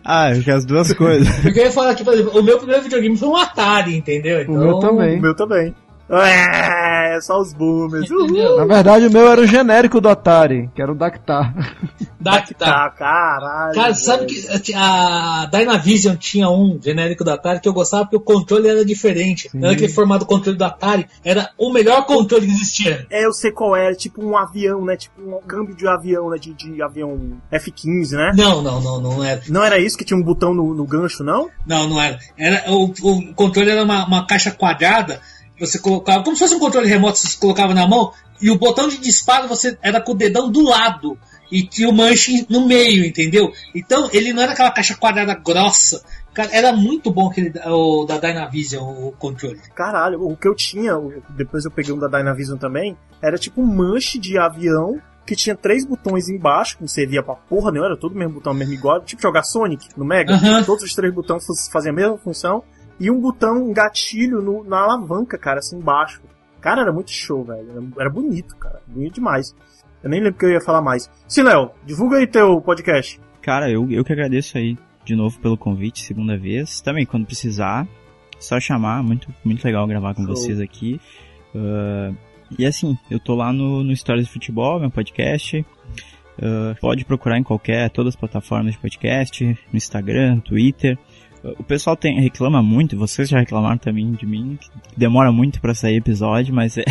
Ah, 0.05 0.35
eu 0.35 0.43
quero 0.43 0.59
as 0.59 0.65
duas 0.67 0.93
coisas. 0.93 1.29
Porque 1.41 1.61
eu 1.61 1.65
ia 1.65 1.73
falar 1.73 1.91
aqui, 1.91 2.05
por 2.05 2.13
exemplo, 2.15 2.39
o 2.39 2.43
meu 2.43 2.59
primeiro 2.59 2.83
videogame 2.83 3.17
foi 3.17 3.29
um 3.29 3.37
Atari, 3.37 3.97
entendeu? 3.97 4.43
Então, 4.43 4.55
O 4.55 4.59
meu 4.59 4.79
também. 4.79 5.19
o 5.19 5.23
meu 5.23 5.35
também. 5.37 5.75
É, 6.09 7.19
só 7.21 7.41
os 7.41 7.53
boomers. 7.53 8.11
Uhul. 8.11 8.57
Na 8.57 8.65
verdade, 8.65 9.07
o 9.07 9.11
meu 9.11 9.31
era 9.31 9.41
o 9.41 9.47
genérico 9.47 10.01
do 10.01 10.09
Atari, 10.09 10.69
que 10.75 10.83
era 10.83 10.93
o 10.93 10.95
Dactar. 10.95 11.55
Dactar. 12.21 12.95
Caralho. 12.95 13.75
Cara, 13.75 13.95
sabe 13.95 14.27
que 14.27 14.75
a 14.75 15.49
Dynavision 15.51 16.17
tinha 16.17 16.49
um 16.49 16.79
genérico 16.83 17.25
do 17.25 17.31
Atari 17.31 17.61
que 17.61 17.69
eu 17.69 17.73
gostava 17.73 18.05
porque 18.05 18.17
o 18.17 18.21
controle 18.21 18.69
era 18.69 18.85
diferente. 18.85 19.49
Não 19.55 19.69
era 19.69 19.75
aquele 19.75 19.93
formato 19.93 20.25
do 20.25 20.29
controle 20.29 20.57
do 20.57 20.65
Atari, 20.65 21.07
era 21.25 21.51
o 21.59 21.73
melhor 21.73 22.05
controle 22.05 22.47
que 22.47 22.53
existia. 22.53 23.07
É, 23.11 23.25
eu 23.25 23.33
sei 23.33 23.51
qual 23.51 23.77
é, 23.77 23.93
tipo 23.95 24.25
um 24.25 24.37
avião, 24.37 24.85
né? 24.85 24.97
Tipo 24.97 25.21
um 25.21 25.41
câmbio 25.41 25.75
de 25.75 25.87
avião, 25.87 26.31
né? 26.31 26.39
De, 26.39 26.53
de 26.55 26.83
avião 26.83 27.33
F-15, 27.51 28.13
né? 28.13 28.33
Não, 28.37 28.63
não, 28.63 28.81
não, 28.81 29.01
não 29.01 29.25
era. 29.25 29.43
Não 29.49 29.65
era 29.65 29.79
isso 29.79 29.97
que 29.97 30.05
tinha 30.05 30.19
um 30.19 30.23
botão 30.23 30.55
no, 30.55 30.75
no 30.75 30.85
gancho, 30.85 31.25
não? 31.25 31.49
Não, 31.67 31.89
não 31.89 32.01
era. 32.01 32.19
era 32.37 32.71
o, 32.71 32.85
o 32.85 33.35
controle 33.35 33.71
era 33.71 33.83
uma, 33.83 34.07
uma 34.07 34.27
caixa 34.27 34.51
quadrada, 34.51 35.21
você 35.59 35.79
colocava, 35.79 36.23
como 36.25 36.37
se 36.37 36.41
fosse 36.43 36.55
um 36.55 36.59
controle 36.59 36.89
remoto, 36.89 37.19
você 37.19 37.37
colocava 37.39 37.73
na 37.75 37.87
mão, 37.87 38.13
e 38.41 38.51
o 38.51 38.59
botão 38.59 38.89
de 38.89 38.99
disparo 38.99 39.49
você 39.49 39.79
era 39.83 40.01
com 40.01 40.13
o 40.13 40.17
dedão 40.17 40.51
do 40.51 40.63
lado. 40.63 41.17
E 41.51 41.63
tinha 41.67 41.87
o 41.89 41.93
manche 41.93 42.47
no 42.49 42.67
meio, 42.67 43.05
entendeu? 43.05 43.53
Então 43.75 44.09
ele 44.11 44.33
não 44.33 44.43
era 44.43 44.53
aquela 44.53 44.71
caixa 44.71 44.95
quadrada 44.97 45.35
grossa. 45.35 46.03
Cara, 46.33 46.49
era 46.51 46.73
muito 46.73 47.11
bom 47.11 47.29
aquele 47.29 47.53
o, 47.67 48.07
da 48.07 48.17
Dynavision, 48.19 48.83
o 48.83 49.13
controle. 49.13 49.61
Caralho, 49.75 50.23
o 50.27 50.35
que 50.35 50.49
eu 50.49 50.55
tinha, 50.55 50.95
depois 51.37 51.67
eu 51.67 51.71
peguei 51.71 51.93
um 51.93 51.99
da 51.99 52.09
Dynavision 52.09 52.57
também, 52.57 52.97
era 53.21 53.37
tipo 53.37 53.61
um 53.61 53.67
manche 53.67 54.19
de 54.19 54.39
avião 54.39 54.99
que 55.27 55.37
tinha 55.37 55.55
três 55.55 55.85
botões 55.87 56.29
embaixo, 56.31 56.77
que 56.77 56.83
não 56.83 56.89
servia 56.89 57.23
pra 57.23 57.35
porra 57.35 57.71
nenhuma, 57.71 57.91
era 57.91 57.97
todo 58.01 58.13
o 58.13 58.19
mesmo 58.19 58.35
botão, 58.35 58.55
mesmo 58.55 58.73
igual, 58.73 59.03
tipo 59.03 59.21
jogar 59.21 59.43
Sonic 59.45 59.89
no 59.95 60.07
Mega, 60.07 60.33
Aham. 60.33 60.65
todos 60.65 60.83
os 60.83 60.95
três 60.95 61.13
botões 61.15 61.47
faz- 61.47 61.69
faziam 61.71 61.93
a 61.93 61.97
mesma 61.97 62.17
função, 62.17 62.65
e 63.05 63.11
um 63.11 63.21
botão, 63.21 63.65
um 63.69 63.73
gatilho 63.73 64.41
no- 64.41 64.65
na 64.65 64.79
alavanca, 64.81 65.37
cara, 65.37 65.59
assim 65.59 65.77
embaixo. 65.77 66.23
Cara, 66.61 66.83
era 66.83 66.93
muito 66.93 67.11
show, 67.11 67.45
velho, 67.45 67.93
era, 67.99 68.09
bonito, 68.09 68.57
cara, 68.57 68.81
bonito 68.87 69.15
demais. 69.15 69.55
Eu 70.03 70.09
nem 70.11 70.21
lembro 70.21 70.37
o 70.37 70.39
que 70.39 70.47
eu 70.47 70.51
ia 70.51 70.61
falar 70.61 70.81
mais. 70.81 71.11
Sim, 71.29 71.43
Léo, 71.43 71.71
divulga 71.85 72.19
aí 72.19 72.27
teu 72.27 72.61
podcast. 72.61 73.21
Cara, 73.41 73.69
eu, 73.71 73.91
eu 73.91 74.05
que 74.05 74.13
agradeço 74.13 74.57
aí. 74.57 74.77
de 75.05 75.17
novo 75.17 75.39
pelo 75.41 75.57
convite, 75.57 76.05
segunda 76.05 76.37
vez. 76.39 76.81
Também, 76.81 77.05
quando 77.05 77.27
precisar, 77.27 77.87
só 78.39 78.61
chamar. 78.61 79.03
Muito, 79.03 79.29
muito 79.45 79.65
legal 79.65 79.85
gravar 79.87 80.15
com 80.15 80.23
Show. 80.25 80.37
vocês 80.37 80.61
aqui. 80.61 81.01
Uh, 81.55 82.17
e 82.57 82.65
assim, 82.65 82.97
eu 83.11 83.19
tô 83.19 83.35
lá 83.35 83.53
no, 83.53 83.83
no 83.83 83.91
Histórias 83.93 84.27
de 84.27 84.33
Futebol, 84.33 84.79
meu 84.79 84.91
podcast. 84.91 85.67
Uh, 86.39 86.75
pode 86.81 87.05
procurar 87.05 87.39
em 87.39 87.43
qualquer, 87.43 87.91
todas 87.91 88.15
as 88.15 88.21
plataformas 88.21 88.75
de 88.75 88.79
podcast, 88.79 89.45
no 89.45 89.77
Instagram, 89.77 90.39
Twitter. 90.41 90.97
O 91.43 91.65
pessoal 91.65 91.97
tem, 91.97 92.21
reclama 92.21 92.63
muito, 92.63 92.97
vocês 92.97 93.29
já 93.29 93.39
reclamaram 93.39 93.77
também 93.77 94.13
de 94.13 94.25
mim, 94.25 94.57
que 94.61 94.71
demora 94.97 95.33
muito 95.33 95.61
pra 95.61 95.75
sair 95.75 95.97
episódio, 95.97 96.55
mas 96.55 96.79
é. 96.79 96.85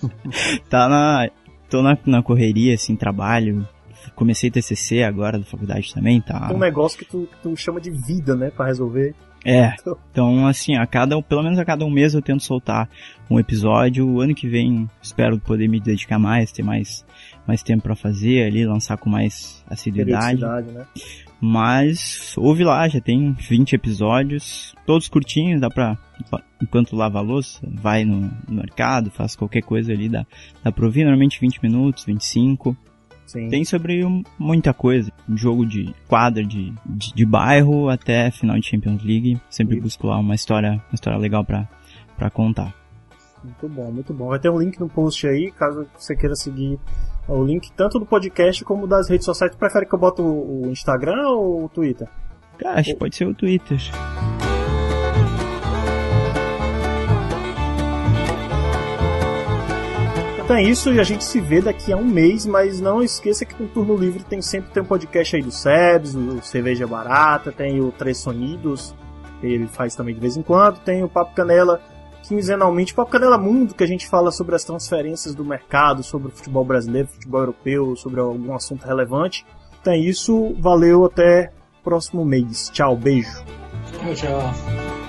tá 0.70 0.88
na. 0.88 1.28
tô 1.68 1.82
na, 1.82 1.96
na 2.06 2.22
correria, 2.22 2.74
assim, 2.74 2.96
trabalho. 2.96 3.66
Comecei 4.14 4.50
TCC 4.50 5.02
agora 5.02 5.38
da 5.38 5.44
faculdade 5.44 5.92
também, 5.92 6.20
tá? 6.20 6.50
Um 6.52 6.58
negócio 6.58 6.98
que 6.98 7.04
tu, 7.04 7.28
tu 7.42 7.56
chama 7.56 7.80
de 7.80 7.90
vida, 7.90 8.34
né, 8.34 8.50
pra 8.50 8.66
resolver. 8.66 9.14
É, 9.46 9.74
então 10.10 10.46
assim, 10.46 10.74
a 10.74 10.86
cada, 10.86 11.20
pelo 11.20 11.42
menos 11.42 11.58
a 11.58 11.64
cada 11.66 11.84
um 11.84 11.90
mês 11.90 12.14
eu 12.14 12.22
tento 12.22 12.42
soltar 12.42 12.88
um 13.30 13.38
episódio. 13.38 14.08
O 14.08 14.20
ano 14.20 14.34
que 14.34 14.48
vem 14.48 14.88
espero 15.02 15.38
poder 15.38 15.68
me 15.68 15.78
dedicar 15.78 16.18
mais, 16.18 16.50
ter 16.50 16.62
mais, 16.62 17.04
mais 17.46 17.62
tempo 17.62 17.82
pra 17.82 17.94
fazer 17.94 18.46
ali, 18.46 18.64
lançar 18.64 18.96
com 18.96 19.10
mais 19.10 19.62
assiduidade. 19.68 20.40
Né? 20.40 20.86
Mas 21.46 22.34
ouve 22.38 22.64
lá, 22.64 22.88
já 22.88 23.02
tem 23.02 23.32
20 23.34 23.74
episódios, 23.74 24.74
todos 24.86 25.08
curtinhos, 25.08 25.60
dá 25.60 25.68
pra, 25.68 25.98
enquanto 26.62 26.96
lava 26.96 27.18
a 27.18 27.20
louça, 27.20 27.60
vai 27.70 28.02
no, 28.02 28.30
mercado, 28.48 29.10
faz 29.10 29.36
qualquer 29.36 29.60
coisa 29.60 29.92
ali, 29.92 30.08
dá, 30.08 30.24
dá 30.64 30.72
pra 30.72 30.86
ouvir, 30.86 31.02
normalmente 31.04 31.38
20 31.38 31.62
minutos, 31.62 32.06
25. 32.06 32.74
Sim. 33.26 33.50
Tem 33.50 33.62
sobre 33.62 34.02
um- 34.06 34.22
muita 34.38 34.72
coisa, 34.72 35.12
jogo 35.34 35.66
de 35.66 35.94
quadra, 36.08 36.42
de, 36.42 36.72
de, 36.86 37.12
de 37.12 37.26
bairro 37.26 37.90
até 37.90 38.30
final 38.30 38.58
de 38.58 38.66
Champions 38.66 39.02
League. 39.04 39.38
Sempre 39.50 39.78
busco 39.78 40.06
lá 40.06 40.16
uma 40.18 40.34
história, 40.34 40.72
uma 40.88 40.94
história 40.94 41.18
legal 41.18 41.44
pra, 41.44 41.68
pra 42.16 42.30
contar. 42.30 42.74
Muito 43.44 43.68
bom, 43.68 43.92
muito 43.92 44.14
bom. 44.14 44.28
Vai 44.28 44.38
ter 44.38 44.48
um 44.48 44.58
link 44.58 44.80
no 44.80 44.88
post 44.88 45.26
aí, 45.26 45.50
caso 45.50 45.86
você 45.94 46.16
queira 46.16 46.34
seguir 46.34 46.78
o 47.28 47.42
link 47.42 47.72
tanto 47.72 47.98
do 47.98 48.06
podcast 48.06 48.64
como 48.64 48.86
das 48.86 49.08
redes 49.08 49.24
sociais. 49.24 49.52
Tu 49.52 49.58
prefere 49.58 49.86
que 49.86 49.94
eu 49.94 49.98
bote 49.98 50.20
o 50.20 50.64
o 50.64 50.70
Instagram 50.70 51.28
ou 51.28 51.64
o 51.64 51.68
Twitter? 51.68 52.08
Cara, 52.58 52.80
acho 52.80 52.90
que 52.90 52.96
pode 52.96 53.16
ser 53.16 53.26
o 53.26 53.34
Twitter. 53.34 53.78
Então 60.44 60.56
é 60.56 60.62
isso 60.62 60.92
e 60.92 61.00
a 61.00 61.02
gente 61.02 61.24
se 61.24 61.40
vê 61.40 61.62
daqui 61.62 61.90
a 61.90 61.96
um 61.96 62.04
mês, 62.04 62.44
mas 62.44 62.78
não 62.78 63.02
esqueça 63.02 63.46
que 63.46 63.60
no 63.60 63.66
Turno 63.66 63.96
Livre 63.96 64.22
tem 64.22 64.42
sempre 64.42 64.70
tem 64.72 64.82
um 64.82 64.86
podcast 64.86 65.34
aí 65.34 65.42
do 65.42 65.50
Sebs, 65.50 66.14
o 66.14 66.42
Cerveja 66.42 66.86
Barata, 66.86 67.50
tem 67.50 67.80
o 67.80 67.90
Três 67.90 68.18
Sonidos, 68.18 68.94
ele 69.42 69.66
faz 69.66 69.96
também 69.96 70.14
de 70.14 70.20
vez 70.20 70.36
em 70.36 70.42
quando, 70.42 70.80
tem 70.80 71.02
o 71.02 71.08
Papo 71.08 71.34
Canela 71.34 71.80
quinzenalmente, 72.26 72.94
Papo 72.94 73.10
Canela 73.10 73.38
Mundo, 73.38 73.74
que 73.74 73.84
a 73.84 73.86
gente 73.86 74.08
fala 74.08 74.30
sobre 74.30 74.54
as 74.54 74.64
transferências 74.64 75.34
do 75.34 75.44
mercado, 75.44 76.02
sobre 76.02 76.28
o 76.28 76.30
futebol 76.30 76.64
brasileiro, 76.64 77.08
futebol 77.08 77.40
europeu, 77.40 77.96
sobre 77.96 78.20
algum 78.20 78.54
assunto 78.54 78.84
relevante. 78.84 79.44
Então 79.80 79.92
é 79.92 79.98
isso, 79.98 80.54
valeu, 80.58 81.04
até 81.04 81.52
próximo 81.82 82.24
mês. 82.24 82.70
Tchau, 82.70 82.96
beijo. 82.96 83.44
Tchau, 83.92 84.14
tchau. 84.14 85.03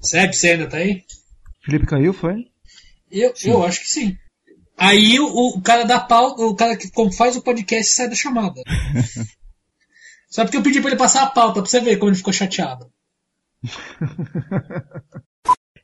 Sérgio, 0.00 0.34
você 0.34 0.48
ainda 0.50 0.66
tá 0.68 0.78
aí? 0.78 1.04
Felipe 1.64 1.86
caiu, 1.86 2.12
foi? 2.12 2.46
Eu, 3.10 3.32
eu 3.44 3.64
acho 3.64 3.80
que 3.80 3.90
sim. 3.90 4.16
Aí 4.76 5.20
o, 5.20 5.26
o 5.26 5.60
cara 5.60 5.84
da 5.84 6.00
pauta, 6.00 6.42
o 6.42 6.54
cara 6.54 6.76
que 6.76 6.88
faz 7.16 7.36
o 7.36 7.42
podcast 7.42 7.92
sai 7.92 8.08
da 8.08 8.14
chamada. 8.14 8.62
Só 10.30 10.44
porque 10.44 10.56
eu 10.56 10.62
pedi 10.62 10.80
pra 10.80 10.90
ele 10.90 10.98
passar 10.98 11.24
a 11.24 11.30
pauta, 11.30 11.60
pra 11.60 11.68
você 11.68 11.80
ver 11.80 11.96
como 11.98 12.10
ele 12.10 12.16
ficou 12.16 12.32
chateado. 12.32 12.86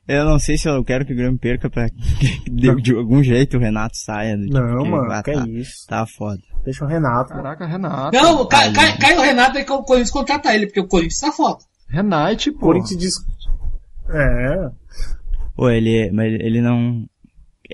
Eu 0.07 0.23
não 0.23 0.39
sei 0.39 0.57
se 0.57 0.69
eu 0.69 0.81
quero 0.85 1.05
que 1.05 1.11
o 1.11 1.15
Grêmio 1.15 1.37
perca 1.37 1.69
pra 1.69 1.89
que 1.89 2.49
de, 2.49 2.73
de 2.81 2.95
algum 2.95 3.21
jeito 3.21 3.57
o 3.57 3.59
Renato 3.59 3.97
saia. 3.97 4.37
Do 4.37 4.45
Não, 4.45 4.77
porque, 4.77 4.89
mano, 4.89 5.11
ah, 5.11 5.21
que 5.21 5.33
tá, 5.33 5.45
isso. 5.49 5.85
Tá 5.85 6.05
foda. 6.07 6.39
Deixa 6.63 6.85
o 6.85 6.87
Renato. 6.87 7.33
Caraca, 7.33 7.65
Renato. 7.65 8.15
Não, 8.15 8.47
cai, 8.47 8.71
cai, 8.71 8.97
cai 8.97 9.17
o 9.17 9.21
Renato 9.21 9.59
e 9.59 9.63
o 9.63 9.83
Corinthians 9.83 10.11
contrata 10.11 10.55
ele, 10.55 10.67
porque 10.67 10.79
o 10.79 10.87
Corinthians 10.87 11.19
tá 11.19 11.29
foda. 11.33 11.59
Renate, 11.89 12.51
pô. 12.51 12.67
Corinthians 12.67 12.97
diz. 12.97 13.13
É. 14.09 14.69
Pô, 15.55 15.69
ele, 15.69 16.11
mas 16.11 16.33
ele 16.33 16.61
não. 16.61 17.05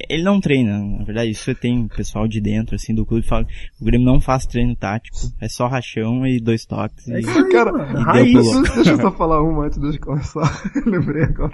Ele 0.09 0.23
não 0.23 0.41
treina, 0.41 0.79
na 0.79 1.03
verdade, 1.03 1.29
isso 1.29 1.53
tem 1.53 1.87
pessoal 1.87 2.27
de 2.27 2.41
dentro, 2.41 2.73
assim, 2.73 2.95
do 2.95 3.05
clube 3.05 3.21
que 3.21 3.29
fala 3.29 3.45
o 3.79 3.85
Grêmio 3.85 4.07
não 4.07 4.19
faz 4.19 4.43
treino 4.47 4.75
tático, 4.75 5.15
é 5.39 5.47
só 5.47 5.67
rachão 5.67 6.25
e 6.25 6.39
dois 6.39 6.65
toques. 6.65 7.07
É 7.09 7.17
e, 7.17 7.21
isso 7.21 7.29
aí, 7.29 7.49
Cara, 7.51 7.69
e 7.71 8.03
Raiz. 8.03 8.73
Deixa 8.73 8.89
eu 8.91 8.97
só 8.97 9.11
falar 9.11 9.43
uma 9.43 9.65
antes 9.67 9.79
de 9.79 9.99
começar. 9.99 10.49
Lembrei 10.87 11.23
agora. 11.25 11.53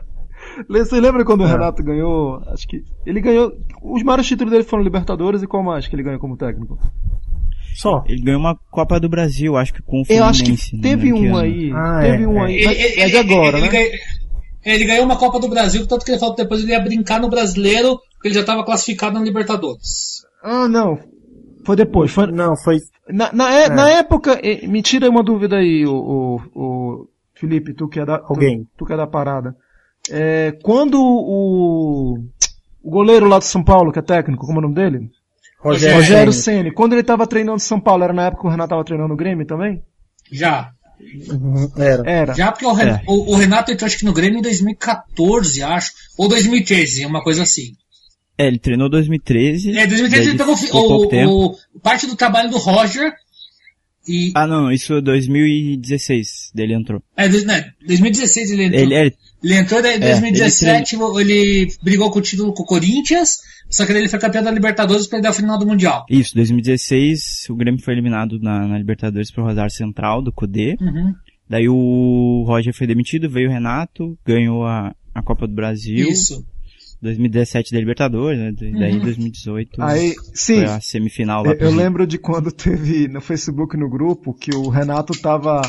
Você 0.69 1.01
lembra 1.01 1.25
quando 1.25 1.41
o 1.41 1.47
É. 1.47 1.51
Renato 1.51 1.83
ganhou? 1.83 2.41
Acho 2.47 2.65
que. 2.65 2.81
Ele 3.05 3.19
ganhou. 3.19 3.51
Os 3.83 4.03
maiores 4.03 4.25
títulos 4.25 4.51
dele 4.53 4.63
foram 4.63 4.83
Libertadores 4.83 5.43
e 5.43 5.47
qual 5.47 5.61
mais 5.61 5.85
que 5.85 5.93
ele 5.93 6.03
ganhou 6.03 6.19
como 6.19 6.37
técnico? 6.37 6.79
Só. 7.75 8.05
Ele 8.07 8.21
ganhou 8.21 8.39
uma 8.39 8.55
Copa 8.71 9.01
do 9.01 9.09
Brasil, 9.09 9.57
acho 9.57 9.73
que 9.73 9.81
com 9.81 10.01
o 10.01 10.05
Eu 10.07 10.23
acho 10.23 10.39
Fluminense. 10.39 10.71
que 10.71 10.81
teve 10.81 11.11
um 11.11 11.35
aí. 11.35 11.71
Ah, 11.73 11.99
teve 12.01 12.23
é, 12.23 12.27
um 12.27 12.37
é. 12.41 12.45
aí. 12.45 12.55
Ele, 12.55 12.65
mas 12.67 12.79
ele- 12.79 13.01
é 13.01 13.05
de 13.07 13.17
agora, 13.17 13.57
ele 13.57 13.67
né? 13.67 13.71
ganhou- 13.73 13.91
ele 14.65 14.85
ganhou 14.85 15.05
uma 15.05 15.17
Copa 15.17 15.39
do 15.39 15.47
Brasil, 15.49 15.85
tanto 15.87 16.05
que 16.05 16.11
ele 16.11 16.19
falou 16.19 16.35
que 16.35 16.43
depois 16.43 16.61
ele 16.61 16.71
ia 16.71 16.79
brincar 16.79 17.19
no 17.21 17.29
brasileiro, 17.29 17.99
porque 18.13 18.27
ele 18.29 18.35
já 18.35 18.41
estava 18.41 18.63
classificado 18.65 19.17
na 19.17 19.23
Libertadores. 19.25 20.23
Ah, 20.43 20.67
não. 20.67 20.97
Foi 21.65 21.75
depois. 21.75 22.11
Foi, 22.11 22.27
Não, 22.31 22.55
foi. 22.57 22.77
na, 23.09 23.31
na, 23.33 23.53
é- 23.53 23.69
na 23.69 23.89
época, 23.91 24.39
me 24.67 24.81
tira 24.81 25.09
uma 25.09 25.21
dúvida 25.23 25.57
aí, 25.57 25.85
o, 25.85 25.93
o, 25.93 26.41
o 26.55 27.07
Felipe, 27.35 27.73
tu 27.73 27.87
que 27.87 27.99
é 27.99 28.05
da, 28.05 28.17
tu- 28.19 28.25
Alguém. 28.33 28.65
Tu, 28.77 28.85
que 28.85 28.93
é 28.93 28.97
da 28.97 29.05
parada. 29.07 29.55
É, 30.09 30.57
quando 30.63 30.95
o, 30.99 32.17
o 32.81 32.89
goleiro 32.89 33.27
lá 33.27 33.37
do 33.37 33.43
São 33.43 33.63
Paulo, 33.63 33.91
que 33.91 33.99
é 33.99 34.01
técnico, 34.01 34.45
como 34.45 34.57
é 34.57 34.59
o 34.59 34.61
nome 34.63 34.75
dele? 34.75 35.09
Rogério. 35.59 35.97
Rogério 35.97 36.33
Ceni. 36.33 36.71
Quando 36.71 36.93
ele 36.93 37.03
tava 37.03 37.27
treinando 37.27 37.59
São 37.59 37.79
Paulo, 37.79 38.03
era 38.03 38.13
na 38.13 38.27
época 38.27 38.41
que 38.43 38.47
o 38.47 38.51
Renato 38.51 38.69
tava 38.69 38.83
treinando 38.85 39.13
o 39.13 39.17
Grêmio 39.17 39.45
também? 39.45 39.83
Já. 40.31 40.71
Era. 41.77 42.03
Era. 42.09 42.33
Já 42.33 42.51
porque 42.51 42.65
o, 42.65 42.73
Ren- 42.73 42.89
É. 42.89 43.01
o- 43.07 43.31
o 43.33 43.35
Renato 43.35 43.71
entrou 43.71 43.87
acho 43.87 43.97
que 43.97 44.05
no 44.05 44.13
Grêmio 44.13 44.39
em 44.39 44.41
2014, 44.41 45.61
acho. 45.63 45.91
Ou 46.17 46.27
2013, 46.27 47.05
uma 47.05 47.23
coisa 47.23 47.43
assim. 47.43 47.73
É, 48.37 48.47
ele 48.47 48.59
treinou 48.59 48.89
2013. 48.89 49.77
É, 49.77 49.85
2013 49.87 50.09
daí 50.09 50.27
ele 50.29 50.37
pegou 50.37 50.55
o, 51.35 51.51
o- 51.51 51.79
parte 51.81 52.07
do 52.07 52.15
trabalho 52.15 52.49
do 52.49 52.57
Roger. 52.57 53.11
E. 54.07 54.31
Ah, 54.35 54.47
não, 54.47 54.71
isso 54.71 54.93
é 54.93 55.01
2016, 55.01 56.51
dele 56.53 56.73
entrou. 56.73 57.01
É, 57.15 57.27
dois- 57.27 57.43
né, 57.45 57.71
2016 57.85 58.49
ele 58.51 58.63
entrou. 58.63 58.81
Ele, 58.81 58.95
é, 58.95 59.11
Ele 59.43 59.55
entrou 59.55 59.79
em 59.81 59.85
ele 59.87 59.99
2017, 59.99 60.95
ele, 61.19 61.67
brigou 61.83 62.09
com 62.09 62.19
o 62.19 62.21
título 62.21 62.53
com 62.53 62.63
o 62.63 62.65
Corinthians, 62.65 63.37
só 63.69 63.85
que 63.85 63.93
daí 63.93 64.01
ele 64.01 64.09
foi 64.09 64.19
campeão 64.19 64.43
da 64.43 64.51
Libertadores 64.51 65.05
e 65.05 65.09
perdeu 65.09 65.29
a 65.29 65.33
final 65.33 65.57
do 65.57 65.65
Mundial. 65.65 66.05
isso, 66.09 66.33
2016, 66.35 67.47
o 67.49 67.55
Grêmio 67.55 67.81
foi 67.81 67.93
eliminado 67.93 68.39
na, 68.39 68.67
na 68.67 68.77
Libertadores 68.77 69.31
pro 69.31 69.43
Rosário 69.43 69.71
Central, 69.71 70.21
do 70.21 70.31
Cudê. 70.31 70.75
Uhum. 70.81 71.13
Daí 71.47 71.67
o 71.69 72.43
Roger 72.47 72.73
foi 72.73 72.87
demitido, 72.87 73.29
veio 73.29 73.49
o 73.49 73.51
Renato, 73.51 74.17
ganhou 74.25 74.65
a, 74.65 74.93
a 75.13 75.21
Copa 75.21 75.47
do 75.47 75.53
Brasil. 75.53 76.07
Isso. 76.09 76.45
2017 77.01 77.71
da 77.71 77.79
Libertadores, 77.79 78.39
né? 78.39 78.51
Daí 78.51 78.93
Uhum. 78.93 78.99
2018 78.99 79.81
Aí, 79.81 80.15
sim. 80.33 80.55
foi 80.55 80.65
a 80.65 80.81
semifinal 80.81 81.43
lá. 81.43 81.53
Eu, 81.53 81.69
eu 81.69 81.75
lembro 81.75 82.05
de 82.05 82.17
quando 82.17 82.51
teve 82.51 83.07
no 83.07 83.21
Facebook, 83.21 83.77
no 83.77 83.89
grupo, 83.89 84.33
que 84.33 84.53
o 84.53 84.67
Renato 84.67 85.13
tava. 85.19 85.61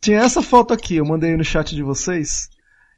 Tinha 0.00 0.20
essa 0.20 0.42
foto 0.42 0.72
aqui, 0.72 0.96
eu 0.96 1.04
mandei 1.04 1.36
no 1.36 1.44
chat 1.44 1.74
de 1.74 1.82
vocês. 1.82 2.48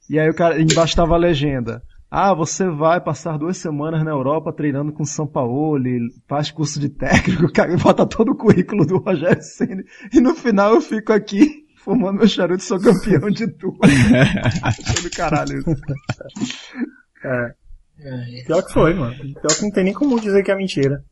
E 0.08 0.18
aí 0.18 0.28
o 0.28 0.34
cara, 0.34 0.60
embaixo 0.60 0.94
tava 0.94 1.14
a 1.14 1.18
legenda. 1.18 1.82
Ah, 2.10 2.32
você 2.32 2.68
vai 2.68 3.00
passar 3.00 3.36
duas 3.36 3.56
semanas 3.56 4.04
na 4.04 4.10
Europa 4.10 4.52
treinando 4.52 4.92
com 4.92 5.04
São 5.04 5.26
Paulo, 5.26 5.82
faz 6.28 6.50
curso 6.50 6.78
de 6.78 6.88
técnico, 6.88 7.50
cara, 7.52 7.76
bota 7.76 8.06
todo 8.06 8.30
o 8.30 8.36
currículo 8.36 8.86
do 8.86 8.98
Rogério 8.98 9.42
Senna. 9.42 9.82
E 10.12 10.20
no 10.20 10.34
final 10.34 10.74
eu 10.74 10.80
fico 10.80 11.12
aqui 11.12 11.66
fumando 11.78 12.18
meu 12.18 12.28
charuto 12.28 12.62
e 12.62 12.66
sou 12.66 12.80
campeão 12.80 13.28
de 13.30 13.48
tudo. 13.48 13.78
do 15.02 15.10
caralho. 15.10 15.62
É. 17.24 18.44
Pior 18.46 18.62
que 18.64 18.72
foi, 18.72 18.94
mano. 18.94 19.16
Pior 19.16 19.56
que 19.56 19.62
não 19.62 19.70
tem 19.70 19.84
nem 19.84 19.92
como 19.92 20.20
dizer 20.20 20.42
que 20.42 20.50
é 20.50 20.56
mentira. 20.56 21.02